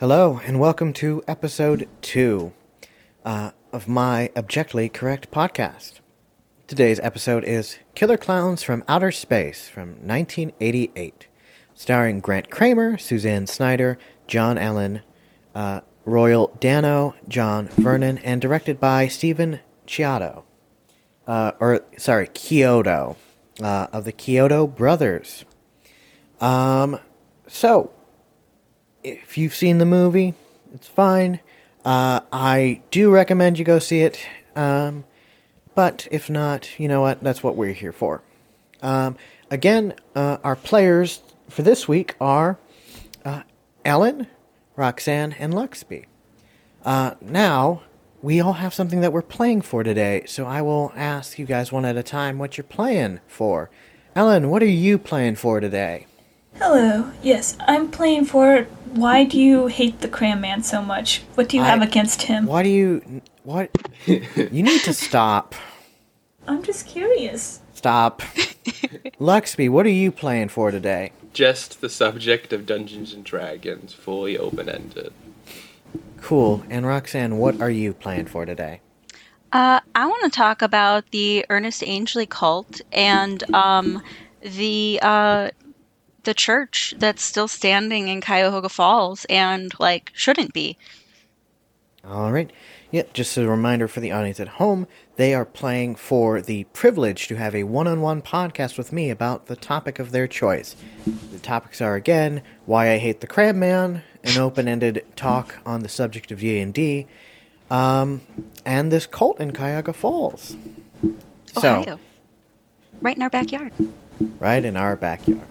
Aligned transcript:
Hello, 0.00 0.40
and 0.46 0.60
welcome 0.60 0.92
to 0.92 1.24
episode 1.26 1.88
two 2.02 2.52
uh, 3.24 3.50
of 3.72 3.88
my 3.88 4.30
Objectively 4.36 4.88
Correct 4.88 5.28
podcast. 5.32 5.94
Today's 6.68 7.00
episode 7.00 7.42
is 7.42 7.80
Killer 7.96 8.16
Klowns 8.16 8.62
from 8.62 8.84
Outer 8.86 9.10
Space 9.10 9.68
from 9.68 9.94
1988, 10.06 11.26
starring 11.74 12.20
Grant 12.20 12.48
Kramer, 12.48 12.96
Suzanne 12.96 13.48
Snyder, 13.48 13.98
John 14.28 14.56
Allen, 14.56 15.00
uh, 15.52 15.80
Royal 16.04 16.56
Dano, 16.60 17.16
John 17.26 17.66
Vernon, 17.66 18.18
and 18.18 18.40
directed 18.40 18.78
by 18.78 19.08
Stephen 19.08 19.58
Chiodo. 19.84 20.44
Uh, 21.26 21.50
or, 21.58 21.80
sorry, 21.96 22.28
Chiodo, 22.28 23.16
uh, 23.60 23.88
of 23.92 24.04
the 24.04 24.12
Chiodo 24.12 24.72
Brothers. 24.72 25.44
Um, 26.40 27.00
so, 27.48 27.90
if 29.02 29.38
you've 29.38 29.54
seen 29.54 29.78
the 29.78 29.86
movie, 29.86 30.34
it's 30.74 30.86
fine. 30.88 31.40
Uh, 31.84 32.20
I 32.32 32.82
do 32.90 33.10
recommend 33.10 33.58
you 33.58 33.64
go 33.64 33.78
see 33.78 34.00
it. 34.00 34.18
Um, 34.56 35.04
but 35.74 36.08
if 36.10 36.28
not, 36.28 36.78
you 36.78 36.88
know 36.88 37.00
what? 37.00 37.22
That's 37.22 37.42
what 37.42 37.56
we're 37.56 37.72
here 37.72 37.92
for. 37.92 38.22
Um, 38.82 39.16
again, 39.50 39.94
uh, 40.14 40.38
our 40.42 40.56
players 40.56 41.20
for 41.48 41.62
this 41.62 41.86
week 41.86 42.16
are 42.20 42.58
uh, 43.24 43.42
Ellen, 43.84 44.26
Roxanne, 44.76 45.34
and 45.38 45.52
Luxby. 45.54 46.06
Uh, 46.84 47.14
now, 47.20 47.82
we 48.22 48.40
all 48.40 48.54
have 48.54 48.74
something 48.74 49.00
that 49.00 49.12
we're 49.12 49.22
playing 49.22 49.62
for 49.62 49.82
today, 49.82 50.24
so 50.26 50.46
I 50.46 50.62
will 50.62 50.92
ask 50.96 51.38
you 51.38 51.46
guys 51.46 51.70
one 51.70 51.84
at 51.84 51.96
a 51.96 52.02
time 52.02 52.38
what 52.38 52.56
you're 52.56 52.64
playing 52.64 53.20
for. 53.28 53.70
Ellen, 54.16 54.50
what 54.50 54.62
are 54.62 54.66
you 54.66 54.98
playing 54.98 55.36
for 55.36 55.60
today? 55.60 56.06
Hello. 56.56 57.12
Yes, 57.22 57.56
I'm 57.60 57.88
playing 57.90 58.24
for. 58.24 58.66
Why 58.94 59.24
do 59.24 59.40
you 59.40 59.66
hate 59.66 60.00
the 60.00 60.08
Cram 60.08 60.40
Man 60.40 60.62
so 60.62 60.82
much? 60.82 61.22
What 61.34 61.48
do 61.48 61.56
you 61.56 61.62
I- 61.62 61.66
have 61.68 61.82
against 61.82 62.22
him? 62.22 62.46
Why 62.46 62.62
do 62.62 62.68
you. 62.68 63.22
What? 63.44 63.70
you 64.06 64.62
need 64.62 64.82
to 64.82 64.92
stop. 64.92 65.54
I'm 66.46 66.62
just 66.62 66.86
curious. 66.86 67.60
Stop. 67.74 68.22
Luxby, 69.20 69.68
what 69.70 69.86
are 69.86 69.90
you 69.90 70.10
playing 70.10 70.48
for 70.48 70.70
today? 70.70 71.12
Just 71.32 71.80
the 71.80 71.88
subject 71.88 72.52
of 72.52 72.66
Dungeons 72.66 73.12
and 73.12 73.22
Dragons, 73.24 73.92
fully 73.92 74.36
open 74.36 74.68
ended. 74.68 75.12
Cool. 76.20 76.64
And 76.68 76.86
Roxanne, 76.86 77.38
what 77.38 77.60
are 77.60 77.70
you 77.70 77.92
playing 77.92 78.26
for 78.26 78.44
today? 78.44 78.80
Uh, 79.52 79.80
I 79.94 80.06
want 80.06 80.24
to 80.24 80.30
talk 80.30 80.62
about 80.62 81.10
the 81.10 81.46
Ernest 81.48 81.82
Angley 81.82 82.26
cult 82.26 82.80
and 82.92 83.42
um, 83.54 84.02
the 84.42 84.98
uh, 85.02 85.50
the 86.28 86.34
church 86.34 86.92
that's 86.98 87.22
still 87.22 87.48
standing 87.48 88.08
in 88.08 88.20
Cuyahoga 88.20 88.68
Falls 88.68 89.24
and 89.30 89.72
like 89.80 90.12
shouldn't 90.12 90.52
be. 90.52 90.76
All 92.06 92.30
right. 92.30 92.50
Yeah, 92.90 93.04
just 93.14 93.38
a 93.38 93.48
reminder 93.48 93.88
for 93.88 94.00
the 94.00 94.12
audience 94.12 94.38
at 94.38 94.48
home, 94.48 94.86
they 95.16 95.32
are 95.32 95.46
playing 95.46 95.94
for 95.94 96.42
the 96.42 96.64
privilege 96.74 97.28
to 97.28 97.36
have 97.36 97.54
a 97.54 97.64
one-on-one 97.64 98.20
podcast 98.20 98.76
with 98.76 98.92
me 98.92 99.08
about 99.08 99.46
the 99.46 99.56
topic 99.56 99.98
of 99.98 100.10
their 100.10 100.26
choice. 100.28 100.76
The 101.32 101.38
topics 101.38 101.80
are 101.80 101.94
again 101.94 102.42
why 102.66 102.90
I 102.90 102.98
hate 102.98 103.22
the 103.22 103.26
Crab 103.26 103.56
Man, 103.56 104.02
an 104.22 104.36
open-ended 104.36 105.06
talk 105.16 105.56
on 105.64 105.80
the 105.80 105.88
subject 105.88 106.30
of 106.30 106.40
D&D, 106.40 107.06
um, 107.70 108.20
and 108.66 108.92
this 108.92 109.06
cult 109.06 109.40
in 109.40 109.52
Cuyahoga 109.54 109.94
Falls. 109.94 110.58
So, 111.54 111.80
Ohio, 111.80 111.98
right 113.00 113.16
in 113.16 113.22
our 113.22 113.30
backyard. 113.30 113.72
right 114.38 114.62
in 114.62 114.76
our 114.76 114.94
backyard. 114.94 115.48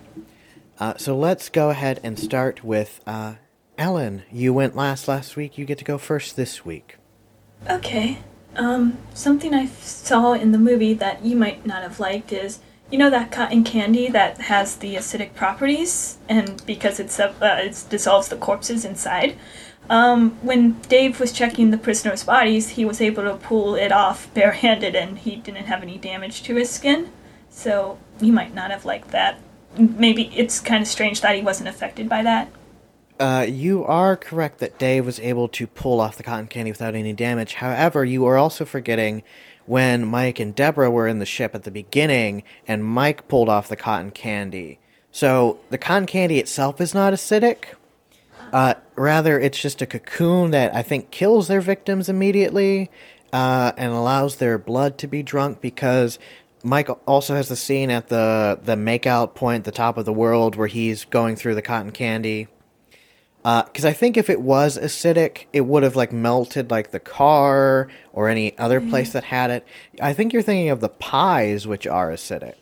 Uh, 0.79 0.95
so 0.97 1.17
let's 1.17 1.49
go 1.49 1.69
ahead 1.69 1.99
and 2.03 2.19
start 2.19 2.63
with 2.63 3.01
uh, 3.07 3.35
Ellen. 3.77 4.23
You 4.31 4.53
went 4.53 4.75
last 4.75 5.07
last 5.07 5.35
week. 5.35 5.57
You 5.57 5.65
get 5.65 5.77
to 5.79 5.85
go 5.85 5.97
first 5.97 6.35
this 6.35 6.65
week. 6.65 6.97
Okay. 7.69 8.19
Um, 8.55 8.97
something 9.13 9.53
I 9.53 9.63
f- 9.63 9.83
saw 9.83 10.33
in 10.33 10.51
the 10.51 10.57
movie 10.57 10.93
that 10.95 11.23
you 11.23 11.35
might 11.35 11.65
not 11.65 11.83
have 11.83 11.99
liked 11.99 12.31
is, 12.31 12.59
you 12.91 12.97
know, 12.97 13.09
that 13.09 13.31
cotton 13.31 13.63
candy 13.63 14.09
that 14.09 14.37
has 14.41 14.77
the 14.77 14.95
acidic 14.95 15.35
properties, 15.35 16.17
and 16.29 16.65
because 16.65 16.99
it's 16.99 17.19
uh, 17.19 17.33
it 17.41 17.85
dissolves 17.89 18.29
the 18.29 18.37
corpses 18.37 18.85
inside. 18.85 19.35
Um, 19.89 20.31
when 20.41 20.73
Dave 20.89 21.19
was 21.19 21.31
checking 21.31 21.71
the 21.71 21.77
prisoners' 21.77 22.23
bodies, 22.23 22.69
he 22.69 22.85
was 22.85 22.99
able 22.99 23.23
to 23.23 23.35
pull 23.35 23.75
it 23.75 23.91
off 23.91 24.33
barehanded, 24.33 24.95
and 24.95 25.17
he 25.17 25.35
didn't 25.37 25.65
have 25.65 25.81
any 25.81 25.97
damage 25.97 26.43
to 26.43 26.55
his 26.55 26.69
skin. 26.69 27.11
So 27.49 27.97
you 28.19 28.31
might 28.31 28.53
not 28.53 28.71
have 28.71 28.85
liked 28.85 29.11
that. 29.11 29.39
Maybe 29.77 30.31
it's 30.35 30.59
kind 30.59 30.81
of 30.81 30.87
strange 30.87 31.21
that 31.21 31.35
he 31.35 31.41
wasn't 31.41 31.69
affected 31.69 32.09
by 32.09 32.23
that. 32.23 32.49
Uh, 33.19 33.45
you 33.47 33.83
are 33.83 34.15
correct 34.15 34.59
that 34.59 34.77
Dave 34.77 35.05
was 35.05 35.19
able 35.19 35.47
to 35.47 35.65
pull 35.65 35.99
off 35.99 36.17
the 36.17 36.23
cotton 36.23 36.47
candy 36.47 36.71
without 36.71 36.93
any 36.93 37.13
damage. 37.13 37.55
However, 37.55 38.05
you 38.05 38.25
are 38.25 38.37
also 38.37 38.63
forgetting 38.63 39.23
when 39.65 40.05
Mike 40.05 40.39
and 40.39 40.53
Deborah 40.53 40.91
were 40.91 41.07
in 41.07 41.19
the 41.19 41.25
ship 41.25 41.55
at 41.55 41.63
the 41.63 41.71
beginning, 41.71 42.43
and 42.67 42.85
Mike 42.85 43.27
pulled 43.27 43.49
off 43.49 43.67
the 43.67 43.75
cotton 43.75 44.11
candy. 44.11 44.79
So 45.11 45.59
the 45.69 45.77
cotton 45.77 46.05
candy 46.05 46.37
itself 46.37 46.79
is 46.79 46.93
not 46.93 47.13
acidic. 47.13 47.65
Uh, 48.53 48.75
rather, 48.95 49.39
it's 49.39 49.59
just 49.59 49.81
a 49.81 49.87
cocoon 49.87 50.51
that 50.51 50.73
I 50.75 50.83
think 50.83 51.11
kills 51.11 51.47
their 51.47 51.59
victims 51.59 52.07
immediately 52.07 52.89
uh, 53.33 53.71
and 53.77 53.91
allows 53.91 54.37
their 54.37 54.57
blood 54.57 54.97
to 54.99 55.07
be 55.07 55.23
drunk 55.23 55.59
because 55.59 56.17
Mike 56.63 56.89
also 57.07 57.35
has 57.35 57.49
the 57.49 57.55
scene 57.55 57.89
at 57.91 58.07
the 58.07 58.59
the 58.63 58.75
makeout 58.75 59.35
point, 59.35 59.63
the 59.63 59.71
top 59.71 59.97
of 59.97 60.05
the 60.05 60.13
world, 60.13 60.55
where 60.55 60.67
he's 60.67 61.05
going 61.05 61.35
through 61.35 61.55
the 61.55 61.61
cotton 61.61 61.91
candy. 61.91 62.47
Because 63.43 63.85
I 63.85 63.93
think 63.93 64.17
if 64.17 64.29
it 64.29 64.41
was 64.41 64.77
acidic, 64.77 65.45
it 65.53 65.61
would 65.61 65.83
have 65.83 65.95
like 65.95 66.11
melted 66.11 66.69
like 66.69 66.91
the 66.91 66.99
car 66.99 67.87
or 68.11 68.27
any 68.27 68.57
other 68.57 68.81
place 68.81 69.13
that 69.13 69.23
had 69.23 69.51
it. 69.51 69.65
I 70.01 70.11
think 70.11 70.33
you're 70.33 70.41
thinking 70.41 70.69
of 70.69 70.81
the 70.81 70.89
pies, 70.89 71.65
which 71.65 71.87
are 71.87 72.11
acidic. 72.11 72.55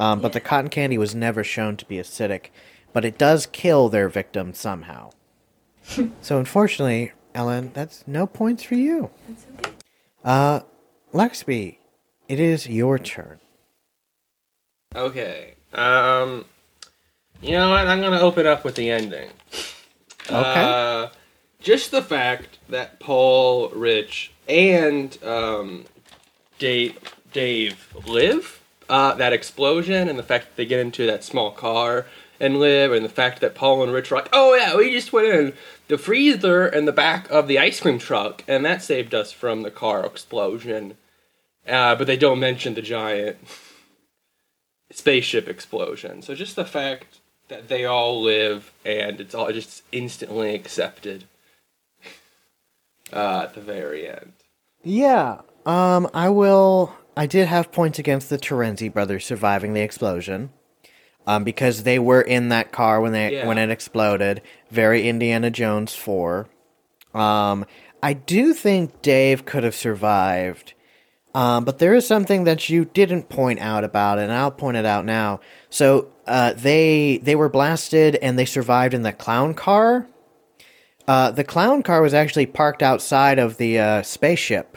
Um, 0.00 0.20
but 0.20 0.32
the 0.32 0.40
cotton 0.40 0.70
candy 0.70 0.98
was 0.98 1.14
never 1.14 1.44
shown 1.44 1.76
to 1.76 1.84
be 1.84 1.96
acidic, 1.96 2.46
but 2.92 3.04
it 3.04 3.18
does 3.18 3.46
kill 3.46 3.88
their 3.88 4.08
victim 4.08 4.54
somehow. 4.54 5.10
so 6.20 6.38
unfortunately, 6.38 7.12
Ellen, 7.34 7.70
that's 7.74 8.02
no 8.06 8.26
points 8.26 8.62
for 8.62 8.74
you. 8.74 9.10
That's 9.28 9.46
okay. 9.58 9.76
Uh, 10.24 10.60
Luxby, 11.12 11.76
it 12.30 12.38
is 12.38 12.68
your 12.68 12.96
turn. 12.96 13.40
Okay. 14.94 15.54
Um, 15.74 16.44
you 17.42 17.50
know 17.52 17.70
what? 17.70 17.88
I'm 17.88 18.00
gonna 18.00 18.20
open 18.20 18.46
up 18.46 18.64
with 18.64 18.76
the 18.76 18.88
ending. 18.88 19.30
Okay. 20.30 20.62
Uh, 20.62 21.08
just 21.58 21.90
the 21.90 22.02
fact 22.02 22.58
that 22.68 23.00
Paul, 23.00 23.70
Rich, 23.70 24.30
and 24.48 25.18
um, 25.24 25.86
Dave, 26.60 26.98
Dave 27.32 27.92
live. 28.06 28.60
Uh, 28.88 29.14
that 29.14 29.32
explosion 29.32 30.08
and 30.08 30.18
the 30.18 30.22
fact 30.22 30.46
that 30.46 30.56
they 30.56 30.66
get 30.66 30.80
into 30.80 31.06
that 31.06 31.22
small 31.22 31.50
car 31.52 32.06
and 32.40 32.58
live, 32.58 32.92
and 32.92 33.04
the 33.04 33.08
fact 33.08 33.40
that 33.40 33.54
Paul 33.56 33.82
and 33.82 33.92
Rich 33.92 34.12
are 34.12 34.16
like, 34.16 34.28
"Oh 34.32 34.54
yeah, 34.54 34.76
we 34.76 34.92
just 34.92 35.12
went 35.12 35.28
in 35.28 35.52
the 35.88 35.98
freezer 35.98 36.66
in 36.66 36.84
the 36.84 36.92
back 36.92 37.28
of 37.28 37.48
the 37.48 37.58
ice 37.58 37.80
cream 37.80 37.98
truck, 37.98 38.44
and 38.46 38.64
that 38.64 38.82
saved 38.82 39.14
us 39.14 39.32
from 39.32 39.62
the 39.62 39.70
car 39.70 40.06
explosion." 40.06 40.96
Uh, 41.70 41.94
but 41.94 42.06
they 42.06 42.16
don't 42.16 42.40
mention 42.40 42.74
the 42.74 42.82
giant 42.82 43.36
spaceship 44.90 45.48
explosion. 45.48 46.20
So 46.20 46.34
just 46.34 46.56
the 46.56 46.64
fact 46.64 47.20
that 47.48 47.68
they 47.68 47.84
all 47.84 48.20
live 48.20 48.72
and 48.84 49.20
it's 49.20 49.34
all 49.34 49.52
just 49.52 49.82
instantly 49.92 50.54
accepted 50.54 51.24
uh, 53.12 53.42
at 53.44 53.54
the 53.54 53.60
very 53.60 54.08
end. 54.08 54.32
Yeah. 54.82 55.42
Um, 55.66 56.08
I 56.14 56.28
will. 56.28 56.94
I 57.16 57.26
did 57.26 57.46
have 57.48 57.70
points 57.72 57.98
against 57.98 58.30
the 58.30 58.38
Terenzi 58.38 58.92
brothers 58.92 59.26
surviving 59.26 59.74
the 59.74 59.80
explosion, 59.82 60.50
um, 61.26 61.44
because 61.44 61.82
they 61.82 61.98
were 61.98 62.22
in 62.22 62.48
that 62.48 62.72
car 62.72 63.00
when 63.00 63.12
they 63.12 63.34
Yeah. 63.34 63.46
when 63.46 63.58
it 63.58 63.68
exploded. 63.70 64.40
Very 64.70 65.06
Indiana 65.08 65.50
Jones 65.50 65.94
four. 65.94 66.48
Um, 67.12 67.66
I 68.02 68.14
do 68.14 68.54
think 68.54 69.02
Dave 69.02 69.44
could 69.44 69.64
have 69.64 69.74
survived. 69.74 70.72
Um, 71.34 71.64
but 71.64 71.78
there 71.78 71.94
is 71.94 72.06
something 72.06 72.44
that 72.44 72.68
you 72.68 72.84
didn't 72.84 73.28
point 73.28 73.60
out 73.60 73.84
about 73.84 74.18
it, 74.18 74.22
and 74.22 74.32
I'll 74.32 74.50
point 74.50 74.76
it 74.76 74.84
out 74.84 75.04
now. 75.04 75.40
So 75.68 76.08
uh, 76.26 76.54
they 76.54 77.18
they 77.18 77.36
were 77.36 77.48
blasted 77.48 78.16
and 78.16 78.38
they 78.38 78.44
survived 78.44 78.94
in 78.94 79.02
the 79.02 79.12
clown 79.12 79.54
car. 79.54 80.06
Uh, 81.06 81.30
the 81.30 81.44
clown 81.44 81.82
car 81.82 82.02
was 82.02 82.14
actually 82.14 82.46
parked 82.46 82.82
outside 82.82 83.38
of 83.38 83.56
the 83.56 83.78
uh, 83.78 84.02
spaceship. 84.02 84.76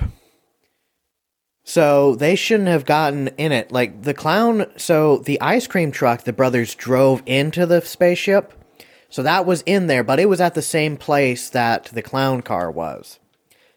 So 1.63 2.15
they 2.15 2.35
shouldn't 2.35 2.69
have 2.69 2.85
gotten 2.85 3.29
in 3.38 3.51
it. 3.51 3.71
Like 3.71 4.01
the 4.01 4.13
clown, 4.13 4.65
so 4.75 5.17
the 5.17 5.39
ice 5.39 5.67
cream 5.67 5.91
truck 5.91 6.23
the 6.23 6.33
brothers 6.33 6.75
drove 6.75 7.23
into 7.25 7.65
the 7.65 7.81
spaceship. 7.81 8.53
So 9.09 9.23
that 9.23 9.45
was 9.45 9.61
in 9.65 9.88
there, 9.88 10.03
but 10.03 10.19
it 10.19 10.27
was 10.27 10.41
at 10.41 10.55
the 10.55 10.61
same 10.61 10.97
place 10.97 11.50
that 11.50 11.85
the 11.85 12.01
clown 12.01 12.41
car 12.41 12.69
was. 12.69 13.19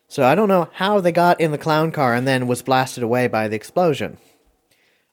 So 0.08 0.24
I 0.24 0.34
don't 0.34 0.48
know 0.48 0.68
how 0.74 1.00
they 1.00 1.12
got 1.12 1.40
in 1.40 1.50
the 1.50 1.58
clown 1.58 1.90
car 1.90 2.14
and 2.14 2.26
then 2.26 2.46
was 2.46 2.62
blasted 2.62 3.02
away 3.02 3.26
by 3.26 3.48
the 3.48 3.56
explosion. 3.56 4.18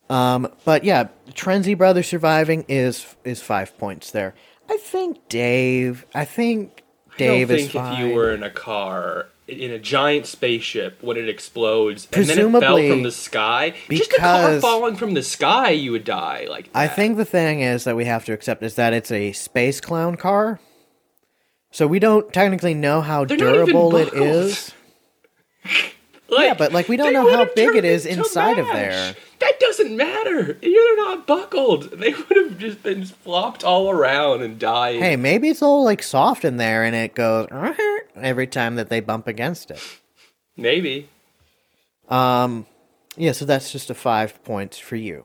Um, 0.08 0.52
but 0.64 0.84
yeah, 0.84 1.08
Terenzi 1.30 1.76
brother 1.76 2.02
surviving 2.02 2.64
is 2.68 3.16
is 3.24 3.40
five 3.42 3.76
points 3.78 4.10
there. 4.10 4.34
I 4.68 4.76
think 4.76 5.28
Dave. 5.28 6.06
I 6.14 6.24
think 6.24 6.82
Dave 7.16 7.50
I 7.50 7.54
don't 7.54 7.64
is 7.64 7.72
think 7.72 7.92
if 7.92 7.98
you 7.98 8.14
were 8.14 8.32
in 8.32 8.42
a 8.42 8.50
car 8.50 9.28
in 9.46 9.70
a 9.70 9.78
giant 9.78 10.26
spaceship 10.26 11.02
when 11.02 11.16
it 11.16 11.28
explodes 11.28 12.06
and 12.12 12.24
then 12.24 12.38
it 12.38 12.42
fell 12.42 12.50
Presumably, 12.50 12.90
from 12.90 13.02
the 13.02 13.10
sky, 13.10 13.74
just 13.90 14.12
a 14.12 14.18
car 14.18 14.60
falling 14.60 14.96
from 14.96 15.14
the 15.14 15.22
sky, 15.22 15.70
you 15.70 15.92
would 15.92 16.04
die 16.04 16.46
like 16.48 16.72
that. 16.72 16.78
I 16.78 16.88
think 16.88 17.16
the 17.16 17.24
thing 17.24 17.60
is 17.60 17.84
that 17.84 17.96
we 17.96 18.04
have 18.06 18.24
to 18.26 18.32
accept 18.32 18.62
is 18.62 18.74
that 18.76 18.92
it's 18.92 19.10
a 19.10 19.32
space 19.32 19.80
clown 19.80 20.16
car. 20.16 20.60
So 21.70 21.86
we 21.86 21.98
don't 21.98 22.32
technically 22.32 22.74
know 22.74 23.00
how 23.00 23.24
They're 23.24 23.36
durable 23.36 23.96
it 23.96 24.14
is. 24.14 24.72
Like, 26.28 26.46
Yeah, 26.46 26.54
but, 26.54 26.72
like, 26.72 26.88
we 26.88 26.96
don't 26.96 27.12
know 27.12 27.30
how 27.30 27.44
big 27.54 27.76
it 27.76 27.84
is 27.84 28.04
turned 28.04 28.12
is 28.12 28.18
into 28.18 28.22
inside 28.24 28.58
of 28.58 28.66
there. 28.66 29.14
That 29.40 29.60
doesn't 29.60 29.96
matter. 29.96 30.58
You're 30.62 30.96
not 30.96 31.26
buckled. 31.26 31.90
They 31.90 32.14
would 32.14 32.36
have 32.36 32.58
just 32.58 32.82
been 32.82 33.04
flopped 33.04 33.62
all 33.62 33.90
around 33.90 34.42
and 34.42 34.58
died. 34.58 35.00
Hey, 35.00 35.16
maybe 35.16 35.48
it's 35.48 35.62
all 35.62 35.84
like 35.84 36.02
soft 36.02 36.44
in 36.44 36.56
there 36.56 36.82
and 36.84 36.96
it 36.96 37.14
goes 37.14 37.48
every 38.16 38.46
time 38.46 38.76
that 38.76 38.88
they 38.88 39.00
bump 39.00 39.28
against 39.28 39.70
it. 39.70 39.80
Maybe. 40.56 41.08
Um, 42.08 42.66
yeah, 43.16 43.32
so 43.32 43.44
that's 43.44 43.70
just 43.70 43.90
a 43.90 43.94
five 43.94 44.42
points 44.44 44.78
for 44.78 44.96
you. 44.96 45.24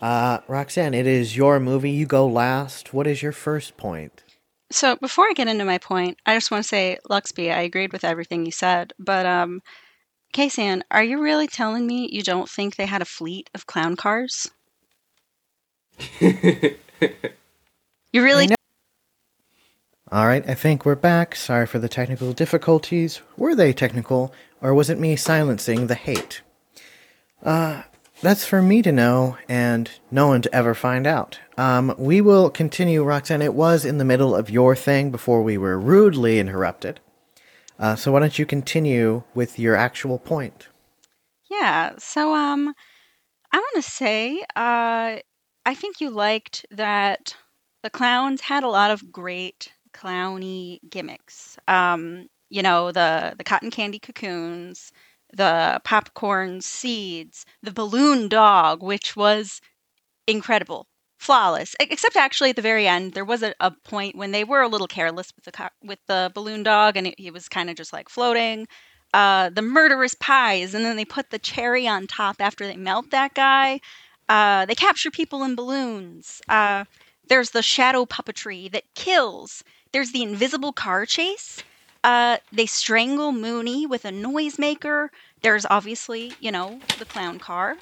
Uh, 0.00 0.40
Roxanne, 0.48 0.94
it 0.94 1.06
is 1.06 1.36
your 1.36 1.58
movie. 1.58 1.90
You 1.90 2.06
go 2.06 2.26
last. 2.26 2.92
What 2.92 3.06
is 3.06 3.22
your 3.22 3.32
first 3.32 3.76
point? 3.76 4.22
So 4.70 4.96
before 4.96 5.24
I 5.26 5.32
get 5.34 5.48
into 5.48 5.64
my 5.64 5.78
point, 5.78 6.18
I 6.26 6.34
just 6.34 6.50
want 6.50 6.64
to 6.64 6.68
say, 6.68 6.98
Luxby, 7.08 7.52
I 7.54 7.60
agreed 7.62 7.92
with 7.92 8.04
everything 8.04 8.44
you 8.44 8.52
said, 8.52 8.92
but 8.98 9.24
um, 9.26 9.60
Ksan, 10.32 10.82
are 10.90 11.04
you 11.04 11.20
really 11.22 11.46
telling 11.46 11.86
me 11.86 12.08
you 12.10 12.22
don't 12.22 12.48
think 12.48 12.74
they 12.76 12.86
had 12.86 13.02
a 13.02 13.06
fleet 13.06 13.50
of 13.54 13.66
clown 13.66 13.96
cars? 13.96 14.50
You 18.12 18.22
really? 18.22 18.46
know- 18.46 18.54
All 20.12 20.26
right, 20.28 20.48
I 20.48 20.54
think 20.54 20.84
we're 20.86 20.94
back. 20.94 21.34
Sorry 21.34 21.66
for 21.66 21.80
the 21.80 21.88
technical 21.88 22.32
difficulties. 22.32 23.20
Were 23.36 23.56
they 23.56 23.72
technical, 23.72 24.32
or 24.62 24.72
was 24.72 24.88
it 24.88 25.00
me 25.00 25.16
silencing 25.16 25.88
the 25.88 25.96
hate? 25.96 26.40
Uh, 27.42 27.82
that's 28.24 28.44
for 28.44 28.62
me 28.62 28.80
to 28.82 28.90
know, 28.90 29.36
and 29.48 29.90
no 30.10 30.28
one 30.28 30.42
to 30.42 30.54
ever 30.54 30.74
find 30.74 31.06
out. 31.06 31.38
Um, 31.58 31.94
we 31.98 32.20
will 32.20 32.50
continue, 32.50 33.04
Roxanne. 33.04 33.42
It 33.42 33.54
was 33.54 33.84
in 33.84 33.98
the 33.98 34.04
middle 34.04 34.34
of 34.34 34.50
your 34.50 34.74
thing 34.74 35.10
before 35.10 35.42
we 35.42 35.58
were 35.58 35.78
rudely 35.78 36.38
interrupted. 36.38 37.00
Uh, 37.78 37.96
so 37.96 38.12
why 38.12 38.20
don't 38.20 38.38
you 38.38 38.46
continue 38.46 39.22
with 39.34 39.58
your 39.58 39.76
actual 39.76 40.18
point? 40.18 40.68
Yeah. 41.50 41.92
So 41.98 42.34
um, 42.34 42.74
I 43.52 43.58
want 43.58 43.76
to 43.76 43.82
say, 43.82 44.40
uh, 44.56 45.18
I 45.66 45.74
think 45.74 46.00
you 46.00 46.10
liked 46.10 46.64
that 46.70 47.36
the 47.82 47.90
clowns 47.90 48.40
had 48.40 48.64
a 48.64 48.68
lot 48.68 48.90
of 48.90 49.12
great 49.12 49.72
clowny 49.92 50.80
gimmicks. 50.88 51.58
Um, 51.68 52.28
you 52.48 52.62
know, 52.62 52.92
the 52.92 53.34
the 53.36 53.44
cotton 53.44 53.70
candy 53.70 53.98
cocoons, 53.98 54.92
the 55.36 55.80
popcorn 55.84 56.60
seeds, 56.60 57.44
the 57.62 57.72
balloon 57.72 58.28
dog, 58.28 58.82
which 58.82 59.16
was 59.16 59.60
incredible, 60.26 60.86
flawless. 61.18 61.74
Except 61.80 62.16
actually 62.16 62.50
at 62.50 62.56
the 62.56 62.62
very 62.62 62.86
end, 62.86 63.12
there 63.12 63.24
was 63.24 63.42
a, 63.42 63.54
a 63.60 63.70
point 63.70 64.16
when 64.16 64.30
they 64.30 64.44
were 64.44 64.62
a 64.62 64.68
little 64.68 64.86
careless 64.86 65.32
with 65.36 65.44
the 65.44 65.52
co- 65.52 65.68
with 65.82 65.98
the 66.06 66.30
balloon 66.34 66.62
dog, 66.62 66.96
and 66.96 67.14
he 67.18 67.30
was 67.30 67.48
kind 67.48 67.70
of 67.70 67.76
just 67.76 67.92
like 67.92 68.08
floating. 68.08 68.66
Uh, 69.12 69.48
the 69.50 69.62
murderous 69.62 70.14
pies, 70.14 70.74
and 70.74 70.84
then 70.84 70.96
they 70.96 71.04
put 71.04 71.30
the 71.30 71.38
cherry 71.38 71.86
on 71.86 72.06
top 72.06 72.36
after 72.40 72.66
they 72.66 72.76
melt 72.76 73.10
that 73.10 73.32
guy. 73.34 73.80
Uh, 74.28 74.66
they 74.66 74.74
capture 74.74 75.10
people 75.10 75.44
in 75.44 75.54
balloons. 75.54 76.40
Uh, 76.48 76.84
there's 77.28 77.50
the 77.50 77.62
shadow 77.62 78.04
puppetry 78.04 78.70
that 78.72 78.82
kills. 78.94 79.62
There's 79.92 80.12
the 80.12 80.22
invisible 80.22 80.72
car 80.72 81.06
chase. 81.06 81.62
Uh, 82.04 82.38
they 82.52 82.66
strangle 82.66 83.32
Mooney 83.32 83.86
with 83.86 84.04
a 84.04 84.12
noisemaker. 84.12 85.08
There's 85.42 85.66
obviously, 85.70 86.36
you 86.40 86.52
know, 86.52 86.82
the 86.98 87.06
clown 87.06 87.40
car. 87.40 87.78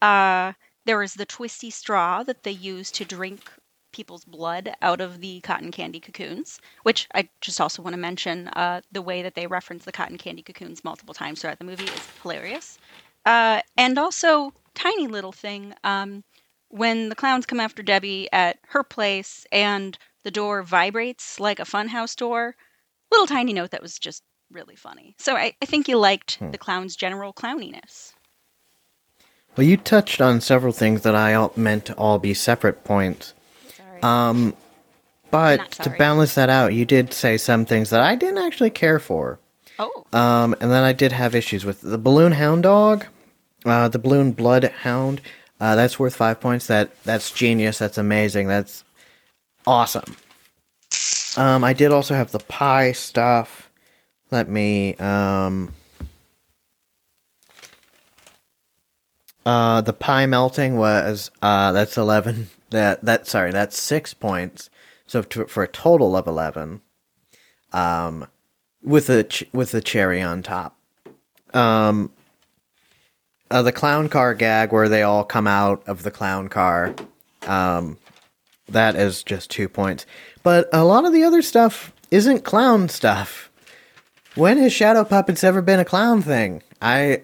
Uh, 0.00 0.54
there 0.86 1.02
is 1.02 1.14
the 1.14 1.26
twisty 1.26 1.70
straw 1.70 2.22
that 2.24 2.44
they 2.44 2.52
use 2.52 2.92
to 2.92 3.04
drink 3.04 3.50
people's 3.92 4.24
blood 4.24 4.74
out 4.82 5.00
of 5.00 5.20
the 5.20 5.40
cotton 5.42 5.72
candy 5.72 6.00
cocoons, 6.00 6.60
which 6.84 7.08
I 7.14 7.28
just 7.42 7.60
also 7.60 7.82
want 7.82 7.94
to 7.94 8.00
mention 8.00 8.48
uh, 8.48 8.82
the 8.92 9.02
way 9.02 9.22
that 9.22 9.34
they 9.34 9.46
reference 9.46 9.84
the 9.84 9.92
cotton 9.92 10.18
candy 10.18 10.42
cocoons 10.42 10.84
multiple 10.84 11.14
times 11.14 11.40
throughout 11.42 11.58
the 11.58 11.64
movie 11.64 11.92
is 11.92 12.10
hilarious. 12.22 12.78
Uh, 13.26 13.62
and 13.76 13.98
also, 13.98 14.52
tiny 14.74 15.06
little 15.08 15.32
thing 15.32 15.74
um, 15.84 16.24
when 16.68 17.08
the 17.08 17.14
clowns 17.16 17.46
come 17.46 17.60
after 17.60 17.82
Debbie 17.82 18.28
at 18.32 18.58
her 18.68 18.84
place 18.84 19.46
and 19.52 19.98
the 20.24 20.30
door 20.30 20.62
vibrates 20.62 21.40
like 21.40 21.60
a 21.60 21.64
funhouse 21.64 22.16
door, 22.16 22.56
little 23.14 23.26
tiny 23.26 23.52
note 23.52 23.70
that 23.70 23.82
was 23.82 23.98
just 23.98 24.22
really 24.50 24.76
funny. 24.76 25.14
So 25.18 25.34
I, 25.36 25.54
I 25.62 25.66
think 25.66 25.88
you 25.88 25.96
liked 25.98 26.38
the 26.52 26.58
clown's 26.58 26.96
general 26.96 27.32
clowniness. 27.32 28.12
Well, 29.56 29.66
you 29.66 29.76
touched 29.76 30.20
on 30.20 30.40
several 30.40 30.72
things 30.72 31.02
that 31.02 31.14
I 31.14 31.34
all 31.34 31.52
meant 31.56 31.86
to 31.86 31.94
all 31.94 32.18
be 32.18 32.34
separate 32.34 32.82
points. 32.84 33.34
Sorry. 33.76 34.02
Um, 34.02 34.54
but 35.30 35.70
to 35.72 35.90
balance 35.90 36.34
that 36.34 36.48
out, 36.48 36.74
you 36.74 36.84
did 36.84 37.12
say 37.12 37.36
some 37.36 37.64
things 37.64 37.90
that 37.90 38.00
I 38.00 38.14
didn't 38.16 38.38
actually 38.38 38.70
care 38.70 38.98
for. 38.98 39.38
oh, 39.78 40.04
Um, 40.12 40.54
and 40.60 40.70
then 40.70 40.82
I 40.84 40.92
did 40.92 41.12
have 41.12 41.34
issues 41.34 41.64
with 41.64 41.80
the 41.80 41.98
balloon 41.98 42.32
hound 42.32 42.64
dog, 42.64 43.06
uh, 43.64 43.88
the 43.88 43.98
balloon 43.98 44.32
blood 44.32 44.64
hound. 44.82 45.20
Uh, 45.60 45.74
that's 45.76 45.98
worth 45.98 46.16
five 46.16 46.40
points. 46.40 46.66
That 46.66 46.90
that's 47.04 47.30
genius. 47.30 47.78
That's 47.78 47.96
amazing. 47.98 48.48
That's 48.48 48.84
awesome. 49.66 50.16
Um, 51.36 51.64
I 51.64 51.72
did 51.72 51.90
also 51.90 52.14
have 52.14 52.30
the 52.32 52.38
pie 52.38 52.92
stuff. 52.92 53.70
Let 54.30 54.48
me 54.48 54.94
um. 54.96 55.72
Uh, 59.46 59.82
the 59.82 59.92
pie 59.92 60.26
melting 60.26 60.76
was 60.76 61.30
uh 61.42 61.72
that's 61.72 61.98
eleven. 61.98 62.48
That 62.70 63.04
that 63.04 63.26
sorry 63.26 63.52
that's 63.52 63.78
six 63.78 64.14
points. 64.14 64.70
So 65.06 65.22
to, 65.22 65.46
for 65.46 65.62
a 65.62 65.68
total 65.68 66.16
of 66.16 66.26
eleven. 66.26 66.80
Um, 67.72 68.26
with 68.82 69.08
a 69.08 69.24
ch- 69.24 69.44
with 69.52 69.74
a 69.74 69.80
cherry 69.80 70.22
on 70.22 70.42
top. 70.42 70.78
Um, 71.52 72.12
uh, 73.50 73.62
the 73.62 73.72
clown 73.72 74.08
car 74.08 74.34
gag 74.34 74.72
where 74.72 74.88
they 74.88 75.02
all 75.02 75.24
come 75.24 75.46
out 75.46 75.82
of 75.86 76.02
the 76.02 76.10
clown 76.10 76.48
car. 76.48 76.94
Um, 77.46 77.98
that 78.68 78.96
is 78.96 79.22
just 79.22 79.50
two 79.50 79.68
points. 79.68 80.06
But 80.44 80.68
a 80.72 80.84
lot 80.84 81.04
of 81.04 81.12
the 81.12 81.24
other 81.24 81.42
stuff 81.42 81.92
isn't 82.12 82.44
clown 82.44 82.88
stuff. 82.88 83.50
When 84.36 84.58
has 84.58 84.72
Shadow 84.72 85.04
Puppets 85.04 85.42
ever 85.42 85.62
been 85.62 85.80
a 85.80 85.84
clown 85.84 86.22
thing? 86.22 86.62
I 86.80 87.22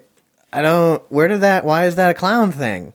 I 0.53 0.63
don't. 0.63 1.03
Where 1.13 1.29
did 1.29 1.43
that? 1.43 1.65
Why 1.65 1.87
is 1.87 1.95
that 1.95 2.11
a 2.11 2.15
clown 2.15 2.51
thing? 2.51 2.95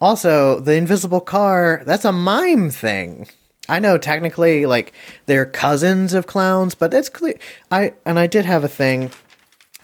Also, 0.00 0.60
the 0.60 0.74
invisible 0.74 1.20
car, 1.20 1.82
that's 1.86 2.04
a 2.04 2.12
mime 2.12 2.70
thing. 2.70 3.26
I 3.68 3.78
know 3.78 3.96
technically 3.96 4.66
like 4.66 4.92
they're 5.26 5.46
cousins 5.46 6.12
of 6.12 6.26
clowns, 6.26 6.74
but 6.74 6.92
it's 6.92 7.08
clear 7.08 7.34
I 7.70 7.94
and 8.04 8.18
I 8.18 8.26
did 8.26 8.44
have 8.44 8.64
a 8.64 8.68
thing 8.68 9.10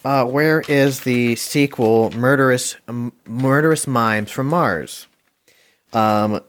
uh, 0.04 0.25
where 0.25 0.62
is 0.69 1.00
the 1.00 1.37
sequel 1.37 2.11
Murderous 2.11 2.76
um, 2.88 3.12
Murderous 3.26 3.87
Mimes 3.87 4.31
from 4.31 4.49
Mars? 4.49 5.07
Um 5.95 6.43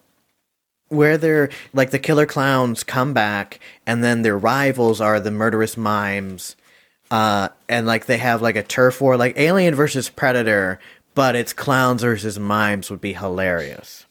where 0.91 1.17
they're 1.17 1.50
like 1.74 1.91
the 1.91 2.00
killer 2.00 2.25
clowns 2.25 2.83
come 2.83 3.13
back 3.13 3.60
and 3.88 4.03
then 4.03 4.21
their 4.21 4.38
rivals 4.38 5.01
are 5.01 5.19
the 5.19 5.31
murderous 5.31 5.77
mimes 5.77 6.55
uh, 7.12 7.50
and 7.67 7.86
like 7.86 8.05
they 8.05 8.17
have 8.17 8.41
like 8.41 8.55
a 8.55 8.63
turf 8.63 9.01
war, 9.01 9.17
like 9.17 9.38
Alien 9.38 9.75
versus 9.75 10.10
Predator, 10.10 10.79
but 11.13 11.36
it's 11.36 11.51
clowns 11.51 12.01
versus 12.01 12.39
mimes 12.39 12.89
would 12.89 13.01
be 13.01 13.13
hilarious. 13.13 14.05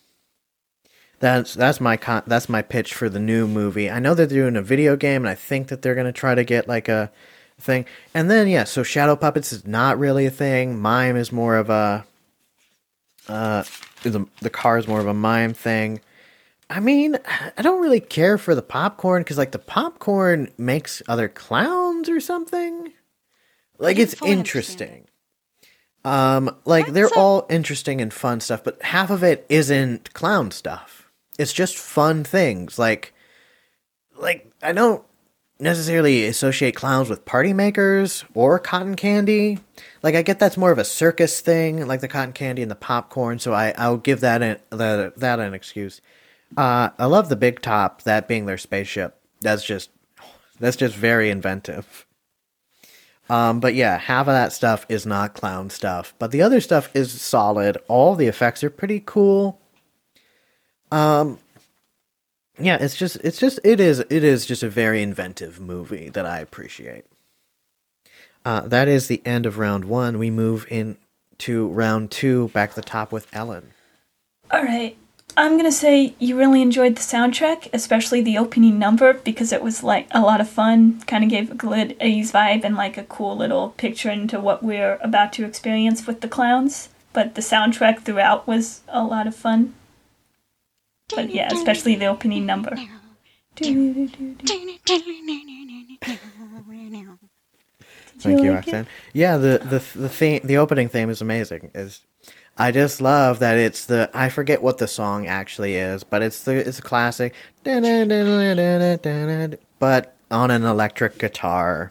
That's 1.18 1.54
that's 1.54 1.80
my 1.80 1.96
con- 1.96 2.22
that's 2.26 2.48
my 2.48 2.60
pitch 2.60 2.92
for 2.92 3.08
the 3.08 3.18
new 3.18 3.46
movie. 3.46 3.90
I 3.90 3.98
know 4.00 4.14
they're 4.14 4.26
doing 4.26 4.56
a 4.56 4.62
video 4.62 4.96
game, 4.96 5.22
and 5.22 5.30
I 5.30 5.34
think 5.34 5.68
that 5.68 5.80
they're 5.80 5.94
gonna 5.94 6.12
try 6.12 6.34
to 6.34 6.44
get 6.44 6.68
like 6.68 6.88
a 6.88 7.10
thing. 7.58 7.86
And 8.12 8.30
then 8.30 8.48
yeah, 8.48 8.64
so 8.64 8.82
shadow 8.82 9.16
puppets 9.16 9.52
is 9.52 9.66
not 9.66 9.98
really 9.98 10.26
a 10.26 10.30
thing. 10.30 10.78
Mime 10.78 11.16
is 11.16 11.32
more 11.32 11.56
of 11.56 11.70
a 11.70 12.04
uh, 13.28 13.64
the 14.02 14.26
the 14.42 14.50
car 14.50 14.76
is 14.76 14.86
more 14.86 15.00
of 15.00 15.06
a 15.06 15.14
mime 15.14 15.54
thing. 15.54 16.00
I 16.70 16.80
mean, 16.80 17.18
I 17.58 17.62
don't 17.62 17.82
really 17.82 18.00
care 18.00 18.38
for 18.38 18.54
the 18.54 18.62
popcorn 18.62 19.22
because, 19.22 19.36
like, 19.36 19.50
the 19.52 19.58
popcorn 19.58 20.50
makes 20.56 21.02
other 21.08 21.28
clowns 21.28 22.08
or 22.08 22.20
something. 22.20 22.92
Like, 23.78 23.98
it's 23.98 24.14
interesting. 24.22 25.08
Um, 26.04 26.56
like 26.64 26.86
they're 26.88 27.14
all 27.14 27.46
interesting 27.50 28.00
and 28.00 28.12
fun 28.12 28.40
stuff, 28.40 28.64
but 28.64 28.82
half 28.82 29.10
of 29.10 29.22
it 29.22 29.44
isn't 29.48 30.14
clown 30.14 30.50
stuff. 30.50 31.10
It's 31.38 31.52
just 31.52 31.76
fun 31.76 32.24
things. 32.24 32.78
Like, 32.78 33.12
like 34.16 34.50
I 34.62 34.72
don't 34.72 35.04
necessarily 35.58 36.24
associate 36.24 36.74
clowns 36.74 37.10
with 37.10 37.26
party 37.26 37.52
makers 37.52 38.24
or 38.34 38.58
cotton 38.58 38.96
candy. 38.96 39.58
Like 40.02 40.14
I 40.14 40.22
get 40.22 40.38
that's 40.38 40.56
more 40.56 40.72
of 40.72 40.78
a 40.78 40.84
circus 40.84 41.40
thing, 41.40 41.86
like 41.86 42.00
the 42.00 42.08
cotton 42.08 42.32
candy 42.32 42.62
and 42.62 42.70
the 42.70 42.76
popcorn. 42.76 43.38
So 43.38 43.52
I 43.52 43.74
I'll 43.76 43.98
give 43.98 44.20
that 44.20 44.42
an 44.42 44.58
that 44.70 45.16
that 45.16 45.38
an 45.38 45.52
excuse. 45.52 46.00
Uh, 46.56 46.90
I 46.98 47.06
love 47.06 47.28
the 47.28 47.36
big 47.36 47.62
top, 47.62 48.02
that 48.02 48.28
being 48.28 48.46
their 48.46 48.58
spaceship. 48.58 49.20
That's 49.40 49.64
just 49.64 49.90
That's 50.58 50.76
just 50.76 50.94
very 50.94 51.30
inventive. 51.30 52.06
Um, 53.28 53.60
but 53.60 53.74
yeah, 53.74 53.96
half 53.96 54.26
of 54.26 54.34
that 54.34 54.52
stuff 54.52 54.84
is 54.88 55.06
not 55.06 55.34
clown 55.34 55.70
stuff, 55.70 56.14
but 56.18 56.32
the 56.32 56.42
other 56.42 56.60
stuff 56.60 56.90
is 56.94 57.20
solid. 57.20 57.78
All 57.86 58.16
the 58.16 58.26
effects 58.26 58.64
are 58.64 58.70
pretty 58.70 59.00
cool. 59.06 59.60
Um, 60.90 61.38
yeah, 62.58 62.76
it's 62.80 62.96
just, 62.96 63.16
it's 63.22 63.38
just, 63.38 63.60
it 63.62 63.78
is, 63.78 64.00
it 64.00 64.24
is 64.24 64.46
just 64.46 64.64
a 64.64 64.68
very 64.68 65.00
inventive 65.00 65.60
movie 65.60 66.08
that 66.10 66.26
I 66.26 66.40
appreciate. 66.40 67.04
Uh, 68.44 68.62
that 68.62 68.88
is 68.88 69.06
the 69.06 69.22
end 69.24 69.46
of 69.46 69.58
round 69.58 69.84
one. 69.84 70.18
We 70.18 70.30
move 70.30 70.66
into 70.68 71.68
round 71.68 72.10
two, 72.10 72.48
back 72.48 72.70
to 72.70 72.76
the 72.76 72.82
top 72.82 73.12
with 73.12 73.28
Ellen. 73.32 73.70
All 74.50 74.64
right. 74.64 74.96
I'm 75.36 75.56
gonna 75.56 75.72
say 75.72 76.14
you 76.18 76.36
really 76.36 76.62
enjoyed 76.62 76.96
the 76.96 77.00
soundtrack, 77.00 77.68
especially 77.72 78.20
the 78.20 78.38
opening 78.38 78.78
number, 78.78 79.14
because 79.14 79.52
it 79.52 79.62
was 79.62 79.82
like 79.82 80.06
a 80.10 80.20
lot 80.20 80.40
of 80.40 80.48
fun. 80.48 81.00
Kind 81.06 81.24
of 81.24 81.30
gave 81.30 81.50
a 81.50 81.54
good 81.54 81.98
80s 81.98 82.32
vibe 82.32 82.64
and 82.64 82.76
like 82.76 82.96
a 82.96 83.04
cool 83.04 83.36
little 83.36 83.70
picture 83.70 84.10
into 84.10 84.40
what 84.40 84.62
we're 84.62 84.98
about 85.02 85.32
to 85.34 85.44
experience 85.44 86.06
with 86.06 86.20
the 86.20 86.28
clowns. 86.28 86.88
But 87.12 87.34
the 87.34 87.42
soundtrack 87.42 88.02
throughout 88.02 88.46
was 88.46 88.82
a 88.88 89.02
lot 89.02 89.26
of 89.26 89.34
fun. 89.34 89.74
But 91.14 91.30
yeah, 91.30 91.48
especially 91.52 91.96
the 91.96 92.06
opening 92.06 92.46
number. 92.46 92.76
Thank 98.20 98.42
you? 98.42 98.52
Roxanne. 98.52 98.86
Yeah, 99.12 99.36
the 99.36 99.58
the 99.58 99.98
the 99.98 100.08
theme, 100.08 100.40
the 100.44 100.56
opening 100.58 100.88
theme 100.88 101.10
is 101.10 101.20
amazing. 101.20 101.70
Is 101.74 102.02
I 102.60 102.70
just 102.72 103.00
love 103.00 103.38
that 103.38 103.56
it's 103.56 103.86
the 103.86 104.10
I 104.12 104.28
forget 104.28 104.62
what 104.62 104.76
the 104.76 104.86
song 104.86 105.26
actually 105.26 105.76
is, 105.76 106.04
but 106.04 106.20
it's 106.20 106.44
the 106.44 106.56
it's 106.56 106.78
a 106.78 106.82
classic, 106.82 107.32
but 107.64 107.82
on 110.30 110.50
an 110.50 110.64
electric 110.64 111.18
guitar. 111.18 111.90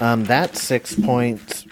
Um, 0.00 0.24
that's 0.24 0.60
six 0.60 0.96
points. 0.96 1.66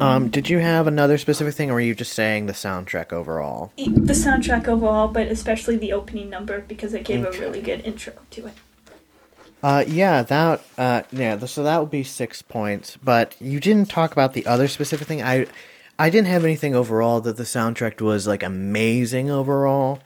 Um, 0.00 0.30
did 0.30 0.50
you 0.50 0.58
have 0.58 0.88
another 0.88 1.16
specific 1.16 1.54
thing, 1.54 1.70
or 1.70 1.74
were 1.74 1.80
you 1.80 1.94
just 1.94 2.12
saying 2.12 2.46
the 2.46 2.52
soundtrack 2.52 3.12
overall? 3.12 3.72
The 3.76 4.12
soundtrack 4.12 4.66
overall, 4.66 5.06
but 5.06 5.28
especially 5.28 5.76
the 5.76 5.92
opening 5.92 6.28
number 6.28 6.62
because 6.62 6.92
it 6.92 7.04
gave 7.04 7.24
Okay. 7.24 7.38
a 7.38 7.40
really 7.40 7.60
good 7.60 7.82
intro 7.82 8.14
to 8.32 8.48
it. 8.48 8.54
Uh, 9.62 9.84
yeah, 9.86 10.22
that, 10.22 10.60
uh, 10.76 11.02
yeah, 11.12 11.38
so 11.46 11.62
that 11.62 11.78
would 11.78 11.90
be 11.90 12.02
six 12.02 12.42
points, 12.42 12.96
but 12.96 13.36
you 13.40 13.60
didn't 13.60 13.88
talk 13.88 14.10
about 14.10 14.32
the 14.32 14.44
other 14.46 14.66
specific 14.66 15.06
thing. 15.06 15.22
I, 15.22 15.46
I 15.98 16.10
didn't 16.10 16.28
have 16.28 16.44
anything 16.44 16.74
overall 16.74 17.20
that 17.22 17.36
the 17.36 17.42
soundtrack 17.42 18.00
was, 18.00 18.26
like, 18.26 18.42
amazing 18.42 19.30
overall. 19.30 20.00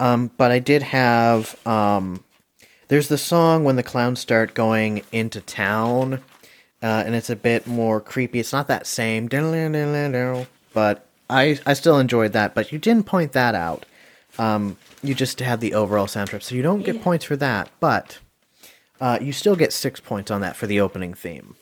Um, 0.00 0.30
but 0.36 0.50
I 0.50 0.58
did 0.58 0.82
have, 0.82 1.56
um, 1.66 2.24
there's 2.88 3.08
the 3.08 3.18
song 3.18 3.62
when 3.62 3.76
the 3.76 3.82
clowns 3.84 4.18
start 4.18 4.52
going 4.54 5.02
into 5.12 5.40
town, 5.40 6.14
uh, 6.82 7.04
and 7.06 7.14
it's 7.14 7.30
a 7.30 7.36
bit 7.36 7.66
more 7.68 8.00
creepy. 8.00 8.40
It's 8.40 8.52
not 8.52 8.66
that 8.66 8.86
same, 8.86 9.28
but 9.28 11.06
I, 11.30 11.58
I 11.64 11.72
still 11.74 11.98
enjoyed 12.00 12.32
that, 12.32 12.54
but 12.54 12.72
you 12.72 12.78
didn't 12.78 13.06
point 13.06 13.32
that 13.32 13.54
out. 13.54 13.86
Um, 14.38 14.76
you 15.04 15.14
just 15.14 15.38
had 15.38 15.60
the 15.60 15.74
overall 15.74 16.06
soundtrack, 16.06 16.42
so 16.42 16.54
you 16.56 16.62
don't 16.62 16.82
get 16.84 16.96
Yeah. 16.96 17.02
points 17.02 17.24
for 17.24 17.36
that, 17.36 17.70
but 17.78 18.18
uh, 19.00 19.18
you 19.20 19.32
still 19.32 19.56
get 19.56 19.72
six 19.72 20.00
points 20.00 20.30
on 20.30 20.40
that 20.40 20.56
for 20.56 20.66
the 20.66 20.80
opening 20.80 21.14
theme. 21.14 21.54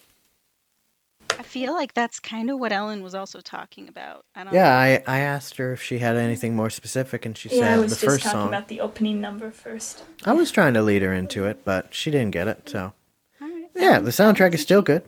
I 1.39 1.43
feel 1.43 1.73
like 1.73 1.95
that's 1.95 2.21
kind 2.21 2.51
of 2.51 2.59
what 2.59 2.73
Ellen 2.73 3.03
was 3.03 3.15
also 3.15 3.41
talking 3.41 3.89
about. 3.89 4.25
I 4.35 4.45
don't 4.45 4.53
Yeah, 4.55 4.77
I, 4.77 5.03
I 5.07 5.21
asked 5.21 5.57
her 5.57 5.73
if 5.73 5.83
she 5.83 5.99
had 5.99 6.17
anything 6.17 6.55
more 6.55 6.71
specific, 6.71 7.25
and 7.27 7.37
she 7.37 7.49
Yeah, 7.49 7.55
I 7.55 7.59
said 7.59 7.79
was 7.81 7.91
the 7.91 7.95
just 7.97 8.05
first 8.05 8.25
talking 8.25 8.41
song. 8.41 8.49
about 8.49 8.69
the 8.69 8.81
opening 8.81 9.21
number 9.21 9.51
first. 9.51 10.05
I 10.25 10.33
was 10.33 10.51
trying 10.51 10.75
to 10.75 10.83
lead 10.83 11.03
her 11.03 11.13
into 11.13 11.47
it, 11.47 11.65
but 11.65 11.95
she 11.95 12.11
didn't 12.11 12.31
get 12.33 12.49
it. 12.49 12.69
So 12.69 12.93
All 13.41 13.49
right. 13.49 13.69
yeah, 13.75 13.99
the 14.01 14.11
soundtrack 14.11 14.55
is 14.55 14.61
still 14.63 14.83
good, 14.83 15.03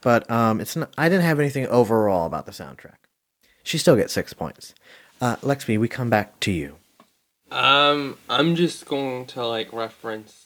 but 0.00 0.30
um, 0.30 0.60
it's 0.60 0.76
not. 0.76 0.92
I 0.98 1.08
didn't 1.08 1.24
have 1.24 1.40
anything 1.40 1.66
overall 1.68 2.26
about 2.26 2.46
the 2.46 2.52
soundtrack. 2.52 2.96
She 3.62 3.78
still 3.78 3.96
gets 3.96 4.12
six 4.12 4.32
points. 4.32 4.74
Uh, 5.20 5.36
Lexby, 5.36 5.78
we 5.78 5.88
come 5.88 6.10
back 6.10 6.40
to 6.40 6.50
you. 6.50 6.76
Um, 7.50 8.16
I'm 8.28 8.54
just 8.54 8.86
going 8.86 9.26
to 9.26 9.44
like 9.46 9.72
reference 9.72 10.39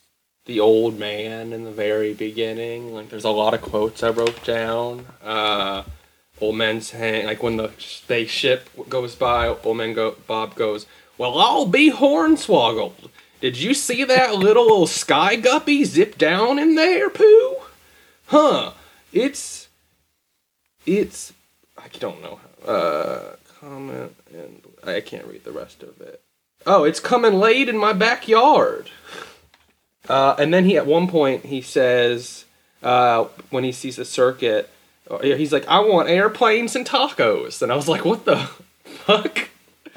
the 0.46 0.60
old 0.60 0.98
man 0.98 1.52
in 1.52 1.64
the 1.64 1.70
very 1.70 2.12
beginning. 2.14 2.92
Like, 2.94 3.08
there's 3.08 3.24
a 3.24 3.30
lot 3.30 3.54
of 3.54 3.62
quotes 3.62 4.02
I 4.02 4.10
wrote 4.10 4.44
down. 4.44 5.06
Uh, 5.22 5.84
old 6.40 6.56
man 6.56 6.80
saying 6.80 7.26
like 7.26 7.42
when 7.42 7.56
the 7.56 7.70
spaceship 7.78 8.68
goes 8.88 9.14
by, 9.14 9.48
old 9.48 9.76
man 9.76 9.94
go 9.94 10.16
Bob 10.26 10.54
goes, 10.54 10.86
"Well, 11.16 11.38
I'll 11.38 11.66
be 11.66 11.90
hornswoggled. 11.90 13.10
Did 13.40 13.58
you 13.58 13.74
see 13.74 14.04
that 14.04 14.34
little 14.36 14.86
sky 14.86 15.36
guppy 15.36 15.84
zip 15.84 16.16
down 16.18 16.58
in 16.58 16.74
there, 16.76 17.10
Pooh? 17.10 17.56
Huh? 18.26 18.72
It's 19.12 19.68
it's 20.86 21.32
I 21.78 21.88
don't 21.98 22.22
know. 22.22 22.40
How, 22.64 22.72
Uh, 22.72 23.36
comment 23.60 24.14
and 24.32 24.62
I 24.84 25.00
can't 25.00 25.26
read 25.26 25.44
the 25.44 25.52
rest 25.52 25.82
of 25.82 26.00
it. 26.00 26.22
Oh, 26.66 26.84
it's 26.84 27.00
coming 27.00 27.34
late 27.34 27.68
in 27.68 27.76
my 27.78 27.92
backyard. 27.92 28.90
Uh, 30.08 30.34
and 30.38 30.52
then 30.52 30.64
he 30.64 30.76
at 30.76 30.86
one 30.86 31.08
point 31.08 31.46
he 31.46 31.62
says 31.62 32.44
uh, 32.82 33.24
when 33.50 33.64
he 33.64 33.72
sees 33.72 33.96
the 33.96 34.04
circuit, 34.04 34.70
uh, 35.10 35.18
he's 35.18 35.52
like, 35.52 35.66
"I 35.66 35.80
want 35.80 36.08
airplanes 36.08 36.76
and 36.76 36.86
tacos," 36.86 37.62
and 37.62 37.72
I 37.72 37.76
was 37.76 37.88
like, 37.88 38.04
"What 38.04 38.24
the 38.24 38.36
fuck?" 38.84 39.48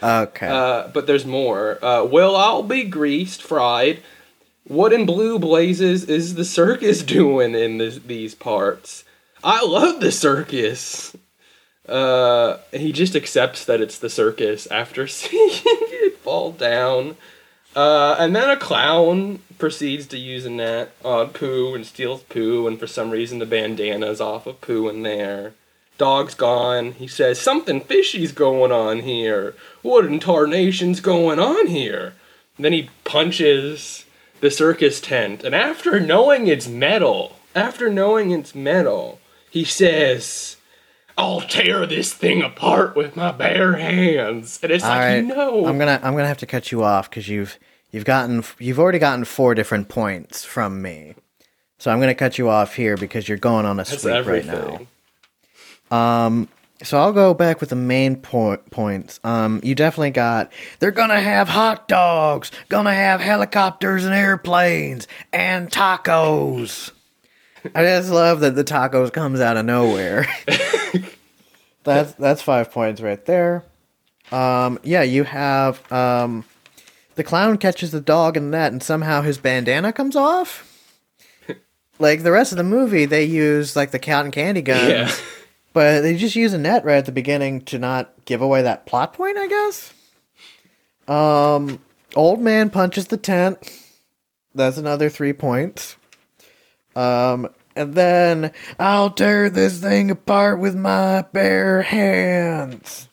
Okay. 0.02 0.48
Uh, 0.48 0.88
but 0.90 1.08
there's 1.08 1.26
more. 1.26 1.84
Uh, 1.84 2.04
well, 2.04 2.36
I'll 2.36 2.64
be 2.64 2.84
greased, 2.84 3.42
fried. 3.42 4.02
What 4.66 4.94
in 4.94 5.06
blue 5.06 5.40
blazes 5.40 6.04
is 6.06 6.36
the 6.36 6.46
circus 6.46 7.02
doing 7.04 7.56
in 7.56 7.78
this, 7.78 8.00
these 8.00 8.36
parts? 8.36 9.04
I 9.44 9.66
love 9.66 10.02
the 10.02 10.12
circus. 10.12 11.16
Uh, 11.88 12.58
he 12.72 12.92
just 12.92 13.16
accepts 13.16 13.64
that 13.66 13.80
it's 13.80 13.98
the 13.98 14.10
circus 14.10 14.68
after 14.68 15.08
seeing 15.08 15.50
it 15.64 16.18
fall 16.18 16.52
down. 16.52 17.16
Uh, 17.78 18.16
and 18.18 18.36
then 18.36 18.50
a 18.50 18.58
clown 18.58 19.38
proceeds 19.60 20.08
to 20.08 20.18
use 20.18 20.46
a 20.46 20.50
net 20.50 20.92
on 21.06 21.30
Pooh 21.30 21.76
and 21.76 21.86
steals 21.86 22.24
Pooh, 22.24 22.66
and 22.66 22.80
for 22.80 22.88
some 22.88 23.12
reason 23.12 23.38
the 23.38 23.46
bandana's 23.46 24.20
off 24.20 24.48
of 24.48 24.62
Pooh 24.62 24.90
in 24.90 25.04
there. 25.04 25.54
Dog's 26.00 26.34
gone. 26.34 26.94
He 26.94 27.08
says, 27.08 27.40
Something 27.40 27.82
fishy's 27.82 28.32
going 28.32 28.72
on 28.72 29.02
here. 29.02 29.54
What 29.84 30.06
in 30.06 30.20
tarnation's 30.20 31.02
going 31.02 31.38
on 31.38 31.68
here? 31.68 32.16
And 32.56 32.66
then 32.66 32.74
he 32.74 32.90
punches 33.04 34.06
the 34.42 34.50
circus 34.50 35.00
tent, 35.00 35.44
and 35.44 35.54
after 35.54 36.00
knowing 36.00 36.48
it's 36.48 36.68
metal, 36.68 37.38
after 37.54 37.92
knowing 37.92 38.32
it's 38.32 38.56
metal, 38.56 39.20
he 39.52 39.64
says, 39.64 40.57
I'll 41.18 41.42
tear 41.42 41.86
this 41.88 42.14
thing 42.14 42.44
apart 42.44 42.96
with 42.96 43.16
my 43.16 43.32
bare 43.32 43.74
hands. 43.76 44.60
And 44.62 44.72
it's 44.72 44.84
All 44.84 44.90
like, 44.92 45.00
right. 45.00 45.24
no. 45.26 45.66
I'm 45.66 45.78
gonna 45.78 46.00
I'm 46.04 46.14
gonna 46.14 46.28
have 46.28 46.38
to 46.40 46.46
cut 46.46 46.72
you 46.72 46.84
off 46.84 47.10
because 47.10 47.28
you've 47.28 47.58
you've 47.92 48.06
gotten 48.06 48.44
you've 48.60 48.80
already 48.80 49.00
gotten 49.00 49.26
four 49.26 49.56
different 49.56 49.90
points 49.90 50.44
from 50.46 50.82
me. 50.82 51.16
So 51.80 51.90
I'm 51.92 52.00
gonna 52.00 52.14
cut 52.16 52.38
you 52.38 52.50
off 52.50 52.76
here 52.76 52.98
because 52.98 53.28
you're 53.28 53.38
going 53.40 53.66
on 53.66 53.80
a 53.80 53.84
That's 53.84 54.02
sweep 54.02 54.14
everything. 54.14 54.52
right 54.52 54.88
now. 55.92 55.98
Um 55.98 56.48
So 56.84 57.00
I'll 57.00 57.14
go 57.14 57.34
back 57.34 57.60
with 57.62 57.70
the 57.72 57.76
main 57.76 58.18
po- 58.18 58.58
points. 58.70 59.20
Um, 59.24 59.60
you 59.64 59.74
definitely 59.74 60.12
got. 60.12 60.52
They're 60.78 60.92
gonna 60.92 61.20
have 61.20 61.50
hot 61.50 61.88
dogs, 61.88 62.52
gonna 62.70 62.94
have 62.94 63.20
helicopters 63.22 64.06
and 64.06 64.14
airplanes 64.14 65.08
and 65.34 65.72
tacos. 65.72 66.92
I 67.74 67.84
just 67.84 68.12
love 68.12 68.42
that 68.42 68.54
the 68.56 68.64
tacos 68.64 69.12
comes 69.12 69.42
out 69.42 69.58
of 69.58 69.66
nowhere. 69.66 70.28
that's 71.88 72.14
that's 72.14 72.42
five 72.42 72.72
points 72.72 73.02
right 73.02 73.24
there. 73.26 73.64
Um, 74.32 74.80
yeah, 74.84 75.04
you 75.04 75.24
have 75.24 75.90
um, 75.92 76.44
the 77.16 77.24
clown 77.24 77.58
catches 77.58 77.92
the 77.92 78.02
dog 78.02 78.38
in 78.38 78.52
the 78.52 78.58
net, 78.58 78.72
and 78.72 78.84
somehow 78.84 79.22
his 79.22 79.38
bandana 79.38 79.94
comes 79.94 80.16
off. 80.16 80.64
Like 82.00 82.22
the 82.22 82.32
rest 82.32 82.52
of 82.52 82.60
the 82.60 82.64
movie, 82.64 83.06
they 83.06 83.24
use 83.24 83.76
like 83.76 83.90
the 83.90 83.98
cotton 83.98 84.30
candy 84.30 84.62
guns. 84.62 84.90
Yeah. 84.90 85.12
But 85.74 86.02
they 86.02 86.16
just 86.16 86.36
use 86.36 86.54
a 86.54 86.58
net 86.58 86.86
right 86.86 86.98
at 86.98 87.06
the 87.06 87.12
beginning 87.12 87.62
to 87.66 87.78
not 87.78 88.12
give 88.26 88.42
away 88.42 88.64
that 88.64 88.88
plot 88.88 89.14
point, 89.14 89.38
I 89.38 89.48
guess. 89.48 89.94
Um, 91.08 91.80
old 92.16 92.42
man 92.42 92.72
punches 92.72 93.08
the 93.08 93.18
tent. 93.18 93.60
That's 94.56 94.78
another 94.78 95.08
three 95.10 95.34
points. 95.34 95.96
Um, 96.96 97.50
and 97.78 97.94
then 97.94 98.52
I'll 98.80 99.10
tear 99.12 99.50
this 99.50 99.80
thing 99.80 100.12
apart 100.12 100.60
with 100.60 100.76
my 100.76 101.24
bare 101.34 101.84
hands. 101.84 103.08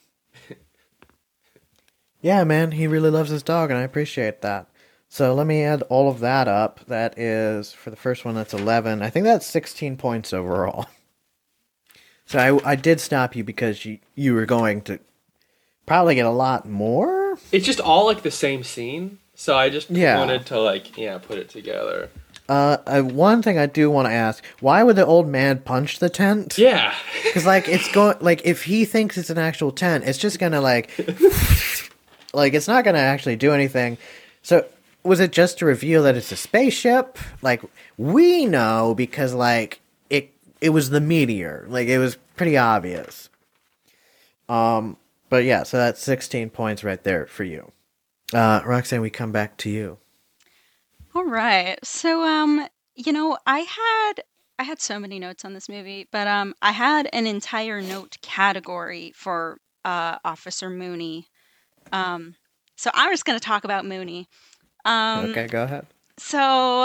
yeah, 2.20 2.44
man, 2.44 2.72
he 2.72 2.86
really 2.86 3.10
loves 3.10 3.30
his 3.30 3.42
dog, 3.42 3.70
and 3.70 3.78
I 3.78 3.82
appreciate 3.82 4.42
that. 4.42 4.66
So 5.08 5.32
let 5.34 5.46
me 5.46 5.62
add 5.62 5.82
all 5.82 6.08
of 6.10 6.20
that 6.20 6.48
up. 6.48 6.80
That 6.86 7.16
is 7.18 7.72
for 7.72 7.90
the 7.90 7.96
first 7.96 8.24
one. 8.24 8.34
That's 8.34 8.54
eleven. 8.54 9.00
I 9.02 9.10
think 9.10 9.24
that's 9.24 9.46
sixteen 9.46 9.96
points 9.96 10.32
overall. 10.32 10.86
So 12.26 12.38
I, 12.38 12.70
I 12.70 12.74
did 12.74 13.00
stop 13.02 13.36
you 13.36 13.44
because 13.44 13.84
you 13.84 13.98
you 14.14 14.32
were 14.32 14.46
going 14.46 14.80
to 14.84 14.98
probably 15.84 16.14
get 16.14 16.24
a 16.24 16.30
lot 16.30 16.66
more. 16.66 17.38
It's 17.52 17.66
just 17.66 17.80
all 17.80 18.06
like 18.06 18.22
the 18.22 18.30
same 18.30 18.64
scene. 18.64 19.18
So 19.34 19.54
I 19.54 19.68
just 19.68 19.90
Yeah. 19.90 20.16
wanted 20.18 20.46
to 20.46 20.58
like, 20.58 20.96
yeah, 20.96 21.18
put 21.18 21.36
it 21.36 21.50
together. 21.50 22.08
Uh, 22.48 22.76
uh, 22.86 23.00
one 23.02 23.40
thing 23.40 23.58
I 23.58 23.66
do 23.66 23.90
want 23.90 24.06
to 24.06 24.12
ask: 24.12 24.44
Why 24.60 24.82
would 24.82 24.96
the 24.96 25.06
old 25.06 25.28
man 25.28 25.60
punch 25.60 25.98
the 25.98 26.10
tent? 26.10 26.58
Yeah. 26.58 26.94
Because 27.24 27.46
like 27.46 27.68
it's 27.68 27.90
going 27.90 28.16
like 28.20 28.42
if 28.44 28.62
he 28.62 28.84
thinks 28.84 29.18
it's 29.18 29.30
an 29.30 29.38
actual 29.38 29.72
tent, 29.72 30.04
it's 30.04 30.18
just 30.18 30.38
gonna 30.38 30.60
like 30.60 30.90
like 32.32 32.54
it's 32.54 32.68
not 32.68 32.84
gonna 32.84 32.98
actually 32.98 33.34
do 33.34 33.52
anything. 33.52 33.98
So 34.42 34.66
was 35.02 35.18
it 35.18 35.32
just 35.32 35.58
to 35.58 35.66
reveal 35.66 36.04
that 36.04 36.16
it's 36.16 36.30
a 36.30 36.36
spaceship? 36.36 37.18
Like 37.42 37.60
we 37.96 38.46
know 38.46 38.94
because 38.94 39.34
like 39.34 39.80
it 40.10 40.32
it 40.60 40.68
was 40.68 40.90
the 40.90 41.00
meteor. 41.00 41.66
Like 41.68 41.88
it 41.88 41.98
was 41.98 42.16
pretty 42.36 42.56
obvious. 42.56 43.30
Um, 44.48 44.96
but 45.28 45.42
yeah, 45.42 45.64
so 45.64 45.76
that's 45.78 46.00
sixteen 46.00 46.50
points 46.50 46.84
right 46.84 47.02
there 47.02 47.26
for 47.26 47.42
you. 47.42 47.72
Uh, 48.32 48.60
Roxanne, 48.64 49.00
we 49.00 49.10
come 49.10 49.32
back 49.32 49.56
to 49.58 49.70
you. 49.70 49.98
All 51.14 51.24
right. 51.24 51.78
So 51.84 52.22
um, 52.24 52.66
you 52.94 53.12
know, 53.12 53.38
I 53.46 53.60
had 53.60 54.24
I 54.58 54.64
had 54.64 54.80
so 54.80 54.98
many 54.98 55.18
notes 55.18 55.44
on 55.44 55.54
this 55.54 55.68
movie, 55.68 56.08
but 56.10 56.26
um 56.26 56.54
I 56.62 56.72
had 56.72 57.08
an 57.12 57.26
entire 57.26 57.80
note 57.80 58.16
category 58.22 59.12
for 59.14 59.58
uh 59.84 60.18
Officer 60.24 60.70
Mooney. 60.70 61.28
Um 61.92 62.34
so 62.76 62.90
I'm 62.94 63.12
just 63.12 63.24
going 63.24 63.38
to 63.38 63.44
talk 63.44 63.64
about 63.64 63.84
Mooney. 63.86 64.28
Um 64.84 65.30
okay, 65.30 65.46
go 65.46 65.62
ahead. 65.64 65.86
so 66.18 66.38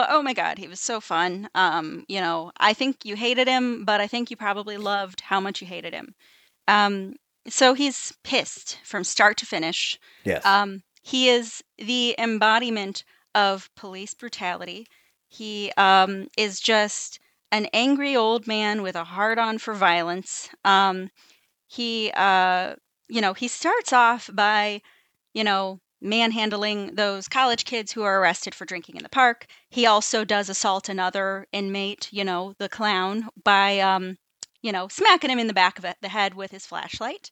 oh 0.10 0.22
my 0.24 0.34
god, 0.34 0.58
he 0.58 0.68
was 0.68 0.80
so 0.80 1.00
fun. 1.00 1.50
Um, 1.56 2.06
you 2.08 2.22
know, 2.22 2.52
I 2.60 2.74
think 2.74 3.06
you 3.06 3.16
hated 3.16 3.48
him, 3.48 3.86
but 3.86 4.02
I 4.02 4.08
think 4.08 4.30
you 4.30 4.38
probably 4.38 4.78
loved 4.78 5.22
how 5.22 5.40
much 5.40 5.62
you 5.62 5.68
hated 5.68 5.94
him. 5.94 6.14
Um 6.68 7.16
so 7.48 7.74
he's 7.74 8.14
pissed 8.24 8.78
from 8.84 9.04
start 9.04 9.38
to 9.38 9.46
finish. 9.46 9.98
Yes. 10.24 10.46
Um, 10.46 10.84
he 11.02 11.30
is 11.30 11.64
the 11.80 12.14
embodiment 12.20 13.04
of 13.36 13.70
police 13.76 14.14
brutality. 14.14 14.88
He 15.28 15.72
um, 15.78 16.28
is 16.38 16.60
just 16.60 17.20
an 17.52 17.68
angry 17.74 18.16
old 18.16 18.48
man 18.48 18.82
with 18.82 18.96
a 18.96 19.04
hard 19.04 19.40
on 19.40 19.58
for 19.58 19.74
violence. 19.74 20.50
Um, 20.66 21.10
he, 21.68 22.12
uh, 22.16 22.76
you 23.08 23.22
know, 23.22 23.34
he 23.34 23.48
starts 23.48 23.94
off 23.94 24.30
by, 24.34 24.82
you 25.34 25.44
know, 25.44 25.80
manhandling 26.02 26.96
those 26.96 27.28
college 27.28 27.66
kids 27.66 27.92
who 27.92 28.04
are 28.04 28.22
arrested 28.22 28.56
for 28.56 28.66
drinking 28.66 28.96
in 28.96 29.04
the 29.04 29.10
park. 29.10 29.48
He 29.70 29.86
also 29.86 30.24
does 30.24 30.50
assault 30.50 30.90
another 30.90 31.46
inmate, 31.52 32.10
you 32.12 32.24
know, 32.24 32.54
the 32.58 32.70
clown, 32.70 33.28
by, 33.44 33.80
um, 33.80 34.18
you 34.62 34.72
know, 34.72 34.88
smacking 34.88 35.30
him 35.30 35.40
in 35.40 35.48
the 35.48 35.54
back 35.54 35.78
of 35.78 35.86
the 36.02 36.10
head 36.10 36.34
with 36.34 36.52
his 36.52 36.66
flashlight. 36.66 37.30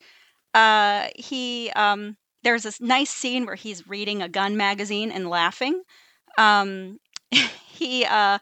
Uh, 0.54 1.08
he, 1.16 1.72
um, 1.72 2.18
there's 2.44 2.64
this 2.64 2.82
nice 2.82 3.10
scene 3.10 3.46
where 3.46 3.56
he's 3.56 3.88
reading 3.88 4.22
a 4.22 4.30
gun 4.30 4.58
magazine 4.58 5.12
and 5.12 5.30
laughing. 5.30 5.82
Um, 6.38 7.00
he, 7.32 8.06
uh, 8.06 8.40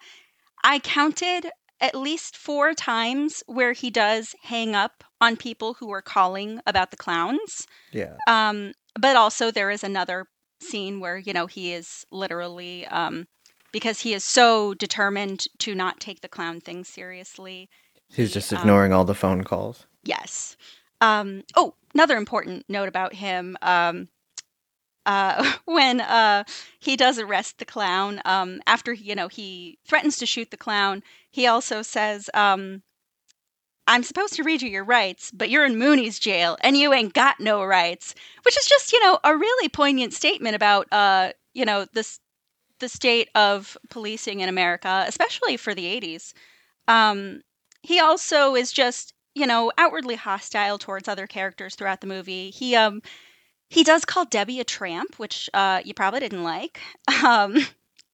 I 0.63 0.79
counted 0.79 1.49
at 1.81 1.95
least 1.95 2.37
four 2.37 2.73
times 2.73 3.43
where 3.47 3.73
he 3.73 3.89
does 3.89 4.35
hang 4.43 4.75
up 4.75 5.03
on 5.19 5.37
people 5.37 5.75
who 5.75 5.91
are 5.91 6.01
calling 6.01 6.59
about 6.65 6.91
the 6.91 6.97
clowns. 6.97 7.67
yeah. 7.91 8.15
Um, 8.27 8.73
but 8.99 9.15
also 9.15 9.51
there 9.51 9.69
is 9.69 9.83
another 9.83 10.27
scene 10.61 10.99
where 10.99 11.17
you 11.17 11.33
know 11.33 11.47
he 11.47 11.73
is 11.73 12.05
literally 12.11 12.87
um, 12.87 13.27
because 13.71 13.99
he 14.01 14.13
is 14.13 14.23
so 14.23 14.73
determined 14.73 15.45
to 15.59 15.75
not 15.75 15.99
take 15.99 16.21
the 16.21 16.29
clown 16.29 16.61
thing 16.61 16.83
seriously. 16.83 17.69
He's 18.07 18.29
he, 18.29 18.33
just 18.35 18.53
um, 18.53 18.59
ignoring 18.59 18.93
all 18.93 19.03
the 19.03 19.15
phone 19.15 19.43
calls. 19.43 19.85
Yes. 20.03 20.55
Um, 21.01 21.43
oh, 21.55 21.75
another 21.95 22.17
important 22.17 22.65
note 22.69 22.89
about 22.89 23.13
him. 23.13 23.57
Um, 23.63 24.09
uh, 25.05 25.53
when 25.65 26.01
uh, 26.01 26.43
he 26.79 26.95
does 26.95 27.17
arrest 27.17 27.57
the 27.57 27.65
clown, 27.65 28.21
um, 28.25 28.61
after 28.67 28.93
you 28.93 29.15
know 29.15 29.27
he 29.27 29.79
threatens 29.87 30.17
to 30.17 30.25
shoot 30.27 30.51
the 30.51 30.57
clown, 30.57 31.01
he 31.31 31.47
also 31.47 31.81
says, 31.81 32.29
um, 32.33 32.83
"I'm 33.87 34.03
supposed 34.03 34.33
to 34.35 34.43
read 34.43 34.61
you 34.61 34.69
your 34.69 34.83
rights, 34.83 35.31
but 35.31 35.49
you're 35.49 35.65
in 35.65 35.77
Mooney's 35.77 36.19
jail 36.19 36.57
and 36.61 36.77
you 36.77 36.93
ain't 36.93 37.13
got 37.13 37.39
no 37.39 37.63
rights," 37.63 38.13
which 38.43 38.57
is 38.57 38.65
just 38.67 38.93
you 38.93 38.99
know 39.03 39.19
a 39.23 39.35
really 39.35 39.69
poignant 39.69 40.13
statement 40.13 40.55
about 40.55 40.87
uh, 40.91 41.31
you 41.53 41.65
know 41.65 41.85
this 41.93 42.19
the 42.79 42.89
state 42.89 43.29
of 43.35 43.77
policing 43.89 44.41
in 44.41 44.49
America, 44.49 45.05
especially 45.07 45.57
for 45.57 45.73
the 45.73 45.85
'80s. 45.85 46.33
Um, 46.87 47.41
he 47.81 47.99
also 47.99 48.55
is 48.55 48.71
just 48.71 49.14
you 49.35 49.45
know 49.47 49.71
outwardly 49.77 50.15
hostile 50.15 50.77
towards 50.79 51.07
other 51.07 51.27
characters 51.27 51.75
throughout 51.75 52.01
the 52.01 52.07
movie. 52.07 52.49
He 52.51 52.75
um 52.75 53.01
he 53.69 53.83
does 53.83 54.05
call 54.05 54.25
Debbie 54.25 54.59
a 54.59 54.63
tramp, 54.63 55.17
which 55.19 55.49
uh, 55.53 55.81
you 55.83 55.93
probably 55.93 56.19
didn't 56.21 56.43
like. 56.43 56.79
Um, 57.23 57.57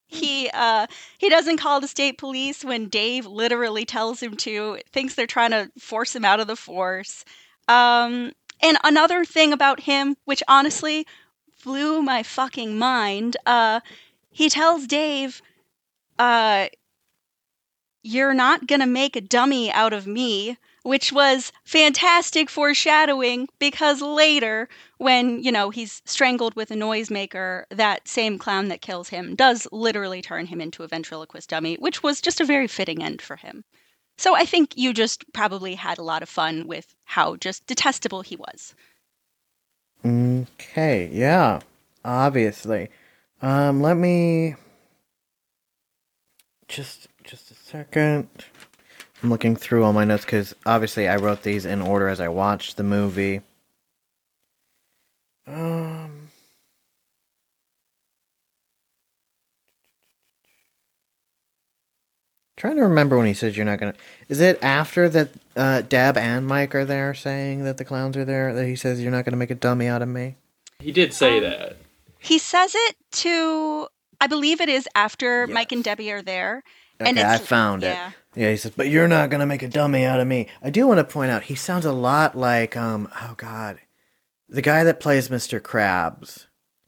he 0.07 0.49
uh, 0.53 0.87
he 1.17 1.29
doesn't 1.29 1.57
call 1.57 1.79
the 1.79 1.87
state 1.87 2.17
police 2.17 2.63
when 2.65 2.89
Dave 2.89 3.25
literally 3.25 3.85
tells 3.85 4.21
him 4.21 4.35
to. 4.37 4.79
Thinks 4.91 5.15
they're 5.15 5.27
trying 5.27 5.51
to 5.51 5.71
force 5.79 6.15
him 6.15 6.25
out 6.25 6.39
of 6.41 6.47
the 6.47 6.55
force. 6.57 7.23
Um, 7.69 8.33
and 8.61 8.77
another 8.83 9.23
thing 9.25 9.53
about 9.53 9.79
him, 9.81 10.15
which 10.25 10.43
honestly 10.47 11.07
blew 11.63 12.01
my 12.01 12.23
fucking 12.23 12.77
mind, 12.77 13.37
uh, 13.45 13.79
he 14.31 14.49
tells 14.49 14.87
Dave, 14.87 15.41
uh, 16.19 16.67
"You're 18.03 18.35
not 18.35 18.67
gonna 18.67 18.85
make 18.85 19.15
a 19.15 19.21
dummy 19.21 19.71
out 19.71 19.91
of 19.93 20.05
me." 20.05 20.57
Which 20.83 21.13
was 21.13 21.51
fantastic 21.63 22.49
foreshadowing 22.49 23.47
because 23.59 24.01
later, 24.01 24.67
when, 24.97 25.43
you 25.43 25.51
know, 25.51 25.69
he's 25.69 26.01
strangled 26.05 26.55
with 26.55 26.71
a 26.71 26.75
noisemaker, 26.75 27.65
that 27.69 28.07
same 28.07 28.39
clown 28.39 28.69
that 28.69 28.81
kills 28.81 29.09
him 29.09 29.35
does 29.35 29.67
literally 29.71 30.21
turn 30.21 30.47
him 30.47 30.59
into 30.59 30.83
a 30.83 30.87
ventriloquist 30.87 31.49
dummy, 31.49 31.75
which 31.75 32.01
was 32.01 32.19
just 32.19 32.41
a 32.41 32.45
very 32.45 32.67
fitting 32.67 33.03
end 33.03 33.21
for 33.21 33.35
him. 33.35 33.63
So 34.17 34.35
I 34.35 34.45
think 34.45 34.77
you 34.77 34.93
just 34.93 35.23
probably 35.33 35.75
had 35.75 35.97
a 35.97 36.03
lot 36.03 36.23
of 36.23 36.29
fun 36.29 36.67
with 36.67 36.95
how 37.05 37.35
just 37.37 37.65
detestable 37.67 38.21
he 38.21 38.35
was. 38.35 38.75
Okay, 40.05 41.09
yeah, 41.11 41.59
obviously. 42.03 42.89
Um, 43.41 43.81
let 43.81 43.97
me 43.97 44.55
just 46.67 47.07
just 47.23 47.51
a 47.51 47.55
second. 47.55 48.29
I'm 49.23 49.29
looking 49.29 49.55
through 49.55 49.83
all 49.83 49.93
my 49.93 50.03
notes 50.05 50.25
because 50.25 50.55
obviously 50.65 51.07
I 51.07 51.15
wrote 51.17 51.43
these 51.43 51.65
in 51.65 51.81
order 51.81 52.07
as 52.07 52.19
I 52.19 52.27
watched 52.29 52.77
the 52.77 52.83
movie. 52.83 53.41
Um, 55.45 56.29
trying 62.57 62.75
to 62.77 62.83
remember 62.83 63.17
when 63.17 63.27
he 63.27 63.33
says 63.33 63.55
you're 63.55 63.65
not 63.65 63.79
gonna. 63.79 63.93
Is 64.29 64.39
it 64.39 64.59
after 64.63 65.07
that 65.09 65.29
uh, 65.55 65.81
Dab 65.81 66.17
and 66.17 66.47
Mike 66.47 66.73
are 66.75 66.85
there 66.85 67.13
saying 67.13 67.63
that 67.63 67.77
the 67.77 67.85
clowns 67.85 68.17
are 68.17 68.25
there 68.25 68.53
that 68.53 68.65
he 68.65 68.75
says 68.75 69.01
you're 69.01 69.11
not 69.11 69.25
gonna 69.25 69.37
make 69.37 69.51
a 69.51 69.55
dummy 69.55 69.87
out 69.87 70.01
of 70.01 70.07
me? 70.07 70.35
He 70.79 70.91
did 70.91 71.13
say 71.13 71.37
Um, 71.37 71.43
that. 71.43 71.77
He 72.19 72.37
says 72.37 72.73
it 72.75 72.95
to, 73.13 73.87
I 74.19 74.27
believe 74.27 74.61
it 74.61 74.69
is 74.69 74.87
after 74.93 75.45
Yes. 75.47 75.53
Mike 75.53 75.71
and 75.71 75.83
Debbie 75.83 76.11
are 76.11 76.21
there. 76.21 76.63
Okay, 77.01 77.09
and 77.09 77.19
I 77.19 77.37
found 77.37 77.83
it. 77.83 77.87
yeah. 77.87 78.11
Yeah, 78.33 78.49
he 78.51 78.55
says, 78.57 78.71
but 78.75 78.87
you're 78.87 79.09
not 79.09 79.29
gonna 79.29 79.45
make 79.45 79.61
a 79.63 79.67
dummy 79.67 80.05
out 80.05 80.21
of 80.21 80.27
me. 80.27 80.47
I 80.61 80.69
do 80.69 80.87
want 80.87 80.99
to 80.99 81.03
point 81.03 81.31
out 81.31 81.43
he 81.43 81.55
sounds 81.55 81.85
a 81.85 81.91
lot 81.91 82.37
like 82.37 82.77
um 82.77 83.09
oh 83.21 83.33
god, 83.35 83.79
the 84.47 84.61
guy 84.61 84.83
that 84.85 85.01
plays 85.01 85.27
Mr. 85.27 85.59
Krabs, 85.59 86.45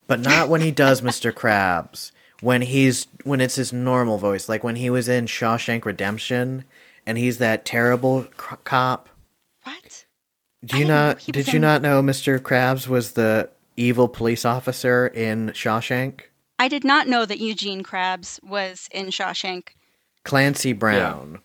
but 0.07 0.21
not 0.21 0.47
when 0.47 0.61
he 0.61 0.71
does 0.71 1.01
Mr. 1.09 1.31
Krabs. 1.33 2.11
When 2.39 2.61
he's 2.61 3.07
when 3.23 3.39
it's 3.41 3.55
his 3.55 3.71
normal 3.73 4.17
voice, 4.17 4.47
like 4.49 4.63
when 4.63 4.75
he 4.77 4.89
was 4.89 5.07
in 5.09 5.25
Shawshank 5.25 5.85
Redemption, 5.85 6.65
and 7.05 7.17
he's 7.17 7.37
that 7.39 7.63
terrible 7.65 8.23
c- 8.23 8.55
cop. 8.65 9.07
What? 9.63 10.05
Do 10.63 10.77
you 10.77 10.85
not? 10.85 11.19
Did 11.19 11.47
you 11.47 11.55
in- 11.57 11.61
not 11.61 11.81
know 11.81 12.01
Mr. 12.01 12.39
Krabs 12.39 12.87
was 12.87 13.13
the 13.13 13.49
evil 13.77 14.07
police 14.09 14.43
officer 14.45 15.07
in 15.07 15.49
Shawshank? 15.51 16.21
I 16.59 16.67
did 16.67 16.83
not 16.83 17.07
know 17.07 17.25
that 17.25 17.39
Eugene 17.39 17.81
Krabs 17.83 18.41
was 18.43 18.87
in 18.91 19.07
Shawshank. 19.07 19.69
Clancy 20.23 20.73
Brown. 20.73 21.39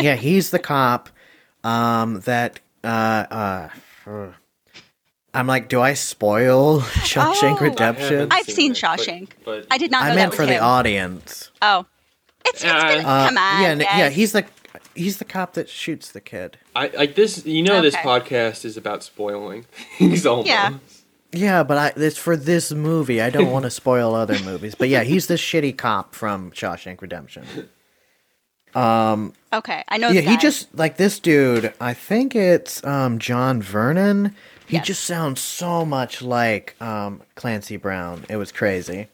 Yeah, 0.00 0.14
he's 0.16 0.50
the 0.50 0.58
cop 0.58 1.08
um, 1.64 2.20
that 2.20 2.60
uh, 2.84 2.86
uh, 2.86 3.68
uh, 4.06 4.26
I'm 5.34 5.46
like, 5.46 5.68
do 5.68 5.80
I 5.80 5.94
spoil 5.94 6.80
Shawshank 6.80 7.60
Oh. 7.60 7.64
Redemption? 7.64 8.28
I've 8.30 8.46
seen 8.46 8.72
it, 8.72 8.76
Shawshank. 8.78 9.30
but, 9.44 9.66
I 9.70 9.78
did 9.78 9.90
not 9.90 10.00
know 10.00 10.06
I 10.06 10.08
that 10.10 10.16
meant 10.16 10.30
was 10.30 10.36
for 10.36 10.46
the 10.46 10.58
audience. 10.58 11.50
Oh, 11.62 11.86
it's, 12.44 12.62
it's 12.62 12.72
been, 12.84 13.04
Uh, 13.04 13.26
come 13.28 13.38
on, 13.38 13.62
yeah, 13.62 13.68
n- 13.68 13.80
yeah, 13.80 14.08
he's 14.10 14.32
the 14.32 14.44
he's 14.94 15.18
the 15.18 15.24
cop 15.24 15.54
that 15.54 15.68
shoots 15.68 16.12
the 16.12 16.20
kid. 16.20 16.58
I 16.74 16.88
like 16.88 17.14
this. 17.14 17.44
You 17.44 17.62
know, 17.62 17.80
this 17.82 17.96
podcast 17.96 18.64
is 18.64 18.76
about 18.76 19.02
spoiling 19.02 19.64
things 19.98 20.24
almost. 20.26 20.48
Yeah. 20.48 20.74
Yeah, 21.36 21.62
but 21.62 21.78
I, 21.78 21.92
it's 22.00 22.18
for 22.18 22.36
this 22.36 22.72
movie. 22.72 23.20
I 23.20 23.30
don't 23.30 23.50
want 23.52 23.64
to 23.64 23.70
spoil 23.70 24.14
other 24.14 24.38
movies. 24.40 24.74
But 24.74 24.88
yeah, 24.88 25.02
he's 25.04 25.26
the 25.26 25.34
shitty 25.34 25.76
cop 25.76 26.14
from 26.14 26.50
Shawshank 26.52 27.00
Redemption. 27.02 27.44
okay. 28.74 29.84
I 29.88 29.98
know. 29.98 30.08
yeah, 30.08 30.20
the 30.22 30.30
he 30.30 30.36
just 30.36 30.74
like 30.74 30.96
this 30.96 31.18
dude. 31.18 31.72
I 31.80 31.94
think 31.94 32.34
it's 32.34 32.84
um, 32.84 33.18
John 33.18 33.62
Vernon. 33.62 34.34
He 34.66 34.76
Yes. 34.76 34.86
just 34.86 35.04
sounds 35.04 35.40
so 35.40 35.84
much 35.84 36.22
like 36.22 36.74
um, 36.82 37.22
Clancy 37.36 37.76
Brown. 37.76 38.24
It 38.28 38.36
was 38.36 38.50
crazy. 38.50 39.06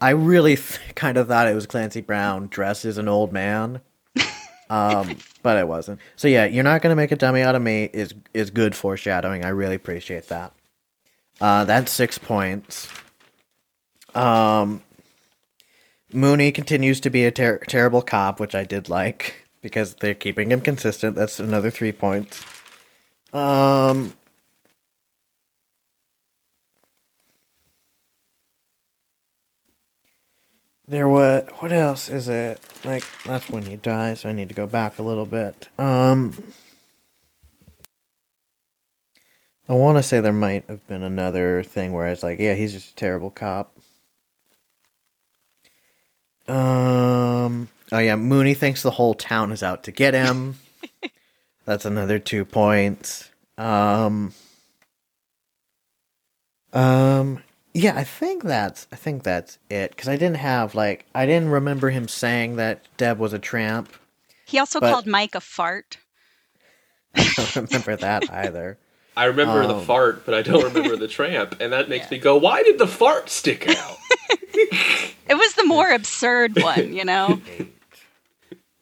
I 0.00 0.10
really 0.10 0.56
th- 0.56 0.80
kind 0.94 1.16
of 1.18 1.28
thought 1.28 1.46
it 1.46 1.54
was 1.54 1.66
Clancy 1.66 2.00
Brown 2.00 2.48
dressed 2.48 2.84
as 2.84 2.98
an 2.98 3.08
old 3.08 3.32
man. 3.32 3.80
Um, 4.70 5.18
but 5.42 5.58
it 5.58 5.68
wasn't. 5.68 6.00
So 6.16 6.28
yeah, 6.28 6.46
you're 6.46 6.64
not 6.64 6.80
gonna 6.80 6.96
make 6.96 7.12
a 7.12 7.16
dummy 7.16 7.42
out 7.42 7.54
of 7.54 7.60
me 7.60 7.90
is 7.92 8.14
is 8.32 8.48
good 8.48 8.74
foreshadowing. 8.74 9.44
I 9.44 9.48
really 9.50 9.74
appreciate 9.74 10.28
that. 10.28 10.54
Uh, 11.40 11.64
that's 11.64 11.90
six 11.90 12.18
points. 12.18 12.88
Um, 14.14 14.82
Mooney 16.12 16.52
continues 16.52 17.00
to 17.00 17.10
be 17.10 17.24
a 17.24 17.30
ter- 17.30 17.58
terrible 17.58 18.02
cop, 18.02 18.38
which 18.38 18.54
I 18.54 18.64
did 18.64 18.88
like 18.88 19.46
because 19.62 19.94
they're 19.94 20.14
keeping 20.14 20.50
him 20.52 20.60
consistent. 20.60 21.16
That's 21.16 21.40
another 21.40 21.70
three 21.70 21.92
points. 21.92 22.44
Um, 23.32 24.12
there 30.86 31.08
was 31.08 31.48
what 31.60 31.72
else 31.72 32.08
is 32.10 32.28
it? 32.28 32.60
Like 32.84 33.04
that's 33.24 33.48
when 33.48 33.62
he 33.62 33.76
dies. 33.76 34.20
So 34.20 34.28
I 34.28 34.32
need 34.32 34.48
to 34.50 34.54
go 34.54 34.66
back 34.66 34.98
a 34.98 35.02
little 35.02 35.26
bit. 35.26 35.68
Um, 35.78 36.34
I 39.68 39.74
want 39.74 39.96
to 39.98 40.02
say 40.02 40.20
there 40.20 40.32
might 40.32 40.64
have 40.68 40.86
been 40.86 41.02
another 41.02 41.62
thing 41.62 41.92
where 41.92 42.08
it's 42.08 42.22
like, 42.22 42.38
yeah, 42.38 42.54
he's 42.54 42.72
just 42.72 42.92
a 42.92 42.94
terrible 42.96 43.30
cop. 43.30 43.76
Um. 46.48 47.68
Oh 47.92 47.98
yeah, 47.98 48.16
Mooney 48.16 48.54
thinks 48.54 48.82
the 48.82 48.90
whole 48.90 49.14
town 49.14 49.52
is 49.52 49.62
out 49.62 49.84
to 49.84 49.92
get 49.92 50.14
him. 50.14 50.56
That's 51.64 51.84
another 51.84 52.18
two 52.18 52.44
points. 52.44 53.30
Um. 53.56 54.32
Um. 56.72 57.42
Yeah, 57.74 57.94
I 57.96 58.04
think 58.04 58.42
that's 58.42 58.86
I 58.92 58.96
think 58.96 59.22
that's 59.22 59.58
it 59.70 59.92
because 59.92 60.06
I 60.08 60.16
didn't 60.16 60.36
have 60.38 60.74
like 60.74 61.06
I 61.14 61.24
didn't 61.24 61.48
remember 61.48 61.88
him 61.88 62.06
saying 62.06 62.56
that 62.56 62.82
Deb 62.98 63.18
was 63.18 63.32
a 63.32 63.38
tramp. 63.38 63.90
He 64.44 64.58
also 64.58 64.78
But- 64.80 64.90
called 64.92 65.06
Mike 65.06 65.34
a 65.34 65.40
fart. 65.40 65.96
I 67.14 67.32
don't 67.54 67.70
remember 67.70 67.96
that 67.96 68.30
either. 68.30 68.76
I 69.16 69.24
remember 69.26 69.66
the 69.66 69.74
Um. 69.76 69.84
fart, 69.84 70.24
but 70.24 70.34
I 70.34 70.42
don't 70.42 70.64
remember 70.64 70.96
the 70.96 71.08
tramp, 71.18 71.56
and 71.60 71.72
that 71.72 71.88
makes 71.88 72.10
me 72.10 72.18
go, 72.18 72.36
"Why 72.36 72.62
did 72.62 72.78
the 72.78 72.86
fart 72.86 73.28
stick 73.30 73.68
out?" 73.68 73.96
It 75.28 75.36
was 75.36 75.54
the 75.54 75.64
more 75.64 75.88
absurd 75.90 76.60
one, 76.62 76.92
you 76.92 77.04
know? 77.06 77.40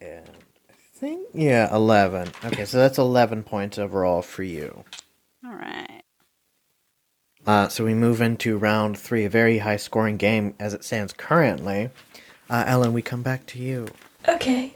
And 0.00 0.24
I 0.28 0.72
think 0.94 1.28
yeah, 1.32 1.72
eleven. 1.74 2.28
Okay, 2.44 2.64
so 2.64 2.78
that's 2.78 2.98
eleven 2.98 3.42
points 3.44 3.78
overall 3.78 4.22
for 4.22 4.42
you. 4.42 4.84
All 5.44 5.52
right. 5.54 6.02
Uh, 7.46 7.68
so 7.68 7.84
we 7.84 7.94
move 7.94 8.20
into 8.20 8.56
round 8.58 8.98
three, 8.98 9.24
a 9.24 9.30
very 9.30 9.58
high 9.58 9.76
scoring 9.76 10.16
game 10.16 10.54
as 10.58 10.74
it 10.74 10.84
stands 10.84 11.12
currently. 11.12 11.90
Uh, 12.48 12.64
Ellen, 12.66 12.92
we 12.92 13.02
come 13.02 13.22
back 13.22 13.46
to 13.46 13.58
you. 13.58 13.88
Okay. 14.28 14.74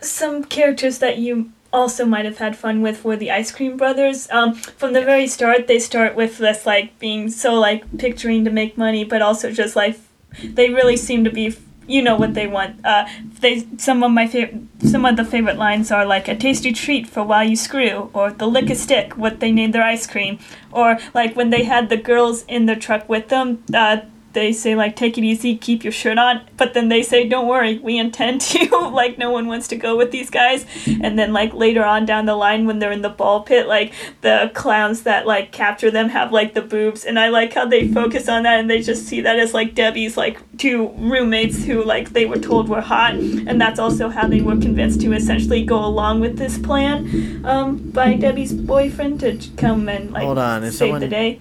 Some 0.00 0.42
characters 0.44 0.98
that 0.98 1.18
you 1.18 1.52
also 1.72 2.04
might 2.04 2.24
have 2.24 2.38
had 2.38 2.56
fun 2.56 2.82
with 2.82 3.04
were 3.04 3.16
the 3.16 3.30
Ice 3.30 3.52
Cream 3.52 3.76
Brothers. 3.76 4.28
Um, 4.30 4.54
from 4.54 4.92
the 4.92 5.02
very 5.02 5.26
start, 5.26 5.66
they 5.66 5.78
start 5.78 6.14
with 6.14 6.38
this 6.38 6.66
like 6.66 6.98
being 6.98 7.30
so 7.30 7.54
like 7.54 7.98
picturing 7.98 8.44
to 8.44 8.50
make 8.50 8.76
money, 8.76 9.04
but 9.04 9.22
also 9.22 9.50
just 9.52 9.76
like 9.76 9.98
they 10.42 10.70
really 10.70 10.96
seem 10.96 11.24
to 11.24 11.30
be. 11.30 11.56
You 11.86 12.02
know 12.02 12.14
what 12.14 12.34
they 12.34 12.46
want. 12.46 12.86
Uh, 12.86 13.08
they 13.40 13.66
some 13.78 14.04
of 14.04 14.12
my 14.12 14.28
favorite 14.28 14.62
some 14.86 15.04
of 15.04 15.16
the 15.16 15.24
favorite 15.24 15.56
lines 15.56 15.90
are 15.90 16.06
like 16.06 16.28
a 16.28 16.36
tasty 16.36 16.72
treat 16.72 17.08
for 17.08 17.24
while 17.24 17.42
you 17.42 17.56
screw, 17.56 18.10
or 18.12 18.30
the 18.30 18.46
lick 18.46 18.70
a 18.70 18.76
stick, 18.76 19.16
what 19.16 19.40
they 19.40 19.50
named 19.50 19.74
their 19.74 19.82
ice 19.82 20.06
cream, 20.06 20.38
or 20.70 20.98
like 21.14 21.34
when 21.34 21.50
they 21.50 21.64
had 21.64 21.88
the 21.88 21.96
girls 21.96 22.44
in 22.46 22.66
the 22.66 22.76
truck 22.76 23.08
with 23.08 23.28
them. 23.28 23.64
Uh, 23.74 24.02
they 24.32 24.52
say 24.52 24.74
like 24.74 24.94
take 24.96 25.18
it 25.18 25.24
easy 25.24 25.56
keep 25.56 25.82
your 25.82 25.92
shirt 25.92 26.18
on 26.18 26.40
but 26.56 26.72
then 26.74 26.88
they 26.88 27.02
say 27.02 27.28
don't 27.28 27.48
worry 27.48 27.78
we 27.78 27.98
intend 27.98 28.40
to 28.52 28.68
like 28.92 29.18
no 29.18 29.30
one 29.30 29.46
wants 29.46 29.66
to 29.68 29.76
go 29.76 29.96
with 29.96 30.10
these 30.10 30.30
guys. 30.30 30.64
And 30.86 31.18
then 31.18 31.32
like 31.32 31.52
later 31.54 31.84
on 31.84 32.06
down 32.06 32.26
the 32.26 32.36
line 32.36 32.66
when 32.66 32.78
they're 32.78 32.92
in 32.92 33.02
the 33.02 33.08
ball 33.08 33.42
pit 33.42 33.66
like 33.66 33.92
the 34.20 34.50
clowns 34.54 35.02
that 35.02 35.26
like 35.26 35.52
capture 35.52 35.90
them 35.90 36.08
have 36.10 36.32
like 36.32 36.54
the 36.54 36.62
boobs 36.62 37.04
and 37.04 37.18
i 37.18 37.28
like 37.28 37.52
how 37.54 37.64
they 37.66 37.88
focus 37.88 38.28
on 38.28 38.42
that 38.44 38.58
and 38.60 38.70
they 38.70 38.80
just 38.82 39.06
see 39.06 39.20
that 39.20 39.38
as 39.38 39.52
like 39.54 39.74
debbie's 39.74 40.16
like 40.16 40.38
two 40.58 40.88
roommates 40.98 41.64
who 41.64 41.82
like 41.84 42.10
they 42.10 42.26
were 42.26 42.38
told 42.38 42.68
were 42.68 42.80
hot 42.80 43.14
and 43.14 43.60
that's 43.60 43.78
also 43.78 44.08
how 44.08 44.26
they 44.26 44.40
were 44.40 44.56
convinced 44.56 45.00
to 45.00 45.12
essentially 45.12 45.64
go 45.64 45.84
along 45.84 46.20
with 46.20 46.36
this 46.38 46.58
plan 46.58 47.44
um, 47.44 47.76
by 47.90 48.14
debbie's 48.14 48.52
boyfriend 48.52 49.18
to 49.20 49.36
come 49.56 49.88
and 49.88 50.12
like 50.12 50.24
Hold 50.24 50.38
on, 50.38 50.62
is 50.62 50.76
save 50.76 50.88
someone- 50.88 51.00
the 51.00 51.08
day. 51.08 51.40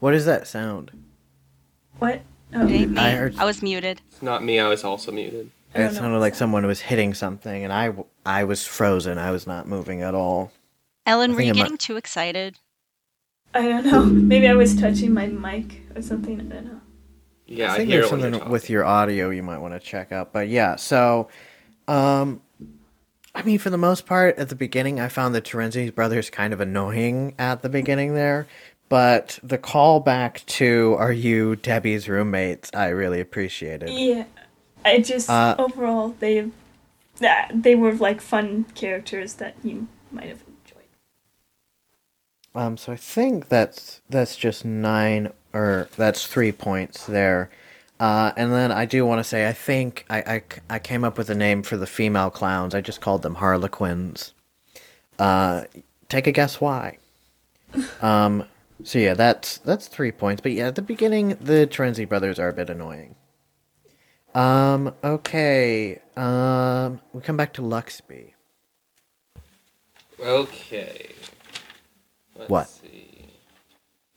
What 0.00 0.14
is 0.14 0.26
that 0.26 0.46
sound? 0.46 0.92
what 1.98 2.20
oh. 2.54 2.66
It. 2.68 2.96
I 2.98 3.10
heard- 3.12 3.36
I 3.38 3.44
was 3.44 3.62
muted. 3.62 4.00
it's 4.10 4.22
not 4.22 4.42
me. 4.44 4.58
I 4.58 4.68
was 4.68 4.84
also 4.84 5.12
muted. 5.12 5.50
It 5.74 5.92
sounded 5.92 6.18
like 6.18 6.32
that. 6.32 6.38
someone 6.38 6.66
was 6.66 6.80
hitting 6.80 7.12
something, 7.14 7.62
and 7.62 7.72
I, 7.72 7.92
I 8.24 8.44
was 8.44 8.66
frozen. 8.66 9.18
I 9.18 9.30
was 9.30 9.46
not 9.46 9.68
moving 9.68 10.02
at 10.02 10.14
all. 10.14 10.50
Ellen, 11.06 11.34
were 11.34 11.40
you 11.42 11.48
think 11.52 11.56
I 11.56 11.58
might- 11.60 11.64
getting 11.64 11.78
too 11.78 11.96
excited? 11.96 12.56
I 13.54 13.62
don't 13.62 13.86
know. 13.86 14.04
Maybe 14.06 14.46
I 14.48 14.54
was 14.54 14.78
touching 14.78 15.12
my 15.14 15.26
mic 15.26 15.82
or 15.94 16.02
something. 16.02 16.40
I 16.40 16.44
don't 16.44 16.66
know. 16.66 16.80
Yeah, 17.46 17.70
I 17.70 17.74
I, 17.74 17.76
think 17.78 17.88
hear 17.88 18.00
there's 18.00 18.10
it 18.10 18.12
when 18.12 18.20
you're 18.20 18.32
something 18.32 18.50
with 18.50 18.68
your 18.70 18.84
audio 18.84 19.30
you 19.30 19.42
might 19.42 19.58
want 19.58 19.72
to 19.74 19.80
check 19.80 20.12
out. 20.12 20.32
But 20.34 20.48
yeah, 20.48 20.76
so, 20.76 21.28
um, 21.86 22.42
I 23.34 23.42
mean, 23.42 23.58
for 23.58 23.70
the 23.70 23.78
most 23.78 24.04
part, 24.04 24.38
at 24.38 24.48
the 24.50 24.54
beginning, 24.54 25.00
I 25.00 25.08
found 25.08 25.34
the 25.34 25.40
Terenzi 25.40 25.94
brothers 25.94 26.28
kind 26.28 26.52
of 26.52 26.60
annoying 26.60 27.34
at 27.38 27.62
the 27.62 27.68
beginning 27.70 28.14
there. 28.14 28.46
But 28.88 29.38
the 29.42 29.58
callback 29.58 30.44
to 30.46 30.96
"Are 30.98 31.12
you 31.12 31.56
Debbie's 31.56 32.08
roommates?" 32.08 32.70
I 32.72 32.88
really 32.88 33.20
appreciated. 33.20 33.90
Yeah, 33.90 34.24
I 34.84 35.00
just 35.00 35.28
Uh, 35.28 35.56
overall 35.58 36.14
they 36.20 36.50
they 37.52 37.74
were 37.74 37.94
like 37.94 38.20
fun 38.20 38.64
characters 38.74 39.34
that 39.34 39.56
you 39.62 39.88
might 40.10 40.28
have 40.28 40.42
enjoyed. 40.46 40.84
Um, 42.54 42.76
so 42.76 42.92
I 42.92 42.96
think 42.96 43.48
that's 43.48 44.00
that's 44.08 44.36
just 44.36 44.64
nine, 44.64 45.32
or 45.52 45.88
that's 45.96 46.26
three 46.26 46.52
points 46.52 47.06
there. 47.06 47.50
Uh, 48.00 48.32
and 48.36 48.52
then 48.52 48.70
I 48.70 48.84
do 48.84 49.04
want 49.04 49.18
to 49.18 49.24
say 49.24 49.48
I 49.48 49.52
think 49.52 50.06
I, 50.08 50.18
I, 50.20 50.42
I 50.70 50.78
came 50.78 51.02
up 51.02 51.18
with 51.18 51.28
a 51.30 51.34
name 51.34 51.62
for 51.64 51.76
the 51.76 51.86
female 51.86 52.30
clowns. 52.30 52.74
I 52.74 52.80
just 52.80 53.00
called 53.00 53.22
them 53.22 53.34
Harlequins. 53.36 54.32
Uh, 55.18 55.64
take 56.08 56.26
a 56.26 56.32
guess 56.32 56.60
why. 56.60 56.98
Um, 58.00 58.44
so 58.82 58.98
yeah, 58.98 59.14
that's 59.14 59.58
that's 59.58 59.88
three 59.88 60.12
points. 60.12 60.40
But 60.40 60.52
yeah, 60.52 60.68
at 60.68 60.74
the 60.74 60.82
beginning, 60.82 61.36
the 61.40 61.66
Terenzi 61.66 62.08
brothers 62.08 62.38
are 62.38 62.48
a 62.48 62.52
bit 62.52 62.70
annoying. 62.70 63.16
Um, 64.34 64.94
okay. 65.02 66.00
Um, 66.16 67.00
we 67.12 67.22
come 67.22 67.36
back 67.36 67.54
to 67.54 67.62
Luxby. 67.62 68.32
Okay. 70.20 71.10
Let's 72.36 72.50
What? 72.50 72.68
See. 72.68 73.26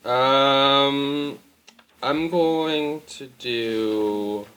Um, 0.06 1.40
I'm 2.04 2.30
going 2.30 3.02
to 3.08 3.28
do 3.28 4.48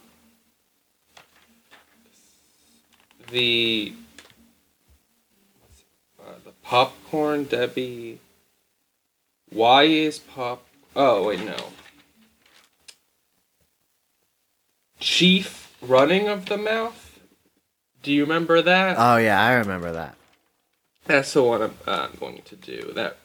the 3.31 3.95
uh, 6.21 6.33
the 6.45 6.53
popcorn 6.62 7.45
Debbie. 7.45 8.21
Why 9.55 9.85
is 9.85 10.19
pop? 10.19 10.67
Oh 10.95 11.29
wait, 11.29 11.40
no. 11.40 11.57
Chief 15.01 15.75
running 15.83 16.29
of 16.29 16.47
the 16.47 16.57
mouth. 16.57 17.21
Do 18.03 18.12
you 18.12 18.23
remember 18.23 18.61
that? 18.62 18.97
Oh 18.99 19.17
yeah, 19.17 19.40
I 19.43 19.55
remember 19.55 19.93
that. 19.93 20.17
That's 21.07 21.33
the 21.33 21.43
one 21.43 21.62
I'm, 21.62 21.75
uh, 21.87 22.09
going 22.19 22.43
to 22.43 22.57
do. 22.57 22.93
That 22.95 23.17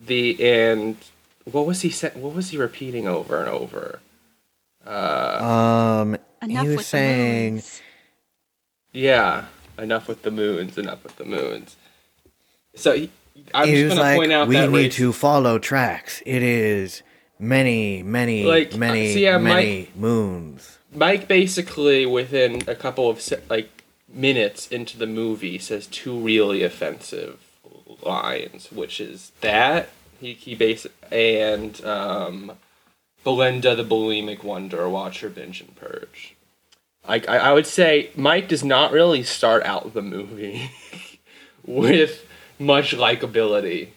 the 0.00 0.42
and 0.44 0.96
what 1.44 1.66
was 1.66 1.82
he 1.82 1.90
sa- 1.90 2.10
What 2.10 2.34
was 2.34 2.50
he 2.50 2.58
repeating 2.58 3.06
over 3.08 3.38
and 3.40 3.48
over? 3.48 4.00
Uh, 4.86 6.00
Um, 6.02 6.16
Enough 6.42 6.62
he 6.62 6.68
was 6.68 6.76
with 6.78 6.86
saying. 6.86 7.54
the 7.56 7.60
moons. 7.60 7.82
yeah, 8.92 9.46
enough 9.78 10.06
with 10.08 10.22
the 10.22 10.30
moons. 10.30 10.78
Enough 10.78 11.02
with 11.02 11.16
the 11.16 11.24
moons. 11.24 11.76
So 12.74 12.92
he, 12.94 13.10
I'm 13.54 13.68
he 13.68 13.84
was 13.84 13.94
going 13.94 13.96
to 13.96 14.02
like, 14.02 14.16
point 14.16 14.32
out 14.32 14.48
we 14.48 14.56
that 14.56 14.70
need 14.70 14.76
race- 14.76 14.96
to 14.96 15.12
follow 15.12 15.58
tracks. 15.58 16.22
It 16.26 16.42
is 16.42 17.02
many, 17.38 18.02
many, 18.02 18.44
Like, 18.44 18.74
uh, 18.74 18.78
many, 18.78 19.12
see, 19.12 19.24
yeah, 19.24 19.38
many 19.38 19.90
moons. 19.94 20.78
Mike 20.92 21.28
basically 21.28 22.06
within 22.06 22.62
a 22.66 22.74
couple 22.74 23.10
of 23.10 23.22
like 23.50 23.84
minutes 24.08 24.68
into 24.68 24.96
the 24.96 25.06
movie 25.06 25.58
says 25.58 25.86
two 25.86 26.18
really 26.18 26.62
offensive 26.62 27.38
lines, 28.02 28.72
which 28.72 29.00
is 29.00 29.32
that 29.40 29.90
he 30.20 30.32
he 30.32 30.54
base 30.54 30.86
and 31.10 31.84
um, 31.84 32.52
Belinda 33.24 33.74
the 33.74 33.84
bulimic 33.84 34.42
wonder, 34.42 34.88
watch 34.88 35.20
her 35.20 35.28
binge 35.28 35.60
and 35.60 35.74
purge. 35.76 36.34
I, 37.06 37.22
I 37.28 37.36
I 37.36 37.52
would 37.52 37.66
say 37.66 38.10
Mike 38.16 38.48
does 38.48 38.64
not 38.64 38.92
really 38.92 39.22
start 39.22 39.62
out 39.64 39.92
the 39.92 40.02
movie 40.02 40.70
with 41.66 42.24
much 42.58 42.92
likability. 42.94 43.88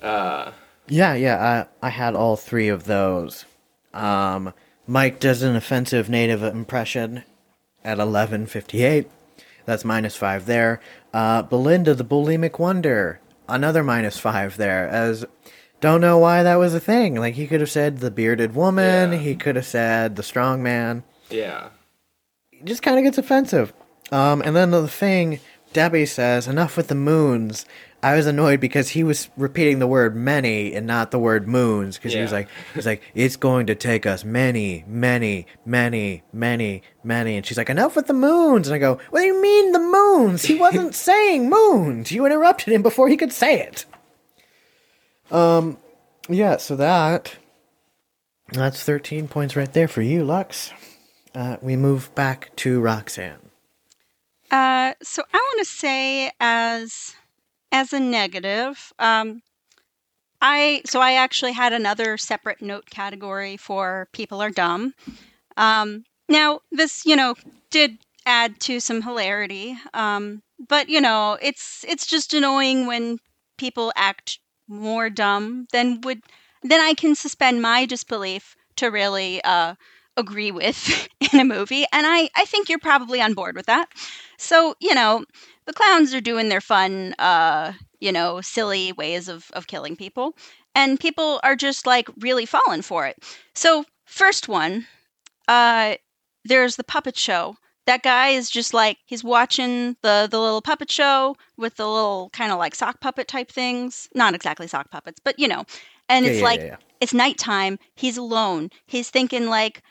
Uh, 0.00 0.52
Yeah, 0.88 1.14
yeah. 1.14 1.66
I 1.82 1.86
I 1.86 1.90
had 1.90 2.14
all 2.14 2.36
three 2.36 2.68
of 2.68 2.84
those. 2.84 3.44
Um, 3.92 4.52
Mike 4.86 5.20
does 5.20 5.42
an 5.42 5.56
offensive 5.56 6.08
native 6.08 6.42
impression 6.42 7.24
at 7.84 7.98
1158. 7.98 9.08
That's 9.66 9.84
minus 9.84 10.16
five 10.16 10.46
there. 10.46 10.80
Uh, 11.12 11.42
Belinda, 11.42 11.94
the 11.94 12.04
bulimic 12.04 12.58
wonder, 12.58 13.20
another 13.48 13.82
minus 13.82 14.18
five 14.18 14.56
there. 14.56 14.88
As 14.88 15.26
don't 15.80 16.00
know 16.00 16.18
why 16.18 16.42
that 16.42 16.56
was 16.56 16.74
a 16.74 16.80
thing. 16.80 17.16
Like 17.16 17.34
he 17.34 17.46
could 17.46 17.60
have 17.60 17.70
said 17.70 17.98
the 17.98 18.10
bearded 18.10 18.54
woman. 18.54 19.12
Yeah. 19.12 19.18
He 19.18 19.34
could 19.34 19.56
have 19.56 19.66
said 19.66 20.16
the 20.16 20.22
strong 20.22 20.62
man. 20.62 21.02
Yeah. 21.30 21.68
It 22.52 22.64
just 22.64 22.82
kind 22.82 22.98
of 22.98 23.04
gets 23.04 23.18
offensive. 23.18 23.72
Um, 24.10 24.40
and 24.42 24.56
then 24.56 24.70
the 24.70 24.88
thing, 24.88 25.38
Debbie 25.72 26.06
says, 26.06 26.48
enough 26.48 26.76
with 26.76 26.88
the 26.88 26.94
moons. 26.94 27.66
I 28.02 28.14
was 28.14 28.26
annoyed 28.26 28.60
because 28.60 28.90
he 28.90 29.02
was 29.02 29.28
repeating 29.36 29.80
the 29.80 29.86
word 29.86 30.14
many 30.14 30.72
and 30.74 30.86
not 30.86 31.10
the 31.10 31.18
word 31.18 31.48
moons 31.48 31.96
because 31.96 32.12
he 32.12 32.20
was 32.20 32.30
Yeah. 32.30 32.38
like, 32.38 32.48
he's 32.74 32.86
like, 32.86 33.02
it's 33.14 33.36
going 33.36 33.66
to 33.66 33.74
take 33.74 34.06
us 34.06 34.24
many, 34.24 34.84
many, 34.86 35.46
many, 35.66 36.22
many, 36.32 36.82
many. 37.02 37.36
And 37.36 37.44
she's 37.44 37.56
like, 37.58 37.68
enough 37.70 37.96
with 37.96 38.06
the 38.06 38.14
moons. 38.14 38.68
And 38.68 38.74
I 38.74 38.78
go, 38.78 38.98
what 39.10 39.20
do 39.20 39.26
you 39.26 39.42
mean 39.42 39.72
the 39.72 39.80
moons? 39.80 40.42
He 40.44 40.54
wasn't 40.54 40.94
saying 41.08 41.50
moons. 41.50 42.12
You 42.12 42.24
interrupted 42.24 42.72
him 42.72 42.82
before 42.82 43.08
he 43.08 43.16
could 43.16 43.32
say 43.32 43.60
it. 43.60 43.84
Um, 45.30 45.76
yeah, 46.28 46.56
so 46.58 46.76
that, 46.76 47.34
that's 48.52 48.82
13 48.82 49.26
points 49.28 49.56
right 49.56 49.72
there 49.72 49.88
for 49.88 50.02
you, 50.02 50.24
Lux. 50.24 50.72
Uh, 51.34 51.56
we 51.60 51.76
move 51.76 52.14
back 52.14 52.54
to 52.56 52.80
Roxanne. 52.80 53.47
Uh, 54.50 54.94
so 55.02 55.22
I 55.32 55.36
want 55.36 55.58
to 55.58 55.64
say 55.64 56.30
as 56.40 57.14
as 57.72 57.92
a 57.92 58.00
negative, 58.00 58.92
um, 58.98 59.42
I 60.40 60.82
so 60.86 61.00
I 61.00 61.14
actually 61.14 61.52
had 61.52 61.72
another 61.72 62.16
separate 62.16 62.62
note 62.62 62.90
category 62.90 63.56
for 63.56 64.08
people 64.12 64.40
are 64.42 64.50
dumb. 64.50 64.94
Um, 65.56 66.04
now 66.28 66.60
this, 66.70 67.04
you 67.06 67.16
know, 67.16 67.34
did 67.70 67.98
add 68.26 68.60
to 68.60 68.80
some 68.80 69.02
hilarity, 69.02 69.76
um, 69.94 70.42
but 70.68 70.88
you 70.88 71.00
know, 71.00 71.38
it's 71.42 71.84
it's 71.88 72.06
just 72.06 72.34
annoying 72.34 72.86
when 72.86 73.18
people 73.58 73.92
act 73.96 74.38
more 74.68 75.10
dumb 75.10 75.66
than 75.72 76.00
would 76.02 76.22
then 76.62 76.80
I 76.80 76.94
can 76.94 77.14
suspend 77.14 77.62
my 77.62 77.86
disbelief 77.86 78.56
to 78.76 78.88
really 78.88 79.42
uh, 79.44 79.74
agree 80.18 80.50
with 80.52 81.08
in 81.32 81.40
a 81.40 81.44
movie, 81.44 81.84
and 81.92 82.06
I 82.06 82.30
I 82.36 82.44
think 82.44 82.68
you're 82.68 82.78
probably 82.78 83.20
on 83.22 83.34
board 83.34 83.56
with 83.56 83.66
that. 83.66 83.88
So, 84.38 84.74
you 84.80 84.94
know, 84.94 85.24
the 85.66 85.72
clowns 85.72 86.14
are 86.14 86.20
doing 86.20 86.48
their 86.48 86.60
fun, 86.60 87.14
uh, 87.18 87.72
you 88.00 88.12
know, 88.12 88.40
silly 88.40 88.92
ways 88.92 89.28
of, 89.28 89.50
of 89.54 89.66
killing 89.66 89.96
people. 89.96 90.34
And 90.74 91.00
people 91.00 91.40
are 91.42 91.56
just 91.56 91.86
like 91.86 92.08
really 92.20 92.46
falling 92.46 92.82
for 92.82 93.06
it. 93.06 93.16
So, 93.54 93.84
first 94.06 94.48
one, 94.48 94.86
uh, 95.48 95.96
there's 96.44 96.76
the 96.76 96.84
puppet 96.84 97.16
show. 97.16 97.56
That 97.86 98.02
guy 98.02 98.28
is 98.28 98.50
just 98.50 98.74
like 98.74 98.98
he's 99.06 99.24
watching 99.24 99.96
the 100.02 100.28
the 100.30 100.38
little 100.40 100.60
puppet 100.62 100.90
show 100.90 101.36
with 101.56 101.76
the 101.76 101.86
little 101.88 102.30
kind 102.32 102.52
of 102.52 102.58
like 102.58 102.74
sock 102.74 103.00
puppet 103.00 103.28
type 103.28 103.50
things. 103.50 104.08
Not 104.14 104.34
exactly 104.34 104.68
sock 104.68 104.90
puppets, 104.90 105.20
but 105.24 105.38
you 105.38 105.48
know. 105.48 105.64
And 106.08 106.24
Yeah, 106.24 106.30
it's 106.30 106.40
yeah, 106.42 106.42
like 106.42 106.62
yeah, 106.64 106.76
it's 107.00 107.14
nighttime. 107.14 107.78
He's 107.96 108.16
alone. 108.18 108.70
He's 108.86 109.10
thinking 109.10 109.46
like, 109.48 109.82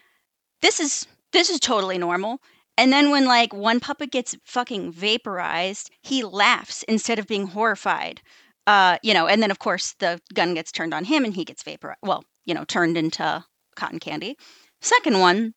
this 0.61 0.79
is 0.79 1.07
this 1.33 1.49
is 1.49 1.59
totally 1.59 1.97
normal. 1.97 2.39
And 2.77 2.93
then 2.93 3.09
when 3.09 3.25
like 3.25 3.53
one 3.53 3.79
puppet 3.79 4.11
gets 4.11 4.35
fucking 4.45 4.91
vaporized, 4.91 5.89
he 6.03 6.23
laughs 6.23 6.83
instead 6.83 7.17
of 7.19 7.27
being 7.27 7.47
horrified. 7.47 8.21
Uh, 8.67 8.97
you 9.01 9.13
know, 9.13 9.27
and 9.27 9.41
then 9.41 9.51
of 9.51 9.59
course 9.59 9.95
the 9.99 10.21
gun 10.33 10.53
gets 10.53 10.71
turned 10.71 10.93
on 10.93 11.03
him 11.05 11.23
and 11.25 11.33
he 11.33 11.43
gets 11.45 11.63
vaporized. 11.63 11.99
Well, 12.03 12.23
you 12.45 12.53
know, 12.53 12.63
turned 12.65 12.97
into 12.97 13.43
cotton 13.75 13.99
candy. 13.99 14.37
Second 14.81 15.19
one, 15.19 15.53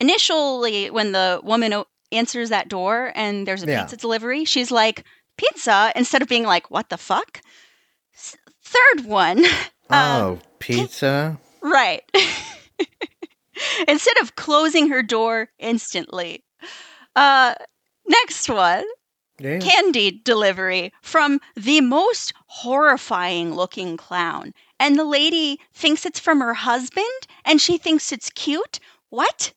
initially 0.00 0.90
when 0.90 1.12
the 1.12 1.40
woman 1.44 1.72
o- 1.72 1.86
answers 2.12 2.48
that 2.50 2.68
door 2.68 3.12
and 3.14 3.46
there's 3.46 3.62
a 3.62 3.66
Yeah. 3.66 3.82
pizza 3.82 3.96
delivery, 3.96 4.44
she's 4.44 4.70
like, 4.70 5.04
"Pizza," 5.36 5.92
instead 5.94 6.22
of 6.22 6.28
being 6.28 6.44
like, 6.44 6.70
"What 6.70 6.88
the 6.90 6.96
fuck?" 6.98 7.40
S- 8.16 8.36
third 8.62 9.04
one, 9.06 9.44
uh, 9.44 9.50
oh, 9.90 10.40
pizza. 10.58 11.38
Right. 11.60 12.02
Instead 13.88 14.16
of 14.22 14.36
closing 14.36 14.88
her 14.88 15.02
door 15.02 15.48
instantly. 15.58 16.44
Uh 17.16 17.54
next 18.06 18.48
one, 18.48 18.84
Yeah. 19.38 19.58
candy 19.58 20.10
delivery 20.24 20.92
from 21.02 21.40
the 21.56 21.80
most 21.80 22.32
horrifying 22.46 23.54
looking 23.54 23.96
clown. 23.96 24.52
And 24.80 24.98
the 24.98 25.04
lady 25.04 25.60
thinks 25.74 26.04
it's 26.06 26.20
from 26.20 26.40
her 26.40 26.54
husband 26.54 27.06
and 27.44 27.60
she 27.60 27.78
thinks 27.78 28.12
it's 28.12 28.30
cute. 28.30 28.80
What? 29.10 29.52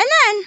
And 0.00 0.08
then 0.26 0.44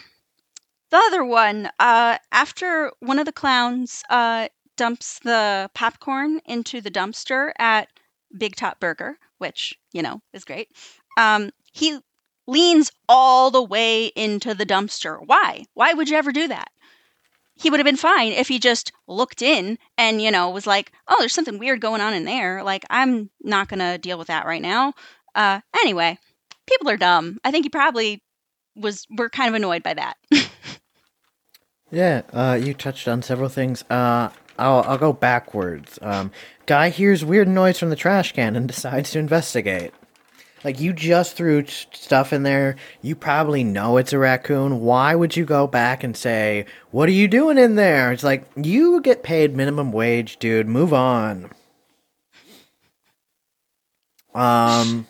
the 0.92 0.98
other 0.98 1.24
one, 1.26 1.70
uh 1.80 2.18
after 2.32 2.92
one 3.00 3.20
of 3.20 3.26
the 3.26 3.32
clowns 3.34 4.04
uh 4.10 4.48
dumps 4.78 5.20
the 5.20 5.70
popcorn 5.74 6.40
into 6.46 6.82
the 6.82 6.92
dumpster 6.92 7.52
at 7.60 7.90
Big 8.38 8.56
Top 8.56 8.80
Burger, 8.80 9.18
which, 9.40 9.78
you 9.94 10.02
know, 10.04 10.22
is 10.34 10.46
great. 10.46 10.70
Um, 11.18 11.52
he 11.74 12.00
leans 12.48 12.92
all 13.08 13.52
the 13.52 13.62
way 13.62 14.08
into 14.08 14.54
the 14.54 14.66
dumpster. 14.66 15.20
Why? 15.26 15.66
Why 15.74 15.94
would 15.94 16.10
you 16.10 16.18
ever 16.18 16.32
do 16.32 16.48
that? 16.48 16.70
He 17.56 17.70
would 17.70 17.80
have 17.80 17.86
been 17.86 17.98
fine 17.98 18.32
if 18.32 18.48
he 18.48 18.60
just 18.60 18.92
looked 19.08 19.42
in 19.42 19.80
and, 19.98 20.22
you 20.22 20.32
know, 20.32 20.50
was 20.50 20.68
like, 20.68 20.92
oh, 21.08 21.16
there's 21.20 21.34
something 21.34 21.58
weird 21.58 21.82
going 21.82 22.02
on 22.02 22.14
in 22.14 22.24
there. 22.24 22.64
Like, 22.64 22.86
I'm 22.90 23.30
not 23.42 23.68
going 23.68 23.80
to 23.80 23.98
deal 23.98 24.18
with 24.18 24.28
that 24.28 24.46
right 24.46 24.62
now. 24.62 24.94
Uh, 25.34 25.62
anyway, 25.82 26.20
people 26.68 26.90
are 26.90 26.98
dumb. 26.98 27.40
I 27.44 27.52
think 27.52 27.66
he 27.66 27.70
probably 27.70 28.24
was, 28.76 29.08
we're 29.10 29.30
kind 29.30 29.50
of 29.50 29.56
annoyed 29.56 29.82
by 29.82 29.96
that. 29.96 30.18
Yeah, 31.92 32.24
uh, 32.34 32.60
you 32.62 32.74
touched 32.74 33.08
on 33.08 33.22
several 33.22 33.50
things. 33.50 33.84
Uh, 33.90 34.30
I'll 34.60 34.84
I'll 34.84 34.98
go 34.98 35.14
backwards. 35.14 36.00
Um, 36.02 36.32
guy 36.66 36.90
hears 36.90 37.24
weird 37.24 37.48
noise 37.48 37.80
from 37.80 37.90
the 37.90 37.96
trash 37.96 38.34
can 38.34 38.56
and 38.56 38.68
decides 38.68 39.12
to 39.12 39.20
investigate. 39.20 39.94
Like 40.64 40.80
you 40.80 40.94
just 40.94 41.36
threw 41.36 41.64
t- 41.64 41.74
stuff 41.94 42.34
in 42.34 42.44
there. 42.44 42.76
You 43.02 43.16
probably 43.16 43.64
know 43.64 43.98
it's 43.98 44.14
a 44.14 44.18
raccoon. 44.20 44.82
Why 44.82 45.16
would 45.16 45.38
you 45.38 45.46
go 45.46 45.68
back 45.68 46.04
and 46.04 46.16
say, 46.18 46.66
"What 46.92 47.08
are 47.10 47.14
you 47.14 47.28
doing 47.28 47.58
in 47.58 47.76
there?" 47.76 48.12
It's 48.12 48.24
like 48.24 48.46
you 48.56 49.02
get 49.02 49.24
paid 49.24 49.56
minimum 49.56 49.92
wage, 49.92 50.38
dude. 50.38 50.68
Move 50.68 50.94
on. 50.94 51.52
Um, 54.34 55.08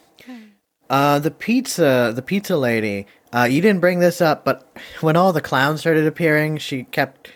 uh, 0.90 1.20
the 1.20 1.32
pizza, 1.32 2.12
the 2.16 2.22
pizza 2.22 2.58
lady. 2.58 3.08
Uh, 3.34 3.48
you 3.50 3.62
didn't 3.62 3.82
bring 3.82 4.00
this 4.00 4.22
up, 4.22 4.46
but 4.46 4.70
when 5.02 5.18
all 5.18 5.34
the 5.34 5.42
clowns 5.42 5.82
started 5.82 6.08
appearing, 6.08 6.58
she 6.58 6.84
kept 6.84 7.30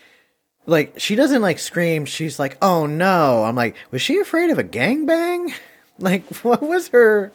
like 0.66 0.94
she 0.98 1.16
doesn't 1.16 1.42
like 1.42 1.60
scream. 1.60 2.06
She's 2.06 2.40
like, 2.40 2.58
"Oh 2.62 2.86
no!" 2.86 3.44
I'm 3.44 3.56
like, 3.56 3.76
was 3.92 4.02
she 4.02 4.20
afraid 4.20 4.50
of 4.50 4.60
a 4.60 4.64
gangbang? 4.64 5.54
Like, 6.00 6.26
what 6.38 6.64
was 6.64 6.88
her? 6.88 7.32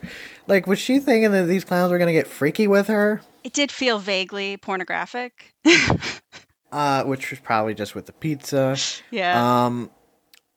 Like, 0.47 0.67
was 0.67 0.79
she 0.79 0.99
thinking 1.01 1.33
that 1.33 1.47
these 1.47 1.65
clowns 1.65 1.91
were 1.91 1.99
gonna 1.99 2.13
get 2.13 2.27
freaky 2.27 2.67
with 2.67 2.87
her? 2.89 3.21
it 3.45 3.53
did 3.53 3.71
feel 3.71 3.99
vaguely 3.99 4.57
pornographic. 4.57 5.55
Uh, 6.73 7.05
which 7.05 7.31
was 7.31 7.39
probably 7.39 7.73
just 7.75 7.95
with 7.95 8.07
the 8.07 8.13
pizza. 8.13 8.77
yeah. 9.13 9.65
Um, 9.67 9.89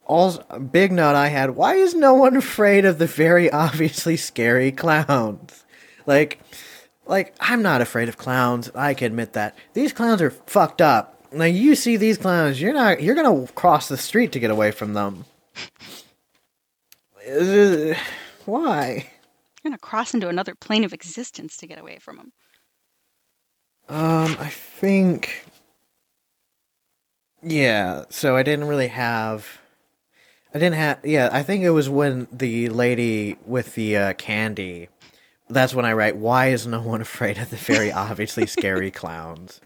also, 0.05 0.41
big 0.59 0.91
note 0.91 1.15
I 1.15 1.27
had: 1.27 1.51
Why 1.51 1.75
is 1.75 1.93
no 1.93 2.15
one 2.15 2.35
afraid 2.35 2.83
of 2.83 2.97
the 2.97 3.05
very 3.05 3.49
obviously 3.51 4.17
scary 4.17 4.71
clowns? 4.71 5.63
Like, 6.07 6.39
like 7.05 7.35
I'm 7.39 7.61
not 7.61 7.81
afraid 7.81 8.09
of 8.09 8.17
clowns. 8.17 8.71
I 8.73 8.95
can 8.95 9.05
admit 9.05 9.33
that 9.33 9.55
these 9.75 9.93
clowns 9.93 10.21
are 10.21 10.31
fucked 10.31 10.81
up. 10.81 11.23
Like 11.31 11.53
you 11.53 11.75
see 11.75 11.95
these 11.95 12.17
clowns, 12.17 12.59
you're 12.59 12.73
not. 12.73 13.03
You're 13.03 13.15
gonna 13.15 13.45
cross 13.53 13.87
the 13.87 13.95
street 13.95 14.31
to 14.31 14.39
get 14.39 14.49
away 14.49 14.71
from 14.71 14.93
them. 14.95 15.25
Why? 18.45 19.07
Going 19.69 19.77
to 19.77 19.85
cross 19.85 20.15
into 20.15 20.29
another 20.29 20.55
plane 20.55 20.83
of 20.83 20.93
existence 20.93 21.55
to 21.57 21.67
get 21.67 21.77
away 21.77 21.99
from 21.99 22.17
him. 22.17 22.31
Um, 23.87 24.35
I 24.39 24.47
think. 24.49 25.45
Yeah, 27.43 28.05
so 28.09 28.35
I 28.35 28.41
didn't 28.41 28.67
really 28.67 28.87
have. 28.87 29.59
I 30.55 30.57
didn't 30.57 30.73
have. 30.73 31.05
Yeah, 31.05 31.29
I 31.31 31.43
think 31.43 31.63
it 31.63 31.69
was 31.69 31.87
when 31.87 32.27
the 32.31 32.69
lady 32.69 33.37
with 33.45 33.75
the 33.75 33.95
uh, 33.95 34.13
candy. 34.13 34.89
That's 35.49 35.75
when 35.75 35.85
I 35.85 35.93
write, 35.93 36.17
why 36.17 36.47
is 36.47 36.65
no 36.65 36.81
one 36.81 37.01
afraid 37.01 37.37
of 37.37 37.51
the 37.51 37.55
very 37.55 37.91
obviously 37.91 38.47
scary 38.47 38.89
clowns? 38.89 39.61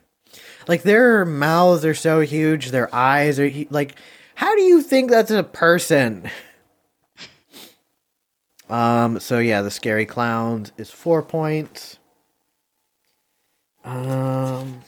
Like, 0.67 0.83
their 0.83 1.23
mouths 1.23 1.85
are 1.85 1.93
so 1.93 2.19
huge, 2.19 2.71
their 2.71 2.93
eyes 2.93 3.39
are. 3.39 3.49
Like, 3.69 3.95
how 4.35 4.53
do 4.53 4.63
you 4.63 4.81
think 4.81 5.09
that's 5.09 5.31
a 5.31 5.43
person? 5.43 6.29
Um, 8.73 9.19
so 9.19 9.37
yeah, 9.37 9.61
the 9.61 9.69
scary 9.69 10.07
clowns 10.07 10.71
is 10.77 10.89
four 10.89 11.21
points. 11.21 11.99
Um. 13.85 14.81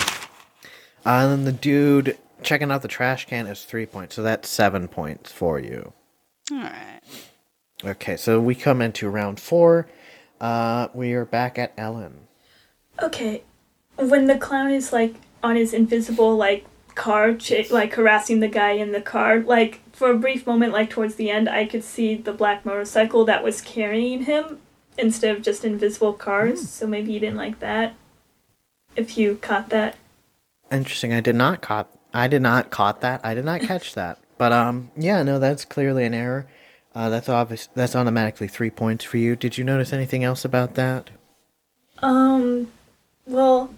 Uh, 0.00 1.22
and 1.22 1.30
then 1.30 1.44
the 1.44 1.52
dude 1.52 2.18
checking 2.42 2.72
out 2.72 2.82
the 2.82 2.88
trash 2.88 3.26
can 3.26 3.46
is 3.46 3.62
three 3.62 3.86
points, 3.86 4.16
so 4.16 4.24
that's 4.24 4.48
seven 4.48 4.88
points 4.88 5.30
for 5.30 5.60
you. 5.60 5.92
All 6.50 6.58
right. 6.58 7.00
Okay, 7.84 8.16
so 8.16 8.40
we 8.40 8.56
come 8.56 8.82
into 8.82 9.08
round 9.08 9.38
four. 9.38 9.86
Uh, 10.40 10.88
we 10.92 11.12
are 11.12 11.24
back 11.24 11.56
at 11.56 11.72
Ellen. 11.78 12.26
Okay, 13.00 13.44
when 13.94 14.24
the 14.26 14.38
clown 14.38 14.72
is 14.72 14.92
like 14.92 15.14
on 15.44 15.54
his 15.54 15.72
invisible 15.72 16.36
like 16.36 16.66
car, 16.96 17.34
ch- 17.34 17.70
like 17.70 17.94
harassing 17.94 18.40
the 18.40 18.48
guy 18.48 18.72
in 18.72 18.90
the 18.90 19.00
car, 19.00 19.38
like 19.38 19.80
for 19.92 20.10
a 20.10 20.18
brief 20.18 20.46
moment, 20.46 20.72
like 20.72 20.90
towards 20.90 21.14
the 21.14 21.30
end, 21.30 21.48
I 21.48 21.64
could 21.66 21.84
see 21.84 22.16
the 22.16 22.32
black 22.32 22.66
motorcycle 22.66 23.24
that 23.26 23.44
was 23.44 23.60
carrying 23.60 24.24
him 24.24 24.58
instead 24.98 25.36
of 25.36 25.42
just 25.42 25.64
invisible 25.64 26.12
cars. 26.12 26.68
So 26.68 26.86
maybe 26.86 27.12
you 27.12 27.20
didn't 27.20 27.36
like 27.36 27.60
that. 27.60 27.94
If 28.96 29.16
you 29.16 29.36
caught 29.36 29.68
that. 29.68 29.96
Interesting. 30.72 31.12
I 31.12 31.20
did 31.20 31.36
not 31.36 31.62
caught. 31.62 31.88
I 32.12 32.26
did 32.26 32.42
not 32.42 32.70
caught 32.70 33.02
that. 33.02 33.20
I 33.22 33.34
did 33.34 33.44
not 33.44 33.60
catch 33.70 33.94
that. 33.94 34.18
But 34.38 34.52
um, 34.52 34.90
yeah, 34.96 35.22
no, 35.22 35.38
that's 35.38 35.64
clearly 35.64 36.04
an 36.04 36.14
error. 36.14 36.46
Uh, 36.94 37.10
that's 37.10 37.28
obvious. 37.28 37.68
That's 37.74 37.94
automatically 37.94 38.48
three 38.48 38.70
points 38.70 39.04
for 39.04 39.18
you. 39.18 39.36
Did 39.36 39.58
you 39.58 39.64
notice 39.64 39.92
anything 39.92 40.24
else 40.24 40.44
about 40.44 40.74
that? 40.74 41.10
Um, 41.98 42.72
well, 43.26 43.70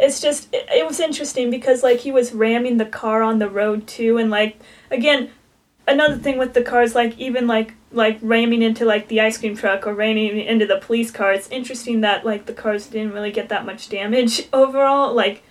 it's 0.00 0.20
just 0.20 0.52
it, 0.52 0.66
it 0.74 0.86
was 0.86 0.98
interesting 0.98 1.50
because 1.50 1.82
like 1.82 2.00
he 2.00 2.10
was 2.10 2.32
ramming 2.32 2.78
the 2.78 2.86
car 2.86 3.22
on 3.22 3.38
the 3.38 3.48
road 3.48 3.86
too, 3.86 4.16
and 4.16 4.30
like 4.30 4.58
again, 4.90 5.30
another 5.86 6.16
thing 6.16 6.38
with 6.38 6.54
the 6.54 6.62
cars, 6.62 6.94
like 6.94 7.18
even 7.18 7.46
like 7.46 7.74
like 7.92 8.18
ramming 8.22 8.62
into 8.62 8.84
like 8.84 9.08
the 9.08 9.20
ice 9.20 9.38
cream 9.38 9.56
truck 9.56 9.86
or 9.86 9.94
ramming 9.94 10.38
into 10.40 10.66
the 10.66 10.78
police 10.78 11.10
car. 11.10 11.32
It's 11.32 11.50
interesting 11.50 12.00
that 12.00 12.24
like 12.24 12.46
the 12.46 12.52
cars 12.52 12.86
didn't 12.86 13.12
really 13.12 13.32
get 13.32 13.48
that 13.50 13.66
much 13.66 13.88
damage 13.88 14.48
overall. 14.52 15.14
Like, 15.14 15.42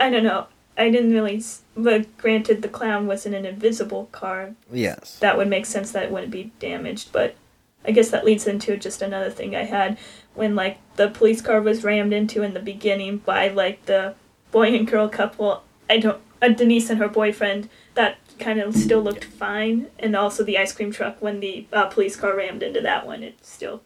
I 0.00 0.10
don't 0.10 0.24
know. 0.24 0.46
I 0.76 0.90
didn't 0.90 1.12
really. 1.12 1.42
But 1.76 2.16
granted, 2.18 2.62
the 2.62 2.68
clown 2.68 3.06
wasn't 3.06 3.34
an 3.34 3.46
invisible 3.46 4.06
car. 4.12 4.54
Yes. 4.70 5.18
That 5.20 5.36
would 5.36 5.48
make 5.48 5.66
sense 5.66 5.92
that 5.92 6.04
it 6.04 6.10
wouldn't 6.10 6.32
be 6.32 6.52
damaged. 6.58 7.12
But 7.12 7.36
I 7.84 7.92
guess 7.92 8.10
that 8.10 8.24
leads 8.24 8.46
into 8.46 8.76
just 8.76 9.00
another 9.00 9.30
thing 9.30 9.54
I 9.54 9.64
had 9.64 9.96
when 10.36 10.54
like 10.54 10.78
the 10.96 11.08
police 11.08 11.40
car 11.40 11.60
was 11.60 11.84
rammed 11.84 12.12
into 12.12 12.42
in 12.42 12.54
the 12.54 12.60
beginning 12.60 13.18
by 13.18 13.48
like 13.48 13.86
the 13.86 14.14
boy 14.52 14.74
and 14.74 14.86
girl 14.86 15.08
couple. 15.08 15.62
I 15.88 15.98
don't. 15.98 16.20
Uh, 16.42 16.48
Denise 16.48 16.90
and 16.90 16.98
her 16.98 17.08
boyfriend. 17.08 17.68
That 17.94 18.18
kind 18.38 18.60
of 18.60 18.76
still 18.76 19.00
looked 19.00 19.24
fine, 19.24 19.86
and 19.98 20.14
also 20.14 20.44
the 20.44 20.58
ice 20.58 20.72
cream 20.72 20.92
truck 20.92 21.20
when 21.22 21.40
the 21.40 21.66
uh, 21.72 21.86
police 21.86 22.14
car 22.16 22.36
rammed 22.36 22.62
into 22.62 22.80
that 22.82 23.06
one. 23.06 23.22
It 23.22 23.44
still. 23.44 23.82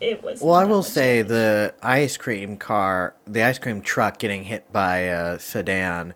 It 0.00 0.22
was. 0.22 0.40
Well, 0.42 0.54
I 0.54 0.64
will 0.64 0.82
say 0.82 1.22
the 1.22 1.74
ice 1.82 2.16
cream 2.16 2.56
car, 2.56 3.14
the 3.26 3.42
ice 3.42 3.58
cream 3.58 3.80
truck 3.80 4.18
getting 4.18 4.44
hit 4.44 4.70
by 4.72 4.98
a 4.98 5.38
sedan. 5.38 6.14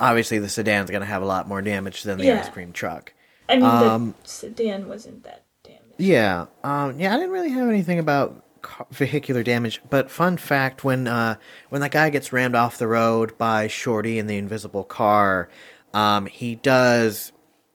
Obviously, 0.00 0.38
the 0.38 0.48
sedan's 0.48 0.90
going 0.90 1.00
to 1.02 1.06
have 1.06 1.22
a 1.22 1.26
lot 1.26 1.46
more 1.46 1.60
damage 1.60 2.04
than 2.04 2.18
the 2.18 2.24
Yeah. 2.26 2.40
ice 2.40 2.48
cream 2.48 2.72
truck. 2.72 3.12
I 3.48 3.56
mean, 3.56 3.64
um, 3.64 4.14
the 4.22 4.28
sedan 4.28 4.88
wasn't 4.88 5.24
that 5.24 5.42
damaged. 5.62 5.84
Yeah, 5.98 6.46
um, 6.64 6.98
yeah, 6.98 7.12
I 7.14 7.16
didn't 7.16 7.32
really 7.32 7.50
have 7.50 7.68
anything 7.68 7.98
about 7.98 8.44
vehicular 8.90 9.42
damage, 9.42 9.80
but 9.90 10.10
fun 10.10 10.36
fact: 10.36 10.84
when 10.84 11.06
uh, 11.06 11.36
when 11.68 11.80
that 11.80 11.90
guy 11.90 12.10
gets 12.10 12.32
rammed 12.32 12.54
off 12.54 12.78
the 12.78 12.88
road 12.88 13.36
by 13.38 13.66
Shorty 13.68 14.18
in 14.18 14.26
the 14.26 14.36
invisible 14.36 14.84
car, 14.84 15.48
um, 15.94 16.26
he 16.26 16.54
does. 16.56 17.32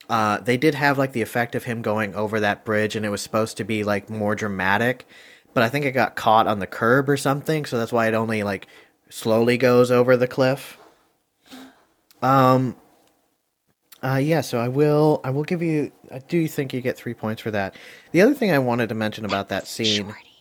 Uh, 0.10 0.40
they 0.40 0.58
did 0.58 0.76
have 0.76 0.98
like 0.98 1.14
the 1.14 1.22
effect 1.22 1.56
of 1.56 1.64
him 1.64 1.82
going 1.82 2.14
over 2.16 2.40
that 2.40 2.66
bridge, 2.66 2.96
and 2.96 3.06
it 3.06 3.10
was 3.10 3.22
supposed 3.22 3.58
to 3.58 3.64
be 3.64 3.84
like 3.84 4.10
more 4.10 4.36
dramatic, 4.36 5.08
but 5.54 5.64
I 5.64 5.70
think 5.70 5.86
it 5.86 5.92
got 5.92 6.16
caught 6.16 6.48
on 6.48 6.60
the 6.60 6.68
curb 6.68 7.10
or 7.10 7.18
something, 7.18 7.66
so 7.66 7.78
that's 7.78 7.94
why 7.94 8.08
it 8.08 8.14
only 8.14 8.44
like 8.44 8.68
slowly 9.10 9.58
goes 9.58 9.92
over 9.92 10.18
the 10.18 10.28
cliff. 10.28 10.78
Um, 12.22 12.76
uh, 14.04 14.18
yeah, 14.18 14.42
so 14.42 14.60
I 14.60 14.68
will. 14.68 15.22
I 15.24 15.30
will 15.30 15.44
give 15.44 15.62
you. 15.62 15.92
I 16.12 16.20
do 16.20 16.48
think 16.48 16.74
you 16.74 16.82
get 16.82 16.98
three 16.98 17.14
points 17.14 17.42
for 17.42 17.52
that. 17.52 17.76
The 18.12 18.22
other 18.22 18.34
thing 18.34 18.52
I 18.52 18.60
wanted 18.60 18.90
to 18.90 18.96
mention 18.96 19.24
about 19.24 19.50
that 19.50 19.66
scene 19.66 20.06
Shorty. 20.06 20.33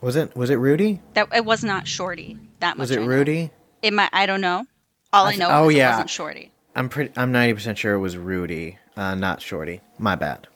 Was 0.00 0.16
it 0.16 0.36
was 0.36 0.50
it 0.50 0.56
Rudy? 0.56 1.00
That 1.14 1.28
it 1.34 1.44
was 1.44 1.64
not 1.64 1.88
Shorty. 1.88 2.38
That 2.60 2.76
much. 2.76 2.84
Was 2.84 2.90
it 2.90 2.98
I 2.98 3.02
know. 3.02 3.08
Rudy? 3.08 3.50
It 3.82 3.92
might. 3.92 4.10
I 4.12 4.26
don't 4.26 4.40
know. 4.40 4.66
All 5.12 5.26
I, 5.26 5.32
I 5.32 5.36
know 5.36 5.48
oh, 5.50 5.68
is 5.68 5.76
yeah. 5.76 5.88
it 5.88 5.92
wasn't 5.92 6.10
Shorty. 6.10 6.52
I'm 6.74 6.88
pretty. 6.88 7.12
I'm 7.16 7.32
ninety 7.32 7.54
percent 7.54 7.78
sure 7.78 7.94
it 7.94 7.98
was 7.98 8.16
Rudy, 8.16 8.78
uh, 8.96 9.14
not 9.14 9.42
Shorty. 9.42 9.80
My 9.98 10.14
bad. 10.14 10.46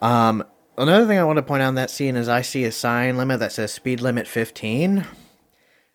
Um, 0.00 0.44
another 0.78 1.06
thing 1.06 1.18
I 1.18 1.24
want 1.24 1.38
to 1.38 1.42
point 1.42 1.62
out 1.62 1.70
in 1.70 1.74
that 1.76 1.90
scene 1.90 2.16
is 2.16 2.28
I 2.28 2.42
see 2.42 2.64
a 2.64 2.72
sign 2.72 3.16
limit 3.16 3.40
that 3.40 3.52
says 3.52 3.72
speed 3.72 4.00
limit 4.00 4.26
fifteen. 4.26 5.04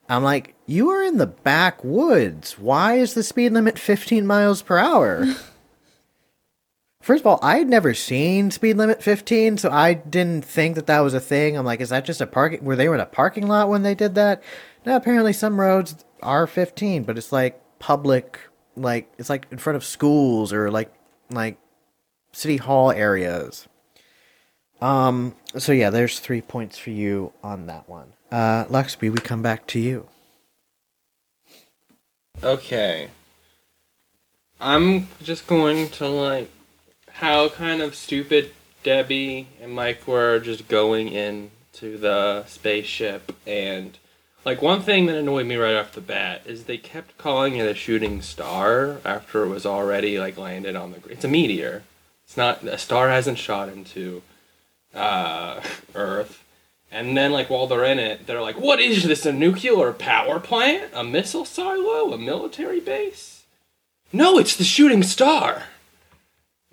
I'm 0.09 0.23
like, 0.23 0.55
you 0.65 0.89
are 0.89 1.01
in 1.01 1.17
the 1.17 1.27
backwoods. 1.27 2.59
Why 2.59 2.95
is 2.95 3.13
the 3.13 3.23
speed 3.23 3.53
limit 3.53 3.79
fifteen 3.79 4.27
miles 4.27 4.61
per 4.61 4.77
hour? 4.77 5.25
First 7.01 7.21
of 7.21 7.27
all, 7.27 7.39
I 7.41 7.57
had 7.57 7.67
never 7.67 7.95
seen 7.95 8.51
speed 8.51 8.77
limit 8.77 9.01
15, 9.01 9.57
so 9.57 9.71
I 9.71 9.95
didn't 9.95 10.45
think 10.45 10.75
that 10.75 10.85
that 10.85 10.99
was 10.99 11.15
a 11.15 11.19
thing. 11.19 11.57
I'm 11.57 11.65
like, 11.65 11.81
is 11.81 11.89
that 11.89 12.05
just 12.05 12.21
a 12.21 12.27
parking? 12.27 12.63
Were 12.63 12.75
they 12.75 12.85
in 12.85 12.99
a 12.99 13.05
parking 13.07 13.47
lot 13.47 13.69
when 13.69 13.81
they 13.81 13.95
did 13.95 14.13
that? 14.15 14.43
No, 14.85 14.95
apparently 14.95 15.33
some 15.33 15.59
roads 15.59 16.05
are 16.21 16.45
15, 16.45 17.03
but 17.03 17.17
it's 17.17 17.31
like 17.31 17.59
public, 17.79 18.39
like 18.75 19.11
it's 19.17 19.29
like 19.29 19.47
in 19.51 19.57
front 19.57 19.77
of 19.77 19.83
schools 19.83 20.53
or 20.53 20.69
like 20.69 20.93
like 21.31 21.57
city 22.33 22.57
hall 22.57 22.91
areas. 22.91 23.67
Um. 24.79 25.35
So 25.57 25.71
yeah, 25.71 25.89
there's 25.89 26.19
three 26.19 26.41
points 26.41 26.77
for 26.77 26.91
you 26.91 27.33
on 27.43 27.65
that 27.65 27.89
one. 27.89 28.13
Uh, 28.31 28.65
Luxby, 28.65 29.11
we 29.11 29.17
come 29.17 29.41
back 29.41 29.67
to 29.67 29.79
you. 29.79 30.07
Okay. 32.43 33.09
I'm 34.59 35.07
just 35.21 35.47
going 35.47 35.89
to 35.89 36.07
like 36.07 36.49
how 37.21 37.47
kind 37.49 37.83
of 37.83 37.93
stupid 37.93 38.51
Debbie 38.81 39.47
and 39.61 39.71
Mike 39.71 40.07
were 40.07 40.39
just 40.39 40.67
going 40.67 41.09
into 41.09 41.97
the 41.97 42.43
spaceship 42.47 43.35
and 43.45 43.97
like 44.43 44.59
one 44.59 44.81
thing 44.81 45.05
that 45.05 45.15
annoyed 45.15 45.45
me 45.45 45.55
right 45.55 45.75
off 45.75 45.91
the 45.91 46.01
bat 46.01 46.41
is 46.47 46.63
they 46.63 46.77
kept 46.77 47.19
calling 47.19 47.57
it 47.57 47.67
a 47.67 47.75
shooting 47.75 48.23
star 48.23 48.97
after 49.05 49.43
it 49.43 49.49
was 49.49 49.67
already 49.67 50.17
like 50.17 50.35
landed 50.35 50.75
on 50.75 50.91
the 50.91 51.09
it's 51.09 51.23
a 51.23 51.27
meteor. 51.27 51.83
It's 52.25 52.35
not 52.35 52.63
a 52.63 52.79
star 52.79 53.09
hasn't 53.09 53.37
shot 53.37 53.69
into 53.69 54.23
uh 54.95 55.61
Earth. 55.93 56.43
And 56.93 57.15
then, 57.15 57.31
like, 57.31 57.49
while 57.49 57.67
they're 57.67 57.85
in 57.85 57.99
it, 57.99 58.27
they're 58.27 58.41
like, 58.41 58.59
what 58.59 58.81
is 58.81 59.03
this? 59.03 59.25
A 59.25 59.31
nuclear 59.31 59.93
power 59.93 60.41
plant? 60.41 60.91
A 60.93 61.05
missile 61.05 61.45
silo? 61.45 62.11
A 62.11 62.17
military 62.17 62.81
base? 62.81 63.43
No, 64.11 64.37
it's 64.37 64.57
the 64.57 64.65
shooting 64.65 65.01
star. 65.01 65.63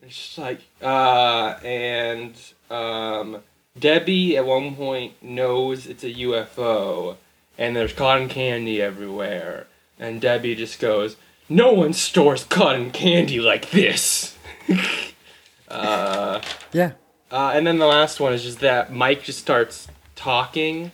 It's 0.08 0.16
just 0.16 0.38
like, 0.38 0.60
uh, 0.80 1.58
and, 1.62 2.34
um, 2.70 3.42
Debbie 3.78 4.38
at 4.38 4.46
one 4.46 4.74
point 4.74 5.22
knows 5.22 5.86
it's 5.86 6.02
a 6.02 6.10
UFO, 6.14 7.16
and 7.58 7.76
there's 7.76 7.92
cotton 7.92 8.30
candy 8.30 8.80
everywhere. 8.80 9.66
And 9.98 10.18
Debbie 10.18 10.54
just 10.54 10.80
goes, 10.80 11.16
no 11.50 11.72
one 11.72 11.92
stores 11.92 12.44
cotton 12.44 12.90
candy 12.90 13.38
like 13.38 13.70
this. 13.70 14.34
uh, 15.68 16.40
Yeah. 16.72 16.92
uh, 17.30 17.52
and 17.54 17.66
then 17.66 17.78
the 17.78 17.86
last 17.86 18.18
one 18.18 18.32
is 18.32 18.42
just 18.44 18.60
that 18.60 18.90
Mike 18.90 19.22
just 19.24 19.38
starts 19.40 19.88
talking 20.16 20.90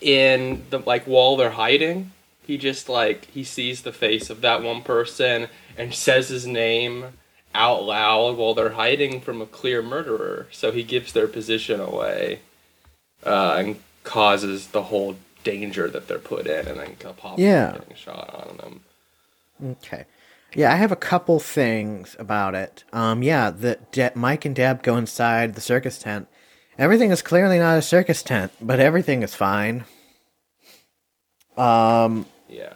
in 0.00 0.64
the 0.70 0.78
like 0.78 1.04
while 1.04 1.36
they're 1.36 1.50
hiding. 1.50 2.12
He 2.46 2.56
just 2.56 2.88
like 2.88 3.26
he 3.26 3.44
sees 3.44 3.82
the 3.82 3.92
face 3.92 4.30
of 4.30 4.40
that 4.40 4.62
one 4.62 4.82
person 4.82 5.48
and 5.76 5.94
says 5.94 6.28
his 6.30 6.46
name 6.46 7.12
out 7.58 7.82
loud 7.84 8.36
while 8.36 8.54
they're 8.54 8.70
hiding 8.70 9.20
from 9.20 9.42
a 9.42 9.46
clear 9.46 9.82
murderer. 9.82 10.46
So 10.52 10.70
he 10.72 10.82
gives 10.84 11.12
their 11.12 11.26
position 11.28 11.80
away 11.80 12.40
uh, 13.26 13.56
and 13.58 13.76
causes 14.04 14.68
the 14.68 14.84
whole 14.84 15.16
danger 15.44 15.88
that 15.88 16.08
they're 16.08 16.18
put 16.18 16.46
in, 16.46 16.66
and 16.68 16.78
then 16.80 16.96
possibly 17.16 17.44
Yeah. 17.44 17.72
getting 17.72 17.96
shot 17.96 18.32
on 18.48 18.56
them. 18.58 18.80
Okay. 19.82 20.04
Yeah, 20.54 20.72
I 20.72 20.76
have 20.76 20.92
a 20.92 20.96
couple 20.96 21.40
things 21.40 22.16
about 22.18 22.54
it. 22.54 22.84
Um, 22.92 23.22
yeah, 23.22 23.50
the 23.50 23.78
De- 23.92 24.12
Mike 24.14 24.44
and 24.44 24.54
Deb 24.56 24.82
go 24.82 24.96
inside 24.96 25.54
the 25.54 25.60
circus 25.60 25.98
tent. 25.98 26.26
Everything 26.78 27.10
is 27.10 27.22
clearly 27.22 27.58
not 27.58 27.76
a 27.76 27.82
circus 27.82 28.22
tent, 28.22 28.52
but 28.60 28.78
everything 28.80 29.22
is 29.22 29.34
fine. 29.34 29.84
Um, 31.56 32.26
Yeah. 32.48 32.74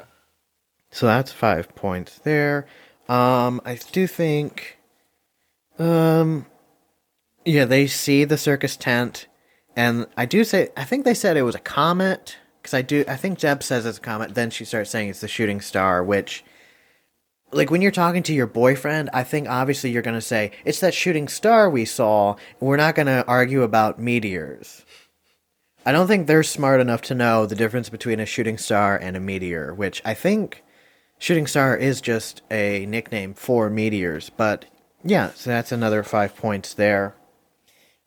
so 0.90 1.06
that's 1.06 1.30
five 1.32 1.74
points 1.74 2.18
there. 2.18 2.66
Um, 3.08 3.60
I 3.64 3.78
do 3.90 4.06
think, 4.06 4.78
um, 5.78 6.46
yeah, 7.44 7.64
they 7.64 7.86
see 7.86 8.24
the 8.24 8.38
circus 8.38 8.76
tent, 8.76 9.26
and 9.76 10.06
I 10.16 10.26
do 10.26 10.44
say 10.44 10.70
I 10.76 10.84
think 10.84 11.04
they 11.04 11.14
said 11.14 11.36
it 11.36 11.42
was 11.42 11.54
a 11.54 11.60
comet 11.60 12.36
because 12.60 12.74
I 12.74 12.82
do 12.82 13.04
I 13.08 13.16
think 13.16 13.38
Deb 13.38 13.62
says 13.62 13.84
it's 13.86 13.98
a 13.98 14.00
comet. 14.00 14.34
Then 14.34 14.50
she 14.50 14.64
starts 14.64 14.90
saying 14.90 15.08
it's 15.08 15.20
the 15.20 15.28
shooting 15.28 15.60
star, 15.60 16.02
which, 16.04 16.44
like 17.50 17.70
when 17.70 17.82
you're 17.82 17.90
talking 17.90 18.22
to 18.24 18.34
your 18.34 18.46
boyfriend, 18.46 19.10
I 19.12 19.24
think 19.24 19.48
obviously 19.48 19.90
you're 19.90 20.02
gonna 20.02 20.20
say 20.20 20.52
it's 20.64 20.80
that 20.80 20.94
shooting 20.94 21.28
star 21.28 21.68
we 21.68 21.84
saw. 21.84 22.36
We're 22.60 22.76
not 22.76 22.94
gonna 22.94 23.24
argue 23.26 23.62
about 23.62 23.98
meteors. 23.98 24.84
I 25.84 25.90
don't 25.90 26.06
think 26.06 26.26
they're 26.28 26.44
smart 26.44 26.80
enough 26.80 27.02
to 27.02 27.14
know 27.14 27.44
the 27.44 27.56
difference 27.56 27.88
between 27.88 28.20
a 28.20 28.26
shooting 28.26 28.56
star 28.56 28.96
and 28.96 29.16
a 29.16 29.20
meteor, 29.20 29.74
which 29.74 30.00
I 30.04 30.14
think 30.14 30.62
shooting 31.22 31.46
star 31.46 31.76
is 31.76 32.00
just 32.00 32.42
a 32.50 32.84
nickname 32.86 33.32
for 33.32 33.70
meteors, 33.70 34.28
but 34.30 34.64
Yeah, 35.04 35.30
so 35.34 35.50
that's 35.50 35.70
another 35.70 36.02
five 36.02 36.36
points 36.36 36.74
there. 36.74 37.14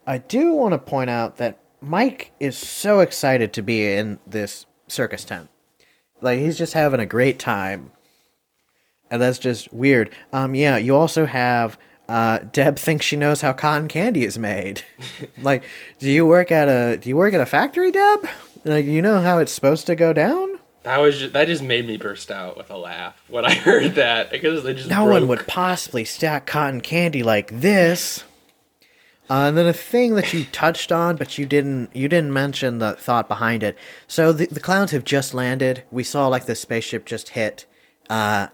I 0.05 0.17
do 0.17 0.51
want 0.51 0.73
to 0.73 0.77
point 0.77 1.09
out 1.09 1.37
that 1.37 1.59
Mike 1.79 2.31
is 2.41 2.57
so 2.57 2.99
excited 2.99 3.53
to 3.53 3.61
be 3.61 3.93
in 3.93 4.19
this 4.27 4.65
circus 4.89 5.23
tent. 5.23 5.49
Like 6.19 6.39
he's 6.39 6.57
just 6.57 6.73
having 6.73 6.99
a 6.99 7.05
great 7.05 7.39
time. 7.39 7.91
And 9.09 9.21
that's 9.21 9.39
just 9.39 9.71
weird. 9.71 10.09
Um 10.33 10.53
yeah, 10.53 10.75
you 10.75 10.93
also 10.93 11.25
have 11.25 11.77
uh 12.09 12.39
Deb 12.39 12.77
thinks 12.77 13.05
she 13.05 13.15
knows 13.15 13.39
how 13.39 13.53
cotton 13.53 13.87
candy 13.87 14.25
is 14.25 14.37
made. 14.37 14.83
like, 15.41 15.63
do 15.99 16.11
you 16.11 16.25
work 16.25 16.51
at 16.51 16.67
a 16.67 16.97
do 16.97 17.07
you 17.07 17.15
work 17.15 17.33
at 17.33 17.39
a 17.39 17.45
factory, 17.45 17.91
Deb? 17.91 18.27
Like 18.65 18.85
you 18.85 19.01
know 19.01 19.21
how 19.21 19.37
it's 19.37 19.53
supposed 19.53 19.85
to 19.87 19.95
go 19.95 20.11
down? 20.11 20.59
That 20.85 20.99
was 20.99 21.17
just, 21.19 21.33
that 21.33 21.47
just 21.47 21.63
made 21.63 21.85
me 21.87 21.97
burst 21.97 22.29
out 22.31 22.55
with 22.57 22.69
a 22.69 22.77
laugh 22.77 23.21
when 23.27 23.43
I 23.43 23.53
heard 23.55 23.95
that 23.95 24.29
because 24.31 24.63
they 24.63 24.73
just 24.75 24.89
No 24.89 25.03
broke. 25.05 25.13
one 25.13 25.27
would 25.27 25.47
possibly 25.47 26.05
stack 26.05 26.45
cotton 26.45 26.79
candy 26.81 27.23
like 27.23 27.49
this. 27.59 28.23
Uh, 29.27 29.47
and 29.49 29.57
then 29.57 29.65
a 29.65 29.73
thing 29.73 30.13
that 30.13 30.31
you 30.31 30.45
touched 30.45 30.91
on, 30.91 31.15
but 31.15 31.39
you 31.39 31.47
didn't 31.47 31.89
you 31.95 32.07
didn't 32.07 32.31
mention 32.31 32.77
the 32.77 32.93
thought 32.93 33.27
behind 33.27 33.63
it. 33.63 33.75
So 34.07 34.31
the 34.31 34.45
the 34.45 34.59
clowns 34.59 34.91
have 34.91 35.03
just 35.03 35.33
landed. 35.33 35.81
We 35.89 36.03
saw 36.03 36.27
like 36.27 36.45
the 36.45 36.53
spaceship 36.53 37.05
just 37.07 37.29
hit, 37.29 37.65
uh, 38.07 38.49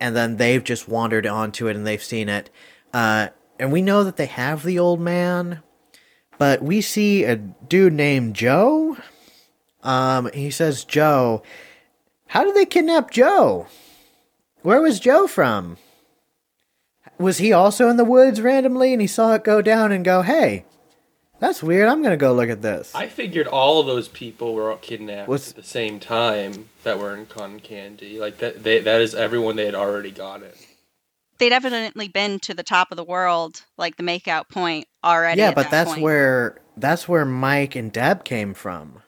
and 0.00 0.16
then 0.16 0.38
they've 0.38 0.64
just 0.64 0.88
wandered 0.88 1.26
onto 1.26 1.66
it 1.68 1.76
and 1.76 1.86
they've 1.86 2.02
seen 2.02 2.30
it. 2.30 2.48
Uh, 2.94 3.28
and 3.60 3.70
we 3.70 3.82
know 3.82 4.02
that 4.02 4.16
they 4.16 4.24
have 4.24 4.62
the 4.62 4.78
old 4.78 4.98
man, 5.00 5.60
but 6.38 6.62
we 6.62 6.80
see 6.80 7.24
a 7.24 7.36
dude 7.36 7.92
named 7.92 8.34
Joe. 8.34 8.96
Um, 9.82 10.30
he 10.32 10.50
says 10.50 10.84
Joe. 10.84 11.42
How 12.34 12.42
did 12.42 12.56
they 12.56 12.66
kidnap 12.66 13.12
Joe? 13.12 13.68
Where 14.62 14.80
was 14.80 14.98
Joe 14.98 15.28
from? 15.28 15.76
Was 17.16 17.38
he 17.38 17.52
also 17.52 17.88
in 17.88 17.96
the 17.96 18.04
woods 18.04 18.40
randomly 18.40 18.92
and 18.92 19.00
he 19.00 19.06
saw 19.06 19.34
it 19.34 19.44
go 19.44 19.62
down 19.62 19.92
and 19.92 20.04
go, 20.04 20.22
hey, 20.22 20.64
that's 21.38 21.62
weird. 21.62 21.88
I'm 21.88 22.02
going 22.02 22.10
to 22.10 22.16
go 22.16 22.34
look 22.34 22.48
at 22.50 22.60
this. 22.60 22.92
I 22.92 23.06
figured 23.06 23.46
all 23.46 23.78
of 23.78 23.86
those 23.86 24.08
people 24.08 24.52
were 24.52 24.72
all 24.72 24.78
kidnapped 24.78 25.28
What's- 25.28 25.50
at 25.50 25.54
the 25.54 25.62
same 25.62 26.00
time 26.00 26.70
that 26.82 26.98
were 26.98 27.14
in 27.16 27.26
cotton 27.26 27.60
candy. 27.60 28.18
Like 28.18 28.38
that, 28.38 28.64
they, 28.64 28.80
that 28.80 29.00
is 29.00 29.14
everyone 29.14 29.54
they 29.54 29.66
had 29.66 29.76
already 29.76 30.10
gotten. 30.10 30.50
They'd 31.38 31.52
evidently 31.52 32.08
been 32.08 32.40
to 32.40 32.54
the 32.54 32.64
top 32.64 32.90
of 32.90 32.96
the 32.96 33.04
world, 33.04 33.62
like 33.78 33.94
the 33.96 34.02
makeout 34.02 34.48
point 34.48 34.88
already. 35.04 35.40
yeah, 35.40 35.50
at 35.50 35.54
but 35.54 35.62
that 35.64 35.70
that's 35.70 35.90
point. 35.90 36.02
where 36.02 36.58
that's 36.76 37.08
where 37.08 37.24
Mike 37.24 37.76
and 37.76 37.92
Deb 37.92 38.24
came 38.24 38.54
from. 38.54 39.02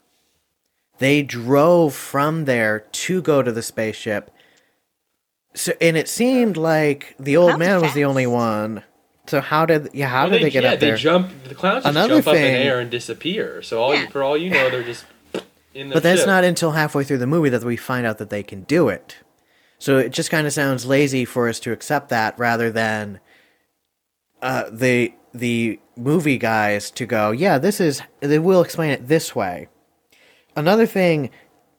They 0.98 1.22
drove 1.22 1.94
from 1.94 2.44
there 2.46 2.80
to 2.80 3.20
go 3.22 3.42
to 3.42 3.52
the 3.52 3.62
spaceship. 3.62 4.30
So 5.54 5.72
and 5.80 5.96
it 5.96 6.08
seemed 6.08 6.56
like 6.56 7.14
the 7.18 7.36
old 7.36 7.50
Clowns 7.56 7.62
are 7.62 7.66
man 7.66 7.82
was 7.82 7.94
the 7.94 8.04
only 8.04 8.26
one. 8.26 8.82
So 9.26 9.40
how 9.40 9.66
did 9.66 9.90
yeah, 9.92 10.08
how 10.08 10.24
Well, 10.24 10.32
did 10.32 10.42
they, 10.42 10.50
get 10.50 10.62
yeah, 10.64 10.72
up 10.74 10.80
there? 10.80 10.92
they 10.92 10.98
jump. 11.02 11.30
The 11.44 11.54
clowns 11.54 11.84
just 11.84 11.96
Another 11.96 12.16
jump 12.16 12.28
up 12.28 12.34
in 12.36 12.42
air 12.44 12.78
and 12.80 12.90
disappear. 12.90 13.60
So 13.62 13.82
all 13.82 13.94
you, 13.94 14.02
Yeah. 14.02 14.08
for 14.08 14.22
all 14.22 14.36
you 14.36 14.50
know, 14.50 14.70
they're 14.70 14.82
just 14.82 15.04
in 15.74 15.88
the. 15.88 15.94
But 15.94 16.02
that's 16.02 16.20
ship. 16.20 16.26
not 16.28 16.44
until 16.44 16.72
halfway 16.72 17.04
through 17.04 17.18
the 17.18 17.26
movie 17.26 17.48
that 17.48 17.64
we 17.64 17.76
find 17.76 18.06
out 18.06 18.18
that 18.18 18.30
they 18.30 18.42
can 18.42 18.62
do 18.64 18.88
it. 18.88 19.16
So 19.78 19.98
it 19.98 20.10
just 20.12 20.30
kind 20.30 20.46
of 20.46 20.52
sounds 20.52 20.86
lazy 20.86 21.24
for 21.24 21.48
us 21.48 21.58
to 21.60 21.72
accept 21.72 22.08
that 22.10 22.38
rather 22.38 22.70
than 22.70 23.20
uh, 24.42 24.64
the 24.70 25.12
the 25.34 25.80
movie 25.96 26.38
guys 26.38 26.90
to 26.92 27.04
go, 27.06 27.30
yeah, 27.30 27.58
this 27.58 27.80
is 27.80 28.02
they 28.20 28.38
will 28.38 28.62
explain 28.62 28.90
it 28.90 29.08
this 29.08 29.34
way. 29.34 29.68
Another 30.56 30.86
thing, 30.86 31.30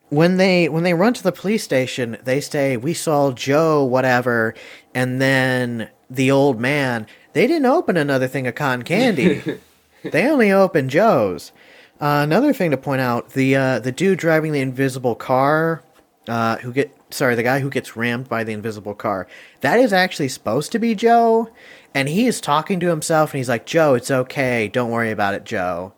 when 0.09 0.38
they 0.38 0.69
when 0.69 0.84
they 0.84 0.93
run 0.93 1.13
to 1.13 1.23
the 1.23 1.32
police 1.32 1.63
station, 1.63 2.17
they 2.23 2.39
say 2.39 2.78
we 2.78 2.93
saw 2.93 3.32
Joe 3.32 3.84
whatever, 3.84 4.53
and 4.93 5.19
then 5.21 5.89
the 6.09 6.32
old 6.32 6.59
man. 6.59 7.07
They 7.34 7.47
didn't 7.47 7.65
open 7.65 7.97
another 7.97 8.28
thing 8.28 8.47
of 8.47 8.55
cotton 8.55 8.84
candy. 8.84 9.43
they 10.03 10.28
only 10.30 10.51
opened 10.51 10.89
Joe's. 10.89 11.51
Uh, 11.99 12.21
another 12.23 12.53
thing 12.53 12.71
to 12.71 12.78
point 12.78 13.01
out: 13.01 13.32
the 13.32 13.55
uh, 13.55 13.80
the 13.80 13.91
dude 13.91 14.19
driving 14.19 14.51
the 14.51 14.61
invisible 14.61 15.15
car, 15.15 15.84
uh, 16.28 16.57
who 16.57 16.71
get 16.71 16.95
sorry, 17.09 17.36
the 17.36 17.43
guy 17.43 17.59
who 17.59 17.69
gets 17.69 17.95
rammed 17.95 18.30
by 18.30 18.43
the 18.43 18.53
invisible 18.53 18.93
car. 18.93 19.28
That 19.61 19.80
is 19.80 19.91
actually 19.91 20.30
supposed 20.30 20.71
to 20.71 20.80
be 20.80 20.95
Joe, 20.95 21.49
and 21.93 22.07
he 22.07 22.28
is 22.28 22.39
talking 22.39 22.80
to 22.80 22.89
himself, 22.89 23.34
and 23.34 23.39
he's 23.39 23.49
like, 23.49 23.65
"Joe, 23.65 23.95
it's 23.95 24.11
okay. 24.11 24.67
Don't 24.67 24.91
worry 24.91 25.11
about 25.11 25.34
it, 25.34 25.43
Joe," 25.43 25.93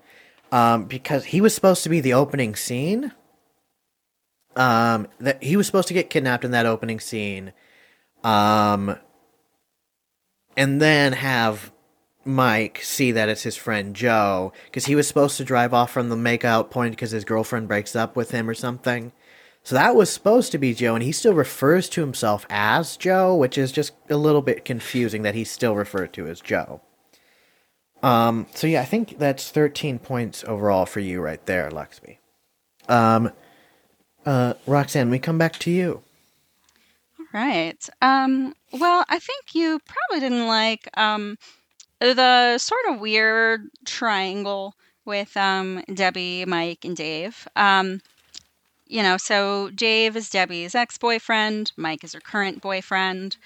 um, 0.51 0.85
because 0.85 1.25
he 1.25 1.41
was 1.41 1.53
supposed 1.53 1.83
to 1.83 1.89
be 1.89 1.99
the 2.01 2.13
opening 2.13 2.55
scene. 2.55 3.13
Um, 4.55 5.07
that 5.19 5.41
he 5.43 5.55
was 5.55 5.67
supposed 5.67 5.87
to 5.89 5.93
get 5.93 6.09
kidnapped 6.09 6.43
in 6.43 6.51
that 6.51 6.65
opening 6.65 6.99
scene, 6.99 7.53
um, 8.23 8.97
and 10.57 10.81
then 10.81 11.13
have 11.13 11.71
Mike 12.25 12.81
see 12.83 13.11
that 13.11 13.29
it's 13.29 13.43
his 13.43 13.55
friend 13.55 13.95
Joe 13.95 14.51
because 14.65 14.85
he 14.85 14.95
was 14.95 15.07
supposed 15.07 15.37
to 15.37 15.45
drive 15.45 15.73
off 15.73 15.91
from 15.91 16.09
the 16.09 16.15
makeout 16.15 16.69
point 16.71 16.91
because 16.91 17.11
his 17.11 17.23
girlfriend 17.23 17.67
breaks 17.67 17.95
up 17.95 18.15
with 18.15 18.31
him 18.31 18.49
or 18.49 18.53
something. 18.53 19.13
So 19.63 19.75
that 19.75 19.95
was 19.95 20.09
supposed 20.09 20.51
to 20.51 20.57
be 20.57 20.73
Joe, 20.73 20.95
and 20.95 21.03
he 21.03 21.11
still 21.11 21.33
refers 21.33 21.89
to 21.89 22.01
himself 22.01 22.45
as 22.49 22.97
Joe, 22.97 23.35
which 23.35 23.57
is 23.57 23.71
just 23.71 23.93
a 24.09 24.17
little 24.17 24.41
bit 24.41 24.65
confusing 24.65 25.21
that 25.23 25.35
he's 25.35 25.51
still 25.51 25.75
referred 25.75 26.13
to 26.13 26.27
as 26.27 26.41
Joe. 26.41 26.81
Um, 28.01 28.47
so 28.53 28.67
yeah, 28.67 28.81
I 28.81 28.85
think 28.85 29.19
that's 29.19 29.49
13 29.49 29.99
points 29.99 30.43
overall 30.45 30.85
for 30.85 30.99
you 30.99 31.21
right 31.21 31.45
there, 31.45 31.69
Luxby. 31.69 32.17
Um, 32.87 33.31
uh, 34.25 34.53
Roxanne, 34.65 35.09
we 35.09 35.19
come 35.19 35.37
back 35.37 35.59
to 35.59 35.71
you. 35.71 36.01
All 37.19 37.25
right. 37.33 37.89
Um, 38.01 38.53
well, 38.71 39.05
I 39.09 39.19
think 39.19 39.53
you 39.53 39.79
probably 39.85 40.21
didn't 40.21 40.47
like 40.47 40.89
um, 40.97 41.37
the 41.99 42.57
sort 42.57 42.81
of 42.89 42.99
weird 42.99 43.67
triangle 43.85 44.75
with 45.05 45.35
um, 45.35 45.83
Debbie, 45.93 46.45
Mike, 46.45 46.85
and 46.85 46.95
Dave. 46.95 47.47
Um, 47.55 48.01
you 48.87 49.03
know, 49.03 49.17
so 49.17 49.69
Dave 49.69 50.15
is 50.15 50.29
Debbie's 50.29 50.73
ex 50.73 50.97
boyfriend, 50.97 51.71
Mike 51.77 52.03
is 52.03 52.13
her 52.13 52.19
current 52.19 52.61
boyfriend. 52.61 53.37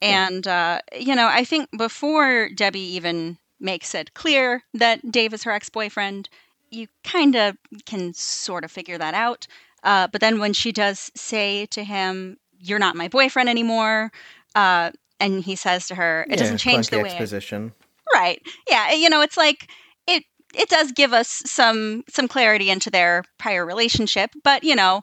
And, 0.00 0.48
uh, 0.48 0.80
you 0.98 1.14
know, 1.14 1.28
I 1.28 1.44
think 1.44 1.68
before 1.78 2.48
Debbie 2.48 2.80
even 2.80 3.38
makes 3.62 3.94
it 3.94 4.14
clear 4.14 4.62
that 4.74 5.10
Dave 5.10 5.32
is 5.32 5.44
her 5.44 5.52
ex 5.52 5.68
boyfriend, 5.68 6.28
you 6.70 6.88
kind 7.04 7.36
of 7.36 7.56
can 7.86 8.12
sort 8.14 8.64
of 8.64 8.70
figure 8.70 8.98
that 8.98 9.14
out. 9.14 9.46
Uh, 9.82 10.08
but 10.10 10.20
then 10.20 10.38
when 10.38 10.52
she 10.52 10.72
does 10.72 11.10
say 11.14 11.66
to 11.66 11.84
him, 11.84 12.38
You're 12.58 12.78
not 12.78 12.96
my 12.96 13.08
boyfriend 13.08 13.48
anymore, 13.48 14.10
uh, 14.54 14.90
and 15.20 15.42
he 15.42 15.56
says 15.56 15.86
to 15.88 15.94
her, 15.94 16.26
It 16.28 16.36
doesn't 16.38 16.58
change 16.58 16.88
the 16.88 16.98
way. 16.98 17.10
I. 17.10 18.14
Right. 18.14 18.42
Yeah. 18.68 18.92
You 18.92 19.08
know, 19.08 19.22
it's 19.22 19.36
like 19.36 19.70
it 20.06 20.24
it 20.54 20.68
does 20.68 20.92
give 20.92 21.12
us 21.12 21.28
some 21.28 22.04
some 22.08 22.28
clarity 22.28 22.70
into 22.70 22.90
their 22.90 23.24
prior 23.38 23.64
relationship, 23.64 24.30
but 24.44 24.64
you 24.64 24.74
know, 24.74 25.02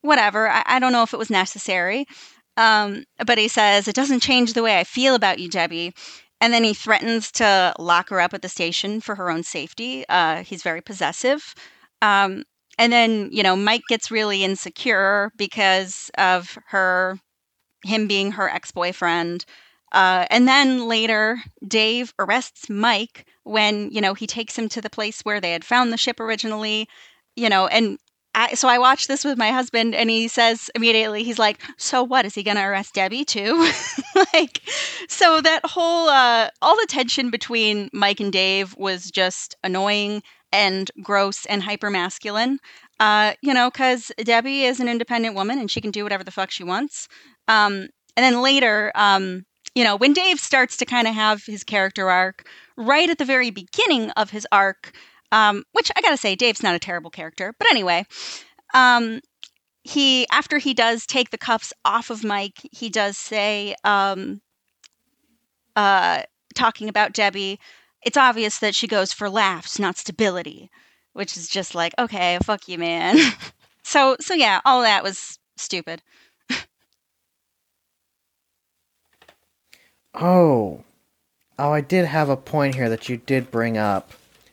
whatever. 0.00 0.48
I, 0.48 0.62
I 0.64 0.78
don't 0.78 0.92
know 0.92 1.02
if 1.02 1.12
it 1.12 1.18
was 1.18 1.30
necessary. 1.30 2.06
Um, 2.56 3.04
but 3.24 3.38
he 3.38 3.46
says 3.46 3.86
it 3.86 3.94
doesn't 3.94 4.20
change 4.20 4.52
the 4.52 4.64
way 4.64 4.78
I 4.80 4.84
feel 4.84 5.14
about 5.14 5.38
you, 5.38 5.48
Debbie. 5.48 5.94
And 6.40 6.52
then 6.52 6.64
he 6.64 6.74
threatens 6.74 7.32
to 7.32 7.74
lock 7.78 8.10
her 8.10 8.20
up 8.20 8.34
at 8.34 8.42
the 8.42 8.48
station 8.48 9.00
for 9.00 9.16
her 9.16 9.30
own 9.30 9.42
safety. 9.42 10.04
Uh, 10.08 10.44
he's 10.44 10.62
very 10.62 10.80
possessive. 10.80 11.54
Um, 12.00 12.44
and 12.78 12.92
then 12.92 13.28
you 13.32 13.42
know, 13.42 13.56
Mike 13.56 13.82
gets 13.88 14.10
really 14.10 14.44
insecure 14.44 15.32
because 15.36 16.10
of 16.16 16.56
her 16.68 17.18
him 17.84 18.06
being 18.08 18.32
her 18.32 18.48
ex 18.48 18.70
boyfriend. 18.70 19.44
Uh, 19.92 20.26
and 20.30 20.46
then 20.46 20.86
later, 20.86 21.38
Dave 21.66 22.12
arrests 22.18 22.68
Mike 22.68 23.26
when 23.44 23.90
you 23.90 24.00
know 24.00 24.14
he 24.14 24.26
takes 24.26 24.56
him 24.56 24.68
to 24.70 24.80
the 24.80 24.90
place 24.90 25.22
where 25.22 25.40
they 25.40 25.52
had 25.52 25.64
found 25.64 25.92
the 25.92 25.96
ship 25.96 26.20
originally. 26.20 26.88
You 27.36 27.48
know, 27.48 27.66
and 27.68 27.98
so 28.54 28.68
I 28.68 28.78
watched 28.78 29.08
this 29.08 29.24
with 29.24 29.38
my 29.38 29.50
husband, 29.50 29.94
and 29.94 30.08
he 30.08 30.28
says 30.28 30.70
immediately, 30.74 31.22
he's 31.24 31.38
like, 31.38 31.60
"So 31.76 32.02
what? 32.02 32.24
Is 32.24 32.34
he 32.34 32.42
going 32.42 32.56
to 32.56 32.62
arrest 32.62 32.94
Debbie 32.94 33.24
too?" 33.24 33.70
like, 34.32 34.60
so 35.08 35.40
that 35.40 35.60
whole 35.64 36.08
uh, 36.08 36.48
all 36.62 36.76
the 36.76 36.86
tension 36.88 37.30
between 37.30 37.88
Mike 37.92 38.20
and 38.20 38.32
Dave 38.32 38.74
was 38.76 39.10
just 39.10 39.56
annoying 39.64 40.22
and 40.52 40.90
gross 41.02 41.46
and 41.46 41.62
hyper 41.62 41.90
masculine. 41.90 42.58
Uh, 43.00 43.34
you 43.42 43.54
know, 43.54 43.70
because 43.70 44.10
Debbie 44.18 44.64
is 44.64 44.80
an 44.80 44.88
independent 44.88 45.34
woman 45.34 45.58
and 45.58 45.70
she 45.70 45.80
can 45.80 45.90
do 45.90 46.02
whatever 46.02 46.24
the 46.24 46.30
fuck 46.30 46.50
she 46.50 46.64
wants. 46.64 47.08
Um, 47.46 47.88
and 48.16 48.24
then 48.24 48.42
later, 48.42 48.90
um, 48.94 49.44
you 49.74 49.84
know, 49.84 49.96
when 49.96 50.12
Dave 50.12 50.40
starts 50.40 50.76
to 50.78 50.84
kind 50.84 51.06
of 51.06 51.14
have 51.14 51.44
his 51.44 51.62
character 51.62 52.10
arc, 52.10 52.46
right 52.76 53.08
at 53.08 53.18
the 53.18 53.24
very 53.24 53.50
beginning 53.50 54.10
of 54.12 54.30
his 54.30 54.46
arc, 54.50 54.92
um, 55.32 55.64
which 55.72 55.90
I 55.96 56.00
gotta 56.00 56.16
say, 56.16 56.34
Dave's 56.34 56.62
not 56.62 56.74
a 56.74 56.78
terrible 56.78 57.10
character, 57.10 57.54
but 57.58 57.70
anyway, 57.70 58.06
um, 58.74 59.20
he 59.84 60.26
after 60.30 60.58
he 60.58 60.74
does 60.74 61.06
take 61.06 61.30
the 61.30 61.38
cuffs 61.38 61.72
off 61.84 62.10
of 62.10 62.24
Mike, 62.24 62.58
he 62.72 62.88
does 62.88 63.16
say, 63.16 63.74
um, 63.84 64.40
uh, 65.76 66.22
talking 66.54 66.88
about 66.88 67.12
Debbie, 67.12 67.58
it's 68.02 68.16
obvious 68.16 68.58
that 68.58 68.74
she 68.74 68.86
goes 68.86 69.12
for 69.12 69.30
laughs, 69.30 69.78
not 69.78 69.96
stability, 69.96 70.70
which 71.12 71.36
is 71.36 71.48
just 71.48 71.74
like, 71.74 71.92
okay, 71.98 72.38
fuck 72.42 72.68
you, 72.68 72.78
man. 72.78 73.18
so, 73.84 74.16
so 74.20 74.34
yeah, 74.34 74.60
all 74.64 74.82
that 74.82 75.02
was 75.02 75.38
stupid. 75.56 76.02
Oh, 80.14 80.82
Oh, 81.58 81.72
I 81.72 81.80
did 81.80 82.04
have 82.04 82.28
a 82.28 82.36
point 82.36 82.76
here 82.76 82.88
that 82.88 83.08
you 83.08 83.16
did 83.16 83.50
bring 83.50 83.76
up. 83.76 84.12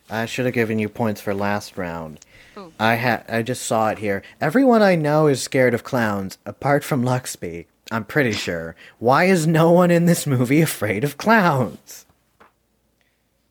I 0.09 0.25
should 0.25 0.45
have 0.45 0.53
given 0.53 0.79
you 0.79 0.89
points 0.89 1.21
for 1.21 1.33
last 1.33 1.77
round. 1.77 2.19
Ooh. 2.57 2.71
I 2.79 2.95
had 2.95 3.25
I 3.27 3.41
just 3.41 3.63
saw 3.63 3.89
it 3.89 3.97
here. 3.99 4.21
Everyone 4.39 4.81
I 4.81 4.95
know 4.95 5.27
is 5.27 5.41
scared 5.41 5.73
of 5.73 5.83
clowns, 5.83 6.37
apart 6.45 6.83
from 6.83 7.03
Luxby. 7.03 7.65
I'm 7.91 8.05
pretty 8.05 8.31
sure. 8.31 8.75
Why 8.99 9.25
is 9.25 9.45
no 9.45 9.71
one 9.71 9.91
in 9.91 10.05
this 10.05 10.25
movie 10.25 10.61
afraid 10.61 11.03
of 11.03 11.17
clowns? 11.17 12.05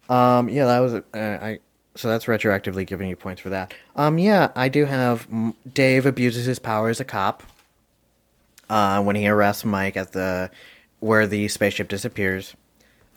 Um, 0.08 0.48
yeah, 0.48 0.66
that 0.66 0.80
was 0.80 0.94
uh, 0.94 1.02
I. 1.14 1.58
So 1.96 2.08
that's 2.08 2.24
retroactively 2.24 2.84
giving 2.86 3.08
you 3.08 3.14
points 3.14 3.40
for 3.40 3.50
that. 3.50 3.72
Um, 3.94 4.18
yeah, 4.18 4.50
I 4.56 4.68
do 4.68 4.84
have 4.84 5.28
Dave 5.72 6.06
abuses 6.06 6.46
his 6.46 6.58
power 6.58 6.88
as 6.88 6.98
a 6.98 7.04
cop. 7.04 7.44
Uh, 8.68 9.02
when 9.02 9.14
he 9.14 9.28
arrests 9.28 9.64
Mike 9.64 9.96
at 9.96 10.12
the 10.12 10.50
where 11.00 11.26
the 11.26 11.46
spaceship 11.48 11.88
disappears. 11.88 12.54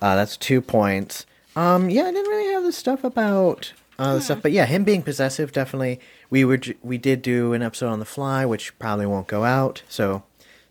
Uh, 0.01 0.15
that's 0.15 0.37
two 0.37 0.61
points. 0.61 1.25
Um, 1.57 1.89
yeah, 1.89 2.03
I 2.03 2.11
didn't 2.11 2.29
really 2.29 2.53
have 2.53 2.63
the 2.63 2.71
stuff 2.71 3.03
about 3.03 3.73
uh, 3.97 4.13
the 4.13 4.21
stuff, 4.21 4.43
but 4.43 4.51
yeah, 4.51 4.67
him 4.67 4.83
being 4.83 5.01
possessive 5.01 5.51
definitely. 5.51 5.99
We 6.29 6.45
were 6.45 6.59
we 6.83 6.99
did 6.99 7.23
do 7.23 7.53
an 7.53 7.63
episode 7.63 7.89
on 7.89 7.97
the 7.97 8.05
fly, 8.05 8.45
which 8.45 8.77
probably 8.77 9.07
won't 9.07 9.25
go 9.25 9.43
out, 9.43 9.81
so 9.89 10.21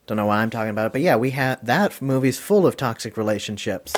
don't 0.07 0.17
know 0.17 0.27
why 0.27 0.39
I'm 0.39 0.51
talking 0.51 0.71
about 0.71 0.87
it. 0.87 0.93
But 0.93 1.01
yeah, 1.01 1.17
we 1.17 1.31
had 1.31 1.59
that 1.67 2.01
movie's 2.01 2.39
full 2.39 2.69
of 2.69 2.77
toxic 2.77 3.17
relationships. 3.17 3.95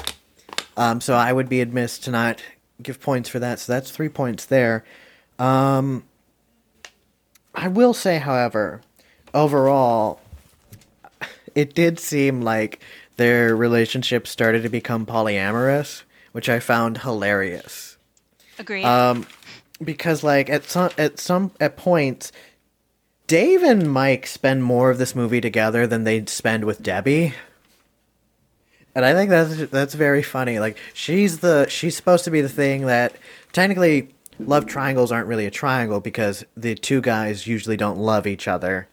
Um, 0.78 1.02
so 1.02 1.14
I 1.14 1.30
would 1.30 1.50
be 1.50 1.60
amiss 1.60 1.98
to 1.98 2.10
not 2.10 2.42
give 2.82 3.00
points 3.00 3.28
for 3.28 3.38
that. 3.38 3.58
So 3.58 3.72
that's 3.72 3.90
three 3.90 4.08
points 4.08 4.46
there. 4.46 4.82
Um, 5.38 6.04
I 7.54 7.68
will 7.68 7.92
say, 7.92 8.18
however, 8.18 8.80
overall, 9.34 10.20
it 11.54 11.74
did 11.74 11.98
seem 11.98 12.40
like 12.40 12.80
their 13.18 13.54
relationship 13.54 14.26
started 14.26 14.62
to 14.62 14.70
become 14.70 15.04
polyamorous, 15.04 16.04
which 16.38 16.48
I 16.48 16.60
found 16.60 16.98
hilarious. 16.98 17.96
Agreed. 18.60 18.84
Um, 18.84 19.26
because 19.82 20.22
like 20.22 20.48
at 20.48 20.62
some 20.62 20.90
at 20.96 21.18
some 21.18 21.50
at 21.58 21.76
points, 21.76 22.30
Dave 23.26 23.64
and 23.64 23.92
Mike 23.92 24.24
spend 24.24 24.62
more 24.62 24.88
of 24.88 24.98
this 24.98 25.16
movie 25.16 25.40
together 25.40 25.84
than 25.84 26.04
they'd 26.04 26.28
spend 26.28 26.62
with 26.62 26.80
Debbie. 26.80 27.34
And 28.94 29.04
I 29.04 29.14
think 29.14 29.30
that's 29.30 29.68
that's 29.68 29.94
very 29.94 30.22
funny. 30.22 30.60
Like 30.60 30.78
she's 30.94 31.40
the 31.40 31.66
she's 31.68 31.96
supposed 31.96 32.22
to 32.26 32.30
be 32.30 32.40
the 32.40 32.48
thing 32.48 32.86
that 32.86 33.16
technically 33.52 34.14
love 34.38 34.66
triangles 34.66 35.10
aren't 35.10 35.26
really 35.26 35.46
a 35.46 35.50
triangle 35.50 35.98
because 35.98 36.44
the 36.56 36.76
two 36.76 37.00
guys 37.00 37.48
usually 37.48 37.76
don't 37.76 37.98
love 37.98 38.28
each 38.28 38.46
other. 38.46 38.86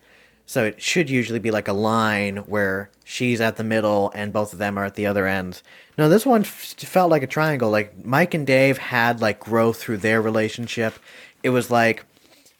So 0.45 0.63
it 0.63 0.81
should 0.81 1.09
usually 1.09 1.39
be 1.39 1.51
like 1.51 1.67
a 1.67 1.73
line 1.73 2.37
where 2.37 2.89
she's 3.03 3.41
at 3.41 3.57
the 3.57 3.63
middle 3.63 4.11
and 4.13 4.31
both 4.31 4.53
of 4.53 4.59
them 4.59 4.77
are 4.77 4.85
at 4.85 4.95
the 4.95 5.07
other 5.07 5.25
ends. 5.27 5.63
No, 5.97 6.07
this 6.07 6.25
one 6.25 6.41
f- 6.41 6.75
felt 6.77 7.09
like 7.09 7.23
a 7.23 7.27
triangle. 7.27 7.69
Like 7.69 8.05
Mike 8.05 8.33
and 8.33 8.45
Dave 8.45 8.77
had 8.77 9.21
like 9.21 9.39
growth 9.39 9.77
through 9.77 9.97
their 9.97 10.21
relationship. 10.21 10.99
It 11.41 11.49
was 11.49 11.71
like 11.71 12.05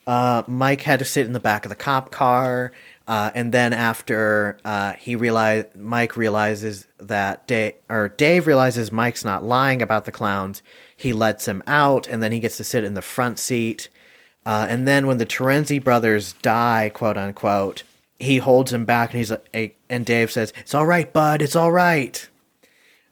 uh, 0.08 0.44
Mike 0.48 0.82
had 0.82 1.00
to 1.00 1.06
sit 1.06 1.26
in 1.26 1.34
the 1.34 1.40
back 1.40 1.66
of 1.66 1.70
the 1.70 1.76
cop 1.76 2.12
car, 2.12 2.72
uh, 3.08 3.32
and 3.34 3.52
then 3.52 3.74
after 3.74 4.58
uh, 4.64 4.94
he 4.94 5.16
realized 5.16 5.76
Mike 5.76 6.16
realizes 6.16 6.88
that 7.00 7.48
Dave 7.48 7.74
or 7.90 8.10
Dave 8.10 8.48
realizes 8.48 8.92
Mike's 8.92 9.26
not 9.26 9.44
lying 9.44 9.82
about 9.82 10.06
the 10.06 10.12
clowns, 10.12 10.62
he 10.96 11.12
lets 11.12 11.48
him 11.48 11.64
out, 11.66 12.08
and 12.08 12.22
then 12.22 12.32
he 12.32 12.40
gets 12.40 12.58
to 12.58 12.64
sit 12.64 12.84
in 12.84 12.94
the 12.94 13.02
front 13.02 13.40
seat. 13.40 13.90
Uh, 14.46 14.68
and 14.70 14.88
then 14.88 15.08
when 15.08 15.18
the 15.18 15.26
Terenzi 15.26 15.84
brothers 15.84 16.34
die, 16.34 16.92
quote 16.94 17.18
unquote, 17.18 17.84
he 18.20 18.38
holds 18.38 18.72
him 18.72 18.86
back, 18.86 19.12
and 19.12 19.18
he's 19.18 19.32
like, 19.32 19.78
and 19.90 20.06
Dave 20.06 20.32
says, 20.32 20.54
"It's 20.60 20.74
all 20.74 20.86
right, 20.86 21.12
bud. 21.12 21.42
It's 21.42 21.56
all 21.56 21.72
right." 21.72 22.28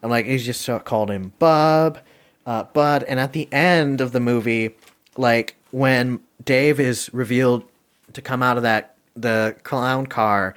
And 0.01 0.11
like 0.11 0.25
he's 0.25 0.45
just 0.45 0.69
called 0.86 1.09
him 1.09 1.34
Bub, 1.39 1.99
uh, 2.45 2.63
Bud. 2.63 3.03
And 3.03 3.19
at 3.19 3.34
the 3.34 3.51
end 3.51 4.01
of 4.01 4.11
the 4.11 4.19
movie, 4.19 4.75
like 5.17 5.55
when 5.71 6.19
Dave 6.43 6.79
is 6.79 7.09
revealed 7.13 7.63
to 8.13 8.21
come 8.21 8.43
out 8.43 8.57
of 8.57 8.63
that 8.63 8.95
the 9.15 9.55
clown 9.63 10.07
car, 10.07 10.55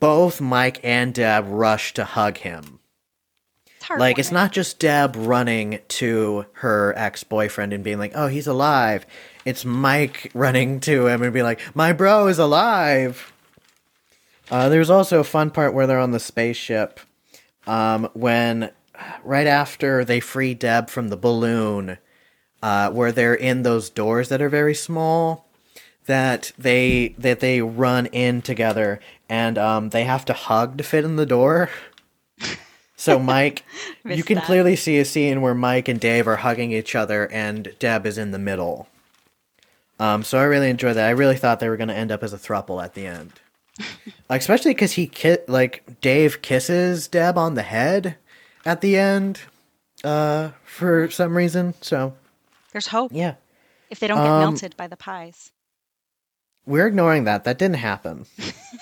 both 0.00 0.40
Mike 0.40 0.80
and 0.82 1.14
Deb 1.14 1.44
rush 1.48 1.94
to 1.94 2.04
hug 2.04 2.38
him. 2.38 2.77
Like 3.96 4.18
it's 4.18 4.32
not 4.32 4.52
just 4.52 4.78
Deb 4.78 5.16
running 5.16 5.80
to 5.88 6.46
her 6.54 6.92
ex 6.96 7.24
boyfriend 7.24 7.72
and 7.72 7.82
being 7.82 7.98
like, 7.98 8.12
"Oh, 8.14 8.26
he's 8.26 8.46
alive." 8.46 9.06
It's 9.44 9.64
Mike 9.64 10.30
running 10.34 10.80
to 10.80 11.06
him 11.06 11.22
and 11.22 11.32
being 11.32 11.44
like, 11.44 11.60
"My 11.74 11.92
bro 11.92 12.26
is 12.26 12.38
alive." 12.38 13.32
Uh, 14.50 14.68
there's 14.68 14.90
also 14.90 15.20
a 15.20 15.24
fun 15.24 15.50
part 15.50 15.74
where 15.74 15.86
they're 15.86 15.98
on 15.98 16.10
the 16.10 16.20
spaceship, 16.20 17.00
um, 17.66 18.08
when 18.14 18.70
right 19.24 19.46
after 19.46 20.04
they 20.04 20.20
free 20.20 20.54
Deb 20.54 20.90
from 20.90 21.08
the 21.08 21.16
balloon, 21.16 21.98
uh, 22.62 22.90
where 22.90 23.12
they're 23.12 23.34
in 23.34 23.62
those 23.62 23.90
doors 23.90 24.28
that 24.28 24.42
are 24.42 24.48
very 24.48 24.74
small, 24.74 25.48
that 26.06 26.52
they 26.58 27.14
that 27.18 27.40
they 27.40 27.60
run 27.60 28.06
in 28.06 28.42
together 28.42 29.00
and 29.28 29.58
um, 29.58 29.90
they 29.90 30.04
have 30.04 30.24
to 30.24 30.32
hug 30.32 30.78
to 30.78 30.84
fit 30.84 31.04
in 31.04 31.16
the 31.16 31.26
door. 31.26 31.70
So 32.98 33.18
Mike, 33.18 33.64
you 34.04 34.22
can 34.24 34.34
that. 34.36 34.44
clearly 34.44 34.74
see 34.76 34.98
a 34.98 35.04
scene 35.04 35.40
where 35.40 35.54
Mike 35.54 35.88
and 35.88 35.98
Dave 36.00 36.26
are 36.28 36.36
hugging 36.36 36.72
each 36.72 36.94
other, 36.94 37.30
and 37.32 37.72
Deb 37.78 38.04
is 38.04 38.18
in 38.18 38.32
the 38.32 38.38
middle. 38.38 38.88
Um, 40.00 40.22
so 40.24 40.38
I 40.38 40.42
really 40.42 40.68
enjoyed 40.68 40.96
that. 40.96 41.06
I 41.06 41.10
really 41.10 41.36
thought 41.36 41.60
they 41.60 41.68
were 41.68 41.76
going 41.76 41.88
to 41.88 41.94
end 41.96 42.12
up 42.12 42.22
as 42.22 42.32
a 42.32 42.38
throuple 42.38 42.82
at 42.84 42.94
the 42.94 43.06
end, 43.06 43.32
like, 44.28 44.40
especially 44.40 44.72
because 44.74 44.92
he 44.92 45.06
ki- 45.06 45.38
like 45.48 46.00
Dave 46.00 46.42
kisses 46.42 47.08
Deb 47.08 47.38
on 47.38 47.54
the 47.54 47.62
head 47.62 48.16
at 48.66 48.80
the 48.80 48.96
end, 48.98 49.40
uh, 50.04 50.50
for 50.64 51.08
some 51.10 51.36
reason. 51.36 51.74
So 51.80 52.14
There's 52.72 52.88
hope 52.88 53.12
yeah, 53.14 53.34
if 53.90 54.00
they 54.00 54.06
don't 54.08 54.18
get 54.18 54.26
Um, 54.26 54.40
melted 54.40 54.76
by 54.76 54.88
the 54.88 54.96
pies. 54.96 55.50
we're 56.66 56.86
ignoring 56.88 57.24
that. 57.24 57.44
That 57.44 57.58
didn't 57.58 57.76
happen. 57.76 58.26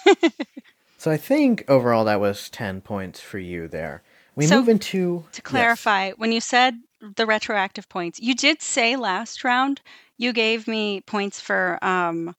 so 0.98 1.10
I 1.10 1.16
think 1.18 1.64
overall 1.68 2.04
that 2.06 2.20
was 2.20 2.48
ten 2.50 2.80
points 2.80 3.20
for 3.20 3.38
you 3.38 3.68
there. 3.68 4.02
We 4.36 4.46
So, 4.46 4.58
move 4.58 4.68
into 4.68 5.24
To 5.32 5.40
yes. 5.40 5.42
clarify, 5.42 6.12
when 6.12 6.30
you 6.32 6.40
said 6.40 6.74
the 7.16 7.26
retroactive 7.26 7.88
points, 7.88 8.20
you 8.20 8.34
did 8.34 8.62
say 8.62 8.96
last 8.96 9.44
round 9.44 9.80
you 10.18 10.32
gave 10.32 10.66
me 10.68 11.00
points 11.02 11.40
for 11.40 11.78
um 11.82 12.34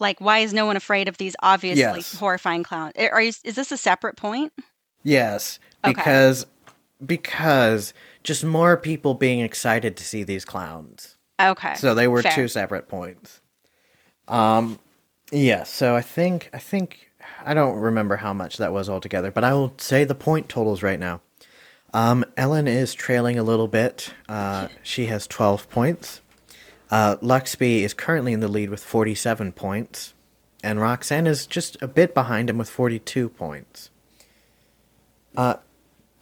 like 0.00 0.20
why 0.20 0.38
is 0.38 0.52
no 0.52 0.66
one 0.66 0.76
afraid 0.76 1.08
of 1.08 1.18
these 1.18 1.36
obviously 1.42 1.78
Yes. 2.00 2.18
horrifying 2.18 2.62
clowns? 2.64 2.92
Are 2.96 3.22
you 3.22 3.32
is 3.44 3.54
this 3.54 3.70
a 3.72 3.76
separate 3.76 4.16
point? 4.16 4.52
Yes, 5.04 5.58
Okay. 5.84 5.92
because 5.92 6.46
because 7.04 7.92
just 8.22 8.44
more 8.44 8.76
people 8.76 9.14
being 9.14 9.40
excited 9.40 9.96
to 9.96 10.04
see 10.04 10.22
these 10.22 10.44
clowns. 10.44 11.16
Okay. 11.40 11.74
So 11.74 11.94
they 11.94 12.06
were 12.08 12.22
fair. 12.22 12.32
two 12.34 12.48
separate 12.48 12.88
points. 12.88 13.40
Um 14.28 14.78
yes, 15.30 15.70
so 15.70 15.94
I 15.96 16.02
think 16.02 16.50
I 16.52 16.58
think 16.58 17.10
I 17.44 17.54
don't 17.54 17.76
remember 17.78 18.16
how 18.16 18.32
much 18.32 18.56
that 18.58 18.72
was 18.72 18.88
altogether, 18.88 19.30
but 19.30 19.44
I 19.44 19.54
will 19.54 19.74
say 19.78 20.04
the 20.04 20.14
point 20.14 20.48
totals 20.48 20.82
right 20.82 20.98
now. 21.00 21.20
Um 21.94 22.24
Ellen 22.36 22.66
is 22.68 22.94
trailing 22.94 23.38
a 23.38 23.42
little 23.42 23.68
bit. 23.68 24.12
Uh 24.28 24.68
she 24.82 25.06
has 25.06 25.26
12 25.26 25.68
points. 25.70 26.20
Uh 26.90 27.16
Luxby 27.16 27.80
is 27.82 27.94
currently 27.94 28.32
in 28.32 28.40
the 28.40 28.48
lead 28.48 28.70
with 28.70 28.82
47 28.84 29.52
points, 29.52 30.14
and 30.62 30.80
Roxanne 30.80 31.26
is 31.26 31.46
just 31.46 31.80
a 31.82 31.88
bit 31.88 32.14
behind 32.14 32.50
him 32.50 32.58
with 32.58 32.68
42 32.70 33.28
points. 33.30 33.90
Uh, 35.36 35.54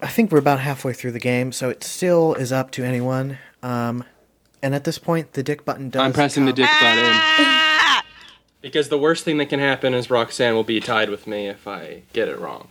I 0.01 0.07
think 0.07 0.31
we're 0.31 0.39
about 0.39 0.61
halfway 0.61 0.93
through 0.93 1.11
the 1.13 1.19
game, 1.21 1.51
so 1.53 1.69
it 1.69 1.83
still 1.83 2.35
is 2.35 2.53
up 2.53 2.71
to 2.73 2.85
anyone. 2.85 3.39
Um, 3.63 4.05
and 4.63 4.75
at 4.75 4.85
this 4.85 4.99
point, 4.99 5.33
the 5.33 5.43
dick 5.43 5.65
button 5.65 5.91
does. 5.91 6.01
I'm 6.01 6.13
pressing 6.13 6.47
the 6.47 6.53
dick 6.53 6.69
button 6.81 7.05
Ah! 7.05 8.03
because 8.63 8.89
the 8.89 8.99
worst 8.99 9.25
thing 9.25 9.39
that 9.39 9.47
can 9.47 9.59
happen 9.59 9.93
is 9.93 10.09
Roxanne 10.09 10.55
will 10.55 10.63
be 10.65 10.79
tied 10.81 11.11
with 11.11 11.27
me 11.27 11.49
if 11.49 11.67
I 11.67 12.03
get 12.13 12.29
it 12.29 12.39
wrong. 12.39 12.69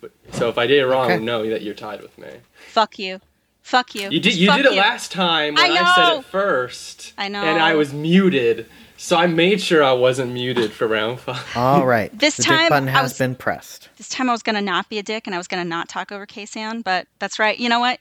But, 0.00 0.12
so 0.32 0.48
if 0.48 0.56
I 0.58 0.66
did 0.66 0.78
it 0.78 0.86
wrong, 0.86 1.10
Okay. 1.10 1.22
know 1.22 1.48
that 1.50 1.62
you're 1.62 1.74
tied 1.74 2.00
with 2.02 2.16
me. 2.18 2.28
Fuck 2.68 2.98
you. 2.98 3.20
Fuck 3.62 3.94
you. 3.94 4.08
You 4.10 4.20
did 4.20 4.34
you 4.36 4.48
Fuck 4.48 4.56
did 4.58 4.66
it 4.66 4.72
you. 4.72 4.80
last 4.80 5.12
time 5.12 5.56
I 5.58 5.68
when 5.68 5.78
I, 5.78 5.94
said 5.94 6.18
it 6.20 6.24
first. 6.24 7.12
I 7.18 7.28
know. 7.28 7.42
And 7.42 7.62
I 7.62 7.74
was 7.74 7.92
muted, 7.92 8.66
so 8.96 9.16
I 9.16 9.26
made 9.26 9.60
sure 9.60 9.84
I 9.84 9.92
wasn't 9.92 10.32
muted 10.32 10.72
for 10.72 10.88
round 10.88 11.20
five. 11.20 11.44
All 11.56 11.86
right. 11.86 12.10
This 12.18 12.38
the 12.38 12.44
time, 12.44 12.58
dick 12.60 12.68
button 12.70 12.88
I 12.88 12.92
has 12.92 13.02
was- 13.12 13.18
been 13.18 13.34
pressed. 13.34 13.88
This 13.98 14.08
time 14.08 14.28
I 14.30 14.32
was 14.32 14.42
gonna 14.42 14.62
not 14.62 14.88
be 14.88 14.98
a 14.98 15.02
dick 15.02 15.26
and 15.26 15.34
I 15.34 15.38
was 15.38 15.46
gonna 15.46 15.64
not 15.64 15.88
talk 15.88 16.10
over 16.10 16.26
Ksan, 16.26 16.82
but 16.82 17.06
that's 17.18 17.38
right. 17.38 17.58
You 17.58 17.68
know 17.68 17.80
what? 17.80 18.00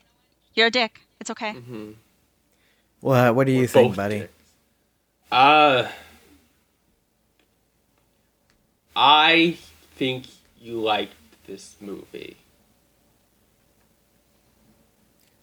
You're 0.55 0.67
a 0.67 0.71
dick. 0.71 1.01
It's 1.19 1.29
okay. 1.29 1.55
Well, 3.01 3.33
what 3.33 3.45
do 3.45 3.51
you 3.53 3.61
We're 3.61 3.67
think, 3.67 3.95
buddy? 3.95 4.19
dicks. 4.19 4.33
Uh, 5.31 5.89
I 8.95 9.57
think 9.95 10.25
you 10.59 10.79
liked 10.81 11.13
this 11.49 11.75
movie. 11.81 12.37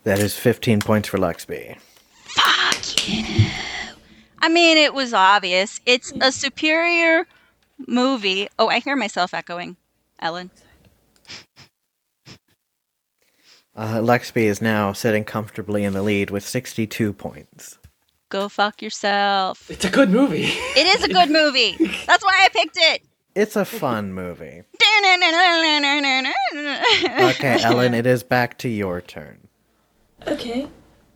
That 0.05 0.21
is 0.21 0.39
15 0.39 0.81
points 0.81 1.09
for 1.09 1.19
Luxby. 1.19 1.79
Fuck 2.27 3.09
you. 3.09 3.51
I 4.39 4.49
mean, 4.49 4.77
it 4.77 4.95
was 4.95 5.13
obvious. 5.13 5.81
It's 5.85 6.13
a 6.21 6.31
superior 6.31 7.27
movie. 7.89 8.49
Oh, 8.57 8.69
I 8.69 8.79
hear 8.79 8.95
myself 8.95 9.35
echoing. 9.35 9.77
Ellen. 10.21 10.51
Uh, 13.75 13.99
Luxby 13.99 14.45
is 14.45 14.63
now 14.63 14.93
sitting 14.93 15.25
comfortably 15.25 15.83
in 15.83 15.93
the 15.93 16.03
lead 16.03 16.31
with 16.31 16.47
62 16.47 17.13
points. 17.13 17.79
Go 18.29 18.49
fuck 18.49 18.81
yourself. 18.81 19.69
It's 19.71 19.85
a 19.85 19.91
good 19.91 20.11
movie. 20.11 20.45
It 20.45 20.87
is 20.87 21.03
a 21.03 21.09
good 21.09 21.31
movie. 21.41 21.73
That's 22.07 22.25
why 22.25 22.39
I 22.43 22.49
picked 22.53 22.77
it. 22.77 23.03
It's 23.37 23.55
a 23.55 23.67
fun 23.67 24.15
movie. 24.15 24.63
Okay, 27.29 27.63
Ellen, 27.63 27.93
it 27.93 28.07
is 28.07 28.23
back 28.23 28.57
to 28.59 28.69
your 28.69 29.03
turn. 29.03 29.49
Okay. 30.27 30.69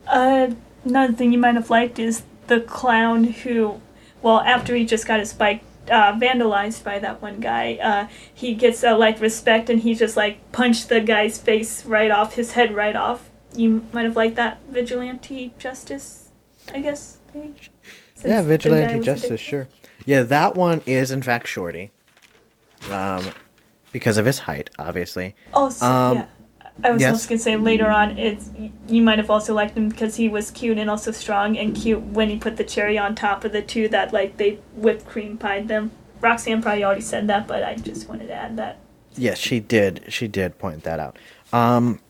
Uh, 0.06 0.50
another 0.84 1.14
thing 1.14 1.32
you 1.32 1.38
might 1.38 1.54
have 1.54 1.70
liked 1.70 1.98
is 1.98 2.22
the 2.48 2.60
clown 2.60 3.24
who, 3.24 3.80
well, 4.20 4.40
after 4.40 4.74
he 4.74 4.84
just 4.84 5.06
got 5.06 5.18
his 5.18 5.32
bike 5.32 5.62
uh, 5.90 6.12
vandalized 6.12 6.84
by 6.84 6.98
that 6.98 7.22
one 7.22 7.40
guy, 7.40 7.78
uh, 7.82 8.08
he 8.34 8.54
gets 8.54 8.84
uh, 8.84 8.96
like 8.98 9.18
respect 9.20 9.70
and 9.70 9.80
he 9.80 9.94
just 9.94 10.14
like 10.16 10.52
punched 10.52 10.90
the 10.90 11.00
guy's 11.00 11.38
face 11.38 11.86
right 11.86 12.10
off, 12.10 12.34
his 12.34 12.52
head 12.52 12.74
right 12.74 12.96
off. 12.96 13.30
You 13.56 13.86
might 13.92 14.04
have 14.04 14.16
liked 14.16 14.36
that 14.36 14.60
vigilante 14.68 15.54
justice, 15.58 16.28
I 16.74 16.80
guess. 16.80 17.16
Maybe? 17.32 17.54
Since 18.14 18.30
Yeah, 18.30 18.42
vigilante 18.42 19.00
justice, 19.00 19.40
sure. 19.40 19.68
Yeah, 20.04 20.22
that 20.24 20.54
one 20.54 20.82
is 20.84 21.10
in 21.10 21.22
fact 21.22 21.48
Shorty. 21.48 21.92
Um, 22.90 23.30
because 23.92 24.16
of 24.16 24.26
his 24.26 24.38
height, 24.38 24.70
obviously. 24.78 25.34
Also, 25.52 25.84
Um, 25.84 26.16
yeah. 26.18 26.26
I 26.82 26.90
was 26.92 27.02
yes. 27.02 27.12
also 27.12 27.28
gonna 27.28 27.38
say 27.40 27.56
later 27.56 27.90
on, 27.90 28.16
it's 28.16 28.50
you 28.88 29.02
might 29.02 29.18
have 29.18 29.28
also 29.28 29.52
liked 29.52 29.76
him 29.76 29.88
because 29.90 30.16
he 30.16 30.28
was 30.28 30.50
cute 30.50 30.78
and 30.78 30.88
also 30.88 31.10
strong 31.10 31.58
and 31.58 31.74
cute 31.76 32.00
when 32.00 32.30
he 32.30 32.38
put 32.38 32.56
the 32.56 32.64
cherry 32.64 32.96
on 32.96 33.14
top 33.14 33.44
of 33.44 33.52
the 33.52 33.60
two 33.60 33.88
that 33.88 34.12
like 34.14 34.38
they 34.38 34.58
whipped 34.74 35.06
cream 35.06 35.36
pied 35.36 35.68
them. 35.68 35.90
Roxanne 36.22 36.62
probably 36.62 36.84
already 36.84 37.00
said 37.02 37.26
that, 37.26 37.46
but 37.46 37.62
I 37.62 37.74
just 37.74 38.08
wanted 38.08 38.28
to 38.28 38.34
add 38.34 38.56
that. 38.56 38.78
Yes, 39.16 39.38
she 39.38 39.60
did. 39.60 40.04
She 40.08 40.28
did 40.28 40.58
point 40.58 40.84
that 40.84 41.00
out. 41.00 41.18
Um, 41.52 42.00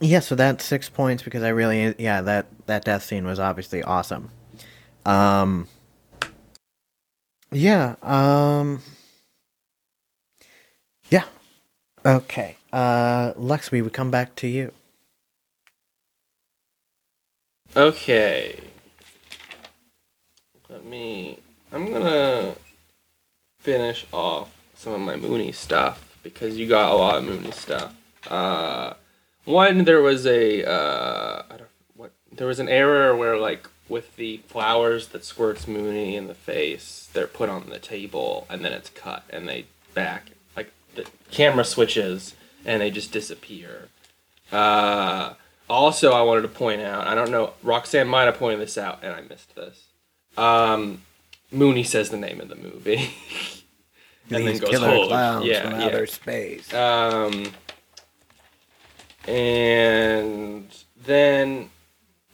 yeah, 0.00 0.20
so 0.20 0.34
that's 0.34 0.64
six 0.64 0.88
points 0.88 1.22
because 1.22 1.42
I 1.42 1.50
really, 1.50 1.94
yeah, 1.98 2.22
that 2.22 2.46
that 2.66 2.84
death 2.84 3.04
scene 3.04 3.24
was 3.24 3.38
obviously 3.38 3.82
awesome. 3.82 4.30
Um, 5.06 5.68
yeah. 7.52 7.96
Um, 8.02 8.80
yeah. 11.10 11.24
Okay. 12.06 12.56
Uh, 12.72 13.32
Lux, 13.36 13.70
we 13.70 13.80
would 13.80 13.92
come 13.92 14.10
back 14.10 14.34
to 14.36 14.46
you. 14.46 14.72
Okay. 17.76 18.60
Let 20.68 20.84
me. 20.84 21.38
I'm 21.72 21.90
gonna 21.90 22.54
finish 23.58 24.06
off 24.12 24.54
some 24.74 24.92
of 24.92 25.00
my 25.00 25.16
Mooney 25.16 25.50
stuff 25.52 26.18
because 26.22 26.58
you 26.58 26.68
got 26.68 26.92
a 26.92 26.94
lot 26.94 27.16
of 27.16 27.24
Mooney 27.24 27.50
stuff. 27.52 27.94
Uh, 28.28 28.94
one, 29.44 29.84
there 29.84 30.02
was 30.02 30.26
a 30.26 30.64
uh, 30.64 31.42
I 31.50 31.56
don't 31.56 31.68
what 31.96 32.12
there 32.30 32.46
was 32.46 32.60
an 32.60 32.68
error 32.68 33.16
where 33.16 33.38
like 33.38 33.68
with 33.88 34.16
the 34.16 34.38
flowers 34.46 35.08
that 35.08 35.24
squirts 35.24 35.66
Mooney 35.66 36.16
in 36.16 36.26
the 36.26 36.34
face, 36.34 37.08
they're 37.12 37.26
put 37.26 37.48
on 37.48 37.70
the 37.70 37.78
table 37.78 38.46
and 38.50 38.64
then 38.64 38.72
it's 38.72 38.90
cut 38.90 39.24
and 39.30 39.48
they 39.48 39.66
back 39.94 40.30
the 40.94 41.06
camera 41.30 41.64
switches 41.64 42.34
and 42.64 42.80
they 42.80 42.90
just 42.90 43.12
disappear. 43.12 43.88
Uh, 44.52 45.34
also, 45.68 46.12
I 46.12 46.22
wanted 46.22 46.42
to 46.42 46.48
point 46.48 46.82
out, 46.82 47.06
I 47.06 47.14
don't 47.14 47.30
know, 47.30 47.54
Roxanne 47.62 48.08
might 48.08 48.24
have 48.24 48.38
pointed 48.38 48.60
this 48.60 48.76
out, 48.76 49.00
and 49.02 49.14
I 49.14 49.22
missed 49.22 49.54
this. 49.54 49.84
Um, 50.36 51.02
Mooney 51.50 51.84
says 51.84 52.10
the 52.10 52.16
name 52.16 52.40
of 52.40 52.48
the 52.48 52.56
movie. 52.56 53.14
and 54.30 54.46
then 54.46 54.58
goes, 54.58 54.70
killer 54.70 55.06
clowns 55.06 55.46
yeah, 55.46 55.62
from 55.62 55.80
yeah. 55.80 55.86
outer 55.86 56.06
space. 56.06 56.72
Um, 56.74 57.52
and 59.26 60.68
then 61.04 61.70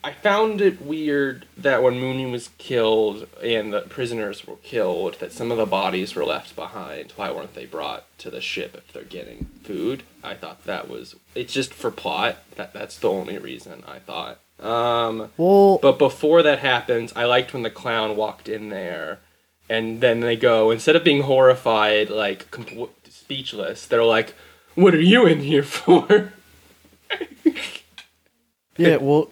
I 0.02 0.12
found 0.12 0.62
it 0.62 0.80
weird 0.80 1.44
that 1.58 1.82
when 1.82 2.00
Mooney 2.00 2.24
was 2.24 2.48
killed 2.56 3.26
and 3.42 3.72
the 3.72 3.82
prisoners 3.82 4.46
were 4.46 4.56
killed, 4.56 5.20
that 5.20 5.32
some 5.32 5.50
of 5.50 5.58
the 5.58 5.66
bodies 5.66 6.14
were 6.14 6.24
left 6.24 6.56
behind. 6.56 7.12
Why 7.16 7.30
weren't 7.30 7.54
they 7.54 7.66
brought 7.66 8.06
to 8.18 8.30
the 8.30 8.40
ship 8.40 8.74
if 8.74 8.92
they're 8.92 9.02
getting 9.02 9.46
food? 9.62 10.02
I 10.24 10.34
thought 10.34 10.64
that 10.64 10.88
was 10.88 11.16
it's 11.34 11.52
just 11.52 11.74
for 11.74 11.90
plot. 11.90 12.38
That 12.56 12.72
that's 12.72 12.98
the 12.98 13.10
only 13.10 13.36
reason 13.36 13.82
I 13.86 13.98
thought. 13.98 14.38
Um, 14.58 15.30
well, 15.36 15.78
but 15.78 15.98
before 15.98 16.42
that 16.42 16.60
happens, 16.60 17.12
I 17.14 17.24
liked 17.24 17.52
when 17.52 17.62
the 17.62 17.70
clown 17.70 18.16
walked 18.16 18.48
in 18.48 18.70
there, 18.70 19.18
and 19.68 20.00
then 20.00 20.20
they 20.20 20.36
go 20.36 20.70
instead 20.70 20.96
of 20.96 21.04
being 21.04 21.22
horrified, 21.22 22.08
like 22.08 22.50
compl- 22.50 22.90
speechless, 23.08 23.86
they're 23.86 24.04
like, 24.04 24.34
"What 24.74 24.94
are 24.94 25.00
you 25.00 25.26
in 25.26 25.40
here 25.40 25.62
for?" 25.62 26.32
yeah. 28.76 28.96
Well, 28.96 29.30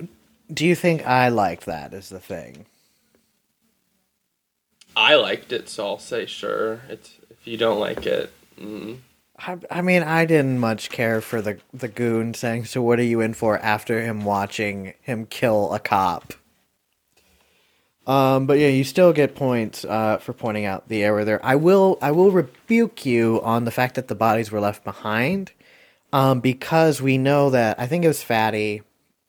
do 0.53 0.67
you 0.67 0.75
think 0.75 1.07
I 1.07 1.29
liked 1.29 1.67
that? 1.67 1.93
Is 1.93 2.09
the 2.09 2.21
thing. 2.21 2.67
I 4.97 5.15
liked 5.15 5.53
it, 5.53 5.69
so 5.69 5.87
I'll 5.87 5.99
say 5.99 6.27
sure. 6.27 6.81
It's 6.89 7.15
if 7.31 7.47
you 7.47 7.57
don't 7.57 7.79
like 7.79 8.07
it, 8.07 8.33
mm. 8.61 8.99
I, 9.39 9.57
I 9.71 9.83
mean, 9.83 10.03
I 10.03 10.25
didn't 10.25 10.59
much 10.59 10.91
care 10.91 11.21
for 11.21 11.41
the 11.41 11.59
the 11.73 11.89
goon 11.89 12.35
saying, 12.35 12.65
"So 12.65 12.83
what 12.83 12.99
are 12.99 13.05
you 13.05 13.21
in 13.21 13.35
for?" 13.35 13.59
After 13.59 14.03
him 14.03 14.25
watching 14.25 14.95
him 15.01 15.27
kill 15.27 15.73
a 15.73 15.79
cop. 15.79 16.35
Um, 18.07 18.47
but 18.47 18.59
yeah, 18.59 18.69
you 18.69 18.85
still 18.85 19.13
get 19.13 19.37
points 19.37 19.85
uh, 19.85 20.17
for 20.17 20.33
pointing 20.33 20.65
out 20.65 20.89
the 20.89 21.05
error 21.05 21.25
there. 21.25 21.45
I 21.45 21.57
will 21.57 21.99
I 22.03 22.11
will 22.11 22.31
rebuke 22.31 23.05
you 23.07 23.41
on 23.43 23.65
the 23.65 23.71
fact 23.71 23.95
that 23.97 24.09
the 24.09 24.15
bodies 24.15 24.51
were 24.51 24.61
left 24.61 24.83
behind, 24.83 25.53
um, 26.13 26.41
because 26.41 27.01
we 27.03 27.19
know 27.19 27.51
that 27.51 27.79
I 27.79 27.87
think 27.87 28.05
it 28.05 28.09
was 28.09 28.23
Fatty. 28.23 28.83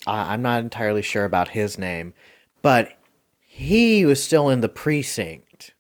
I'm 0.08 0.42
not 0.42 0.62
entirely 0.62 1.02
sure 1.02 1.26
about 1.26 1.50
his 1.50 1.78
name, 1.78 2.14
but 2.62 2.98
he 3.40 4.06
was 4.06 4.24
still 4.24 4.50
in 4.50 4.62
the 4.62 4.70
precinct. 4.70 5.74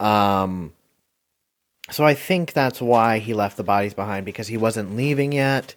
Um, 0.00 0.72
so 1.90 2.04
I 2.04 2.14
think 2.14 2.52
that's 2.52 2.80
why 2.80 3.18
he 3.18 3.34
left 3.34 3.56
the 3.56 3.62
bodies 3.62 3.94
behind 3.94 4.26
because 4.26 4.48
he 4.48 4.56
wasn't 4.56 4.96
leaving 4.96 5.32
yet. 5.32 5.74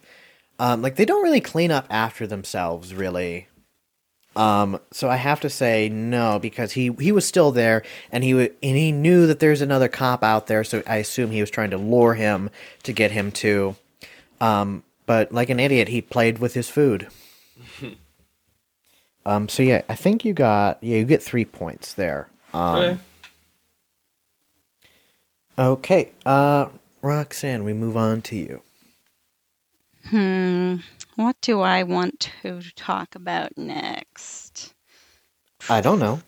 Um, 0.58 0.82
like 0.82 0.96
they 0.96 1.04
don't 1.04 1.22
really 1.22 1.40
clean 1.40 1.70
up 1.70 1.86
after 1.90 2.26
themselves, 2.26 2.94
really. 2.94 3.48
Um, 4.34 4.80
so 4.90 5.08
I 5.08 5.16
have 5.16 5.40
to 5.40 5.50
say 5.50 5.88
no 5.88 6.38
because 6.38 6.72
he 6.72 6.90
he 6.98 7.10
was 7.10 7.26
still 7.26 7.52
there 7.52 7.82
and 8.12 8.22
he 8.22 8.32
w- 8.32 8.54
and 8.62 8.76
he 8.76 8.92
knew 8.92 9.26
that 9.26 9.40
there's 9.40 9.62
another 9.62 9.88
cop 9.88 10.22
out 10.22 10.46
there. 10.46 10.62
So 10.62 10.82
I 10.86 10.96
assume 10.96 11.30
he 11.30 11.40
was 11.40 11.50
trying 11.50 11.70
to 11.70 11.78
lure 11.78 12.14
him 12.14 12.50
to 12.82 12.92
get 12.92 13.12
him 13.12 13.32
to. 13.32 13.76
Um, 14.40 14.82
but 15.06 15.32
like 15.32 15.48
an 15.48 15.60
idiot, 15.60 15.88
he 15.88 16.02
played 16.02 16.38
with 16.38 16.54
his 16.54 16.68
food. 16.68 17.08
um, 19.26 19.48
so 19.48 19.62
yeah, 19.62 19.82
I 19.88 19.94
think 19.94 20.24
you 20.24 20.32
got 20.32 20.78
yeah 20.82 20.98
you 20.98 21.04
get 21.04 21.22
three 21.22 21.44
points 21.44 21.94
there. 21.94 22.28
Um, 22.52 22.76
Okay. 22.76 22.98
Okay, 25.58 26.12
uh, 26.26 26.66
Roxanne, 27.00 27.64
we 27.64 27.72
move 27.72 27.96
on 27.96 28.20
to 28.22 28.36
you. 28.36 28.60
Hmm. 30.10 30.76
What 31.14 31.36
do 31.40 31.62
I 31.62 31.82
want 31.82 32.30
to 32.42 32.60
talk 32.74 33.14
about 33.14 33.56
next? 33.56 34.74
I 35.70 35.80
don't 35.80 35.98
know. 35.98 36.20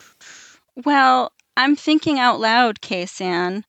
Well, 0.83 1.31
I'm 1.55 1.75
thinking 1.75 2.17
out 2.17 2.39
loud, 2.39 2.81
Ksan. 2.81 3.63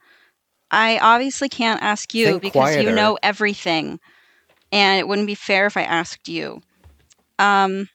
I 0.70 0.98
obviously 0.98 1.50
can't 1.50 1.82
ask 1.82 2.14
you 2.14 2.26
Think 2.26 2.42
because 2.42 2.76
you 2.76 2.90
know 2.90 3.18
everything, 3.22 4.00
and 4.72 4.98
it 4.98 5.06
wouldn't 5.06 5.26
be 5.26 5.34
fair 5.34 5.66
if 5.66 5.76
I 5.76 5.82
asked 5.82 6.28
you. 6.28 6.62
Um. 7.40 7.88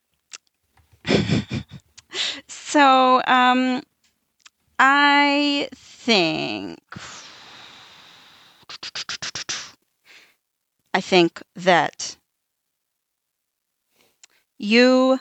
so, 2.48 3.22
um, 3.28 3.82
I 4.80 5.70
think. 5.74 6.80
I 10.96 11.02
think 11.02 11.44
that 11.56 12.18
you 14.58 15.20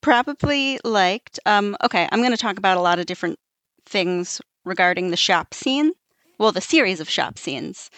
probably 0.00 0.78
liked 0.84 1.40
um 1.46 1.76
okay 1.82 2.08
i'm 2.12 2.20
going 2.20 2.30
to 2.30 2.36
talk 2.36 2.58
about 2.58 2.76
a 2.76 2.80
lot 2.80 2.98
of 2.98 3.06
different 3.06 3.38
things 3.86 4.40
regarding 4.64 5.10
the 5.10 5.16
shop 5.16 5.52
scene 5.52 5.92
well 6.38 6.52
the 6.52 6.60
series 6.60 7.00
of 7.00 7.08
shop 7.10 7.38
scenes 7.38 7.90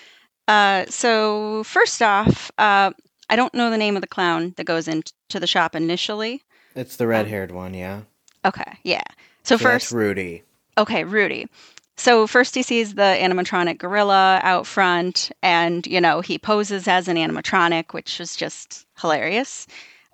uh 0.49 0.85
so 0.89 1.63
first 1.65 2.03
off 2.03 2.51
uh 2.59 2.91
i 3.31 3.37
don't 3.37 3.55
know 3.55 3.71
the 3.71 3.79
name 3.79 3.97
of 3.97 4.01
the 4.01 4.07
clown 4.09 4.55
that 4.57 4.65
goes 4.65 4.89
into 4.89 5.13
the 5.33 5.47
shop 5.47 5.75
initially 5.77 6.43
It's 6.75 6.97
the 6.97 7.07
red-haired 7.07 7.51
one, 7.53 7.75
yeah. 7.75 8.03
okay 8.45 8.79
yeah 8.83 9.03
so, 9.45 9.57
So 9.57 9.63
first 9.65 9.93
Rudy. 9.93 10.43
Okay, 10.77 11.05
Rudy. 11.05 11.49
So 11.97 12.27
first 12.27 12.55
he 12.55 12.63
sees 12.63 12.95
the 12.95 13.17
animatronic 13.19 13.79
gorilla 13.79 14.41
out 14.43 14.67
front, 14.67 15.33
and 15.43 15.87
you 15.87 16.01
know 16.03 16.21
he 16.21 16.39
poses 16.39 16.87
as 16.87 17.09
an 17.09 17.17
animatronic, 17.17 17.95
which 17.95 18.21
is 18.21 18.37
just 18.37 18.85
hilarious. 19.01 19.67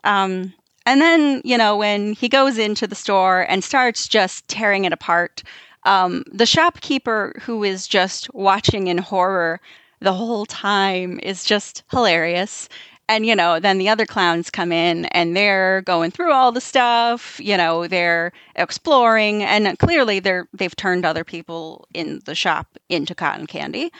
Um, 0.04 0.54
and 0.86 1.00
then 1.00 1.42
you 1.44 1.58
know 1.58 1.76
when 1.76 2.12
he 2.12 2.28
goes 2.28 2.58
into 2.58 2.86
the 2.86 2.94
store 2.94 3.44
and 3.48 3.64
starts 3.64 4.06
just 4.06 4.46
tearing 4.46 4.84
it 4.84 4.92
apart, 4.92 5.42
um, 5.82 6.22
the 6.32 6.46
shopkeeper 6.46 7.32
who 7.42 7.64
is 7.64 7.88
just 7.88 8.32
watching 8.32 8.86
in 8.86 8.98
horror 8.98 9.60
the 10.00 10.12
whole 10.12 10.46
time 10.46 11.18
is 11.24 11.44
just 11.44 11.82
hilarious. 11.90 12.68
And, 13.08 13.26
you 13.26 13.36
know, 13.36 13.60
then 13.60 13.78
the 13.78 13.88
other 13.88 14.06
clowns 14.06 14.50
come 14.50 14.72
in 14.72 15.04
and 15.06 15.36
they're 15.36 15.82
going 15.82 16.10
through 16.10 16.32
all 16.32 16.52
the 16.52 16.60
stuff, 16.60 17.38
you 17.42 17.56
know, 17.56 17.86
they're 17.86 18.32
exploring 18.56 19.42
and 19.42 19.78
clearly 19.78 20.20
they're 20.20 20.48
they've 20.54 20.74
turned 20.74 21.04
other 21.04 21.24
people 21.24 21.86
in 21.92 22.20
the 22.24 22.34
shop 22.34 22.66
into 22.88 23.14
cotton 23.14 23.46
candy. 23.46 23.92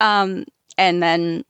Um, 0.00 0.44
and 0.76 1.02
then 1.02 1.44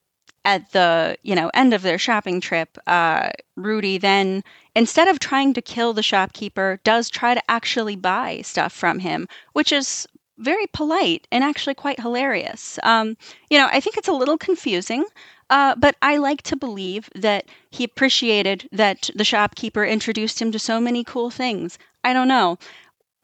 at 0.45 0.71
the, 0.73 1.17
you 1.23 1.35
know, 1.35 1.51
end 1.55 1.73
of 1.75 1.83
their 1.83 1.99
shopping 1.99 2.41
trip, 2.41 2.77
uh, 2.87 3.31
Rudy 3.57 3.99
then 3.99 4.45
instead 4.75 5.09
of 5.09 5.19
trying 5.19 5.55
to 5.55 5.63
kill 5.63 5.93
the 5.93 6.03
shopkeeper, 6.03 6.79
does 6.85 7.11
try 7.11 7.35
to 7.35 7.51
actually 7.51 7.97
buy 7.97 8.43
stuff 8.43 8.73
from 8.73 8.99
him, 8.99 9.29
which 9.55 9.73
is 9.73 10.07
very 10.39 10.67
polite 10.69 11.27
and 11.33 11.43
actually 11.43 11.75
quite 11.75 12.01
hilarious. 12.01 12.79
Um, 12.83 13.17
you 13.51 13.59
know, 13.59 13.69
I 13.73 13.81
think 13.81 13.97
it's 13.97 14.09
a 14.09 14.13
little 14.13 14.39
confusing, 14.39 15.05
uh, 15.51 15.75
but 15.77 15.97
I 16.03 16.19
like 16.19 16.43
to 16.43 16.57
believe 16.57 17.09
that 17.15 17.47
he 17.71 17.85
appreciated 17.85 18.69
that 18.73 19.11
the 19.15 19.25
shopkeeper 19.25 19.85
introduced 19.85 20.41
him 20.41 20.53
to 20.53 20.59
so 20.59 20.81
many 20.81 21.05
cool 21.05 21.31
things. 21.31 21.79
I 22.05 22.13
don't 22.13 22.29
know. 22.29 22.59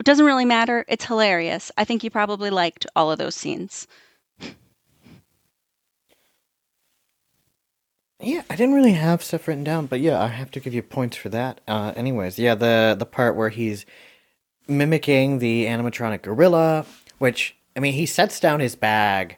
It 0.00 0.06
doesn't 0.06 0.26
really 0.26 0.44
matter. 0.44 0.84
It's 0.88 1.04
hilarious. 1.04 1.70
I 1.76 1.84
think 1.84 2.02
you 2.02 2.10
probably 2.10 2.50
liked 2.50 2.86
all 2.96 3.10
of 3.10 3.18
those 3.18 3.34
scenes. 3.34 3.86
Yeah, 8.20 8.42
I 8.48 8.56
didn't 8.56 8.74
really 8.74 8.92
have 8.92 9.22
stuff 9.22 9.46
written 9.46 9.64
down, 9.64 9.86
but 9.86 10.00
yeah, 10.00 10.22
I 10.22 10.28
have 10.28 10.50
to 10.52 10.60
give 10.60 10.72
you 10.72 10.82
points 10.82 11.16
for 11.16 11.28
that. 11.28 11.60
Uh, 11.68 11.92
anyways, 11.94 12.38
yeah, 12.38 12.54
the 12.54 12.96
the 12.98 13.04
part 13.06 13.36
where 13.36 13.50
he's 13.50 13.84
mimicking 14.66 15.40
the 15.40 15.66
animatronic 15.66 16.22
gorilla, 16.22 16.86
which 17.18 17.56
I 17.76 17.80
mean, 17.80 17.92
he 17.92 18.06
sets 18.06 18.40
down 18.40 18.60
his 18.60 18.76
bag 18.76 19.36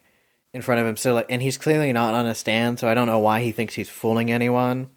in 0.56 0.62
front 0.62 0.80
of 0.80 0.86
him, 0.86 0.96
so 0.96 1.14
like, 1.14 1.26
and 1.28 1.40
he's 1.40 1.58
clearly 1.58 1.92
not 1.92 2.14
on 2.14 2.26
a 2.26 2.34
stand, 2.34 2.80
so 2.80 2.88
I 2.88 2.94
don't 2.94 3.06
know 3.06 3.20
why 3.20 3.42
he 3.42 3.52
thinks 3.52 3.74
he's 3.74 3.88
fooling 3.88 4.30
anyone. 4.32 4.90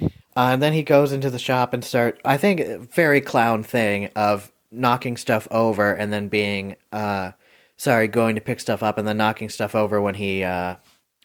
Uh, 0.00 0.52
and 0.52 0.62
then 0.62 0.72
he 0.72 0.82
goes 0.82 1.12
into 1.12 1.30
the 1.30 1.38
shop 1.38 1.72
and 1.72 1.84
start. 1.84 2.20
I 2.24 2.36
think 2.36 2.92
very 2.92 3.20
clown 3.20 3.62
thing 3.62 4.10
of 4.14 4.52
knocking 4.70 5.16
stuff 5.16 5.48
over 5.50 5.92
and 5.92 6.12
then 6.12 6.28
being 6.28 6.76
uh, 6.92 7.32
sorry, 7.78 8.08
going 8.08 8.34
to 8.34 8.40
pick 8.42 8.60
stuff 8.60 8.82
up 8.82 8.98
and 8.98 9.08
then 9.08 9.16
knocking 9.16 9.48
stuff 9.48 9.74
over 9.74 10.02
when 10.02 10.16
he 10.16 10.44
uh, 10.44 10.74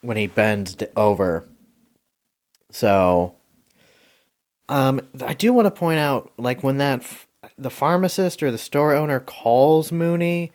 when 0.01 0.15
he 0.15 0.27
bends 0.27 0.77
over. 0.95 1.45
So, 2.71 3.35
um, 4.69 5.01
I 5.21 5.33
do 5.33 5.51
want 5.51 5.65
to 5.65 5.71
point 5.71 5.99
out, 5.99 6.31
like 6.37 6.63
when 6.63 6.77
that 6.77 7.01
f- 7.01 7.27
the 7.57 7.69
pharmacist 7.69 8.41
or 8.41 8.51
the 8.51 8.57
store 8.57 8.93
owner 8.95 9.19
calls 9.19 9.91
Mooney, 9.91 10.51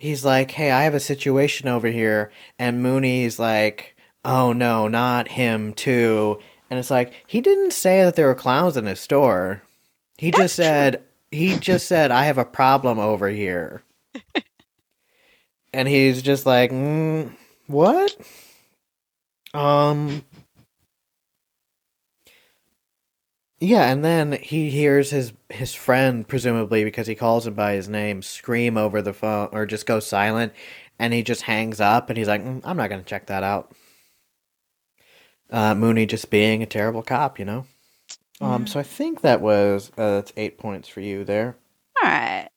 he's 0.00 0.24
like, 0.24 0.50
"Hey, 0.50 0.72
I 0.72 0.82
have 0.84 0.94
a 0.94 1.00
situation 1.00 1.68
over 1.68 1.88
here," 1.88 2.32
and 2.58 2.82
Mooney's 2.82 3.38
like, 3.38 3.94
"Oh 4.24 4.52
no, 4.52 4.88
not 4.88 5.28
him 5.28 5.72
too." 5.74 6.40
And 6.68 6.78
it's 6.78 6.90
like 6.90 7.12
he 7.26 7.40
didn't 7.40 7.72
say 7.72 8.02
that 8.02 8.16
there 8.16 8.26
were 8.26 8.34
clowns 8.34 8.76
in 8.76 8.86
his 8.86 8.98
store. 8.98 9.62
He 10.18 10.32
just 10.32 10.56
said 10.56 11.02
he 11.30 11.56
just 11.58 11.86
said 11.86 12.10
I 12.10 12.24
have 12.24 12.38
a 12.38 12.44
problem 12.44 12.98
over 12.98 13.28
here. 13.28 13.82
and 15.72 15.86
he's 15.86 16.22
just 16.22 16.46
like, 16.46 16.72
mm, 16.72 17.32
"What?" 17.66 18.16
Um 19.54 20.24
Yeah, 23.60 23.90
and 23.90 24.02
then 24.02 24.32
he 24.32 24.70
hears 24.70 25.10
his 25.10 25.34
his 25.50 25.74
friend, 25.74 26.26
presumably 26.26 26.82
because 26.82 27.06
he 27.06 27.14
calls 27.14 27.46
him 27.46 27.54
by 27.54 27.74
his 27.74 27.88
name, 27.88 28.22
scream 28.22 28.78
over 28.78 29.02
the 29.02 29.12
phone 29.12 29.50
or 29.52 29.66
just 29.66 29.84
go 29.84 30.00
silent, 30.00 30.54
and 30.98 31.12
he 31.12 31.22
just 31.22 31.42
hangs 31.42 31.78
up 31.78 32.08
and 32.08 32.16
he's 32.16 32.28
like, 32.28 32.42
"Mm, 32.42 32.62
"I'm 32.64 32.78
not 32.78 32.88
going 32.88 33.02
to 33.02 33.08
check 33.08 33.26
that 33.26 33.42
out." 33.42 33.72
Uh, 35.50 35.74
Mooney 35.74 36.06
just 36.06 36.30
being 36.30 36.62
a 36.62 36.66
terrible 36.66 37.02
cop, 37.02 37.38
you 37.38 37.44
know. 37.44 37.66
Um, 38.40 38.66
so 38.66 38.80
I 38.80 38.82
think 38.82 39.20
that 39.20 39.42
was 39.42 39.92
uh, 39.98 40.12
that's 40.12 40.32
eight 40.38 40.56
points 40.56 40.88
for 40.88 41.00
you 41.00 41.24
there. 41.24 41.56
All 42.02 42.08
right. 42.08 42.48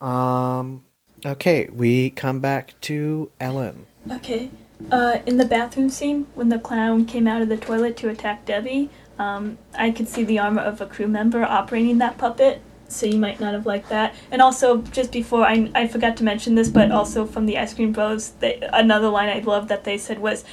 Um, 0.00 0.84
okay, 1.26 1.68
we 1.70 2.08
come 2.10 2.40
back 2.40 2.80
to 2.82 3.30
Ellen. 3.38 3.84
Okay. 4.10 4.50
Uh, 4.90 5.18
in 5.26 5.36
the 5.36 5.44
bathroom 5.44 5.90
scene, 5.90 6.26
when 6.34 6.48
the 6.48 6.58
clown 6.58 7.04
came 7.04 7.26
out 7.26 7.42
of 7.42 7.50
the 7.50 7.58
toilet 7.58 7.98
to 7.98 8.08
attack 8.08 8.46
Debbie, 8.46 8.88
um, 9.20 9.58
I 9.74 9.90
could 9.90 10.08
see 10.08 10.24
the 10.24 10.38
armor 10.38 10.62
of 10.62 10.80
a 10.80 10.86
crew 10.86 11.06
member 11.06 11.42
operating 11.44 11.98
that 11.98 12.16
puppet, 12.16 12.62
so 12.88 13.06
you 13.06 13.18
might 13.18 13.38
not 13.38 13.52
have 13.52 13.66
liked 13.66 13.88
that. 13.90 14.14
And 14.30 14.40
also, 14.40 14.78
just 14.78 15.12
before, 15.12 15.44
I, 15.44 15.70
I 15.74 15.86
forgot 15.86 16.16
to 16.16 16.24
mention 16.24 16.54
this, 16.54 16.70
but 16.70 16.90
also 16.90 17.26
from 17.26 17.46
the 17.46 17.58
Ice 17.58 17.74
Cream 17.74 17.92
Bros, 17.92 18.30
they, 18.40 18.58
another 18.72 19.08
line 19.08 19.28
I 19.28 19.40
loved 19.40 19.68
that 19.68 19.84
they 19.84 19.98
said 19.98 20.18
was, 20.18 20.44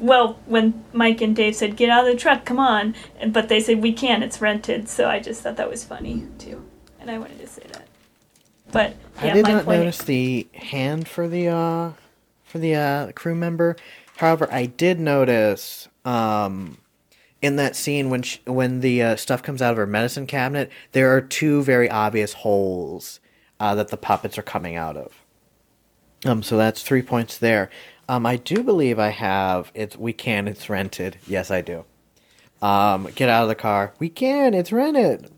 well, 0.00 0.38
when 0.46 0.82
Mike 0.92 1.20
and 1.20 1.36
Dave 1.36 1.54
said, 1.54 1.76
get 1.76 1.90
out 1.90 2.06
of 2.06 2.12
the 2.12 2.18
truck, 2.18 2.44
come 2.44 2.58
on, 2.58 2.94
and, 3.20 3.32
but 3.32 3.48
they 3.48 3.60
said, 3.60 3.82
we 3.82 3.92
can't, 3.92 4.24
it's 4.24 4.40
rented, 4.40 4.88
so 4.88 5.08
I 5.08 5.20
just 5.20 5.42
thought 5.42 5.56
that 5.56 5.70
was 5.70 5.84
funny, 5.84 6.26
too. 6.38 6.64
And 7.00 7.10
I 7.10 7.18
wanted 7.18 7.38
to 7.40 7.46
say 7.46 7.62
that. 7.72 7.86
But, 8.72 8.96
yeah, 9.22 9.30
I 9.30 9.34
did 9.34 9.46
not 9.46 9.64
point 9.64 9.78
notice 9.80 9.98
the 9.98 10.46
hand 10.54 11.08
for 11.08 11.28
the 11.28 11.48
uh 11.48 11.92
for 12.44 12.58
the 12.58 12.74
uh 12.74 13.12
crew 13.12 13.34
member. 13.34 13.76
However, 14.16 14.48
I 14.50 14.66
did 14.66 15.00
notice 15.00 15.88
um 16.04 16.78
in 17.40 17.56
that 17.56 17.76
scene 17.76 18.10
when 18.10 18.22
she, 18.22 18.40
when 18.44 18.80
the 18.80 19.02
uh, 19.02 19.16
stuff 19.16 19.42
comes 19.42 19.62
out 19.62 19.70
of 19.70 19.76
her 19.76 19.86
medicine 19.86 20.26
cabinet, 20.26 20.70
there 20.92 21.14
are 21.14 21.20
two 21.20 21.62
very 21.62 21.88
obvious 21.90 22.32
holes 22.32 23.20
uh, 23.60 23.74
that 23.74 23.88
the 23.88 23.96
puppets 23.96 24.38
are 24.38 24.42
coming 24.42 24.76
out 24.76 24.96
of. 24.96 25.24
Um, 26.24 26.42
so 26.42 26.56
that's 26.56 26.82
three 26.82 27.02
points 27.02 27.38
there. 27.38 27.70
Um, 28.08 28.26
I 28.26 28.36
do 28.36 28.62
believe 28.62 28.98
I 28.98 29.10
have 29.10 29.70
it's 29.74 29.96
we 29.96 30.12
can 30.12 30.48
it's 30.48 30.68
rented. 30.68 31.18
Yes, 31.26 31.50
I 31.50 31.60
do. 31.60 31.84
Um, 32.60 33.08
get 33.14 33.28
out 33.28 33.42
of 33.42 33.48
the 33.48 33.54
car. 33.54 33.92
We 33.98 34.08
can 34.08 34.54
it's 34.54 34.72
rented. 34.72 35.30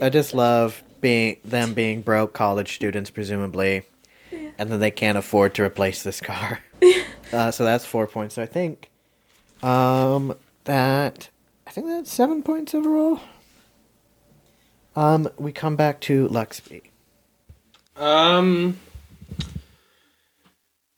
I 0.00 0.08
just 0.08 0.34
love 0.34 0.84
being 1.00 1.38
them 1.44 1.74
being 1.74 2.02
broke 2.02 2.32
college 2.32 2.74
students, 2.74 3.10
presumably, 3.10 3.82
and 4.30 4.70
then 4.70 4.78
they 4.78 4.90
can't 4.90 5.18
afford 5.18 5.54
to 5.54 5.64
replace 5.64 6.02
this 6.02 6.20
car. 6.20 6.60
uh, 7.32 7.50
so 7.50 7.64
that's 7.64 7.84
four 7.84 8.06
points. 8.06 8.36
So 8.36 8.42
I 8.42 8.46
think 8.46 8.90
um, 9.62 10.36
that 10.64 11.30
I 11.70 11.72
think 11.72 11.86
that's 11.86 12.12
seven 12.12 12.42
points 12.42 12.74
overall. 12.74 13.20
Um, 14.96 15.30
we 15.38 15.52
come 15.52 15.76
back 15.76 16.00
to 16.00 16.26
Luxby. 16.26 16.82
Um, 17.96 18.80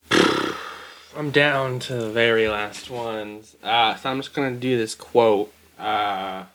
I'm 0.11 1.29
down 1.29 1.77
to 1.81 1.93
the 1.93 2.09
very 2.09 2.47
last 2.47 2.89
ones. 2.89 3.55
Uh, 3.61 3.93
so 3.93 4.09
I'm 4.09 4.17
just 4.17 4.33
gonna 4.33 4.55
do 4.55 4.75
this 4.75 4.95
quote. 4.95 5.53
Uh, 5.77 6.45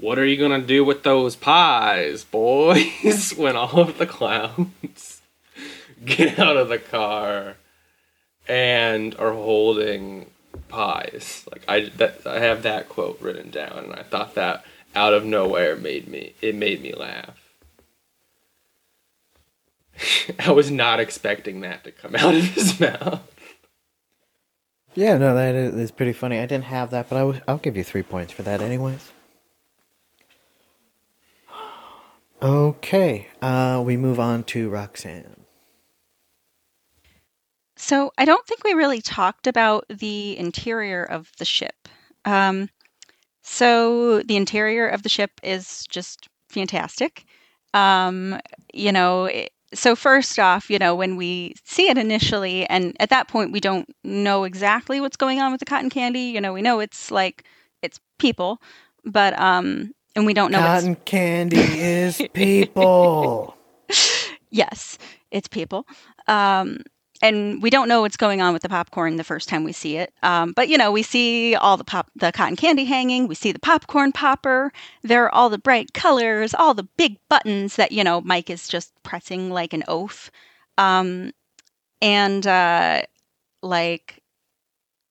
what 0.00 0.18
are 0.18 0.26
you 0.26 0.36
gonna 0.36 0.66
do 0.66 0.84
with 0.84 1.04
those 1.04 1.36
pies, 1.36 2.24
boys? 2.24 3.32
when 3.36 3.54
all 3.54 3.78
of 3.78 3.98
the 3.98 4.06
clowns 4.06 5.22
get 6.04 6.40
out 6.40 6.56
of 6.56 6.70
the 6.70 6.78
car 6.78 7.54
and 8.48 9.14
are 9.14 9.32
holding 9.32 10.26
pies. 10.70 11.46
Like 11.50 11.62
I, 11.68 11.90
that, 11.96 12.26
I 12.26 12.38
have 12.40 12.62
that 12.62 12.88
quote 12.88 13.20
written 13.20 13.50
down, 13.50 13.84
and 13.84 13.92
I 13.92 14.02
thought 14.02 14.34
that 14.36 14.64
out 14.94 15.12
of 15.12 15.24
nowhere 15.24 15.76
made 15.76 16.08
me. 16.08 16.34
It 16.40 16.54
made 16.54 16.82
me 16.82 16.94
laugh. 16.94 17.38
I 20.38 20.52
was 20.52 20.70
not 20.70 21.00
expecting 21.00 21.60
that 21.60 21.84
to 21.84 21.92
come 21.92 22.16
out 22.16 22.34
of 22.34 22.44
his 22.54 22.80
mouth. 22.80 23.20
Yeah, 24.94 25.18
no, 25.18 25.34
that 25.34 25.54
is, 25.54 25.90
pretty 25.92 26.12
funny. 26.12 26.38
I 26.38 26.46
didn't 26.46 26.64
have 26.64 26.90
that, 26.90 27.08
but 27.08 27.16
I 27.16 27.20
w- 27.20 27.40
I'll 27.46 27.58
give 27.58 27.76
you 27.76 27.84
three 27.84 28.02
points 28.02 28.32
for 28.32 28.42
that, 28.42 28.60
anyways. 28.60 29.12
Okay, 32.42 33.28
uh, 33.42 33.82
we 33.84 33.98
move 33.98 34.18
on 34.18 34.44
to 34.44 34.70
Roxanne. 34.70 35.39
So 37.80 38.12
I 38.18 38.26
don't 38.26 38.46
think 38.46 38.62
we 38.62 38.74
really 38.74 39.00
talked 39.00 39.46
about 39.46 39.86
the 39.88 40.36
interior 40.38 41.02
of 41.02 41.32
the 41.38 41.44
ship. 41.46 41.88
Um, 42.26 42.68
so 43.42 44.22
the 44.22 44.36
interior 44.36 44.86
of 44.86 45.02
the 45.02 45.08
ship 45.08 45.32
is 45.42 45.86
just 45.88 46.28
fantastic. 46.50 47.24
Um, 47.72 48.38
you 48.74 48.92
know, 48.92 49.24
it- 49.24 49.52
so 49.72 49.96
first 49.96 50.38
off, 50.38 50.68
you 50.68 50.78
know, 50.78 50.94
when 50.94 51.16
we 51.16 51.54
see 51.64 51.88
it 51.88 51.96
initially, 51.96 52.66
and 52.68 52.94
at 53.00 53.08
that 53.10 53.28
point 53.28 53.52
we 53.52 53.60
don't 53.60 53.88
know 54.04 54.44
exactly 54.44 55.00
what's 55.00 55.16
going 55.16 55.40
on 55.40 55.50
with 55.52 55.60
the 55.60 55.64
cotton 55.64 55.88
candy. 55.90 56.22
You 56.22 56.40
know, 56.40 56.52
we 56.52 56.60
know 56.60 56.80
it's 56.80 57.10
like 57.10 57.44
it's 57.80 57.98
people, 58.18 58.60
but 59.04 59.38
um, 59.40 59.92
and 60.16 60.26
we 60.26 60.34
don't 60.34 60.50
know. 60.50 60.58
Cotton 60.58 60.96
candy 61.06 61.56
is 61.58 62.20
people. 62.34 63.56
Yes, 64.52 64.98
it's 65.30 65.46
people. 65.46 65.86
Um, 66.26 66.78
and 67.22 67.62
we 67.62 67.70
don't 67.70 67.88
know 67.88 68.00
what's 68.02 68.16
going 68.16 68.40
on 68.40 68.52
with 68.52 68.62
the 68.62 68.68
popcorn 68.68 69.16
the 69.16 69.24
first 69.24 69.48
time 69.48 69.64
we 69.64 69.72
see 69.72 69.96
it. 69.96 70.12
Um, 70.22 70.52
but 70.52 70.68
you 70.68 70.78
know, 70.78 70.90
we 70.92 71.02
see 71.02 71.54
all 71.54 71.76
the 71.76 71.84
pop, 71.84 72.10
the 72.16 72.32
cotton 72.32 72.56
candy 72.56 72.84
hanging. 72.84 73.28
We 73.28 73.34
see 73.34 73.52
the 73.52 73.58
popcorn 73.58 74.12
popper. 74.12 74.72
There 75.02 75.24
are 75.24 75.34
all 75.34 75.50
the 75.50 75.58
bright 75.58 75.92
colors, 75.92 76.54
all 76.54 76.74
the 76.74 76.88
big 76.96 77.18
buttons 77.28 77.76
that 77.76 77.92
you 77.92 78.04
know 78.04 78.20
Mike 78.20 78.50
is 78.50 78.68
just 78.68 78.92
pressing 79.02 79.50
like 79.50 79.72
an 79.72 79.84
oaf, 79.88 80.30
Um, 80.78 81.32
and 82.02 82.46
uh, 82.46 83.02
like 83.62 84.20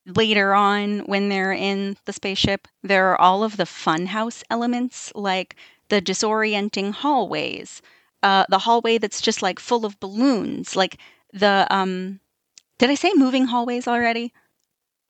later 0.06 0.54
on 0.54 1.00
when 1.02 1.30
they're 1.30 1.54
in 1.54 1.98
the 2.06 2.14
spaceship, 2.14 2.68
there 2.84 3.08
are 3.10 3.22
all 3.22 3.44
of 3.44 3.58
the 3.58 3.66
funhouse 3.66 4.44
elements, 4.50 5.12
like 5.16 5.56
the 5.90 6.02
disorienting 6.02 6.92
hallways, 6.92 7.82
uh, 8.24 8.46
the 8.50 8.60
hallway 8.60 8.98
that's 8.98 9.22
just 9.22 9.42
like 9.42 9.60
full 9.60 9.86
of 9.86 10.00
balloons, 10.00 10.76
like 10.76 10.98
the 11.34 11.68
um. 11.70 12.20
Did 12.78 12.90
I 12.90 12.96
say 12.96 13.12
moving 13.16 13.46
hallways 13.46 13.88
already? 13.88 14.34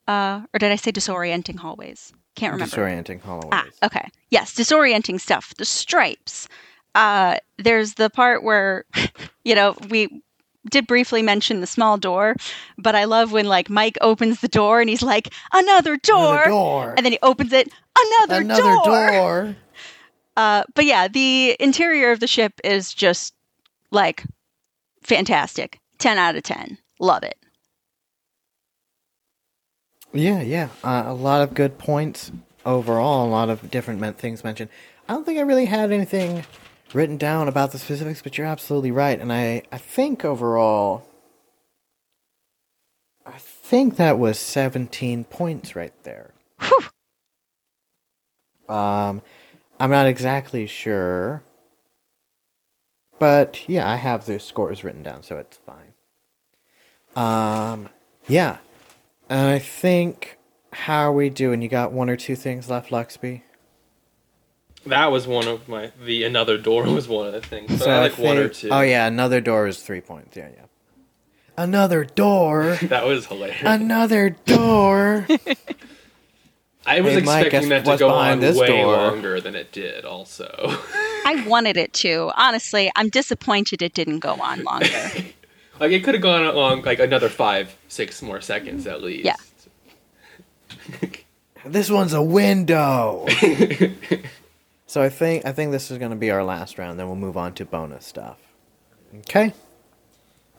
Uh, 0.08 0.42
or 0.54 0.58
did 0.58 0.72
I 0.72 0.76
say 0.76 0.92
disorienting 0.92 1.58
hallways? 1.58 2.12
Can't 2.36 2.54
remember. 2.54 2.76
Disorienting 2.76 3.22
hallways. 3.22 3.50
Ah, 3.52 3.66
okay. 3.84 4.10
Yes, 4.32 4.56
disorienting 4.56 5.20
stuff. 5.20 5.54
The 5.58 5.66
stripes. 5.66 6.48
Uh, 6.96 7.38
there's 7.58 7.94
the 7.94 8.10
part 8.10 8.42
where, 8.44 8.86
you 9.44 9.54
know, 9.54 9.76
we 9.90 10.24
did 10.72 10.88
briefly 10.88 11.22
mention 11.22 11.62
the 11.62 11.68
small 11.68 11.98
door, 11.98 12.36
but 12.78 12.96
I 12.96 13.04
love 13.06 13.32
when 13.32 13.46
like 13.46 13.70
Mike 13.70 13.98
opens 14.02 14.42
the 14.42 14.48
door 14.48 14.82
and 14.82 14.90
he's 14.90 15.04
like, 15.04 15.32
"Another 15.54 15.96
door,", 15.98 16.34
Another 16.44 16.50
door. 16.50 16.94
and 16.98 17.06
then 17.06 17.14
he 17.14 17.20
opens 17.22 17.54
it, 17.54 17.72
"Another, 17.98 18.42
Another 18.42 18.62
door." 18.64 19.12
door. 19.12 19.56
Uh, 20.38 20.64
but 20.74 20.86
yeah, 20.86 21.10
the 21.10 21.58
interior 21.60 22.12
of 22.12 22.22
the 22.22 22.28
ship 22.28 22.54
is 22.64 22.94
just 22.94 23.34
like 23.92 24.24
fantastic. 25.04 25.80
Ten 26.00 26.18
out 26.18 26.36
of 26.36 26.44
ten. 26.44 26.80
Love 27.00 27.24
it. 27.24 27.38
Yeah, 30.14 30.42
yeah. 30.42 30.70
Uh, 30.84 31.04
a 31.06 31.14
lot 31.14 31.42
of 31.42 31.54
good 31.54 31.78
points 31.78 32.32
overall. 32.66 33.28
A 33.28 33.30
lot 33.30 33.50
of 33.50 33.70
different 33.70 34.00
men- 34.00 34.14
things 34.16 34.44
mentioned. 34.44 34.70
I 35.08 35.14
don't 35.14 35.26
think 35.26 35.38
I 35.40 35.44
really 35.44 35.66
had 35.66 35.92
anything 35.92 36.46
written 36.94 37.18
down 37.18 37.48
about 37.48 37.72
the 37.72 37.80
specifics, 37.80 38.22
but 38.22 38.38
you're 38.38 38.48
absolutely 38.48 38.92
right. 38.92 39.20
And 39.20 39.32
I, 39.32 39.64
I 39.72 39.78
think 39.78 40.26
overall, 40.26 41.08
I 43.26 43.38
think 43.38 43.98
that 43.98 44.18
was 44.18 44.40
17 44.40 45.26
points 45.26 45.76
right 45.76 45.94
there. 46.04 46.32
Whew. 46.62 47.00
Um, 48.76 49.22
I'm 49.80 49.92
not 49.92 50.08
exactly 50.08 50.68
sure, 50.68 51.44
but 53.20 53.68
yeah, 53.70 53.90
I 53.90 53.96
have 53.98 54.26
the 54.26 54.40
scores 54.40 54.84
written 54.84 55.04
down, 55.04 55.24
so 55.24 55.38
it's 55.38 55.58
fine. 55.58 55.89
Um, 57.20 57.90
yeah, 58.28 58.58
and 59.30 59.50
I 59.50 59.60
think 59.60 60.38
how 60.72 61.02
are 61.10 61.12
we 61.12 61.30
doing? 61.30 61.62
You 61.62 61.68
got 61.68 61.92
one 61.92 62.10
or 62.10 62.16
two 62.16 62.36
things 62.36 62.70
left, 62.70 62.92
Luxby. 62.92 63.42
That 64.86 65.12
was 65.12 65.28
one 65.28 65.48
of 65.48 65.68
my. 65.68 65.92
The 66.04 66.24
another 66.24 66.58
door 66.58 66.84
was 66.86 67.08
one 67.08 67.28
of 67.28 67.34
the 67.34 67.42
things. 67.42 67.78
So, 67.84 67.90
I 67.92 68.00
like 68.00 68.18
one 68.18 68.38
or 68.38 68.48
two. 68.50 68.70
Oh 68.70 68.82
yeah, 68.82 69.06
another 69.08 69.42
door 69.42 69.68
is 69.68 69.82
three 69.82 70.02
points. 70.02 70.38
Yeah, 70.38 70.50
yeah. 70.56 70.66
Another 71.58 72.06
door. 72.06 72.78
That 72.84 73.06
was 73.06 73.26
hilarious. 73.26 73.62
another 73.66 74.30
door. 74.30 75.28
I 76.86 77.02
was 77.02 77.14
Hey, 77.16 77.22
Mike, 77.22 77.46
expecting 77.48 77.70
guess 77.70 77.86
that 77.86 77.92
to 77.92 77.98
go 77.98 78.10
on 78.10 78.40
this 78.40 78.56
way 78.58 78.68
door? 78.68 78.94
longer 78.96 79.42
than 79.42 79.56
it 79.56 79.74
did. 79.74 80.06
Also, 80.06 80.48
I 80.58 81.44
wanted 81.46 81.76
it 81.76 81.92
to. 81.96 82.32
Honestly, 82.36 82.90
I'm 82.96 83.10
disappointed 83.10 83.82
it 83.82 83.94
didn't 83.94 84.20
go 84.20 84.36
on 84.42 84.64
longer. 84.64 84.88
Like 85.80 85.92
it 85.92 86.04
could 86.04 86.14
have 86.14 86.24
gone 86.24 86.44
along 86.46 86.84
like 86.84 87.00
another 87.00 87.30
five, 87.30 87.76
six 87.88 88.22
more 88.22 88.42
seconds 88.42 88.88
at 88.88 89.02
least. 89.02 89.26
Yeah. 89.26 89.36
this 91.66 91.90
one's 91.90 92.14
a 92.14 92.22
window. 92.22 93.26
so 94.88 95.02
I 95.02 95.10
think 95.10 95.46
I 95.46 95.52
think 95.52 95.72
this 95.72 95.92
is 95.92 95.98
going 95.98 96.12
to 96.12 96.18
be 96.18 96.32
our 96.32 96.44
last 96.44 96.78
round. 96.78 97.00
Then 97.00 97.08
we'll 97.08 97.16
move 97.16 97.38
on 97.38 97.54
to 97.56 97.66
bonus 97.66 98.06
stuff. 98.06 98.38
Okay. 99.20 99.54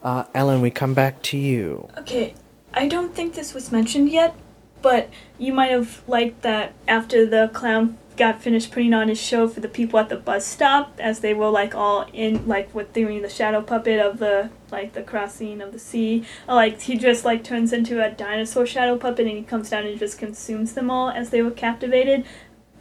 Uh, 0.03 0.23
Ellen, 0.33 0.61
we 0.61 0.71
come 0.71 0.93
back 0.93 1.21
to 1.21 1.37
you. 1.37 1.87
Okay, 1.97 2.33
I 2.73 2.87
don't 2.87 3.13
think 3.13 3.35
this 3.35 3.53
was 3.53 3.71
mentioned 3.71 4.09
yet, 4.09 4.35
but 4.81 5.09
you 5.37 5.53
might 5.53 5.69
have 5.69 6.01
liked 6.07 6.41
that 6.41 6.73
after 6.87 7.25
the 7.25 7.51
clown 7.53 7.97
got 8.17 8.41
finished 8.41 8.71
putting 8.71 8.93
on 8.93 9.07
his 9.07 9.19
show 9.19 9.47
for 9.47 9.59
the 9.59 9.67
people 9.67 9.99
at 9.99 10.09
the 10.09 10.15
bus 10.15 10.45
stop, 10.45 10.93
as 10.99 11.19
they 11.19 11.33
were 11.33 11.49
like 11.49 11.73
all 11.75 12.07
in 12.13 12.47
like 12.47 12.73
with 12.73 12.93
doing 12.93 13.21
the 13.21 13.29
shadow 13.29 13.61
puppet 13.61 13.99
of 13.99 14.19
the 14.19 14.49
like 14.71 14.93
the 14.93 15.03
crossing 15.03 15.61
of 15.61 15.71
the 15.73 15.79
sea. 15.79 16.25
Like 16.47 16.81
he 16.81 16.97
just 16.97 17.25
like 17.25 17.43
turns 17.43 17.73
into 17.73 18.03
a 18.03 18.09
dinosaur 18.09 18.65
shadow 18.65 18.97
puppet 18.97 19.27
and 19.27 19.37
he 19.37 19.43
comes 19.43 19.69
down 19.69 19.85
and 19.85 19.99
just 19.99 20.17
consumes 20.17 20.73
them 20.73 20.89
all 20.89 21.09
as 21.09 21.29
they 21.29 21.41
were 21.41 21.51
captivated. 21.51 22.25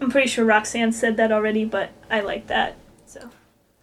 I'm 0.01 0.11
pretty 0.11 0.29
sure 0.29 0.45
Roxanne 0.45 0.93
said 0.93 1.17
that 1.19 1.31
already, 1.31 1.65
but 1.65 1.91
I 2.11 2.21
like 2.21 2.47
that. 2.47 2.77
So 3.07 3.31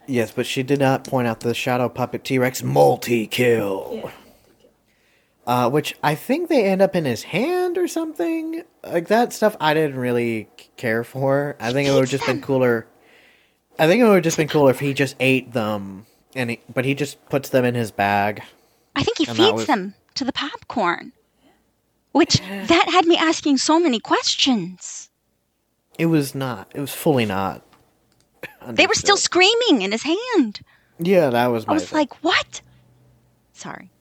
Yes, 0.07 0.31
but 0.31 0.45
she 0.45 0.63
did 0.63 0.79
not 0.79 1.03
point 1.03 1.27
out 1.27 1.41
the 1.41 1.53
shadow 1.53 1.89
puppet 1.89 2.23
T 2.23 2.39
Rex 2.39 2.63
multi 2.63 3.27
kill. 3.27 4.01
yeah. 4.03 4.11
Uh, 5.47 5.69
which 5.69 5.95
I 6.03 6.13
think 6.13 6.49
they 6.49 6.65
end 6.65 6.81
up 6.81 6.93
in 6.93 7.05
his 7.05 7.23
hand 7.23 7.77
or 7.77 7.87
something. 7.87 8.63
Like 8.83 9.07
that 9.07 9.31
stuff 9.31 9.55
I 9.61 9.73
didn't 9.73 9.95
really 9.97 10.49
care 10.75 11.05
for. 11.05 11.55
I 11.57 11.71
think 11.71 11.87
it 11.87 11.93
would 11.93 12.01
have 12.01 12.09
just 12.09 12.25
been 12.25 12.41
cooler. 12.41 12.85
I 13.79 13.87
think 13.87 14.01
it 14.01 14.03
would 14.03 14.15
have 14.15 14.23
just 14.25 14.35
been 14.35 14.49
cooler 14.49 14.71
if 14.71 14.81
he 14.81 14.93
just 14.93 15.15
ate 15.21 15.53
them, 15.53 16.05
and 16.35 16.49
he, 16.49 16.59
but 16.73 16.83
he 16.83 16.93
just 16.95 17.23
puts 17.29 17.47
them 17.47 17.63
in 17.63 17.75
his 17.75 17.91
bag. 17.91 18.43
I 18.93 19.03
think 19.03 19.19
he 19.19 19.25
feeds 19.25 19.53
was- 19.53 19.67
them 19.67 19.93
to 20.15 20.25
the 20.25 20.33
popcorn. 20.33 21.13
Which 22.11 22.39
that 22.39 22.89
had 22.89 23.05
me 23.05 23.15
asking 23.15 23.57
so 23.57 23.79
many 23.79 23.99
questions. 23.99 25.09
It 25.99 26.07
was 26.07 26.35
not. 26.35 26.69
It 26.73 26.81
was 26.81 26.93
fully 26.93 27.25
not. 27.25 27.61
They 28.67 28.87
were 28.87 28.95
still 28.95 29.17
screaming 29.17 29.81
in 29.81 29.91
his 29.91 30.03
hand. 30.03 30.59
Yeah, 30.99 31.29
that 31.29 31.47
was 31.47 31.67
my. 31.67 31.71
I 31.71 31.75
was 31.75 31.85
thing. 31.89 31.99
like, 31.99 32.23
"What?" 32.23 32.61
Sorry. 33.53 33.91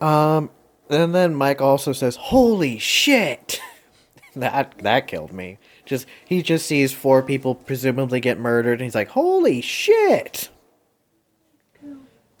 Um, 0.00 0.50
and 0.90 1.14
then 1.14 1.34
Mike 1.34 1.60
also 1.60 1.92
says, 1.92 2.16
"Holy 2.16 2.78
shit!" 2.78 3.60
that 4.36 4.78
that 4.78 5.06
killed 5.06 5.32
me. 5.32 5.58
Just 5.84 6.06
he 6.24 6.42
just 6.42 6.66
sees 6.66 6.92
four 6.92 7.22
people 7.22 7.54
presumably 7.54 8.20
get 8.20 8.38
murdered, 8.38 8.74
and 8.74 8.82
he's 8.82 8.94
like, 8.94 9.08
"Holy 9.08 9.60
shit!" 9.60 10.50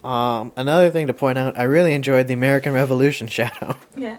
Um, 0.04 0.52
another 0.56 0.90
thing 0.90 1.08
to 1.08 1.14
point 1.14 1.38
out, 1.38 1.58
I 1.58 1.64
really 1.64 1.92
enjoyed 1.92 2.28
the 2.28 2.34
American 2.34 2.72
Revolution 2.72 3.26
shadow 3.28 3.76
Yeah. 3.96 4.18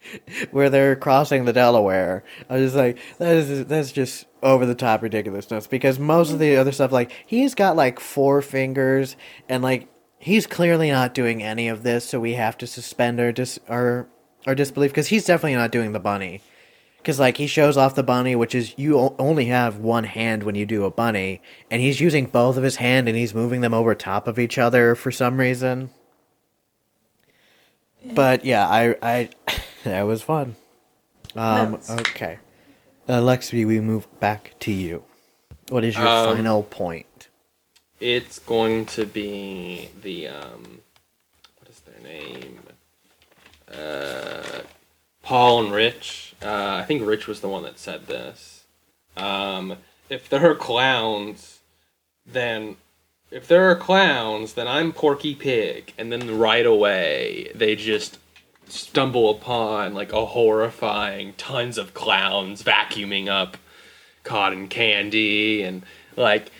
where 0.50 0.68
they're 0.70 0.96
crossing 0.96 1.44
the 1.44 1.52
Delaware. 1.52 2.24
I 2.48 2.54
was 2.54 2.72
just 2.72 2.76
like, 2.76 2.98
that 3.18 3.36
is 3.36 3.66
that's 3.66 3.92
just 3.92 4.26
over 4.42 4.66
the 4.66 4.74
top 4.74 5.02
ridiculousness 5.02 5.66
because 5.66 5.98
most 5.98 6.32
of 6.32 6.38
the 6.38 6.56
other 6.56 6.72
stuff, 6.72 6.90
like 6.90 7.12
he's 7.26 7.54
got 7.54 7.76
like 7.76 8.00
four 8.00 8.42
fingers 8.42 9.16
and 9.48 9.62
like 9.62 9.88
he's 10.20 10.46
clearly 10.46 10.90
not 10.90 11.14
doing 11.14 11.42
any 11.42 11.66
of 11.66 11.82
this, 11.82 12.04
so 12.08 12.20
we 12.20 12.34
have 12.34 12.56
to 12.58 12.66
suspend 12.68 13.18
our 13.18 13.32
dis 13.32 13.58
our 13.68 14.06
our 14.46 14.54
disbelief 14.54 14.92
because 14.92 15.08
he's 15.08 15.24
definitely 15.24 15.56
not 15.56 15.72
doing 15.72 15.90
the 15.92 15.98
bunny. 15.98 16.42
Because 16.98 17.18
like 17.18 17.38
he 17.38 17.46
shows 17.46 17.76
off 17.78 17.94
the 17.94 18.02
bunny, 18.02 18.36
which 18.36 18.54
is 18.54 18.74
you 18.78 18.98
o- 18.98 19.16
only 19.18 19.46
have 19.46 19.78
one 19.78 20.04
hand 20.04 20.42
when 20.42 20.54
you 20.54 20.66
do 20.66 20.84
a 20.84 20.90
bunny, 20.90 21.40
and 21.70 21.80
he's 21.80 21.98
using 22.00 22.26
both 22.26 22.56
of 22.58 22.62
his 22.62 22.76
hand 22.76 23.08
and 23.08 23.16
he's 23.16 23.34
moving 23.34 23.62
them 23.62 23.72
over 23.74 23.94
top 23.94 24.28
of 24.28 24.38
each 24.38 24.58
other 24.58 24.94
for 24.94 25.10
some 25.10 25.38
reason. 25.40 25.88
But 28.14 28.44
yeah, 28.44 28.68
I 28.68 28.96
I 29.02 29.28
that 29.84 30.02
was 30.02 30.22
fun. 30.22 30.56
Um, 31.36 31.72
Nice. 31.72 31.90
okay, 31.90 32.38
uh, 33.08 33.20
Lexi, 33.20 33.66
we 33.66 33.80
move 33.80 34.06
back 34.20 34.54
to 34.60 34.72
you. 34.72 35.04
What 35.68 35.84
is 35.84 35.96
your 35.96 36.06
Um, 36.08 36.24
final 36.36 36.62
point? 36.64 37.06
It's 38.00 38.38
going 38.38 38.86
to 38.86 39.04
be 39.04 39.90
the 40.02 40.28
um, 40.28 40.80
what 41.58 41.68
is 41.68 41.80
their 41.80 42.02
name? 42.02 42.60
Uh, 43.70 44.62
Paul 45.22 45.64
and 45.64 45.72
Rich. 45.72 46.34
Uh, 46.42 46.80
I 46.82 46.84
think 46.86 47.06
Rich 47.06 47.26
was 47.26 47.40
the 47.40 47.48
one 47.48 47.62
that 47.64 47.78
said 47.78 48.06
this. 48.06 48.64
Um, 49.18 49.76
if 50.08 50.30
there 50.30 50.50
are 50.50 50.54
clowns, 50.54 51.60
then 52.26 52.76
if 53.30 53.46
there 53.46 53.70
are 53.70 53.76
clowns, 53.76 54.54
then 54.54 54.66
I'm 54.66 54.92
Porky 54.92 55.34
Pig, 55.34 55.92
and 55.98 56.10
then 56.10 56.38
right 56.38 56.64
away 56.64 57.52
they 57.54 57.76
just 57.76 58.18
stumble 58.66 59.30
upon 59.30 59.92
like 59.92 60.12
a 60.12 60.26
horrifying 60.26 61.34
tons 61.34 61.76
of 61.76 61.92
clowns 61.92 62.62
vacuuming 62.62 63.28
up 63.28 63.56
cotton 64.22 64.68
candy 64.68 65.62
and 65.62 65.82
like 66.16 66.50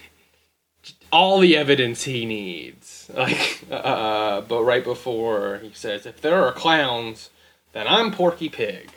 all 1.13 1.39
the 1.41 1.57
evidence 1.57 2.05
he 2.05 2.25
needs. 2.27 3.11
Like, 3.15 3.65
uh, 3.71 4.41
but 4.43 4.63
right 4.63 4.85
before 4.85 5.59
he 5.63 5.73
says, 5.75 6.07
"If 6.07 6.21
there 6.21 6.45
are 6.45 6.53
clowns, 6.53 7.31
then 7.73 7.87
I'm 7.89 8.13
Porky 8.13 8.49
Pig." 8.49 8.91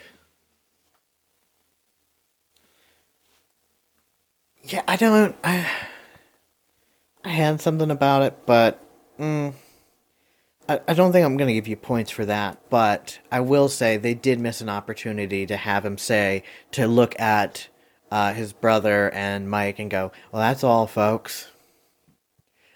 Yeah, 4.63 4.83
I 4.87 4.95
don't. 4.95 5.35
I, 5.43 5.67
I 7.25 7.29
had 7.29 7.59
something 7.59 7.91
about 7.91 8.21
it, 8.21 8.45
but 8.45 8.79
mm, 9.19 9.53
I, 10.69 10.79
I 10.87 10.93
don't 10.93 11.11
think 11.11 11.25
I'm 11.25 11.37
going 11.37 11.47
to 11.49 11.53
give 11.53 11.67
you 11.67 11.75
points 11.75 12.11
for 12.11 12.25
that. 12.25 12.59
But 12.69 13.19
I 13.31 13.41
will 13.41 13.67
say 13.67 13.97
they 13.97 14.13
did 14.13 14.39
miss 14.39 14.61
an 14.61 14.69
opportunity 14.69 15.45
to 15.47 15.57
have 15.57 15.85
him 15.85 15.97
say 15.97 16.43
to 16.71 16.87
look 16.87 17.19
at 17.19 17.67
uh, 18.11 18.33
his 18.33 18.53
brother 18.53 19.09
and 19.11 19.49
Mike 19.49 19.79
and 19.79 19.89
go, 19.89 20.11
"Well, 20.31 20.41
that's 20.41 20.63
all, 20.63 20.87
folks." 20.87 21.49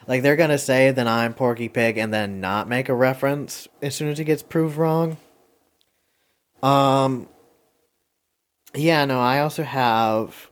Like 0.08 0.22
they're 0.22 0.36
gonna 0.36 0.58
say, 0.58 0.92
that 0.92 1.08
I'm 1.08 1.34
Porky 1.34 1.70
Pig," 1.70 1.98
and 1.98 2.14
then 2.14 2.40
not 2.40 2.68
make 2.68 2.90
a 2.90 2.96
reference 2.96 3.68
as 3.82 3.96
soon 3.96 4.10
as 4.10 4.18
he 4.18 4.24
gets 4.24 4.44
proved 4.44 4.78
wrong. 4.78 5.18
Um. 6.64 7.28
Yeah, 8.74 9.06
no, 9.06 9.20
I 9.20 9.40
also 9.40 9.64
have 9.64 10.50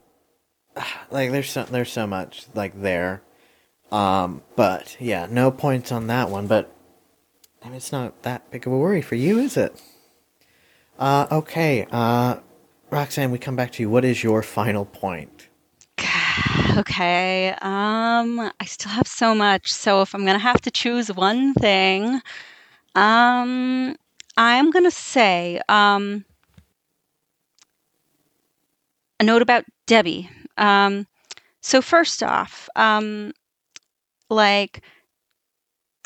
like 1.12 1.32
there's 1.32 1.50
so 1.50 1.64
there's 1.64 1.92
so 1.92 2.08
much 2.08 2.46
like 2.54 2.82
there. 2.82 3.22
Um, 3.92 4.42
but 4.56 4.98
yeah, 5.00 5.28
no 5.30 5.52
points 5.52 5.92
on 5.92 6.08
that 6.08 6.30
one. 6.30 6.48
But 6.48 6.72
I 7.64 7.68
mean, 7.68 7.78
it's 7.78 7.92
not 7.92 8.24
that 8.24 8.50
big 8.52 8.68
of 8.68 8.74
a 8.74 8.78
worry 8.78 9.02
for 9.02 9.16
you, 9.16 9.40
is 9.40 9.58
it? 9.58 9.80
Uh, 10.98 11.28
okay. 11.32 11.88
Uh, 11.92 12.38
Roxanne, 12.90 13.32
we 13.32 13.38
come 13.38 13.56
back 13.56 13.72
to 13.74 13.84
you. 13.84 13.90
What 13.90 14.06
is 14.06 14.24
your 14.24 14.42
final 14.42 14.86
point? 14.86 15.35
Okay. 16.78 17.50
Um, 17.62 18.40
I 18.60 18.66
still 18.66 18.92
have 18.92 19.08
so 19.08 19.34
much. 19.34 19.72
So 19.72 20.02
if 20.02 20.14
I'm 20.14 20.26
gonna 20.26 20.40
have 20.40 20.62
to 20.62 20.72
choose 20.72 21.08
one 21.12 21.54
thing, 21.54 22.22
um, 22.96 23.96
I'm 24.38 24.72
gonna 24.72 24.92
say 24.92 25.62
um, 25.70 26.26
a 29.20 29.24
note 29.24 29.42
about 29.42 29.66
Debbie. 29.88 30.30
Um, 30.58 31.08
so 31.62 31.82
first 31.82 32.24
off, 32.24 32.70
um, 32.76 33.34
like, 34.30 34.82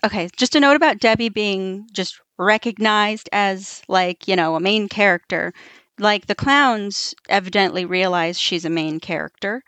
okay, 0.04 0.30
just 0.38 0.56
a 0.56 0.60
note 0.60 0.76
about 0.76 1.00
Debbie 1.00 1.30
being 1.30 1.88
just 1.92 2.20
recognized 2.38 3.28
as 3.34 3.82
like 3.88 4.28
you 4.28 4.36
know 4.36 4.56
a 4.56 4.60
main 4.60 4.88
character. 4.88 5.54
Like 6.00 6.28
the 6.28 6.36
clowns 6.36 7.14
evidently 7.28 7.86
realize 7.86 8.39
she's 8.39 8.66
a 8.66 8.70
main 8.70 9.00
character. 9.00 9.64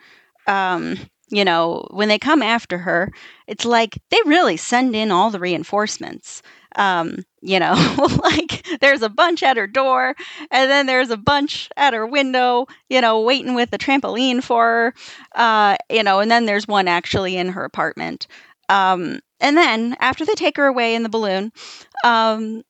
Um, 0.47 0.97
you 1.29 1.45
know, 1.45 1.87
when 1.91 2.09
they 2.09 2.19
come 2.19 2.41
after 2.41 2.77
her, 2.79 3.09
it's 3.47 3.65
like 3.65 3.97
they 4.09 4.19
really 4.25 4.57
send 4.57 4.95
in 4.95 5.11
all 5.11 5.29
the 5.31 5.39
reinforcements. 5.39 6.41
Um, 6.75 7.19
you 7.41 7.59
know, 7.59 7.73
like 8.23 8.65
there's 8.81 9.01
a 9.01 9.09
bunch 9.09 9.43
at 9.43 9.57
her 9.57 9.67
door, 9.67 10.15
and 10.51 10.69
then 10.69 10.85
there's 10.87 11.09
a 11.09 11.17
bunch 11.17 11.69
at 11.77 11.93
her 11.93 12.05
window, 12.05 12.65
you 12.89 13.01
know, 13.01 13.21
waiting 13.21 13.55
with 13.55 13.73
a 13.73 13.77
trampoline 13.77 14.43
for 14.43 14.63
her, 14.65 14.93
uh, 15.35 15.77
you 15.89 16.03
know, 16.03 16.19
and 16.19 16.29
then 16.31 16.45
there's 16.45 16.67
one 16.67 16.87
actually 16.87 17.37
in 17.37 17.49
her 17.49 17.63
apartment. 17.65 18.27
Um, 18.69 19.19
and 19.39 19.57
then 19.57 19.95
after 19.99 20.25
they 20.25 20.33
take 20.35 20.57
her 20.57 20.65
away 20.65 20.95
in 20.95 21.03
the 21.03 21.09
balloon, 21.09 21.51
um, 22.03 22.63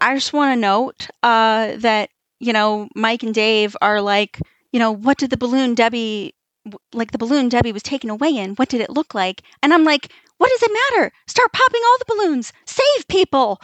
I 0.00 0.14
just 0.14 0.32
want 0.32 0.54
to 0.54 0.60
note 0.60 1.08
uh, 1.22 1.76
that, 1.78 2.10
you 2.40 2.52
know, 2.52 2.88
Mike 2.94 3.22
and 3.22 3.34
Dave 3.34 3.76
are 3.80 4.00
like, 4.00 4.40
you 4.72 4.78
know, 4.78 4.92
what 4.92 5.18
did 5.18 5.30
the 5.30 5.36
balloon 5.36 5.74
Debbie 5.74 6.34
like 6.92 7.12
the 7.12 7.18
balloon 7.18 7.48
Debbie 7.48 7.72
was 7.72 7.82
taken 7.82 8.10
away 8.10 8.30
in, 8.30 8.54
what 8.54 8.68
did 8.68 8.80
it 8.80 8.90
look 8.90 9.14
like? 9.14 9.42
And 9.62 9.72
I'm 9.72 9.84
like, 9.84 10.10
what 10.38 10.50
does 10.50 10.62
it 10.62 10.78
matter? 10.92 11.12
Start 11.26 11.52
popping 11.52 11.80
all 11.84 11.98
the 11.98 12.14
balloons. 12.14 12.52
Save 12.66 13.08
people. 13.08 13.60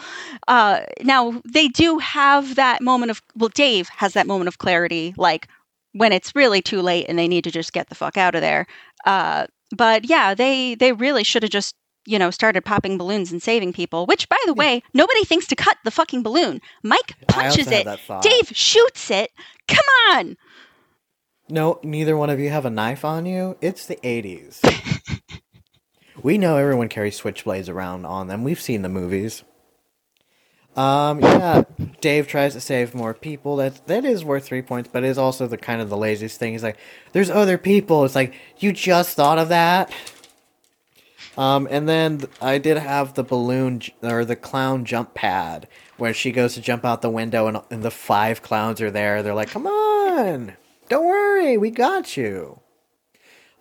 Uh, 0.48 0.80
now 1.02 1.40
they 1.44 1.68
do 1.68 1.98
have 1.98 2.54
that 2.54 2.80
moment 2.80 3.10
of 3.10 3.20
well, 3.36 3.50
Dave 3.52 3.88
has 3.90 4.14
that 4.14 4.26
moment 4.26 4.48
of 4.48 4.58
clarity, 4.58 5.14
like 5.16 5.48
when 5.92 6.12
it's 6.12 6.34
really 6.34 6.62
too 6.62 6.80
late 6.80 7.06
and 7.08 7.18
they 7.18 7.28
need 7.28 7.44
to 7.44 7.50
just 7.50 7.72
get 7.72 7.88
the 7.88 7.94
fuck 7.94 8.16
out 8.16 8.34
of 8.34 8.40
there. 8.40 8.66
Uh, 9.04 9.46
but 9.76 10.08
yeah, 10.08 10.34
they 10.34 10.74
they 10.74 10.92
really 10.92 11.24
should 11.24 11.42
have 11.42 11.52
just 11.52 11.74
you 12.04 12.18
know 12.18 12.30
started 12.30 12.64
popping 12.64 12.98
balloons 12.98 13.32
and 13.32 13.42
saving 13.42 13.72
people. 13.72 14.06
Which, 14.06 14.28
by 14.28 14.38
the 14.46 14.54
way, 14.54 14.82
nobody 14.94 15.24
thinks 15.24 15.46
to 15.48 15.56
cut 15.56 15.76
the 15.84 15.90
fucking 15.90 16.22
balloon. 16.22 16.60
Mike 16.82 17.14
punches 17.28 17.68
it. 17.70 17.86
Dave 18.22 18.48
shoots 18.56 19.10
it. 19.10 19.30
Come 19.68 19.84
on. 20.10 20.36
No, 21.48 21.80
neither 21.82 22.16
one 22.16 22.30
of 22.30 22.40
you 22.40 22.50
have 22.50 22.64
a 22.64 22.70
knife 22.70 23.04
on 23.04 23.26
you. 23.26 23.56
It's 23.60 23.86
the 23.86 23.96
80s. 23.96 24.60
we 26.22 26.38
know 26.38 26.56
everyone 26.56 26.88
carries 26.88 27.20
switchblades 27.20 27.68
around 27.68 28.06
on 28.06 28.28
them. 28.28 28.42
We've 28.44 28.60
seen 28.60 28.82
the 28.82 28.88
movies. 28.88 29.42
Um, 30.74 31.20
yeah, 31.20 31.64
Dave 32.00 32.26
tries 32.26 32.54
to 32.54 32.60
save 32.60 32.94
more 32.94 33.12
people. 33.12 33.56
That 33.56 33.86
that 33.88 34.06
is 34.06 34.24
worth 34.24 34.46
three 34.46 34.62
points, 34.62 34.88
but 34.90 35.04
it 35.04 35.08
is 35.08 35.18
also 35.18 35.46
the 35.46 35.58
kind 35.58 35.82
of 35.82 35.90
the 35.90 35.96
laziest 35.98 36.38
thing. 36.38 36.52
He's 36.52 36.62
like, 36.62 36.78
"There's 37.12 37.28
other 37.28 37.58
people." 37.58 38.06
It's 38.06 38.14
like 38.14 38.32
you 38.58 38.72
just 38.72 39.14
thought 39.14 39.36
of 39.38 39.50
that. 39.50 39.92
Um, 41.38 41.66
and 41.70 41.88
then 41.88 42.22
I 42.40 42.58
did 42.58 42.76
have 42.76 43.14
the 43.14 43.22
balloon 43.24 43.80
j- 43.80 43.94
or 44.02 44.24
the 44.24 44.36
clown 44.36 44.84
jump 44.84 45.14
pad 45.14 45.66
where 45.96 46.12
she 46.12 46.30
goes 46.30 46.54
to 46.54 46.60
jump 46.60 46.84
out 46.84 47.00
the 47.00 47.08
window 47.10 47.46
and, 47.46 47.58
and 47.70 47.82
the 47.82 47.90
five 47.90 48.42
clowns 48.42 48.80
are 48.82 48.90
there. 48.90 49.22
They're 49.22 49.32
like, 49.34 49.48
"Come 49.50 49.66
on, 49.66 50.56
don't 50.88 51.06
worry, 51.06 51.56
we 51.56 51.70
got 51.70 52.16
you." 52.16 52.60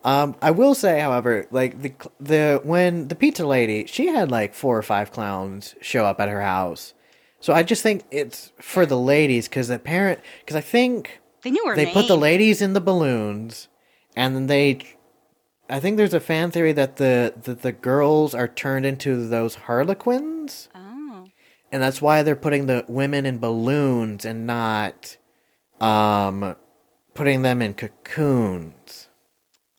Um, 0.04 0.36
I 0.42 0.52
will 0.52 0.74
say, 0.76 1.00
however, 1.00 1.46
like 1.52 1.82
the 1.82 1.94
the 2.20 2.60
when 2.64 3.08
the 3.08 3.16
pizza 3.16 3.46
lady, 3.46 3.86
she 3.86 4.08
had 4.08 4.32
like 4.32 4.54
four 4.54 4.78
or 4.78 4.82
five 4.82 5.12
clowns 5.12 5.76
show 5.82 6.06
up 6.06 6.20
at 6.20 6.28
her 6.30 6.42
house. 6.42 6.94
So 7.40 7.54
I 7.54 7.64
just 7.64 7.84
think 7.84 8.04
it's 8.12 8.52
for 8.60 8.86
the 8.86 8.98
ladies 9.00 9.48
because 9.48 9.68
the 9.70 9.80
parent 9.80 10.20
because 10.42 10.56
I 10.56 10.62
think 10.62 11.22
They 11.44 11.52
knew 11.52 11.66
her 11.68 11.76
they 11.76 11.86
name. 11.86 11.94
put 11.94 12.08
the 12.08 12.18
ladies 12.18 12.62
in 12.62 12.74
the 12.74 12.82
balloons, 12.82 13.68
and 14.16 14.36
then 14.36 14.48
they. 14.48 14.80
I 15.70 15.80
think 15.80 15.97
there's 15.97 16.14
a 16.14 16.20
fan 16.20 16.51
theory 16.51 16.74
that 16.74 16.97
the 16.97 17.34
that 17.43 17.62
the 17.62 17.72
girls 17.72 18.34
are 18.36 18.47
turned 18.47 18.86
into 18.86 19.28
those 19.28 19.55
harlequins, 19.55 20.68
Oh. 20.76 21.28
and 21.72 21.82
that's 21.82 22.01
why 22.01 22.24
they're 22.24 22.36
putting 22.36 22.66
the 22.66 22.84
women 22.88 23.26
in 23.26 23.39
balloons 23.39 24.26
and 24.26 24.45
not, 24.45 25.16
um, 25.80 26.55
putting 27.14 27.41
them 27.43 27.62
in 27.62 27.74
cocoons. 27.74 29.07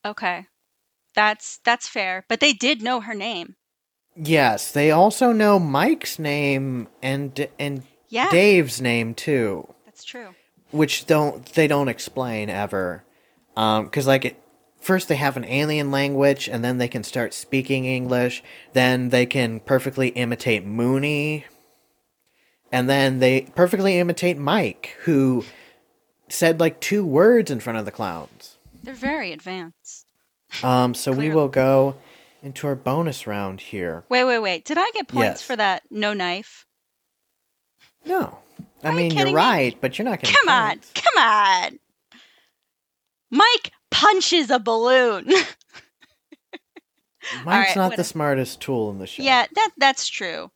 Okay. 0.04 0.46
That's 1.14 1.58
that's 1.64 1.88
fair. 1.88 2.24
But 2.28 2.40
they 2.40 2.54
did 2.54 2.80
know 2.82 3.00
her 3.00 3.14
name. 3.14 3.56
Yes, 4.16 4.72
they 4.72 4.90
also 4.90 5.32
know 5.32 5.58
Mike's 5.58 6.18
name 6.18 6.88
and 7.02 7.48
and 7.58 7.82
Yeah. 8.08 8.30
Dave's 8.30 8.80
name 8.80 9.14
too. 9.14 9.74
That's 9.84 10.04
true. 10.04 10.34
which 10.70 11.04
don't 11.04 11.44
they 11.52 11.66
don't 11.66 11.88
explain 11.88 12.48
ever 12.48 13.04
um 13.58 13.84
because 13.84 14.06
like 14.06 14.24
it, 14.24 14.41
first 14.82 15.08
they 15.08 15.16
have 15.16 15.36
an 15.36 15.44
alien 15.44 15.90
language 15.90 16.48
and 16.48 16.62
then 16.64 16.78
they 16.78 16.88
can 16.88 17.02
start 17.04 17.32
speaking 17.32 17.84
english 17.84 18.42
then 18.72 19.08
they 19.10 19.24
can 19.24 19.60
perfectly 19.60 20.08
imitate 20.08 20.64
mooney 20.66 21.44
and 22.70 22.88
then 22.88 23.18
they 23.20 23.42
perfectly 23.54 23.98
imitate 23.98 24.36
mike 24.38 24.96
who 25.04 25.44
said 26.28 26.58
like 26.60 26.80
two 26.80 27.04
words 27.04 27.50
in 27.50 27.60
front 27.60 27.78
of 27.78 27.84
the 27.84 27.90
clowns 27.90 28.56
They're 28.82 28.94
very 28.94 29.32
advanced. 29.32 30.06
um 30.62 30.94
so 30.94 31.12
we 31.12 31.30
will 31.30 31.48
go 31.48 31.96
into 32.42 32.66
our 32.66 32.74
bonus 32.74 33.26
round 33.26 33.60
here 33.60 34.02
Wait, 34.08 34.24
wait, 34.24 34.40
wait. 34.40 34.64
Did 34.64 34.76
I 34.78 34.90
get 34.94 35.06
points 35.06 35.40
Yes. 35.40 35.42
for 35.42 35.54
that 35.56 35.82
no 35.90 36.12
knife? 36.12 36.66
no 38.04 38.38
i 38.82 38.88
Are 38.88 38.92
mean 38.92 39.12
you're 39.12 39.26
me? 39.26 39.34
right 39.34 39.76
but 39.80 39.96
you're 39.98 40.04
not 40.04 40.20
gonna 40.20 40.34
Come 40.36 40.48
on. 40.48 40.80
Come 40.94 41.22
on. 41.22 41.78
Mike 43.30 43.72
punches 43.92 44.50
a 44.50 44.58
balloon. 44.58 45.26
mike's 47.44 47.46
right, 47.46 47.76
not 47.76 47.90
what- 47.90 47.96
the 47.96 48.04
smartest 48.04 48.60
tool 48.60 48.90
in 48.90 48.98
the 48.98 49.06
show 49.06 49.22
yeah, 49.22 49.46
that 49.54 49.70
that's 49.78 50.08
true. 50.08 50.50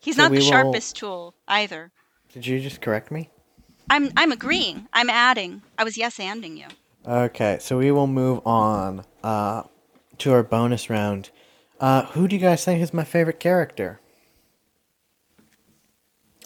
He's 0.00 0.16
So 0.16 0.22
not 0.22 0.28
the 0.30 0.38
we 0.38 0.42
will- 0.44 0.50
sharpest 0.50 0.96
tool 0.96 1.34
either. 1.46 1.92
did 2.32 2.46
you 2.46 2.58
just 2.60 2.80
correct 2.80 3.10
me 3.10 3.30
I'm 3.88 4.10
I'm 4.16 4.32
agreeing. 4.32 4.88
I'm 4.92 5.08
adding. 5.08 5.62
I 5.78 5.84
was 5.84 5.96
yes 5.96 6.18
anding 6.18 6.56
you. 6.58 6.66
Okay, 7.06 7.58
so 7.60 7.78
we 7.78 7.92
will 7.92 8.08
move 8.08 8.44
on 8.44 9.04
uh, 9.22 9.62
to 10.18 10.32
our 10.32 10.42
bonus 10.42 10.90
round. 10.90 11.30
Uh, 11.78 12.02
who 12.06 12.26
do 12.26 12.34
you 12.34 12.42
guys 12.42 12.64
think 12.64 12.82
is 12.82 12.92
my 12.92 13.04
favorite 13.04 13.38
character? 13.38 14.00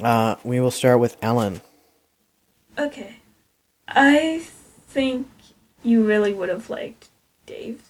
Uh, 0.02 0.36
we 0.44 0.60
will 0.60 0.70
start 0.70 1.00
with 1.00 1.16
Ellen. 1.22 1.62
Okay. 2.78 3.16
I 3.88 4.42
think 4.88 5.26
you 5.82 6.04
really 6.04 6.32
would 6.32 6.48
have 6.48 6.70
liked 6.70 7.08
Dave 7.46 7.82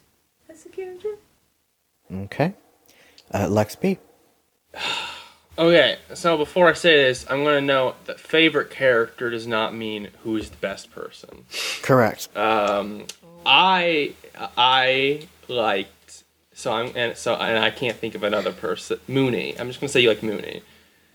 as 0.49 0.65
a 0.67 0.69
character. 0.69 1.17
Okay. 2.13 2.55
Uh, 3.31 3.47
Luxby. 3.47 3.99
Okay, 5.59 5.99
so 6.15 6.39
before 6.39 6.71
I 6.71 6.73
say 6.73 6.97
this, 7.05 7.27
I'm 7.29 7.45
gonna 7.45 7.61
note 7.61 8.07
that 8.07 8.19
favorite 8.19 8.71
character 8.71 9.29
does 9.29 9.47
not 9.47 9.75
mean 9.75 10.09
who's 10.23 10.49
the 10.49 10.57
best 10.57 10.91
person. 10.91 11.45
Correct. 11.83 12.35
Um, 12.35 13.07
I 13.45 14.15
I 14.57 15.29
liked 15.49 16.23
so 16.55 16.73
I'm 16.73 16.93
and 16.95 17.17
so 17.17 17.35
and 17.35 17.63
I 17.63 17.71
can't 17.71 17.97
think 17.99 18.15
of 18.15 18.23
another 18.23 18.53
person. 18.53 19.01
Mooney. 19.07 19.55
I'm 19.59 19.67
just 19.69 19.81
gonna 19.81 19.89
say 19.89 20.01
you 20.01 20.09
like 20.09 20.23
Mooney. 20.23 20.63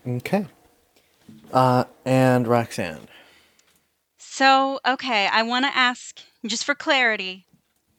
Okay. 0.06 0.46
Uh, 1.52 1.84
and 2.04 2.46
Roxanne. 2.46 3.08
So, 4.18 4.80
okay, 4.86 5.28
I 5.32 5.42
want 5.42 5.64
to 5.64 5.76
ask 5.76 6.20
just 6.48 6.64
for 6.64 6.74
clarity, 6.74 7.46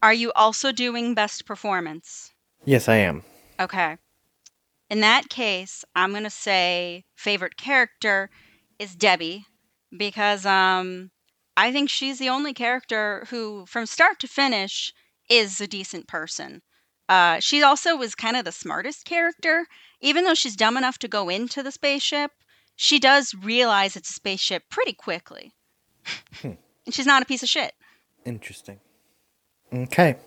are 0.01 0.13
you 0.13 0.31
also 0.33 0.71
doing 0.71 1.13
best 1.13 1.45
performance? 1.45 2.31
Yes, 2.65 2.87
I 2.87 2.97
am. 2.97 3.23
Okay. 3.59 3.97
In 4.89 5.01
that 5.01 5.29
case, 5.29 5.83
I'm 5.95 6.11
going 6.11 6.23
to 6.23 6.29
say 6.29 7.03
favorite 7.15 7.57
character 7.57 8.29
is 8.79 8.95
Debbie 8.95 9.45
because 9.95 10.45
um 10.45 11.09
I 11.55 11.71
think 11.71 11.89
she's 11.89 12.19
the 12.19 12.29
only 12.29 12.53
character 12.53 13.25
who 13.29 13.65
from 13.65 13.85
start 13.85 14.19
to 14.19 14.27
finish 14.27 14.93
is 15.29 15.59
a 15.59 15.67
decent 15.67 16.07
person. 16.07 16.61
Uh 17.09 17.39
she 17.39 17.63
also 17.63 17.95
was 17.95 18.13
kind 18.15 18.37
of 18.37 18.45
the 18.45 18.51
smartest 18.51 19.05
character 19.05 19.65
even 19.99 20.23
though 20.25 20.35
she's 20.35 20.55
dumb 20.55 20.77
enough 20.77 20.99
to 20.99 21.07
go 21.07 21.29
into 21.29 21.63
the 21.63 21.71
spaceship. 21.71 22.31
she 22.75 22.99
does 22.99 23.33
realize 23.33 23.95
it's 23.95 24.11
a 24.11 24.13
spaceship 24.13 24.63
pretty 24.69 24.93
quickly. 24.93 25.53
Hmm. 26.41 26.53
and 26.85 26.93
she's 26.93 27.05
not 27.07 27.23
a 27.23 27.25
piece 27.25 27.43
of 27.43 27.49
shit. 27.49 27.73
Interesting. 28.28 28.82
Okay. 29.73 30.17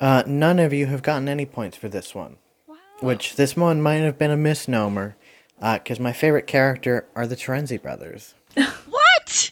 Uh, 0.00 0.22
none 0.26 0.60
of 0.60 0.72
you 0.72 0.86
have 0.86 1.02
gotten 1.02 1.28
any 1.28 1.44
points 1.44 1.76
for 1.76 1.88
this 1.88 2.14
one. 2.14 2.36
Wow. 2.68 2.76
Which 3.00 3.34
this 3.34 3.56
one 3.56 3.82
might 3.82 3.96
have 3.96 4.16
been 4.16 4.30
a 4.30 4.36
misnomer, 4.36 5.16
because 5.60 5.98
my 5.98 6.12
favorite 6.12 6.46
character 6.46 7.04
are 7.16 7.26
the 7.26 7.36
Terenzi 7.36 7.82
brothers. 7.82 8.34
What? 8.88 9.50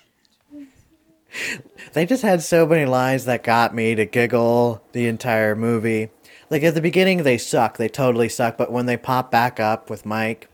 They 1.93 2.07
just 2.07 2.23
had 2.23 2.43
so 2.43 2.67
many 2.67 2.87
lines 2.87 3.27
that 3.27 3.43
got 3.43 3.75
me 3.75 3.95
to 3.95 4.07
giggle 4.07 4.83
the 4.93 5.07
entire 5.07 5.55
movie. 5.55 6.09
Like 6.49 6.63
at 6.63 6.75
the 6.75 6.81
beginning, 6.81 7.23
they 7.25 7.37
suck. 7.37 7.77
They 7.77 7.89
totally 7.89 8.31
suck. 8.31 8.57
But 8.57 8.73
when 8.73 8.87
they 8.87 8.97
pop 8.97 9.31
back 9.31 9.61
up 9.61 9.91
with 9.91 10.07
Mike, 10.07 10.49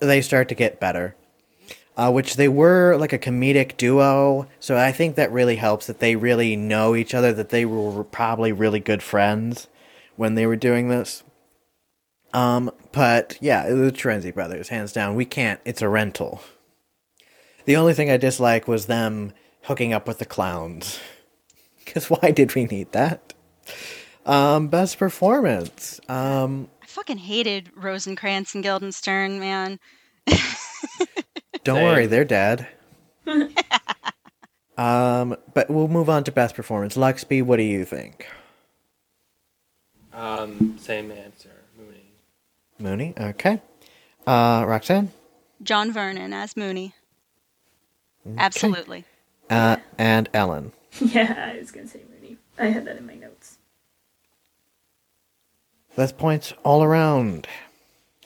they 0.00 0.22
start 0.22 0.48
to 0.48 0.54
get 0.54 0.80
better. 0.80 1.16
Uh, 1.96 2.12
which 2.12 2.36
they 2.36 2.46
were 2.48 2.94
like 2.96 3.14
a 3.14 3.18
comedic 3.18 3.76
duo. 3.78 4.46
So 4.60 4.76
I 4.76 4.92
think 4.92 5.16
that 5.16 5.32
really 5.32 5.56
helps 5.56 5.86
that 5.86 5.98
they 5.98 6.14
really 6.14 6.54
know 6.54 6.94
each 6.94 7.14
other, 7.14 7.32
that 7.32 7.48
they 7.48 7.64
were 7.64 8.04
probably 8.04 8.52
really 8.52 8.80
good 8.80 9.02
friends 9.02 9.66
when 10.16 10.34
they 10.34 10.46
were 10.46 10.56
doing 10.56 10.90
this. 10.90 11.22
Um, 12.34 12.70
but 12.92 13.38
yeah, 13.40 13.66
the 13.68 13.90
Terenzi 13.90 14.34
brothers, 14.34 14.68
hands 14.68 14.92
down. 14.92 15.14
We 15.14 15.24
can't. 15.24 15.58
It's 15.64 15.80
a 15.80 15.88
rental. 15.88 16.42
The 17.64 17.76
only 17.76 17.94
thing 17.94 18.10
I 18.10 18.18
dislike 18.18 18.68
was 18.68 18.86
them 18.86 19.32
hooking 19.62 19.92
up 19.92 20.06
with 20.06 20.18
the 20.18 20.26
clowns. 20.26 21.00
Because 21.84 22.10
why 22.10 22.32
did 22.32 22.56
we 22.56 22.64
need 22.64 22.90
that? 22.92 23.32
Um, 24.26 24.66
best 24.66 24.98
performance. 24.98 26.00
Um, 26.08 26.68
I 26.82 26.86
fucking 26.86 27.18
hated 27.18 27.70
Rosencrantz 27.76 28.56
and 28.56 28.64
Guildenstern, 28.64 29.38
man. 29.38 29.78
don't 31.66 31.76
Same. 31.76 31.84
worry, 31.84 32.06
they're 32.06 32.24
dead. 32.24 32.68
um, 34.78 35.36
but 35.54 35.68
we'll 35.68 35.88
move 35.88 36.08
on 36.08 36.24
to 36.24 36.32
best 36.32 36.54
performance. 36.54 36.96
Luxby, 36.96 37.42
what 37.42 37.56
do 37.56 37.62
you 37.64 37.84
think? 37.84 38.26
Um, 40.12 40.76
same 40.78 41.10
answer. 41.10 41.50
Mooney. 41.76 42.04
Mooney, 42.78 43.14
okay. 43.18 43.60
Uh, 44.26 44.64
Roxanne, 44.66 45.10
John 45.62 45.92
Vernon 45.92 46.32
as 46.32 46.56
Mooney. 46.56 46.94
Absolutely. 48.38 49.04
uh, 49.50 49.76
and 49.98 50.28
Ellen. 50.32 50.72
Yeah, 51.00 51.52
I 51.54 51.58
was 51.58 51.70
gonna 51.72 51.86
say 51.86 52.00
Mooney. 52.10 52.38
I 52.58 52.66
had 52.68 52.86
that 52.86 52.96
in 52.96 53.06
my 53.06 53.14
notes. 53.16 53.58
That's 55.94 56.10
points 56.12 56.54
all 56.64 56.82
around. 56.82 57.46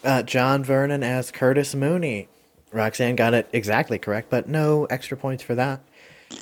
Uh, 0.05 0.23
John 0.23 0.63
Vernon 0.63 1.03
as 1.03 1.33
Curtis 1.33 1.75
Mooney. 1.75 2.29
Roxanne 2.73 3.17
got 3.17 3.35
it 3.35 3.49
exactly 3.53 3.99
correct, 3.99 4.31
but 4.31 4.49
no 4.49 4.85
extra 4.87 5.17
points 5.17 5.43
for 5.43 5.55
that. 5.55 5.81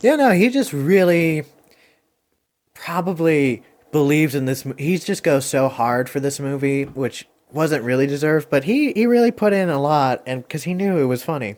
Yeah, 0.03 0.17
no, 0.17 0.31
he 0.33 0.49
just 0.51 0.73
really 0.73 1.45
probably 2.75 3.63
believes 3.91 4.35
in 4.35 4.45
this. 4.45 4.67
He 4.79 4.99
just 4.99 5.23
goes 5.23 5.47
so 5.47 5.69
hard 5.69 6.09
for 6.09 6.21
this 6.21 6.39
movie, 6.39 6.85
which 6.85 7.27
wasn't 7.53 7.85
really 7.85 8.07
deserved, 8.07 8.51
but 8.51 8.65
he 8.65 8.93
he 8.93 9.07
really 9.07 9.31
put 9.31 9.53
in 9.53 9.71
a 9.71 9.81
lot, 9.81 10.23
and 10.27 10.43
because 10.43 10.65
he 10.65 10.75
knew 10.75 10.99
it 10.99 11.05
was 11.05 11.23
funny, 11.23 11.57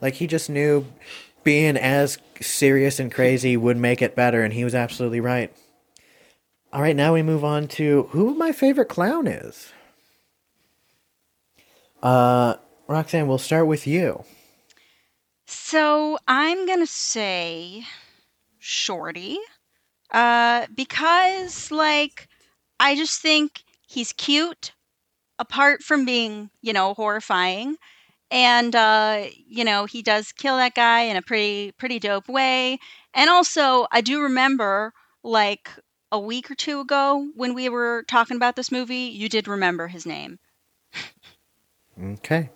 like 0.00 0.14
he 0.14 0.26
just 0.26 0.48
knew 0.48 0.86
being 1.44 1.76
as 1.76 2.18
serious 2.40 2.98
and 2.98 3.12
crazy 3.12 3.56
would 3.56 3.76
make 3.76 4.02
it 4.02 4.16
better, 4.16 4.42
and 4.42 4.54
he 4.54 4.64
was 4.64 4.74
absolutely 4.74 5.20
right. 5.20 5.54
All 6.72 6.82
right, 6.82 6.96
now 6.96 7.14
we 7.14 7.22
move 7.22 7.44
on 7.44 7.68
to 7.68 8.08
who 8.10 8.34
my 8.34 8.52
favorite 8.52 8.88
clown 8.88 9.26
is. 9.26 9.72
Uh, 12.02 12.56
Roxanne, 12.88 13.26
we'll 13.26 13.38
start 13.38 13.66
with 13.66 13.86
you. 13.86 14.24
So 15.46 16.18
I'm 16.26 16.66
gonna 16.66 16.86
say 16.86 17.84
Shorty, 18.58 19.38
uh, 20.12 20.66
because 20.74 21.70
like 21.70 22.28
I 22.80 22.96
just 22.96 23.20
think 23.22 23.62
he's 23.86 24.12
cute, 24.12 24.72
apart 25.38 25.82
from 25.82 26.04
being 26.04 26.50
you 26.62 26.72
know 26.72 26.94
horrifying, 26.94 27.76
and 28.30 28.74
uh, 28.74 29.24
you 29.46 29.64
know 29.64 29.86
he 29.86 30.02
does 30.02 30.32
kill 30.32 30.56
that 30.56 30.74
guy 30.74 31.02
in 31.02 31.16
a 31.16 31.22
pretty 31.22 31.72
pretty 31.72 31.98
dope 31.98 32.28
way. 32.28 32.78
And 33.14 33.30
also, 33.30 33.86
I 33.92 34.00
do 34.00 34.22
remember 34.22 34.92
like 35.22 35.68
a 36.12 36.20
week 36.20 36.50
or 36.50 36.54
two 36.54 36.80
ago 36.80 37.28
when 37.34 37.54
we 37.54 37.68
were 37.68 38.04
talking 38.08 38.36
about 38.36 38.56
this 38.56 38.72
movie, 38.72 39.10
you 39.12 39.28
did 39.28 39.48
remember 39.48 39.88
his 39.88 40.06
name. 40.06 40.38
Okay. 42.00 42.50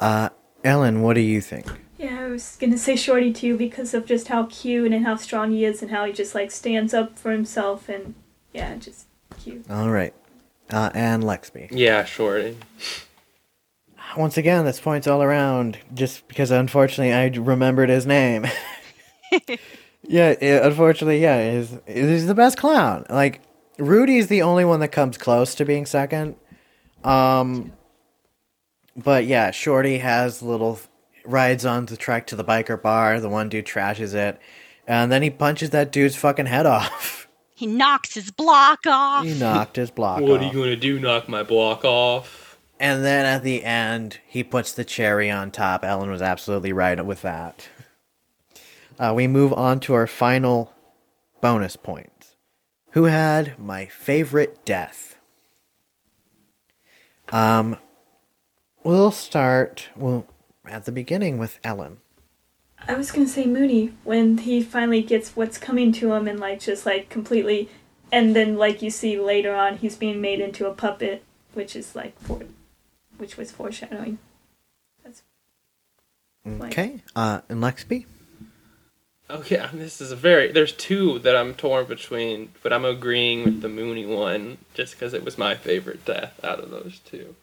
Uh, 0.00 0.30
Ellen, 0.64 1.02
what 1.02 1.14
do 1.14 1.20
you 1.20 1.40
think? 1.40 1.66
Yeah, 1.98 2.24
I 2.24 2.28
was 2.28 2.56
gonna 2.58 2.78
say 2.78 2.96
Shorty 2.96 3.32
too 3.32 3.56
because 3.56 3.92
of 3.92 4.06
just 4.06 4.28
how 4.28 4.46
cute 4.46 4.90
and 4.92 5.04
how 5.04 5.16
strong 5.16 5.50
he 5.52 5.64
is 5.64 5.82
and 5.82 5.90
how 5.90 6.06
he 6.06 6.12
just 6.12 6.34
like 6.34 6.50
stands 6.50 6.94
up 6.94 7.18
for 7.18 7.30
himself 7.30 7.88
and 7.88 8.14
yeah, 8.52 8.74
just 8.76 9.06
cute. 9.38 9.70
All 9.70 9.90
right. 9.90 10.14
Uh, 10.70 10.90
and 10.94 11.22
Luxby. 11.22 11.68
Yeah, 11.70 12.04
Shorty. 12.04 12.56
Once 14.16 14.36
again, 14.36 14.64
this 14.64 14.80
points 14.80 15.06
all 15.06 15.22
around, 15.22 15.78
just 15.94 16.26
because 16.26 16.50
unfortunately 16.50 17.12
I 17.12 17.26
remembered 17.26 17.90
his 17.90 18.06
name. 18.06 18.46
yeah, 20.02 20.34
yeah, 20.40 20.66
unfortunately, 20.66 21.20
yeah, 21.20 21.52
he's, 21.52 21.78
he's 21.86 22.26
the 22.26 22.34
best 22.34 22.56
clown. 22.56 23.04
Like, 23.08 23.40
Rudy's 23.78 24.26
the 24.26 24.42
only 24.42 24.64
one 24.64 24.80
that 24.80 24.88
comes 24.88 25.16
close 25.16 25.54
to 25.56 25.64
being 25.64 25.86
second. 25.86 26.34
Um, 27.04 27.72
but 28.96 29.24
yeah, 29.26 29.50
Shorty 29.50 29.98
has 29.98 30.42
little 30.42 30.80
rides 31.24 31.64
on 31.64 31.86
the 31.86 31.96
track 31.96 32.26
to 32.28 32.36
the 32.36 32.44
biker 32.44 32.80
bar. 32.80 33.20
The 33.20 33.28
one 33.28 33.48
dude 33.48 33.66
trashes 33.66 34.14
it, 34.14 34.40
and 34.86 35.10
then 35.10 35.22
he 35.22 35.30
punches 35.30 35.70
that 35.70 35.92
dude's 35.92 36.16
fucking 36.16 36.46
head 36.46 36.66
off. 36.66 37.16
He 37.54 37.66
knocks 37.66 38.14
his 38.14 38.30
block 38.30 38.86
off. 38.86 39.26
he 39.26 39.38
knocked 39.38 39.76
his 39.76 39.90
block 39.90 40.22
off. 40.22 40.26
What 40.26 40.40
off. 40.40 40.40
are 40.40 40.46
you 40.46 40.58
gonna 40.58 40.76
do? 40.76 40.98
Knock 40.98 41.28
my 41.28 41.42
block 41.42 41.84
off? 41.84 42.58
And 42.78 43.04
then 43.04 43.26
at 43.26 43.42
the 43.42 43.62
end, 43.62 44.18
he 44.26 44.42
puts 44.42 44.72
the 44.72 44.82
cherry 44.82 45.30
on 45.30 45.50
top. 45.50 45.84
Ellen 45.84 46.08
was 46.08 46.22
absolutely 46.22 46.72
right 46.72 47.04
with 47.04 47.20
that. 47.20 47.68
Uh, 48.98 49.14
we 49.14 49.26
move 49.26 49.50
on 49.54 49.80
to 49.80 49.94
our 49.94 50.06
final 50.06 50.74
bonus 51.40 51.74
points. 51.74 52.36
Who 52.90 53.04
had 53.04 53.58
my 53.58 53.86
favorite 53.86 54.62
death? 54.66 55.16
Um, 57.30 57.78
we'll 58.82 59.10
start 59.10 59.88
well 59.96 60.26
at 60.66 60.84
the 60.84 60.92
beginning 60.92 61.38
with 61.38 61.58
Ellen. 61.64 61.98
I 62.86 62.94
was 62.94 63.12
gonna 63.12 63.28
say 63.28 63.46
Mooney 63.46 63.92
when 64.04 64.38
he 64.38 64.62
finally 64.62 65.02
gets 65.02 65.36
what's 65.36 65.58
coming 65.58 65.92
to 65.92 66.12
him 66.14 66.26
and 66.26 66.40
like 66.40 66.60
just 66.60 66.86
like 66.86 67.08
completely, 67.08 67.68
and 68.10 68.34
then 68.34 68.56
like 68.56 68.82
you 68.82 68.90
see 68.90 69.18
later 69.18 69.54
on 69.54 69.78
he's 69.78 69.96
being 69.96 70.20
made 70.20 70.40
into 70.40 70.66
a 70.66 70.74
puppet, 70.74 71.22
which 71.52 71.76
is 71.76 71.94
like 71.94 72.18
for, 72.20 72.42
which 73.18 73.36
was 73.36 73.50
foreshadowing. 73.50 74.18
That's 75.04 75.22
Okay, 76.46 77.02
uh, 77.14 77.42
and 77.48 77.62
Luxby. 77.62 78.06
Okay, 79.28 79.58
um, 79.58 79.78
this 79.78 80.00
is 80.00 80.10
a 80.10 80.16
very. 80.16 80.50
There's 80.50 80.72
two 80.72 81.20
that 81.20 81.36
I'm 81.36 81.54
torn 81.54 81.86
between, 81.86 82.50
but 82.62 82.72
I'm 82.72 82.84
agreeing 82.84 83.44
with 83.44 83.60
the 83.60 83.68
Mooney 83.68 84.06
one 84.06 84.58
just 84.74 84.94
because 84.94 85.14
it 85.14 85.24
was 85.24 85.38
my 85.38 85.54
favorite 85.54 86.04
death 86.04 86.40
out 86.42 86.58
of 86.58 86.70
those 86.70 86.98
two. 87.00 87.36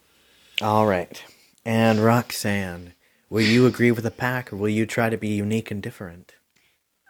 All 0.60 0.86
right, 0.86 1.22
and 1.64 2.02
Roxanne. 2.04 2.94
Will 3.30 3.42
you 3.42 3.66
agree 3.66 3.90
with 3.90 4.04
the 4.04 4.10
pack, 4.10 4.52
or 4.52 4.56
will 4.56 4.68
you 4.70 4.86
try 4.86 5.10
to 5.10 5.18
be 5.18 5.28
unique 5.28 5.70
and 5.70 5.82
different? 5.82 6.34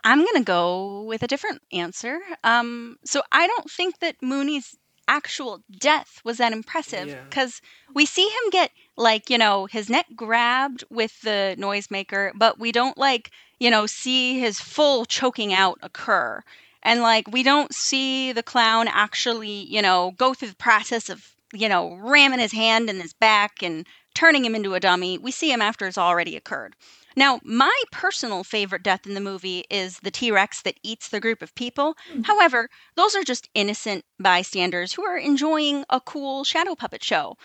I'm 0.04 0.24
gonna 0.24 0.44
go 0.44 1.02
with 1.02 1.22
a 1.22 1.26
different 1.28 1.62
answer. 1.72 2.18
Um, 2.44 2.98
so 3.04 3.22
I 3.32 3.46
don't 3.46 3.70
think 3.70 4.00
that 4.00 4.16
Mooney's 4.22 4.76
actual 5.06 5.62
death 5.70 6.20
was 6.24 6.36
that 6.36 6.52
impressive 6.52 7.08
Yeah. 7.08 7.22
because 7.24 7.62
we 7.94 8.04
see 8.04 8.28
him 8.28 8.50
get 8.50 8.70
like 8.96 9.30
you 9.30 9.38
know 9.38 9.66
his 9.66 9.88
neck 9.88 10.06
grabbed 10.14 10.84
with 10.90 11.20
the 11.22 11.56
noisemaker, 11.58 12.32
but 12.34 12.58
we 12.58 12.72
don't 12.72 12.98
like 12.98 13.30
you 13.58 13.70
know 13.70 13.86
see 13.86 14.38
his 14.38 14.60
full 14.60 15.04
choking 15.06 15.54
out 15.54 15.78
occur, 15.82 16.42
and 16.82 17.00
like 17.00 17.28
we 17.28 17.42
don't 17.42 17.74
see 17.74 18.32
the 18.32 18.42
clown 18.42 18.88
actually 18.88 19.64
you 19.64 19.80
know 19.80 20.12
go 20.18 20.34
through 20.34 20.48
the 20.48 20.56
process 20.56 21.08
of 21.08 21.34
you 21.52 21.68
know 21.68 21.94
ramming 21.96 22.40
his 22.40 22.52
hand 22.52 22.90
in 22.90 23.00
his 23.00 23.12
back 23.12 23.62
and 23.62 23.86
turning 24.14 24.44
him 24.44 24.54
into 24.54 24.74
a 24.74 24.80
dummy. 24.80 25.18
We 25.18 25.30
see 25.30 25.52
him 25.52 25.62
after 25.62 25.86
it's 25.86 25.98
already 25.98 26.36
occurred. 26.36 26.74
Now, 27.16 27.40
my 27.42 27.82
personal 27.90 28.44
favorite 28.44 28.82
death 28.82 29.06
in 29.06 29.14
the 29.14 29.20
movie 29.20 29.64
is 29.70 29.98
the 30.00 30.10
T 30.10 30.30
Rex 30.30 30.62
that 30.62 30.78
eats 30.82 31.08
the 31.08 31.20
group 31.20 31.42
of 31.42 31.54
people. 31.54 31.96
Hmm. 32.12 32.22
However, 32.22 32.68
those 32.96 33.16
are 33.16 33.24
just 33.24 33.48
innocent 33.54 34.04
bystanders 34.20 34.92
who 34.92 35.04
are 35.04 35.18
enjoying 35.18 35.84
a 35.90 36.00
cool 36.00 36.44
shadow 36.44 36.74
puppet 36.74 37.02
show. 37.02 37.36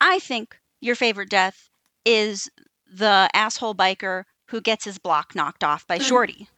I 0.00 0.18
think 0.18 0.58
your 0.80 0.94
favorite 0.94 1.30
death 1.30 1.68
is 2.04 2.48
the 2.90 3.28
asshole 3.34 3.74
biker 3.74 4.24
who 4.46 4.60
gets 4.60 4.84
his 4.84 4.98
block 4.98 5.34
knocked 5.34 5.62
off 5.62 5.86
by 5.86 5.98
hmm. 5.98 6.04
Shorty. 6.04 6.48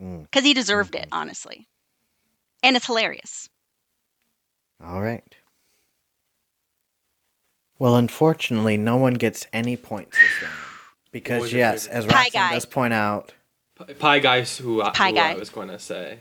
Mm. 0.00 0.22
Because 0.22 0.44
he 0.44 0.54
deserved 0.54 0.94
hmm. 0.94 1.02
it, 1.02 1.08
honestly. 1.12 1.66
And 2.62 2.76
it's 2.76 2.86
hilarious. 2.86 3.48
All 4.84 5.00
right. 5.00 5.36
Well, 7.78 7.96
unfortunately, 7.96 8.76
no 8.76 8.96
one 8.96 9.14
gets 9.14 9.46
any 9.52 9.76
points 9.76 10.16
this 10.18 10.42
round. 10.42 10.54
Because 11.12 11.52
yes, 11.52 11.86
as 11.86 12.06
Pie 12.06 12.14
Roxanne 12.14 12.32
guy. 12.32 12.54
does 12.54 12.64
point 12.64 12.94
out, 12.94 13.32
P- 13.86 13.92
Pie 13.92 14.18
Guys, 14.20 14.56
who, 14.56 14.80
I- 14.80 14.90
Pie 14.92 15.10
who 15.10 15.14
Guy. 15.16 15.32
I 15.32 15.34
was 15.34 15.50
going 15.50 15.68
to 15.68 15.78
say, 15.78 16.20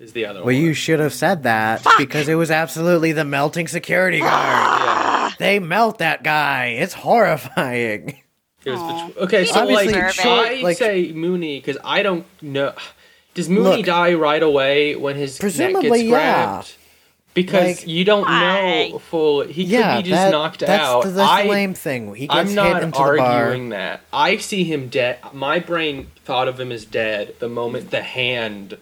is 0.00 0.12
the 0.12 0.26
other 0.26 0.40
well, 0.40 0.46
one. 0.46 0.56
you 0.56 0.74
should 0.74 0.98
have 0.98 1.12
said 1.12 1.44
that 1.44 1.86
because 1.98 2.28
it 2.28 2.34
was 2.34 2.50
absolutely 2.50 3.12
the 3.12 3.24
melting 3.24 3.68
security 3.68 4.18
ah! 4.20 4.26
guard. 4.26 5.32
Yeah. 5.32 5.36
they 5.38 5.60
melt 5.60 5.98
that 5.98 6.24
guy. 6.24 6.66
It's 6.80 6.94
horrifying. 6.94 8.18
It 8.64 8.70
was 8.70 8.80
Aw. 8.80 9.06
the 9.08 9.20
okay, 9.20 9.44
so 9.44 9.54
didn't 9.66 9.74
like, 9.74 9.86
deserve. 9.88 10.26
I 10.26 10.60
Like- 10.62 10.78
say 10.78 11.12
Mooney 11.12 11.58
because 11.60 11.78
I 11.84 12.02
don't 12.02 12.26
know. 12.42 12.72
Does 13.34 13.48
Mooney 13.48 13.76
Look. 13.78 13.86
die 13.86 14.14
right 14.14 14.42
away 14.42 14.96
when 14.96 15.14
his 15.16 15.34
neck 15.36 15.40
Presumably, 15.40 15.88
gets 15.90 16.02
yeah. 16.02 16.10
grabbed? 16.10 16.74
Because 17.34 17.78
Like- 17.78 17.86
you 17.88 18.04
don't 18.04 18.24
Why? 18.26 18.88
know 18.90 18.98
full. 18.98 19.42
He 19.42 19.62
yeah, 19.64 19.96
could 19.96 20.04
be 20.04 20.10
just 20.10 20.22
that- 20.22 20.30
knocked 20.32 20.60
that's 20.60 20.82
out. 20.82 21.04
The, 21.04 21.10
that's 21.10 21.30
I, 21.30 21.42
the 21.44 21.48
lame 21.48 21.72
thing. 21.74 22.14
He 22.14 22.26
gets 22.26 22.38
I'm 22.38 22.46
hit 22.48 22.54
not 22.56 22.82
into 22.82 22.86
the 22.86 22.92
bar. 22.98 23.18
arguing 23.18 23.70
that. 23.70 24.00
I 24.12 24.36
see 24.36 24.64
him 24.64 24.88
dead. 24.88 25.18
My 25.32 25.58
brain 25.58 26.08
thought 26.24 26.46
of 26.48 26.60
him 26.60 26.70
as 26.70 26.84
dead 26.84 27.34
the 27.38 27.48
moment 27.48 27.90
the 27.90 28.02
hand 28.02 28.76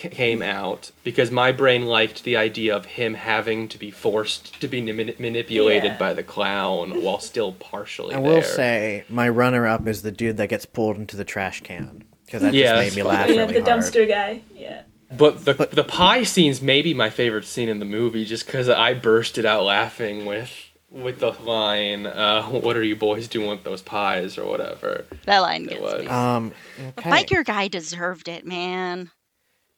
c- 0.00 0.08
came 0.08 0.40
out 0.40 0.92
because 1.02 1.32
my 1.32 1.50
brain 1.50 1.84
liked 1.86 2.22
the 2.22 2.36
idea 2.36 2.76
of 2.76 2.86
him 2.86 3.14
having 3.14 3.66
to 3.68 3.76
be 3.78 3.90
forced 3.90 4.60
to 4.60 4.68
be 4.68 4.80
mani- 4.80 5.16
manipulated 5.18 5.92
Yeah. 5.92 5.98
by 5.98 6.14
the 6.14 6.22
clown 6.22 7.02
while 7.02 7.18
still 7.18 7.52
partially 7.52 8.14
I 8.14 8.20
there. 8.22 8.30
will 8.34 8.42
say 8.42 9.02
my 9.08 9.28
runner-up 9.28 9.88
is 9.88 10.02
the 10.02 10.12
dude 10.12 10.36
that 10.36 10.46
gets 10.48 10.64
pulled 10.64 10.96
into 10.96 11.16
the 11.16 11.24
trash 11.24 11.60
can 11.62 12.04
because 12.24 12.42
that 12.42 12.54
Yeah, 12.54 12.80
just 12.84 12.94
made 12.96 13.02
me 13.04 13.08
laugh 13.08 13.22
funny. 13.22 13.34
yeah, 13.34 13.40
really 13.46 13.60
the 13.60 13.68
hard. 13.70 13.82
dumpster 13.82 14.06
guy. 14.08 14.42
Yeah. 14.56 14.82
But 15.16 15.44
the 15.44 15.54
But- 15.54 15.72
the 15.72 15.84
pie 15.84 16.22
scene's 16.24 16.62
maybe 16.62 16.94
my 16.94 17.10
favorite 17.10 17.44
scene 17.44 17.68
in 17.68 17.78
the 17.80 17.84
movie, 17.84 18.24
just 18.24 18.46
because 18.46 18.68
I 18.68 18.94
bursted 18.94 19.44
out 19.44 19.64
laughing 19.64 20.24
with 20.26 20.50
with 20.90 21.20
the 21.20 21.30
line, 21.44 22.06
uh, 22.06 22.42
"What 22.44 22.76
are 22.76 22.82
you 22.82 22.96
boys 22.96 23.28
doing 23.28 23.48
with 23.50 23.62
those 23.64 23.80
pies?" 23.82 24.36
or 24.38 24.44
whatever. 24.46 25.04
That 25.24 25.38
line 25.40 25.64
gets 25.66 25.80
was. 25.80 26.00
me. 26.02 26.06
Um, 26.08 26.52
The 26.76 27.00
okay. 27.00 27.10
biker 27.10 27.44
guy 27.44 27.68
deserved 27.68 28.28
it, 28.28 28.44
man. 28.46 29.10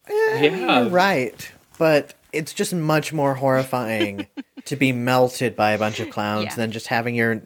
Eh, 0.09 0.12
Yeah. 0.48 0.80
you're 0.80 0.88
right, 0.90 1.50
but 1.78 2.14
it's 2.32 2.52
just 2.54 2.72
much 2.74 3.12
more 3.12 3.34
horrifying 3.34 4.26
to 4.64 4.74
be 4.76 4.90
melted 4.92 5.54
by 5.54 5.72
a 5.72 5.78
bunch 5.78 6.00
of 6.00 6.09
clowns 6.10 6.44
Yeah. 6.44 6.54
than 6.56 6.72
just 6.72 6.86
having 6.88 7.14
your, 7.14 7.42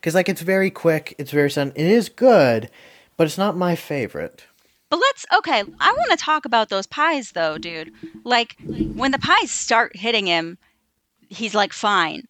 because 0.00 0.14
like 0.14 0.28
it's 0.30 0.40
very 0.42 0.70
quick, 0.70 1.14
it's 1.18 1.30
very 1.30 1.50
sudden. 1.50 1.72
It 1.76 1.86
is 1.86 2.08
good, 2.08 2.70
but 3.18 3.26
it's 3.26 3.38
not 3.38 3.56
my 3.56 3.74
favorite. 3.76 4.44
But 4.92 5.00
let's 5.00 5.24
okay. 5.38 5.64
I 5.80 5.92
want 5.92 6.10
to 6.10 6.18
talk 6.18 6.44
about 6.44 6.68
those 6.68 6.86
pies 6.86 7.32
though, 7.32 7.56
dude. 7.56 7.90
Like 8.24 8.56
when 8.92 9.10
the 9.10 9.18
pies 9.18 9.50
start 9.50 9.96
hitting 9.96 10.26
him, 10.26 10.58
he's 11.30 11.54
like 11.54 11.72
fine, 11.72 12.28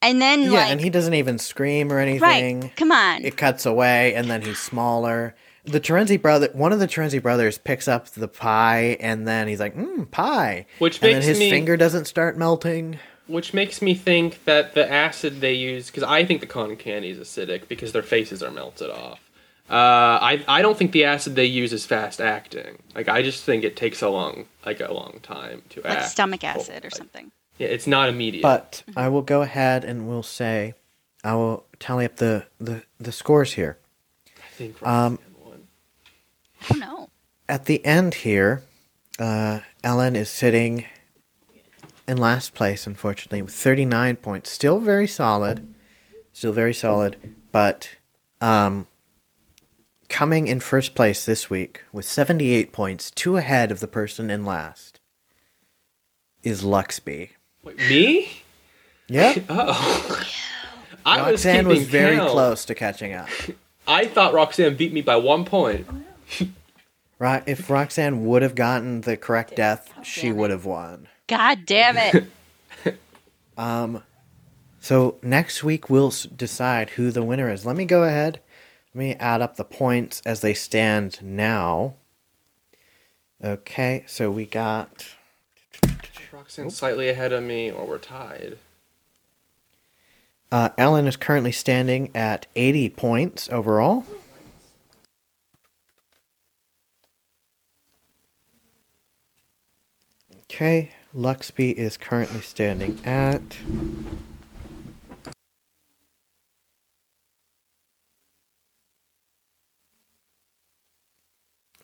and 0.00 0.22
then 0.22 0.44
yeah, 0.44 0.50
like 0.52 0.70
and 0.70 0.80
he 0.80 0.90
doesn't 0.90 1.14
even 1.14 1.38
scream 1.38 1.92
or 1.92 1.98
anything. 1.98 2.60
right, 2.60 2.76
come 2.76 2.92
on, 2.92 3.24
It 3.24 3.36
cuts 3.36 3.66
away, 3.66 4.14
and 4.14 4.30
then 4.30 4.42
he's 4.42 4.60
smaller. 4.60 5.34
The 5.64 5.80
Terenzi 5.80 6.22
brother, 6.22 6.48
one 6.52 6.72
of 6.72 6.78
the 6.78 6.86
Terenzi 6.86 7.20
brothers, 7.20 7.58
picks 7.58 7.88
up 7.88 8.06
the 8.10 8.28
pie, 8.28 8.96
and 9.00 9.26
then 9.26 9.48
he's 9.48 9.58
like, 9.58 9.74
"Mmm, 9.74 10.08
pie," 10.08 10.66
Which 10.78 11.02
and 11.02 11.02
then 11.02 11.14
makes 11.16 11.26
his 11.26 11.40
me 11.40 11.50
finger 11.50 11.76
doesn't 11.76 12.04
start 12.04 12.38
melting. 12.38 13.00
which 13.26 13.52
makes 13.52 13.82
me 13.82 13.96
think 13.96 14.44
that 14.44 14.74
the 14.74 14.88
acid 14.88 15.40
they 15.40 15.54
use, 15.54 15.88
because 15.88 16.04
I 16.04 16.24
think 16.24 16.42
the 16.42 16.46
cotton 16.46 16.76
candy 16.76 17.10
is 17.10 17.18
acidic 17.18 17.66
because 17.66 17.90
their 17.90 18.04
faces 18.04 18.40
are 18.40 18.52
melted 18.52 18.88
off. 18.88 19.18
Uh, 19.70 19.74
I 20.22 20.44
I 20.48 20.62
don't 20.62 20.78
think 20.78 20.92
the 20.92 21.04
acid 21.04 21.34
they 21.36 21.44
use 21.44 21.72
is 21.72 21.84
fast 21.84 22.20
acting. 22.20 22.78
Like 22.94 23.08
I 23.08 23.22
just 23.22 23.44
think 23.44 23.64
it 23.64 23.76
takes 23.76 24.00
a 24.02 24.08
long 24.08 24.46
like 24.64 24.80
a 24.80 24.92
long 24.92 25.20
time 25.22 25.62
to 25.70 25.82
like 25.82 25.98
act. 25.98 26.10
stomach 26.10 26.42
acid 26.44 26.84
or 26.84 26.86
like- 26.86 26.94
something. 26.94 27.32
Yeah, 27.58 27.68
it's 27.68 27.86
not 27.88 28.08
immediate. 28.08 28.42
But 28.42 28.84
I 28.96 29.08
will 29.08 29.22
go 29.22 29.42
ahead 29.42 29.84
and 29.84 30.08
we'll 30.08 30.22
say, 30.22 30.74
I 31.24 31.34
will 31.34 31.66
tally 31.80 32.04
up 32.04 32.16
the 32.16 32.46
the, 32.60 32.84
the 33.00 33.12
scores 33.12 33.54
here. 33.54 33.78
I 34.26 34.50
think 34.54 34.82
um, 34.86 35.18
Roxanne 35.18 35.44
won. 35.44 35.62
I 36.62 36.68
don't 36.68 36.78
know. 36.80 37.08
At 37.48 37.64
the 37.64 37.84
end 37.84 38.14
here, 38.14 38.62
uh, 39.18 39.60
Ellen 39.82 40.14
is 40.16 40.30
sitting 40.30 40.84
in 42.06 42.16
last 42.16 42.54
place, 42.54 42.86
unfortunately, 42.86 43.42
with 43.42 43.54
39 43.54 44.16
points. 44.16 44.50
Still 44.50 44.78
very 44.78 45.06
solid. 45.06 45.74
Still 46.32 46.52
very 46.52 46.74
solid. 46.74 47.16
But 47.52 47.90
um, 48.40 48.86
coming 50.08 50.46
in 50.48 50.60
first 50.60 50.94
place 50.94 51.24
this 51.24 51.50
week 51.50 51.82
with 51.92 52.04
78 52.04 52.72
points, 52.72 53.10
two 53.10 53.36
ahead 53.36 53.70
of 53.70 53.80
the 53.80 53.86
person 53.88 54.30
in 54.30 54.44
last, 54.44 55.00
is 56.42 56.62
Luxby. 56.62 57.30
Wait, 57.62 57.78
me? 57.78 58.42
Yep. 59.08 59.44
Oh. 59.50 60.24
I 61.06 61.22
was 61.30 61.44
Roxanne 61.44 61.68
was 61.68 61.78
keeping 61.78 61.90
very 61.90 62.16
count. 62.16 62.30
close 62.30 62.64
to 62.66 62.74
catching 62.74 63.14
up. 63.14 63.28
I 63.88 64.04
thought 64.04 64.34
Roxanne 64.34 64.76
beat 64.76 64.92
me 64.92 65.00
by 65.00 65.16
one 65.16 65.46
point. 65.46 65.86
Ro- 67.18 67.42
if 67.46 67.70
Roxanne 67.70 68.26
would 68.26 68.42
have 68.42 68.54
gotten 68.54 69.00
the 69.00 69.16
correct 69.16 69.56
death, 69.56 69.90
she 70.02 70.30
would 70.32 70.50
have 70.50 70.66
won. 70.66 71.08
God 71.26 71.64
damn 71.64 71.96
it! 71.96 72.26
Um, 73.56 74.02
so 74.80 75.16
next 75.22 75.64
week 75.64 75.88
we'll 75.88 76.12
decide 76.36 76.90
who 76.90 77.10
the 77.10 77.22
winner 77.22 77.50
is. 77.50 77.64
Let 77.64 77.76
me 77.76 77.86
go 77.86 78.04
ahead. 78.04 78.40
Let 78.98 79.04
me 79.04 79.14
add 79.20 79.42
up 79.42 79.54
the 79.54 79.64
points 79.64 80.20
as 80.26 80.40
they 80.40 80.54
stand 80.54 81.22
now. 81.22 81.94
Okay, 83.44 84.02
so 84.08 84.28
we 84.28 84.44
got 84.44 85.06
Roxanne's 86.32 86.74
slightly 86.74 87.08
ahead 87.08 87.32
of 87.32 87.44
me, 87.44 87.70
or 87.70 87.86
we're 87.86 87.98
tied. 87.98 88.58
uh, 90.50 90.70
Ellen 90.76 91.06
is 91.06 91.14
currently 91.14 91.52
standing 91.52 92.10
at 92.12 92.48
80 92.56 92.88
points 92.88 93.48
overall. 93.52 94.04
Okay, 100.42 100.90
Luxby 101.14 101.72
is 101.72 101.96
currently 101.96 102.40
standing 102.40 102.98
at 103.04 103.58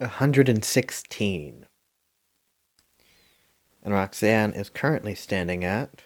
a 0.05 0.09
hundred 0.09 0.49
and 0.49 0.65
sixteen. 0.65 1.67
And 3.83 3.93
Roxanne 3.93 4.53
is 4.53 4.71
currently 4.71 5.15
standing 5.15 5.65
at 5.65 6.03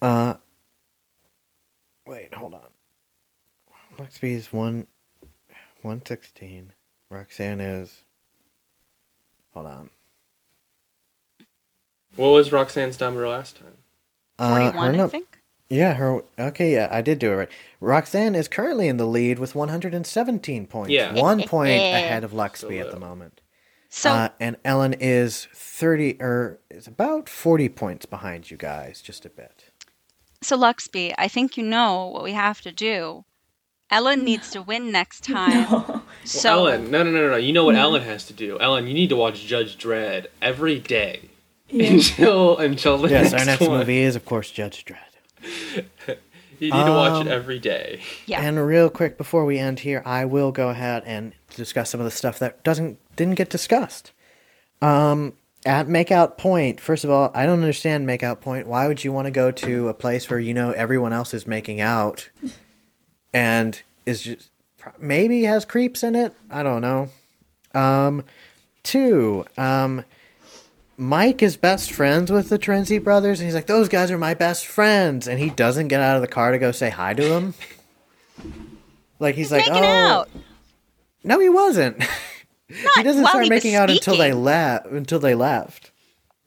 uh 0.00 0.34
wait, 2.06 2.34
hold 2.34 2.54
on. 2.54 2.60
Luxby 3.98 4.32
is 4.32 4.52
one 4.52 4.86
one 5.82 6.04
sixteen. 6.04 6.72
Roxanne 7.10 7.60
is 7.60 8.04
hold 9.52 9.66
on. 9.66 9.90
What 12.16 12.28
was 12.28 12.52
Roxanne's 12.52 13.00
number 13.00 13.28
last 13.28 13.58
time? 13.58 13.76
Uh, 14.38 14.54
her 14.54 14.72
Forty-one, 14.72 15.00
I 15.00 15.08
think. 15.08 15.41
Yeah, 15.72 15.94
her. 15.94 16.22
Okay, 16.38 16.74
yeah, 16.74 16.88
I 16.90 17.00
did 17.00 17.18
do 17.18 17.32
it 17.32 17.36
right. 17.36 17.48
Roxanne 17.80 18.34
is 18.34 18.46
currently 18.48 18.88
in 18.88 18.98
the 18.98 19.06
lead 19.06 19.38
with 19.38 19.54
117 19.54 20.66
points. 20.66 20.90
Yeah. 20.90 21.14
One 21.14 21.42
point 21.48 21.70
ahead 21.72 22.24
of 22.24 22.32
Luxby 22.32 22.80
at 22.80 22.90
the 22.90 23.00
moment. 23.00 23.40
So 23.88 24.10
uh, 24.10 24.28
and 24.40 24.56
Ellen 24.64 24.94
is 24.94 25.48
30, 25.54 26.16
or 26.20 26.58
is 26.70 26.86
about 26.86 27.28
40 27.28 27.68
points 27.70 28.06
behind 28.06 28.50
you 28.50 28.56
guys, 28.56 29.02
just 29.02 29.24
a 29.26 29.30
bit. 29.30 29.64
So, 30.42 30.56
Luxby, 30.58 31.14
I 31.18 31.28
think 31.28 31.56
you 31.56 31.62
know 31.62 32.08
what 32.08 32.24
we 32.24 32.32
have 32.32 32.60
to 32.62 32.72
do. 32.72 33.24
Ellen 33.90 34.24
needs 34.24 34.50
to 34.52 34.62
win 34.62 34.90
next 34.92 35.24
time. 35.24 35.66
No. 36.24 36.28
So, 36.28 36.66
Ellen, 36.66 36.90
no, 36.90 37.02
no, 37.02 37.10
no, 37.10 37.20
no, 37.22 37.30
no. 37.30 37.36
You 37.36 37.52
know 37.52 37.64
what 37.64 37.74
Ellen 37.74 38.02
has 38.02 38.24
to 38.26 38.32
do. 38.32 38.58
Ellen, 38.60 38.86
you 38.86 38.94
need 38.94 39.08
to 39.08 39.16
watch 39.16 39.44
Judge 39.44 39.76
Dredd 39.76 40.26
every 40.40 40.78
day 40.78 41.30
Yeah. 41.68 41.90
until 41.92 42.58
until 42.58 42.96
the 42.98 43.08
Yes, 43.08 43.32
next, 43.32 43.40
our 43.40 43.44
next 43.46 43.60
one. 43.68 43.78
movie 43.80 43.98
is, 44.02 44.14
of 44.14 44.24
course, 44.24 44.50
Judge 44.52 44.84
Dredd. 44.84 45.11
You 46.58 46.70
need 46.72 46.84
to 46.84 46.92
watch 46.92 47.12
Um, 47.22 47.26
it 47.26 47.30
every 47.32 47.58
day. 47.58 48.02
yeah. 48.26 48.40
And 48.40 48.64
real 48.64 48.88
quick 48.88 49.18
before 49.18 49.44
we 49.44 49.58
end 49.58 49.80
here, 49.80 50.00
I 50.06 50.24
will 50.26 50.52
go 50.52 50.68
ahead 50.68 51.02
and 51.06 51.32
discuss 51.56 51.90
some 51.90 51.98
of 51.98 52.04
the 52.04 52.10
stuff 52.12 52.38
that 52.38 52.62
doesn't 52.62 52.98
didn't 53.16 53.34
get 53.34 53.50
discussed. 53.50 54.12
Um, 54.80 55.32
at 55.66 55.88
Makeout 55.88 56.38
Point, 56.38 56.78
first 56.80 57.02
of 57.02 57.10
all, 57.10 57.32
I 57.34 57.46
don't 57.46 57.58
understand 57.60 58.06
Makeout 58.06 58.40
Point. 58.40 58.68
Why 58.68 58.86
would 58.86 59.02
you 59.02 59.12
want 59.12 59.26
to 59.26 59.32
go 59.32 59.50
to 59.50 59.88
a 59.88 59.94
place 59.94 60.30
where 60.30 60.38
you 60.38 60.54
know 60.54 60.70
everyone 60.70 61.12
else 61.12 61.34
is 61.34 61.48
making 61.48 61.80
out, 61.80 62.28
and 63.32 63.82
is 64.06 64.22
just 64.22 64.50
maybe 65.00 65.42
has 65.44 65.64
creeps 65.64 66.04
in 66.04 66.14
it? 66.14 66.32
I 66.48 66.62
don't 66.62 66.80
know. 66.80 67.08
Um, 67.74 68.24
two, 68.84 69.46
um, 69.56 70.04
Mike 70.96 71.42
is 71.42 71.56
best 71.56 71.90
friends 71.90 72.30
with 72.30 72.48
the 72.48 72.58
Terenzi 72.58 73.02
brothers, 73.02 73.40
and 73.40 73.46
he's 73.46 73.54
like, 73.54 73.66
"Those 73.66 73.88
guys 73.88 74.10
are 74.10 74.18
my 74.18 74.34
best 74.34 74.66
friends," 74.66 75.26
and 75.26 75.38
he 75.40 75.50
doesn't 75.50 75.88
get 75.88 76.00
out 76.00 76.16
of 76.16 76.22
the 76.22 76.28
car 76.28 76.52
to 76.52 76.58
go 76.58 76.70
say 76.72 76.90
hi 76.90 77.14
to 77.14 77.28
them. 77.28 77.54
Like 79.18 79.36
he's, 79.36 79.52
like, 79.52 79.64
"Oh, 79.70 79.74
out. 79.80 80.30
no, 81.22 81.38
he 81.38 81.48
wasn't." 81.48 82.02
he 82.96 83.02
doesn't 83.04 83.24
start 83.24 83.44
he 83.44 83.50
making 83.50 83.76
out 83.76 83.88
until 83.88 84.16
they 84.16 84.30
speaking. 84.30 84.42
left. 84.42 84.86
Until 84.86 85.20
they 85.20 85.36
left. 85.36 85.92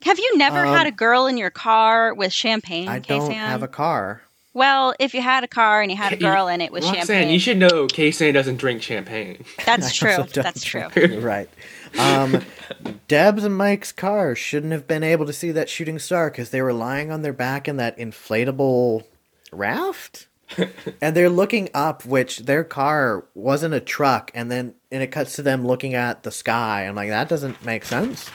Have 0.02 0.20
you 0.20 0.38
never 0.38 0.66
Um, 0.66 0.76
had 0.76 0.86
a 0.86 0.92
girl 0.92 1.26
in 1.26 1.38
your 1.38 1.50
car 1.52 2.14
with 2.14 2.34
champagne? 2.34 2.90
I 2.90 3.00
don't 3.00 3.30
Ksan? 3.32 3.48
have 3.48 3.64
a 3.64 3.70
car. 3.70 4.24
Well, 4.54 4.94
if 5.00 5.14
you 5.14 5.22
had 5.22 5.46
a 5.46 5.48
car 5.48 5.82
and 5.82 5.90
you 5.90 5.96
had 5.98 6.12
a 6.12 6.18
girl 6.18 6.50
in 6.50 6.60
it 6.60 6.74
with 6.74 6.84
Roxanne, 6.84 7.06
champagne, 7.06 7.30
you 7.30 7.40
should 7.40 7.58
know 7.58 7.88
Ksan 7.88 8.34
doesn't 8.34 8.58
drink 8.58 8.82
champagne. 8.82 9.46
that's 9.66 9.96
true. 9.96 10.26
That's 10.34 10.62
true. 10.64 10.90
drink. 10.94 11.24
Right. 11.24 11.50
Um, 11.98 12.42
Debs 13.08 13.44
and 13.44 13.56
Mike's 13.56 13.92
car 13.92 14.36
shouldn't 14.36 14.74
have 14.74 14.88
been 14.88 15.04
able 15.04 15.26
to 15.26 15.34
see 15.34 15.52
that 15.52 15.70
shooting 15.70 16.00
star 16.00 16.30
because 16.30 16.50
they 16.50 16.62
were 16.62 16.74
lying 16.74 17.12
on 17.12 17.22
their 17.22 17.34
back 17.34 17.68
in 17.68 17.78
that 17.78 17.98
inflatable 17.98 19.04
raft. 19.52 20.28
and 21.02 21.16
they're 21.16 21.30
looking 21.30 21.70
up, 21.74 22.06
which 22.06 22.40
their 22.40 22.64
car 22.64 23.26
wasn't 23.34 23.74
a 23.74 23.80
truck, 23.80 24.32
and 24.36 24.52
then 24.52 24.76
and 24.92 25.02
it 25.02 25.08
cuts 25.08 25.36
to 25.36 25.42
them 25.42 25.66
looking 25.66 25.94
at 25.96 26.24
the 26.24 26.32
sky. 26.32 26.88
I'm 26.88 26.96
like, 26.96 27.10
that 27.10 27.30
doesn't 27.30 27.64
make 27.66 27.84
sense. 27.84 28.30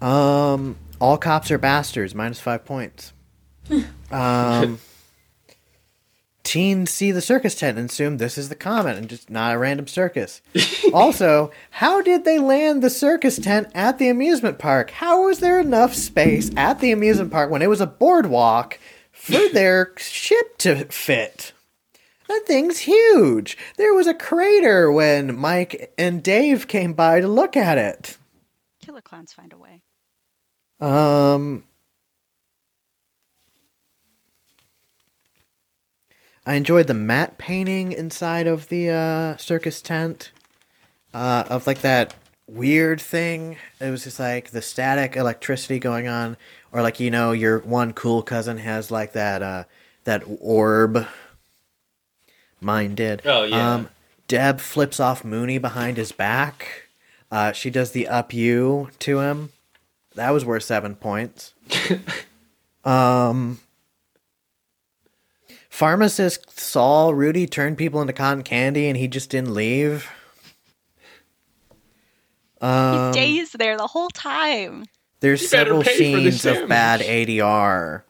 Um, 0.00 0.76
all 1.00 1.18
cops 1.18 1.50
are 1.50 1.58
bastards. 1.58 2.14
Minus 2.14 2.40
five 2.40 2.64
points. 2.64 3.12
um, 4.10 4.78
teens 6.48 6.90
see 6.90 7.12
the 7.12 7.20
circus 7.20 7.54
tent 7.54 7.76
and 7.76 7.90
assume 7.90 8.16
this 8.16 8.38
is 8.38 8.48
the 8.48 8.54
comet 8.54 8.96
and 8.96 9.10
just 9.10 9.28
not 9.28 9.54
a 9.54 9.58
random 9.58 9.86
circus. 9.86 10.40
also, 10.94 11.50
how 11.72 12.00
did 12.00 12.24
they 12.24 12.38
land 12.38 12.82
the 12.82 12.88
circus 12.88 13.38
tent 13.38 13.68
at 13.74 13.98
the 13.98 14.08
amusement 14.08 14.58
park? 14.58 14.90
How 14.90 15.26
was 15.26 15.40
there 15.40 15.60
enough 15.60 15.94
space 15.94 16.50
at 16.56 16.80
the 16.80 16.90
amusement 16.90 17.30
park 17.30 17.50
when 17.50 17.60
it 17.60 17.68
was 17.68 17.82
a 17.82 17.86
boardwalk 17.86 18.78
for 19.12 19.46
their 19.52 19.92
ship 19.98 20.56
to 20.58 20.86
fit? 20.86 21.52
That 22.28 22.44
thing's 22.46 22.78
huge. 22.78 23.58
There 23.76 23.92
was 23.92 24.06
a 24.06 24.14
crater 24.14 24.90
when 24.90 25.38
Mike 25.38 25.92
and 25.98 26.22
Dave 26.22 26.66
came 26.66 26.94
by 26.94 27.20
to 27.20 27.28
look 27.28 27.58
at 27.58 27.76
it. 27.76 28.16
Killer 28.80 29.02
clowns 29.02 29.34
find 29.34 29.52
a 29.52 29.58
way. 29.58 29.82
Um, 30.80 31.64
I 36.48 36.54
enjoyed 36.54 36.86
the 36.86 36.94
matte 36.94 37.36
painting 37.36 37.92
inside 37.92 38.46
of 38.46 38.70
the 38.70 38.88
uh, 38.88 39.36
circus 39.36 39.82
tent, 39.82 40.32
uh, 41.12 41.44
of 41.50 41.66
like 41.66 41.82
that 41.82 42.14
weird 42.46 43.02
thing. 43.02 43.58
It 43.78 43.90
was 43.90 44.04
just 44.04 44.18
like 44.18 44.48
the 44.48 44.62
static 44.62 45.14
electricity 45.14 45.78
going 45.78 46.08
on, 46.08 46.38
or 46.72 46.80
like 46.80 47.00
you 47.00 47.10
know 47.10 47.32
your 47.32 47.58
one 47.58 47.92
cool 47.92 48.22
cousin 48.22 48.56
has 48.56 48.90
like 48.90 49.12
that 49.12 49.42
uh, 49.42 49.64
that 50.04 50.22
orb. 50.40 51.06
Mine 52.62 52.94
did. 52.94 53.20
Oh, 53.26 53.44
yeah. 53.44 53.74
Um, 53.74 53.90
Deb 54.26 54.58
flips 54.60 54.98
off 54.98 55.26
Mooney 55.26 55.58
behind 55.58 55.98
his 55.98 56.12
back. 56.12 56.88
Uh, 57.30 57.52
she 57.52 57.68
does 57.68 57.92
the 57.92 58.08
up 58.08 58.32
you 58.32 58.88
to 59.00 59.18
him. 59.18 59.50
That 60.14 60.30
was 60.30 60.46
worth 60.46 60.62
seven 60.62 60.96
points. 60.96 61.52
um, 62.86 63.60
pharmacist 65.78 66.58
saw 66.58 67.10
Rudy 67.10 67.46
turn 67.46 67.76
people 67.76 68.00
into 68.00 68.12
cotton 68.12 68.42
candy, 68.42 68.88
and 68.88 68.96
he 68.96 69.06
just 69.06 69.30
didn't 69.30 69.54
leave. 69.54 70.10
Um, 72.60 73.06
he 73.06 73.12
stays 73.12 73.52
there 73.52 73.76
the 73.76 73.86
whole 73.86 74.10
time. 74.10 74.86
There's 75.20 75.40
better 75.42 75.70
several 75.70 75.82
pay 75.84 76.14
the 76.14 76.30
scenes 76.32 76.44
of 76.44 76.68
bad. 76.68 77.00
ADR 77.00 78.02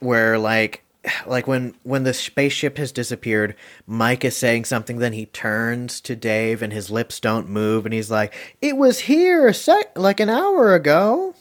where 0.00 0.38
like 0.38 0.84
like 1.26 1.46
when 1.46 1.74
when 1.82 2.04
the 2.04 2.14
spaceship 2.14 2.78
has 2.78 2.92
disappeared, 2.92 3.54
Mike 3.86 4.24
is 4.24 4.36
saying 4.36 4.64
something, 4.64 4.98
then 4.98 5.12
he 5.12 5.26
turns 5.26 6.00
to 6.02 6.16
Dave 6.16 6.62
and 6.62 6.72
his 6.72 6.90
lips 6.90 7.20
don't 7.20 7.48
move, 7.48 7.84
and 7.84 7.92
he's 7.92 8.10
like, 8.10 8.34
"It 8.60 8.76
was 8.76 9.00
here 9.00 9.46
a 9.46 9.54
sec 9.54 9.96
like 9.96 10.20
an 10.20 10.30
hour 10.30 10.74
ago." 10.74 11.34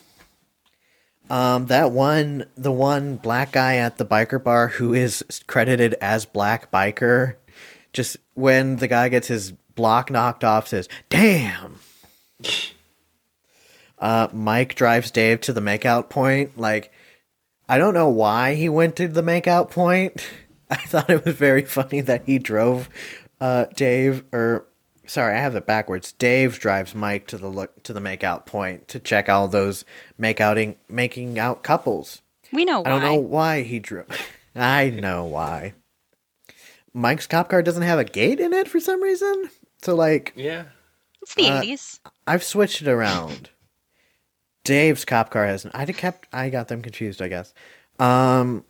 Um, 1.29 1.65
that 1.67 1.91
one, 1.91 2.45
the 2.55 2.71
one 2.71 3.17
black 3.17 3.51
guy 3.51 3.77
at 3.77 3.97
the 3.97 4.05
biker 4.05 4.41
bar 4.41 4.69
who 4.69 4.93
is 4.93 5.23
credited 5.47 5.93
as 5.95 6.25
Black 6.25 6.71
Biker, 6.71 7.35
just 7.91 8.17
when 8.33 8.77
the 8.77 8.87
guy 8.87 9.09
gets 9.09 9.27
his 9.27 9.51
block 9.75 10.09
knocked 10.09 10.43
off, 10.43 10.67
says, 10.67 10.87
"Damn." 11.09 11.79
Uh, 13.99 14.27
Mike 14.31 14.75
drives 14.75 15.09
Dave 15.09 15.41
to 15.41 15.53
the 15.53 15.59
makeout 15.59 16.09
point. 16.09 16.57
Like, 16.57 16.91
I 17.67 17.77
don't 17.77 17.93
know 17.93 18.09
why 18.09 18.53
he 18.53 18.69
went 18.69 18.95
to 18.97 19.07
the 19.07 19.23
makeout 19.23 19.71
point. 19.71 20.23
I 20.69 20.75
thought 20.75 21.09
it 21.09 21.25
was 21.25 21.35
very 21.35 21.63
funny 21.65 22.01
that 22.01 22.23
he 22.25 22.39
drove 22.39 22.89
uh, 23.39 23.65
Dave, 23.75 24.23
or 24.31 24.67
sorry, 25.07 25.35
I 25.35 25.39
have 25.39 25.55
it 25.55 25.65
backwards. 25.65 26.11
Dave 26.11 26.59
drives 26.59 26.93
Mike 26.93 27.27
to 27.27 27.37
the 27.37 27.47
look 27.47 27.81
to 27.83 27.93
the 27.93 27.99
makeout 27.99 28.45
point 28.45 28.87
to 28.89 28.99
check 28.99 29.27
all 29.29 29.47
those 29.47 29.83
makeouting 30.19 30.75
making 30.87 31.39
out 31.39 31.63
couples. 31.63 32.21
We 32.53 32.63
know 32.65 32.81
why. 32.81 32.87
I 32.87 32.89
don't 32.91 33.01
know 33.01 33.15
why 33.15 33.63
he 33.63 33.79
drove. 33.79 34.07
I 34.55 34.89
know 34.89 35.25
why. 35.25 35.73
Mike's 36.93 37.27
cop 37.27 37.49
car 37.49 37.61
doesn't 37.61 37.83
have 37.83 37.99
a 37.99 38.03
gate 38.03 38.39
in 38.39 38.53
it 38.53 38.67
for 38.67 38.79
some 38.79 39.01
reason. 39.01 39.49
So 39.81 39.95
like 39.95 40.33
Yeah. 40.35 40.65
It's 41.21 41.35
the 41.35 41.47
Uh, 41.47 41.61
80s. 41.61 41.99
I've 42.25 42.43
switched 42.43 42.81
it 42.81 42.87
around. 42.87 43.49
Dave's 44.63 45.05
cop 45.05 45.29
car 45.29 45.45
hasn't. 45.45 45.75
I 45.75 45.85
kept. 45.85 46.27
I 46.33 46.49
got 46.49 46.67
them 46.67 46.81
confused. 46.81 47.21
I 47.21 47.27
guess. 47.27 47.53
Um, 47.99 48.65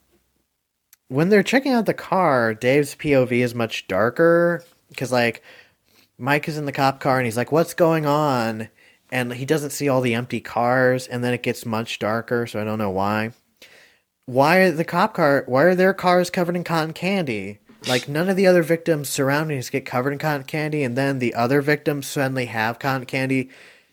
when 1.07 1.29
they're 1.29 1.43
checking 1.43 1.71
out 1.73 1.85
the 1.85 1.93
car, 1.93 2.53
Dave's 2.53 2.95
POV 2.95 3.31
is 3.31 3.55
much 3.55 3.87
darker 3.87 4.63
because 4.89 5.11
like 5.11 5.41
Mike 6.17 6.47
is 6.47 6.57
in 6.57 6.65
the 6.65 6.71
cop 6.71 6.99
car 6.99 7.17
and 7.17 7.25
he's 7.25 7.37
like, 7.37 7.51
"What's 7.51 7.73
going 7.73 8.05
on?" 8.05 8.69
And 9.11 9.33
he 9.33 9.45
doesn't 9.45 9.69
see 9.69 9.87
all 9.87 10.01
the 10.01 10.13
empty 10.13 10.41
cars, 10.41 11.07
and 11.07 11.23
then 11.23 11.33
it 11.33 11.43
gets 11.43 11.65
much 11.65 11.99
darker. 11.99 12.45
So 12.47 12.59
I 12.59 12.63
don't 12.63 12.79
know 12.79 12.89
why. 12.89 13.31
Why 14.25 14.57
are 14.57 14.71
the 14.71 14.83
cop 14.83 15.13
car? 15.13 15.43
Why 15.47 15.63
are 15.63 15.75
their 15.75 15.93
cars 15.93 16.29
covered 16.29 16.55
in 16.55 16.63
cotton 16.63 16.93
candy? 16.93 17.59
Like 17.87 18.09
none 18.09 18.27
of 18.27 18.35
the 18.35 18.47
other 18.47 18.63
victims' 18.63 19.09
surroundings 19.09 19.69
get 19.69 19.85
covered 19.85 20.11
in 20.11 20.19
cotton 20.19 20.43
candy, 20.43 20.83
and 20.83 20.97
then 20.97 21.19
the 21.19 21.33
other 21.33 21.61
victims 21.61 22.07
suddenly 22.07 22.47
have 22.47 22.79
cotton 22.79 23.05
candy 23.05 23.49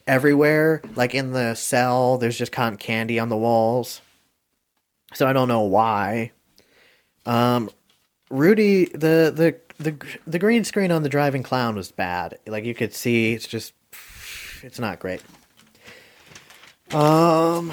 everywhere. 0.06 0.82
Like 0.96 1.14
in 1.14 1.32
the 1.32 1.55
cell, 1.55 2.18
there's 2.18 2.38
just 2.38 2.52
cotton 2.52 2.78
candy 2.78 3.18
on 3.18 3.28
the 3.28 3.36
walls. 3.36 4.01
So 5.12 5.28
I 5.28 5.32
don't 5.32 5.48
know 5.48 5.62
why. 5.62 6.32
Um, 7.26 7.70
Rudy, 8.30 8.86
the 8.86 9.32
the 9.34 9.56
the 9.78 9.96
the 10.26 10.38
green 10.38 10.64
screen 10.64 10.90
on 10.90 11.02
the 11.02 11.09
driving 11.09 11.42
clown 11.42 11.76
was 11.76 11.90
bad. 11.90 12.38
Like 12.46 12.64
you 12.64 12.74
could 12.74 12.94
see, 12.94 13.32
it's 13.32 13.46
just 13.46 13.72
it's 14.62 14.78
not 14.78 14.98
great. 14.98 15.22
Um, 16.92 17.72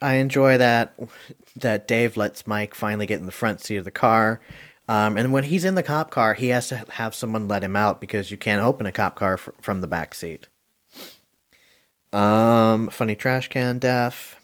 I 0.00 0.14
enjoy 0.14 0.58
that 0.58 0.98
that 1.56 1.88
Dave 1.88 2.16
lets 2.16 2.46
Mike 2.46 2.74
finally 2.74 3.06
get 3.06 3.20
in 3.20 3.26
the 3.26 3.32
front 3.32 3.60
seat 3.60 3.76
of 3.76 3.84
the 3.84 3.90
car. 3.90 4.40
Um, 4.88 5.16
and 5.16 5.32
when 5.32 5.44
he's 5.44 5.64
in 5.64 5.74
the 5.74 5.82
cop 5.82 6.10
car, 6.10 6.34
he 6.34 6.48
has 6.48 6.68
to 6.68 6.84
have 6.90 7.14
someone 7.14 7.48
let 7.48 7.64
him 7.64 7.74
out 7.74 8.00
because 8.00 8.30
you 8.30 8.36
can't 8.36 8.62
open 8.62 8.86
a 8.86 8.92
cop 8.92 9.16
car 9.16 9.36
fr- 9.36 9.50
from 9.60 9.80
the 9.80 9.88
back 9.88 10.14
seat. 10.14 10.48
Um, 12.12 12.88
funny 12.88 13.16
trash 13.16 13.48
can 13.48 13.78
death. 13.78 14.40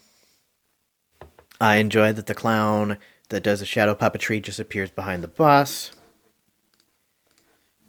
I 1.61 1.77
enjoyed 1.77 2.17
that 2.17 2.25
the 2.25 2.35
clown 2.35 2.97
that 3.29 3.43
does 3.43 3.59
the 3.59 3.65
shadow 3.65 3.95
puppetry 3.95 4.41
just 4.41 4.59
appears 4.59 4.91
behind 4.91 5.23
the 5.23 5.27
bus. 5.27 5.91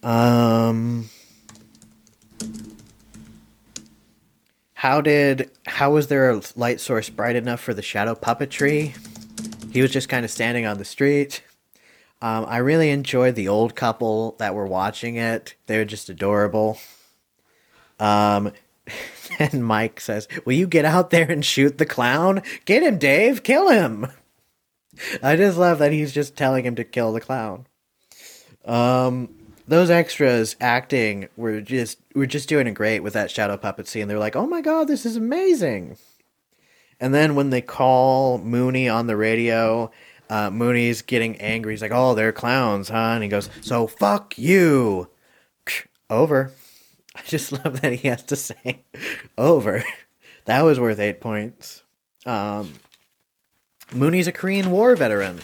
Um, 0.03 1.09
how 4.75 5.01
did 5.01 5.51
how 5.65 5.93
was 5.93 6.09
there 6.09 6.31
a 6.31 6.43
light 6.57 6.81
source 6.81 7.09
bright 7.09 7.37
enough 7.37 7.61
for 7.61 7.73
the 7.73 7.83
shadow 7.83 8.15
puppetry? 8.15 8.95
He 9.73 9.81
was 9.81 9.91
just 9.91 10.09
kind 10.09 10.25
of 10.25 10.31
standing 10.31 10.67
on 10.67 10.79
the 10.79 10.85
street. 10.85 11.43
Um, 12.21 12.47
I 12.49 12.59
really 12.59 12.91
enjoyed 12.91 13.35
the 13.35 13.49
old 13.49 13.75
couple 13.75 14.37
that 14.39 14.55
were 14.55 14.67
watching 14.67 15.17
it. 15.17 15.55
They 15.67 15.79
were 15.79 15.85
just 15.85 16.09
adorable. 16.09 16.79
Um, 17.99 18.53
and 19.39 19.65
Mike 19.65 20.01
says, 20.01 20.29
"Will 20.45 20.53
you 20.53 20.67
get 20.67 20.85
out 20.85 21.11
there 21.11 21.31
and 21.31 21.45
shoot 21.45 21.79
the 21.79 21.87
clown? 21.87 22.43
Get 22.67 22.83
him, 22.83 22.99
Dave! 22.99 23.43
Kill 23.43 23.69
him!" 23.71 24.09
I 25.23 25.37
just 25.37 25.59
love 25.59 25.79
that 25.79 25.93
he's 25.93 26.13
just 26.13 26.37
telling 26.37 26.65
him 26.65 26.75
to 26.77 26.85
kill 26.85 27.13
the 27.13 27.21
clown. 27.21 27.67
Um, 28.65 29.29
those 29.67 29.91
extras 29.91 30.57
acting 30.61 31.29
were 31.37 31.61
just 31.61 31.99
were 32.15 32.27
just 32.27 32.49
doing 32.49 32.73
great 32.75 33.01
with 33.01 33.13
that 33.15 33.31
shadow 33.31 33.57
puppet 33.57 33.89
scene. 33.89 34.09
They're 34.09 34.19
like, 34.19 34.37
"Oh 34.37 34.47
my 34.47 34.61
god, 34.61 34.89
this 34.89 35.05
is 35.07 35.17
amazing!" 35.17 35.97
And 37.01 37.13
then 37.13 37.35
when 37.35 37.51
they 37.51 37.61
call 37.61 38.39
Mooney 38.39 38.89
on 38.89 39.07
the 39.07 39.17
radio, 39.17 39.91
uh, 40.31 40.51
Mooney's 40.51 41.03
getting 41.03 41.37
angry. 41.41 41.73
He's 41.73 41.83
like, 41.83 41.93
"Oh, 41.93 42.15
they're 42.15 42.33
clowns, 42.33 42.89
huh?" 42.89 43.13
And 43.15 43.23
he 43.23 43.29
goes, 43.29 43.49
"So 43.61 43.87
fuck 43.87 44.39
you." 44.39 45.09
Over. 46.11 46.53
I 47.17 47.23
just 47.27 47.53
love 47.53 47.81
that 47.81 47.93
he 47.93 48.09
has 48.09 48.23
to 48.25 48.37
say 48.37 48.83
over. 49.39 49.85
That 50.47 50.63
was 50.63 50.81
worth 50.81 50.99
eight 50.99 51.21
points. 51.21 51.83
Um, 52.27 52.75
Mooney's 53.93 54.27
a 54.27 54.33
Korean 54.33 54.71
War 54.71 54.97
veteran. 54.97 55.41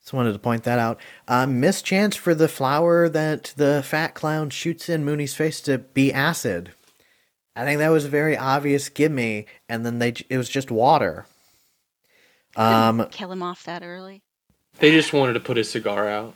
Just 0.00 0.12
wanted 0.12 0.32
to 0.32 0.38
point 0.38 0.64
that 0.64 0.78
out. 0.78 0.98
Uh, 1.26 1.46
mischance 1.46 2.16
for 2.16 2.34
the 2.34 2.48
flower 2.48 3.08
that 3.08 3.52
the 3.56 3.82
fat 3.84 4.14
clown 4.14 4.48
shoots 4.48 4.88
in 4.88 5.04
Mooney's 5.04 5.34
face 5.34 5.60
to 5.62 5.78
be 5.78 6.12
acid. 6.12 6.72
I 7.54 7.64
think 7.64 7.78
that 7.80 7.90
was 7.90 8.04
a 8.04 8.08
very 8.08 8.36
obvious 8.36 8.88
gimme, 8.88 9.46
and 9.68 9.84
then 9.84 9.98
they 9.98 10.14
it 10.30 10.38
was 10.38 10.48
just 10.48 10.70
water. 10.70 11.26
Um, 12.56 13.06
Kill 13.10 13.32
him 13.32 13.42
off 13.42 13.64
that 13.64 13.82
early. 13.82 14.22
They 14.78 14.92
just 14.92 15.12
wanted 15.12 15.34
to 15.34 15.40
put 15.40 15.56
his 15.56 15.70
cigar 15.70 16.08
out. 16.08 16.34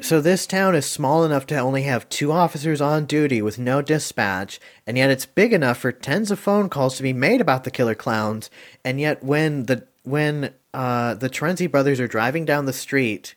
So 0.00 0.20
this 0.20 0.46
town 0.46 0.74
is 0.74 0.86
small 0.86 1.24
enough 1.24 1.46
to 1.46 1.58
only 1.58 1.82
have 1.82 2.08
two 2.08 2.32
officers 2.32 2.80
on 2.80 3.06
duty 3.06 3.40
with 3.42 3.58
no 3.58 3.82
dispatch, 3.82 4.60
and 4.86 4.96
yet 4.96 5.10
it's 5.10 5.26
big 5.26 5.52
enough 5.52 5.78
for 5.78 5.92
tens 5.92 6.30
of 6.30 6.38
phone 6.38 6.68
calls 6.68 6.96
to 6.96 7.02
be 7.02 7.12
made 7.12 7.40
about 7.40 7.64
the 7.64 7.70
killer 7.70 7.94
clowns. 7.94 8.50
And 8.84 9.00
yet, 9.00 9.22
when 9.22 9.64
the 9.64 9.86
when 10.02 10.54
uh, 10.72 11.14
the 11.14 11.30
Terenzi 11.30 11.70
brothers 11.70 12.00
are 12.00 12.08
driving 12.08 12.44
down 12.44 12.66
the 12.66 12.72
street, 12.72 13.34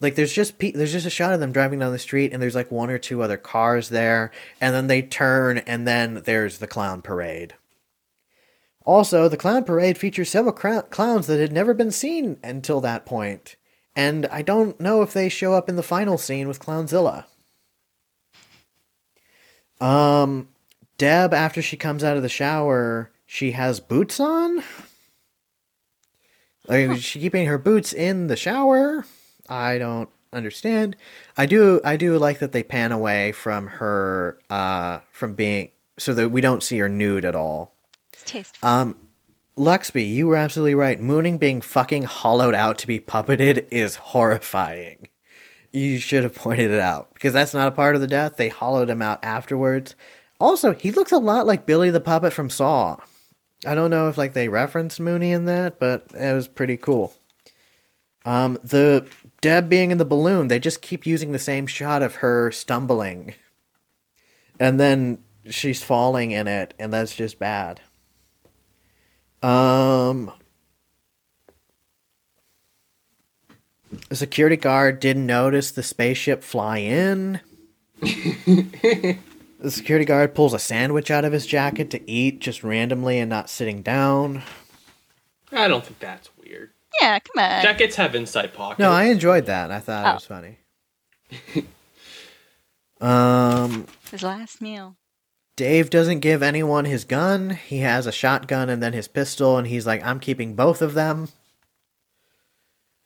like 0.00 0.14
there's 0.14 0.32
just 0.32 0.58
pe- 0.58 0.72
there's 0.72 0.92
just 0.92 1.06
a 1.06 1.10
shot 1.10 1.32
of 1.32 1.40
them 1.40 1.52
driving 1.52 1.78
down 1.78 1.92
the 1.92 1.98
street, 1.98 2.32
and 2.32 2.42
there's 2.42 2.54
like 2.54 2.70
one 2.70 2.90
or 2.90 2.98
two 2.98 3.22
other 3.22 3.36
cars 3.36 3.88
there, 3.88 4.30
and 4.60 4.74
then 4.74 4.86
they 4.86 5.02
turn, 5.02 5.58
and 5.58 5.86
then 5.86 6.22
there's 6.24 6.58
the 6.58 6.66
clown 6.66 7.02
parade. 7.02 7.54
Also, 8.84 9.28
the 9.28 9.36
clown 9.36 9.64
parade 9.64 9.98
features 9.98 10.30
several 10.30 10.54
clowns 10.54 11.26
that 11.26 11.38
had 11.38 11.52
never 11.52 11.74
been 11.74 11.90
seen 11.90 12.38
until 12.42 12.80
that 12.80 13.04
point, 13.04 13.56
and 13.98 14.26
I 14.26 14.42
don't 14.42 14.78
know 14.80 15.02
if 15.02 15.12
they 15.12 15.28
show 15.28 15.54
up 15.54 15.68
in 15.68 15.74
the 15.74 15.82
final 15.82 16.18
scene 16.18 16.46
with 16.46 16.60
Clownzilla. 16.60 17.24
Um, 19.80 20.48
Deb, 20.98 21.34
after 21.34 21.60
she 21.60 21.76
comes 21.76 22.04
out 22.04 22.16
of 22.16 22.22
the 22.22 22.28
shower, 22.28 23.10
she 23.26 23.50
has 23.50 23.80
boots 23.80 24.20
on. 24.20 24.62
Like, 26.68 26.90
is 26.90 27.02
she 27.02 27.18
keeping 27.18 27.48
her 27.48 27.58
boots 27.58 27.92
in 27.92 28.28
the 28.28 28.36
shower? 28.36 29.04
I 29.48 29.78
don't 29.78 30.08
understand. 30.32 30.94
I 31.36 31.46
do. 31.46 31.80
I 31.84 31.96
do 31.96 32.18
like 32.18 32.38
that 32.38 32.52
they 32.52 32.62
pan 32.62 32.92
away 32.92 33.32
from 33.32 33.66
her, 33.66 34.38
uh, 34.48 35.00
from 35.10 35.34
being 35.34 35.70
so 35.98 36.14
that 36.14 36.28
we 36.28 36.40
don't 36.40 36.62
see 36.62 36.78
her 36.78 36.88
nude 36.88 37.24
at 37.24 37.34
all. 37.34 37.74
It's 38.12 38.22
tasteful. 38.22 38.68
Um, 38.68 39.07
Luxby, 39.58 40.08
you 40.08 40.28
were 40.28 40.36
absolutely 40.36 40.74
right. 40.74 41.00
Mooney 41.00 41.36
being 41.36 41.60
fucking 41.60 42.04
hollowed 42.04 42.54
out 42.54 42.78
to 42.78 42.86
be 42.86 43.00
puppeted 43.00 43.66
is 43.70 43.96
horrifying. 43.96 45.08
You 45.72 45.98
should 45.98 46.22
have 46.22 46.34
pointed 46.34 46.70
it 46.70 46.80
out 46.80 47.12
because 47.12 47.32
that's 47.32 47.54
not 47.54 47.68
a 47.68 47.72
part 47.72 47.94
of 47.94 48.00
the 48.00 48.06
death. 48.06 48.36
They 48.36 48.48
hollowed 48.48 48.88
him 48.88 49.02
out 49.02 49.18
afterwards. 49.24 49.96
Also, 50.40 50.72
he 50.72 50.92
looks 50.92 51.12
a 51.12 51.18
lot 51.18 51.46
like 51.46 51.66
Billy 51.66 51.90
the 51.90 52.00
Puppet 52.00 52.32
from 52.32 52.48
Saw. 52.48 52.96
I 53.66 53.74
don't 53.74 53.90
know 53.90 54.08
if 54.08 54.16
like 54.16 54.34
they 54.34 54.48
referenced 54.48 55.00
Mooney 55.00 55.32
in 55.32 55.46
that, 55.46 55.80
but 55.80 56.06
it 56.14 56.32
was 56.32 56.46
pretty 56.46 56.76
cool. 56.76 57.12
Um, 58.24 58.58
the 58.62 59.06
Deb 59.40 59.68
being 59.68 59.90
in 59.90 59.98
the 59.98 60.04
balloon, 60.04 60.48
they 60.48 60.60
just 60.60 60.82
keep 60.82 61.06
using 61.06 61.32
the 61.32 61.38
same 61.38 61.66
shot 61.66 62.02
of 62.02 62.16
her 62.16 62.52
stumbling, 62.52 63.34
and 64.60 64.78
then 64.78 65.18
she's 65.50 65.82
falling 65.82 66.30
in 66.30 66.46
it, 66.46 66.74
and 66.78 66.92
that's 66.92 67.16
just 67.16 67.38
bad. 67.38 67.80
Um, 69.42 70.32
the 74.08 74.16
security 74.16 74.56
guard 74.56 75.00
didn't 75.00 75.26
notice 75.26 75.70
the 75.70 75.82
spaceship 75.82 76.42
fly 76.42 76.78
in. 76.78 77.40
the 78.00 79.16
security 79.70 80.04
guard 80.04 80.34
pulls 80.34 80.54
a 80.54 80.58
sandwich 80.58 81.10
out 81.10 81.24
of 81.24 81.32
his 81.32 81.46
jacket 81.46 81.90
to 81.90 82.10
eat 82.10 82.40
just 82.40 82.62
randomly 82.62 83.18
and 83.18 83.30
not 83.30 83.48
sitting 83.48 83.82
down. 83.82 84.42
I 85.52 85.66
don't 85.68 85.84
think 85.84 85.98
that's 86.00 86.28
weird. 86.42 86.70
yeah, 87.00 87.18
come 87.20 87.42
on. 87.42 87.62
Jackets 87.62 87.96
have 87.96 88.14
inside 88.14 88.52
pockets. 88.52 88.80
No, 88.80 88.90
I 88.90 89.04
enjoyed 89.04 89.46
that. 89.46 89.70
I 89.70 89.80
thought 89.80 90.06
Oh. 90.06 90.10
it 90.10 90.14
was 90.14 90.26
funny. 90.26 90.58
um, 93.00 93.86
His 94.10 94.22
last 94.22 94.60
meal. 94.60 94.96
Dave 95.58 95.90
doesn't 95.90 96.20
give 96.20 96.40
anyone 96.40 96.84
his 96.84 97.04
gun. 97.04 97.50
He 97.50 97.78
has 97.78 98.06
a 98.06 98.12
shotgun 98.12 98.70
and 98.70 98.80
then 98.80 98.92
his 98.92 99.08
pistol, 99.08 99.58
and 99.58 99.66
he's 99.66 99.88
like, 99.88 100.00
"I'm 100.06 100.20
keeping 100.20 100.54
both 100.54 100.80
of 100.80 100.94
them." 100.94 101.30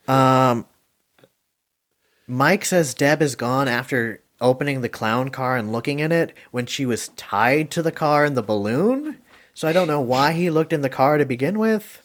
Um, 0.07 0.67
Mike 2.27 2.67
says 2.67 2.93
Deb 2.93 3.23
is 3.23 3.37
gone 3.37 3.69
after 3.69 4.21
opening 4.39 4.83
the 4.83 4.91
clown 4.91 5.31
car 5.31 5.57
and 5.57 5.73
looking 5.73 5.99
in 6.01 6.13
it 6.13 6.35
when 6.51 6.67
she 6.67 6.85
was 6.85 7.09
tied 7.17 7.71
to 7.71 7.81
the 7.81 7.91
car 7.91 8.27
in 8.27 8.35
the 8.35 8.43
balloon. 8.43 9.17
So 9.55 9.67
I 9.67 9.73
don't 9.73 9.89
know 9.89 10.03
why 10.03 10.33
he 10.33 10.51
looked 10.51 10.75
in 10.75 10.83
the 10.83 10.91
car 10.91 11.17
to 11.17 11.25
begin 11.25 11.59
with. 11.59 12.03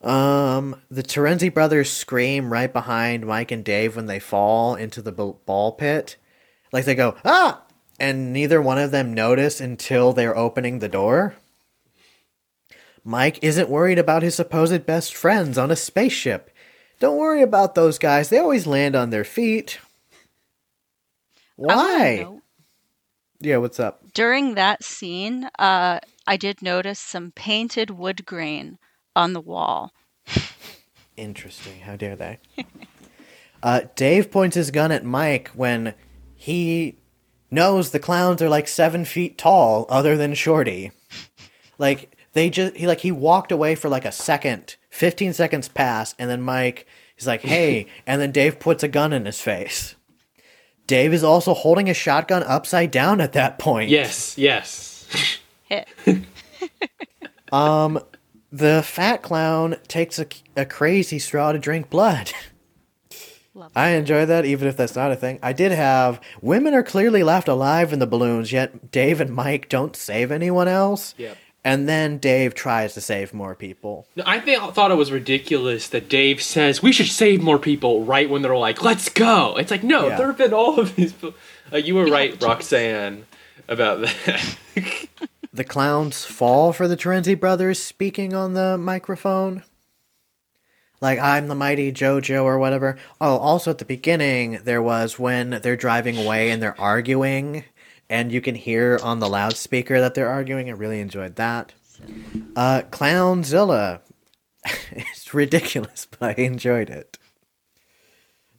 Um, 0.00 0.82
the 0.90 1.04
Terenzi 1.04 1.54
brothers 1.54 1.88
scream 1.88 2.52
right 2.52 2.72
behind 2.72 3.26
Mike 3.26 3.52
and 3.52 3.64
Dave 3.64 3.94
when 3.94 4.06
they 4.06 4.18
fall 4.18 4.74
into 4.74 5.00
the 5.00 5.12
ball 5.12 5.70
pit. 5.70 6.16
Like 6.72 6.84
they 6.84 6.96
go, 6.96 7.14
ah! 7.24 7.62
And 7.98 8.32
neither 8.32 8.62
one 8.62 8.78
of 8.78 8.90
them 8.90 9.12
notice 9.12 9.60
until 9.60 10.12
they're 10.12 10.36
opening 10.36 10.78
the 10.78 10.88
door. 10.88 11.34
Mike 13.04 13.38
isn't 13.42 13.68
worried 13.68 13.98
about 13.98 14.22
his 14.22 14.34
supposed 14.34 14.86
best 14.86 15.14
friends 15.14 15.58
on 15.58 15.70
a 15.70 15.76
spaceship. 15.76 16.50
Don't 17.00 17.16
worry 17.16 17.42
about 17.42 17.74
those 17.74 17.98
guys. 17.98 18.28
They 18.28 18.38
always 18.38 18.66
land 18.66 18.94
on 18.94 19.10
their 19.10 19.24
feet. 19.24 19.78
Why? 21.56 22.26
Yeah, 23.40 23.56
what's 23.58 23.80
up? 23.80 24.02
during 24.14 24.54
that 24.54 24.82
scene, 24.82 25.48
uh, 25.58 26.00
I 26.26 26.36
did 26.36 26.60
notice 26.60 26.98
some 26.98 27.30
painted 27.30 27.88
wood 27.90 28.26
grain 28.26 28.78
on 29.14 29.32
the 29.32 29.40
wall. 29.40 29.92
Interesting. 31.16 31.80
How 31.80 31.94
dare 31.94 32.16
they? 32.16 32.38
uh, 33.62 33.82
Dave 33.94 34.30
points 34.32 34.56
his 34.56 34.72
gun 34.72 34.90
at 34.90 35.04
Mike 35.04 35.50
when 35.54 35.94
he 36.34 36.96
knows 37.50 37.90
the 37.90 37.98
clowns 37.98 38.42
are 38.42 38.48
like 38.48 38.68
seven 38.68 39.04
feet 39.04 39.38
tall, 39.38 39.86
other 39.88 40.16
than 40.16 40.34
Shorty. 40.34 40.92
Like 41.78 42.16
they 42.32 42.50
just 42.50 42.76
he 42.76 42.86
like 42.86 43.00
he 43.00 43.12
walked 43.12 43.52
away 43.52 43.74
for 43.74 43.88
like 43.88 44.04
a 44.04 44.12
second, 44.12 44.76
fifteen 44.90 45.32
seconds 45.32 45.68
pass, 45.68 46.14
and 46.18 46.28
then 46.28 46.42
Mike 46.42 46.86
is 47.16 47.26
like, 47.26 47.42
"Hey," 47.42 47.86
and 48.06 48.20
then 48.20 48.32
Dave 48.32 48.58
puts 48.60 48.82
a 48.82 48.88
gun 48.88 49.12
in 49.12 49.26
his 49.26 49.40
face. 49.40 49.94
Dave 50.86 51.12
is 51.12 51.22
also 51.22 51.52
holding 51.52 51.90
a 51.90 51.94
shotgun 51.94 52.42
upside 52.44 52.90
down 52.90 53.20
at 53.20 53.34
that 53.34 53.58
point. 53.58 53.90
Yes, 53.90 54.38
yes. 54.38 55.06
Hit. 55.64 55.88
Um, 57.52 57.98
the 58.52 58.82
fat 58.82 59.22
clown 59.22 59.76
takes 59.88 60.18
a, 60.18 60.26
a 60.56 60.66
crazy 60.66 61.18
straw 61.18 61.52
to 61.52 61.58
drink 61.58 61.90
blood. 61.90 62.32
Love 63.58 63.72
I 63.74 63.88
enjoy 63.90 64.24
that, 64.26 64.44
even 64.44 64.68
if 64.68 64.76
that's 64.76 64.94
not 64.94 65.10
a 65.10 65.16
thing. 65.16 65.38
I 65.42 65.52
did 65.52 65.72
have 65.72 66.20
women 66.40 66.74
are 66.74 66.82
clearly 66.84 67.22
left 67.24 67.48
alive 67.48 67.92
in 67.92 67.98
the 67.98 68.06
balloons, 68.06 68.52
yet 68.52 68.90
Dave 68.92 69.20
and 69.20 69.34
Mike 69.34 69.68
don't 69.68 69.96
save 69.96 70.30
anyone 70.30 70.68
else. 70.68 71.14
Yep. 71.18 71.36
And 71.64 71.88
then 71.88 72.18
Dave 72.18 72.54
tries 72.54 72.94
to 72.94 73.00
save 73.00 73.34
more 73.34 73.54
people. 73.56 74.06
I 74.24 74.38
think 74.38 74.62
thought 74.74 74.92
it 74.92 74.94
was 74.94 75.10
ridiculous 75.10 75.88
that 75.88 76.08
Dave 76.08 76.40
says 76.40 76.82
we 76.82 76.92
should 76.92 77.08
save 77.08 77.42
more 77.42 77.58
people 77.58 78.04
right 78.04 78.30
when 78.30 78.42
they're 78.42 78.56
like, 78.56 78.80
"Let's 78.82 79.08
go." 79.08 79.56
It's 79.56 79.70
like, 79.72 79.82
no, 79.82 80.06
Yeah. 80.06 80.16
there 80.16 80.28
have 80.28 80.38
been 80.38 80.54
all 80.54 80.78
of 80.78 80.94
these. 80.94 81.12
people. 81.12 81.34
Uh, 81.72 81.78
you 81.78 81.96
were 81.96 82.06
right, 82.06 82.30
have 82.30 82.38
a 82.38 82.40
choice. 82.40 82.48
Roxanne, 82.48 83.26
about 83.68 84.00
that. 84.02 84.56
The 85.52 85.64
clowns 85.64 86.24
fall 86.24 86.72
for 86.72 86.86
the 86.86 86.96
Terenzi 86.96 87.38
brothers 87.38 87.82
speaking 87.82 88.32
on 88.34 88.54
the 88.54 88.78
microphone. 88.78 89.64
Like, 91.00 91.18
I'm 91.18 91.48
the 91.48 91.54
mighty 91.54 91.92
JoJo 91.92 92.42
or 92.42 92.58
whatever. 92.58 92.96
Oh, 93.20 93.36
also 93.38 93.70
at 93.70 93.78
the 93.78 93.84
beginning, 93.84 94.60
there 94.64 94.82
was 94.82 95.18
when 95.18 95.60
they're 95.62 95.76
driving 95.76 96.18
away 96.18 96.50
and 96.50 96.62
they're 96.62 96.80
arguing, 96.80 97.64
and 98.10 98.32
you 98.32 98.40
can 98.40 98.54
hear 98.54 98.98
on 99.02 99.20
the 99.20 99.28
loudspeaker 99.28 100.00
that 100.00 100.14
they're 100.14 100.28
arguing. 100.28 100.68
I 100.68 100.72
really 100.72 101.00
enjoyed 101.00 101.36
that. 101.36 101.72
Uh, 102.56 102.82
Clownzilla. 102.90 104.00
it's 104.90 105.32
ridiculous, 105.32 106.06
but 106.06 106.38
I 106.38 106.42
enjoyed 106.42 106.90
it. 106.90 107.18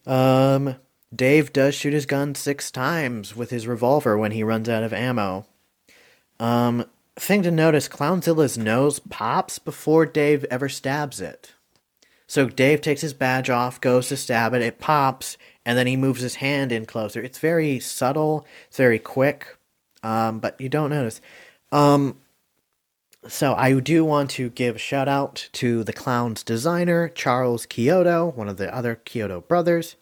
Um, 0.06 0.76
Dave 1.14 1.52
does 1.52 1.76
shoot 1.76 1.94
his 1.94 2.06
gun 2.06 2.36
six 2.36 2.72
times 2.72 3.36
with 3.36 3.49
his 3.49 3.68
revolver 3.68 4.18
when 4.18 4.32
he 4.32 4.44
runs 4.44 4.70
out 4.70 4.84
of 4.84 4.94
ammo. 4.94 5.45
Um, 6.40 6.86
thing 7.16 7.44
to 7.44 7.52
notice 7.52 7.90
Clownzilla's 7.90 8.57
nose 8.57 8.99
pops 8.99 9.60
before 9.60 10.06
Dave 10.06 10.45
ever 10.45 10.70
stabs 10.70 11.20
it. 11.20 11.53
So 12.30 12.47
Dave 12.47 12.81
takes 12.81 13.01
his 13.01 13.15
badge 13.15 13.49
off, 13.49 13.81
goes 13.81 14.07
to 14.10 14.15
stab 14.15 14.53
it, 14.53 14.61
it 14.61 14.77
pops, 14.77 15.35
and 15.65 15.76
then 15.76 15.88
he 15.88 15.97
moves 15.97 16.22
his 16.22 16.35
hand 16.35 16.72
in 16.72 16.85
closer. 16.85 17.23
It's 17.23 17.39
very 17.39 17.80
subtle, 17.80 18.45
it's 18.68 18.77
very 18.77 18.99
quick, 18.99 19.57
um, 20.03 20.38
but 20.38 20.61
you 20.61 20.69
don't 20.69 20.91
notice. 20.91 21.22
Um, 21.72 22.19
so 23.27 23.56
I 23.56 23.80
do 23.80 24.06
want 24.06 24.30
to 24.31 24.51
give 24.51 24.80
shout 24.80 25.07
out 25.07 25.49
to 25.53 25.84
the 25.84 25.91
clown's 25.91 26.43
designer, 26.43 27.10
Charles 27.10 27.65
Chiodo, 27.65 28.35
one 28.35 28.47
of 28.47 28.57
the 28.57 28.73
other 28.73 29.01
Chiodo 29.07 29.47
brothers. 29.47 29.95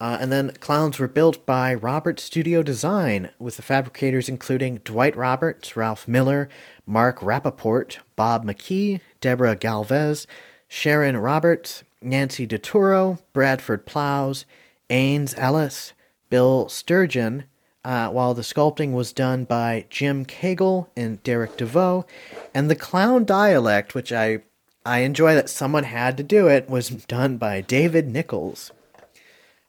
Uh, 0.00 0.18
and 0.20 0.32
then 0.32 0.50
clowns 0.58 0.98
were 0.98 1.06
built 1.06 1.46
by 1.46 1.72
Robert 1.72 2.18
Studio 2.18 2.64
Design, 2.64 3.30
with 3.38 3.54
the 3.54 3.62
fabricators 3.62 4.28
including 4.28 4.78
Dwight 4.78 5.14
Roberts, 5.14 5.76
Ralph 5.76 6.08
Miller, 6.08 6.48
Mark 6.86 7.20
Rappaport, 7.20 7.98
Bob 8.16 8.44
McKee, 8.44 9.00
Deborah 9.20 9.54
Galvez, 9.54 10.26
Sharon 10.74 11.18
Roberts, 11.18 11.84
Nancy 12.00 12.46
DeTuro, 12.46 13.18
Bradford 13.34 13.84
Plows, 13.84 14.46
Ains 14.88 15.34
Ellis, 15.36 15.92
Bill 16.30 16.66
Sturgeon, 16.70 17.44
uh, 17.84 18.08
while 18.08 18.32
the 18.32 18.40
sculpting 18.40 18.92
was 18.92 19.12
done 19.12 19.44
by 19.44 19.84
Jim 19.90 20.24
Cagle 20.24 20.88
and 20.96 21.22
Derek 21.22 21.58
DeVoe, 21.58 22.06
and 22.54 22.70
the 22.70 22.74
clown 22.74 23.26
dialect, 23.26 23.94
which 23.94 24.14
I 24.14 24.44
I 24.86 25.00
enjoy 25.00 25.34
that 25.34 25.50
someone 25.50 25.84
had 25.84 26.16
to 26.16 26.22
do 26.22 26.48
it, 26.48 26.70
was 26.70 26.88
done 26.88 27.36
by 27.36 27.60
David 27.60 28.08
Nichols. 28.08 28.72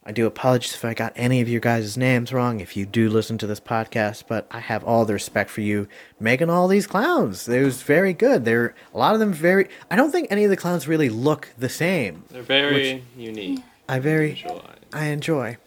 I 0.06 0.12
do 0.12 0.26
apologize 0.26 0.74
if 0.74 0.84
I 0.84 0.94
got 0.94 1.14
any 1.16 1.40
of 1.40 1.48
your 1.48 1.62
guys' 1.62 1.96
names 1.96 2.34
wrong 2.34 2.60
if 2.60 2.76
you 2.76 2.86
do 2.86 3.10
listen 3.10 3.38
to 3.38 3.48
this 3.48 3.62
podcast, 3.62 4.24
but 4.28 4.48
I 4.52 4.60
have 4.60 4.84
all 4.84 5.06
the 5.06 5.14
respect 5.14 5.50
for 5.50 5.62
you 5.62 5.88
making 6.20 6.50
all 6.50 6.68
these 6.68 6.88
clowns. 6.88 7.48
It 7.48 7.64
was 7.64 7.84
very 7.84 8.14
good. 8.14 8.44
They're 8.44 8.76
a 8.94 8.98
lot 8.98 9.14
of 9.14 9.20
them 9.20 9.32
very 9.32 9.70
I 9.90 9.96
don't 9.96 10.12
think 10.12 10.28
any 10.30 10.44
of 10.44 10.50
the 10.50 10.58
clowns 10.58 10.88
really 10.88 11.10
look 11.10 11.50
the 11.58 11.70
same. 11.70 12.24
They're 12.30 12.44
very 12.44 13.04
unique. 13.16 13.62
I 13.88 14.00
very 14.00 14.32
visualized. 14.32 14.86
I 14.92 15.06
enjoy. 15.06 15.58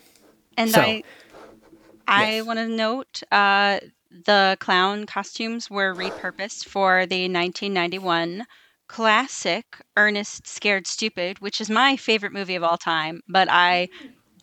And 0.56 0.70
So, 0.70 0.80
I 0.80 1.02
I 2.08 2.36
yes. 2.36 2.46
want 2.46 2.58
to 2.58 2.68
note 2.68 3.22
uh, 3.32 3.80
the 4.10 4.56
clown 4.60 5.06
costumes 5.06 5.70
were 5.70 5.94
repurposed 5.94 6.66
for 6.66 7.06
the 7.06 7.22
1991 7.22 8.46
classic 8.88 9.64
Ernest 9.96 10.46
Scared 10.46 10.86
Stupid, 10.86 11.40
which 11.40 11.60
is 11.60 11.68
my 11.68 11.96
favorite 11.96 12.32
movie 12.32 12.54
of 12.54 12.62
all 12.62 12.78
time, 12.78 13.20
but 13.28 13.48
I 13.50 13.88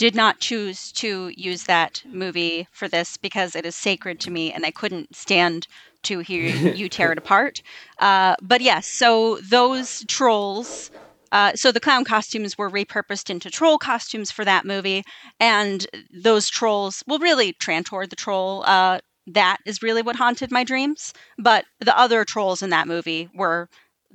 did 0.03 0.15
not 0.15 0.41
choose 0.41 0.91
to 0.91 1.31
use 1.37 1.63
that 1.63 2.03
movie 2.05 2.67
for 2.73 2.89
this 2.89 3.15
because 3.15 3.55
it 3.55 3.65
is 3.65 3.73
sacred 3.73 4.19
to 4.19 4.29
me 4.29 4.51
and 4.51 4.65
I 4.65 4.71
couldn't 4.71 5.15
stand 5.15 5.65
to 6.01 6.19
hear 6.19 6.53
you 6.75 6.89
tear 6.89 7.13
it 7.13 7.17
apart. 7.17 7.61
Uh, 7.99 8.35
but 8.41 8.59
yes, 8.59 8.85
so 8.85 9.37
those 9.37 10.03
trolls 10.09 10.91
uh, 11.31 11.53
so 11.55 11.71
the 11.71 11.79
clown 11.79 12.03
costumes 12.03 12.57
were 12.57 12.69
repurposed 12.69 13.29
into 13.29 13.49
troll 13.49 13.77
costumes 13.77 14.29
for 14.29 14.45
that 14.45 14.65
movie, 14.65 15.03
and 15.39 15.87
those 16.13 16.47
trolls, 16.47 17.03
well, 17.07 17.17
really, 17.17 17.53
Trantor 17.53 18.07
the 18.07 18.15
troll, 18.15 18.63
uh, 18.67 18.99
that 19.25 19.57
is 19.65 19.81
really 19.81 20.03
what 20.03 20.15
haunted 20.15 20.51
my 20.51 20.63
dreams. 20.63 21.11
But 21.39 21.65
the 21.79 21.97
other 21.97 22.23
trolls 22.23 22.61
in 22.61 22.69
that 22.69 22.87
movie 22.87 23.29
were 23.33 23.67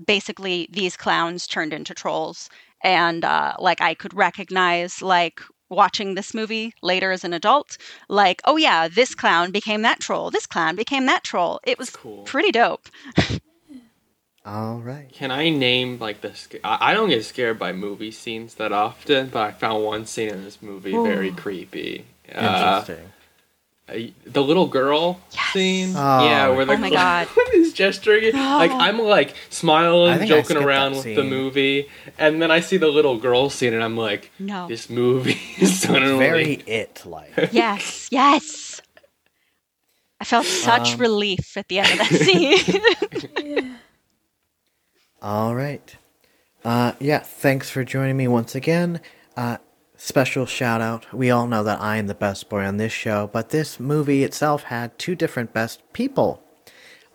basically 0.06 0.69
these 0.70 0.97
clowns 0.97 1.48
turned 1.48 1.73
into 1.73 1.93
trolls, 1.93 2.48
and 2.85 3.24
uh, 3.24 3.55
like 3.59 3.81
I 3.81 3.94
could 3.94 4.15
recognize 4.15 5.02
like 5.02 5.40
watching 5.70 6.15
this 6.15 6.32
movie 6.35 6.73
later 6.82 7.11
as 7.12 7.24
an 7.24 7.32
adult 7.32 7.77
like 8.09 8.40
oh 8.45 8.57
yeah 8.57 8.89
this 8.89 9.15
clown 9.15 9.51
became 9.51 9.82
that 9.82 10.01
troll 10.01 10.31
this 10.31 10.47
clown 10.47 10.77
became 10.77 11.07
that 11.07 11.24
troll 11.24 11.61
it 11.65 11.78
was 11.78 11.90
Cool. 11.90 12.23
pretty 12.24 12.51
dope 12.53 12.89
All 14.47 14.78
right. 14.78 15.11
Can 15.12 15.31
I 15.31 15.51
name 15.51 15.99
like 15.99 16.23
the? 16.23 16.32
I 16.65 16.90
I 16.90 16.95
don't 16.95 17.11
get 17.11 17.24
scared 17.24 17.59
by 17.59 17.73
movie 17.73 18.11
scenes 18.11 18.55
that 18.55 18.73
often, 18.73 19.28
but 19.28 19.40
I 19.43 19.53
found 19.53 19.85
one 19.85 20.07
scene 20.07 20.31
in 20.31 20.43
this 20.43 20.62
movie 20.62 20.93
very 20.93 21.31
creepy. 21.32 22.07
Uh, 22.35 22.82
Interesting. 22.86 23.05
uh, 23.07 23.18
the 23.89 24.43
little 24.43 24.66
girl 24.66 25.20
Yes. 25.32 25.52
scene, 25.52 25.94
Oh. 25.97 26.24
yeah, 26.24 26.48
where 26.48 26.65
the 26.66 26.74
Oh 26.74 26.77
my 26.77 26.90
God. 26.90 27.27
clown 27.28 27.47
is 27.55 27.73
gesturing. 27.73 28.35
Like 28.35 28.70
I'm 28.70 28.98
like 28.98 29.35
smiling, 29.51 30.27
joking 30.27 30.56
around 30.59 30.93
with 30.97 31.05
the 31.05 31.24
movie, 31.24 31.89
and 32.19 32.40
then 32.43 32.51
I 32.51 32.60
see 32.60 32.77
the 32.77 32.89
little 32.89 33.19
girl 33.19 33.48
scene, 33.51 33.73
and 33.74 33.82
I'm 33.82 33.97
like, 33.97 34.31
no 34.39 34.69
this 34.69 34.90
movie 34.90 35.40
is 35.59 35.81
suddenly 35.81 36.19
Very 36.19 36.52
it 36.66 37.02
like. 37.06 37.32
Yes, 37.52 38.09
yes. 38.10 38.81
I 40.20 40.24
felt 40.24 40.47
such 40.47 40.94
Um, 40.94 41.01
relief 41.01 41.56
at 41.56 41.69
the 41.69 41.78
end 41.78 41.93
of 41.93 41.98
that 41.98 42.20
scene. 42.20 43.77
All 45.23 45.55
right. 45.55 45.97
Uh, 46.65 46.93
yeah, 47.01 47.20
thanks 47.20 47.70
for 47.70 47.85
joining 47.85 48.16
me 48.16 48.28
once 48.28 48.55
again. 48.55 49.01
Uh, 49.36 49.59
special 49.99 50.47
shout 50.47 50.81
out. 50.81 51.12
We 51.12 51.31
all 51.31 51.47
know 51.47 51.65
that 51.65 51.81
I 51.81 51.97
am 51.97 52.07
the 52.07 52.15
best 52.15 52.49
boy 52.49 52.65
on 52.65 52.79
this 52.79 52.93
show, 52.93 53.29
but 53.31 53.51
this 53.51 53.79
movie 53.79 54.25
itself 54.25 54.62
had 54.65 54.99
two 54.99 55.15
different 55.15 55.53
best 55.53 55.83
people. 55.93 56.43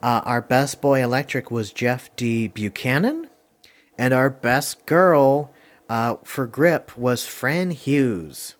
Uh, 0.04 0.22
our 0.26 0.42
best 0.42 0.82
boy 0.82 1.02
electric 1.02 1.50
was 1.50 1.72
Jeff 1.72 2.14
D. 2.18 2.50
Buchanan, 2.50 3.30
and 3.98 4.14
our 4.14 4.30
best 4.30 4.86
girl 4.86 5.52
uh, 5.90 6.18
for 6.24 6.46
grip 6.46 6.98
was 6.98 7.26
Fran 7.26 7.72
Hughes. 7.72 8.56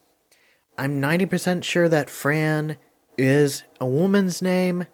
I'm 0.78 1.02
90% 1.02 1.64
sure 1.64 1.90
that 1.90 2.10
Fran 2.10 2.78
is 3.18 3.64
a 3.80 3.86
woman's 3.86 4.42
name. 4.42 4.88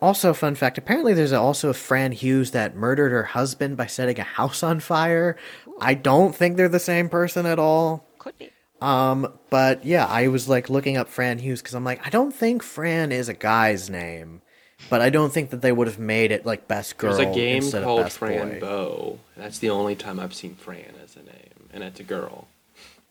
Also, 0.00 0.32
fun 0.32 0.54
fact 0.54 0.78
apparently, 0.78 1.12
there's 1.12 1.32
also 1.32 1.68
a 1.68 1.74
Fran 1.74 2.12
Hughes 2.12 2.50
that 2.52 2.74
murdered 2.74 3.12
her 3.12 3.22
husband 3.24 3.76
by 3.76 3.86
setting 3.86 4.18
a 4.18 4.24
house 4.24 4.62
on 4.62 4.80
fire. 4.80 5.36
I 5.80 5.94
don't 5.94 6.34
think 6.34 6.56
they're 6.56 6.68
the 6.68 6.80
same 6.80 7.10
person 7.10 7.44
at 7.46 7.58
all. 7.58 8.08
Could 8.18 8.38
be. 8.38 8.50
Um, 8.80 9.32
but 9.50 9.84
yeah, 9.84 10.06
I 10.06 10.28
was 10.28 10.48
like 10.48 10.68
looking 10.68 10.96
up 10.96 11.08
Fran 11.08 11.38
Hughes 11.38 11.62
because 11.62 11.74
I'm 11.74 11.84
like, 11.84 12.06
I 12.06 12.10
don't 12.10 12.34
think 12.34 12.62
Fran 12.62 13.12
is 13.12 13.28
a 13.28 13.34
guy's 13.34 13.88
name, 13.88 14.42
but 14.90 15.00
I 15.00 15.10
don't 15.10 15.32
think 15.32 15.50
that 15.50 15.62
they 15.62 15.72
would 15.72 15.86
have 15.86 15.98
made 15.98 16.32
it 16.32 16.44
like 16.44 16.68
best 16.68 16.98
girl 16.98 17.16
There's 17.16 17.28
a 17.28 17.34
game 17.34 17.70
called 17.70 18.12
Fran 18.12 18.54
boy. 18.54 18.60
Bow. 18.60 19.18
That's 19.36 19.58
the 19.58 19.70
only 19.70 19.94
time 19.96 20.20
I've 20.20 20.34
seen 20.34 20.54
Fran 20.54 20.94
as 21.02 21.16
a 21.16 21.20
name, 21.22 21.68
and 21.72 21.82
it's 21.82 22.00
a 22.00 22.04
girl. 22.04 22.48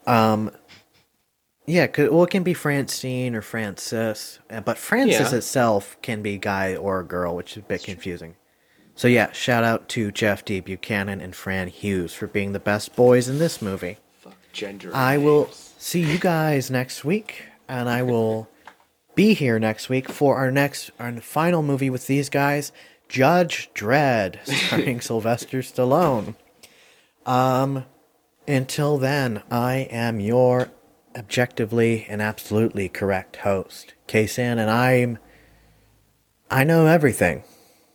Um, 0.05 0.51
yeah, 1.65 1.87
well, 1.97 2.25
it 2.25 2.29
can 2.29 2.43
be 2.43 2.53
Francine 2.53 3.35
or 3.35 3.41
Francis, 3.41 4.39
uh, 4.49 4.59
but 4.61 4.77
Francis 4.77 5.31
Yeah. 5.31 5.37
itself 5.37 5.97
can 6.01 6.21
be 6.21 6.37
guy 6.37 6.75
or 6.75 7.01
girl, 7.03 7.35
which 7.35 7.51
is 7.53 7.57
a 7.57 7.61
bit 7.61 7.83
confusing. 7.83 8.35
So 8.95 9.07
yeah, 9.07 9.31
shout 9.31 9.63
out 9.63 9.87
to 9.89 10.11
Jeff 10.11 10.45
D. 10.45 10.59
Buchanan 10.59 11.19
and 11.21 11.35
Fran 11.35 11.69
Hughes 11.69 12.13
for 12.13 12.27
being 12.27 12.51
the 12.51 12.59
best 12.59 12.95
boys 12.95 13.27
in 13.27 13.39
this 13.39 13.61
movie. 13.61 13.97
Gender. 14.53 14.91
I 14.93 15.17
will 15.17 15.49
see 15.51 15.99
you 15.99 16.17
guys 16.17 16.71
next 16.71 17.03
week, 17.03 17.43
and 17.67 17.89
I 17.89 18.03
will 18.03 18.47
be 19.15 19.33
here 19.33 19.59
next 19.59 19.89
week 19.89 20.09
for 20.09 20.37
our 20.37 20.51
next, 20.51 20.91
our 20.99 21.11
final 21.19 21.61
movie 21.61 21.89
with 21.89 22.07
these 22.07 22.29
guys, 22.29 22.71
Judge 23.09 23.69
Dredd, 23.75 24.45
starring 24.67 25.01
Sylvester 25.01 25.59
Stallone. 25.59 26.35
Um, 27.25 27.85
until 28.47 28.97
then, 28.97 29.43
I 29.51 29.87
am 29.91 30.19
your 30.19 30.69
objectively 31.15 32.05
and 32.09 32.21
absolutely 32.21 32.89
correct 32.89 33.37
host, 33.37 33.93
Ksan, 34.07 34.57
and 34.57 34.69
I'm, 34.69 35.19
I 36.49 36.63
know 36.63 36.85
everything. 36.85 37.43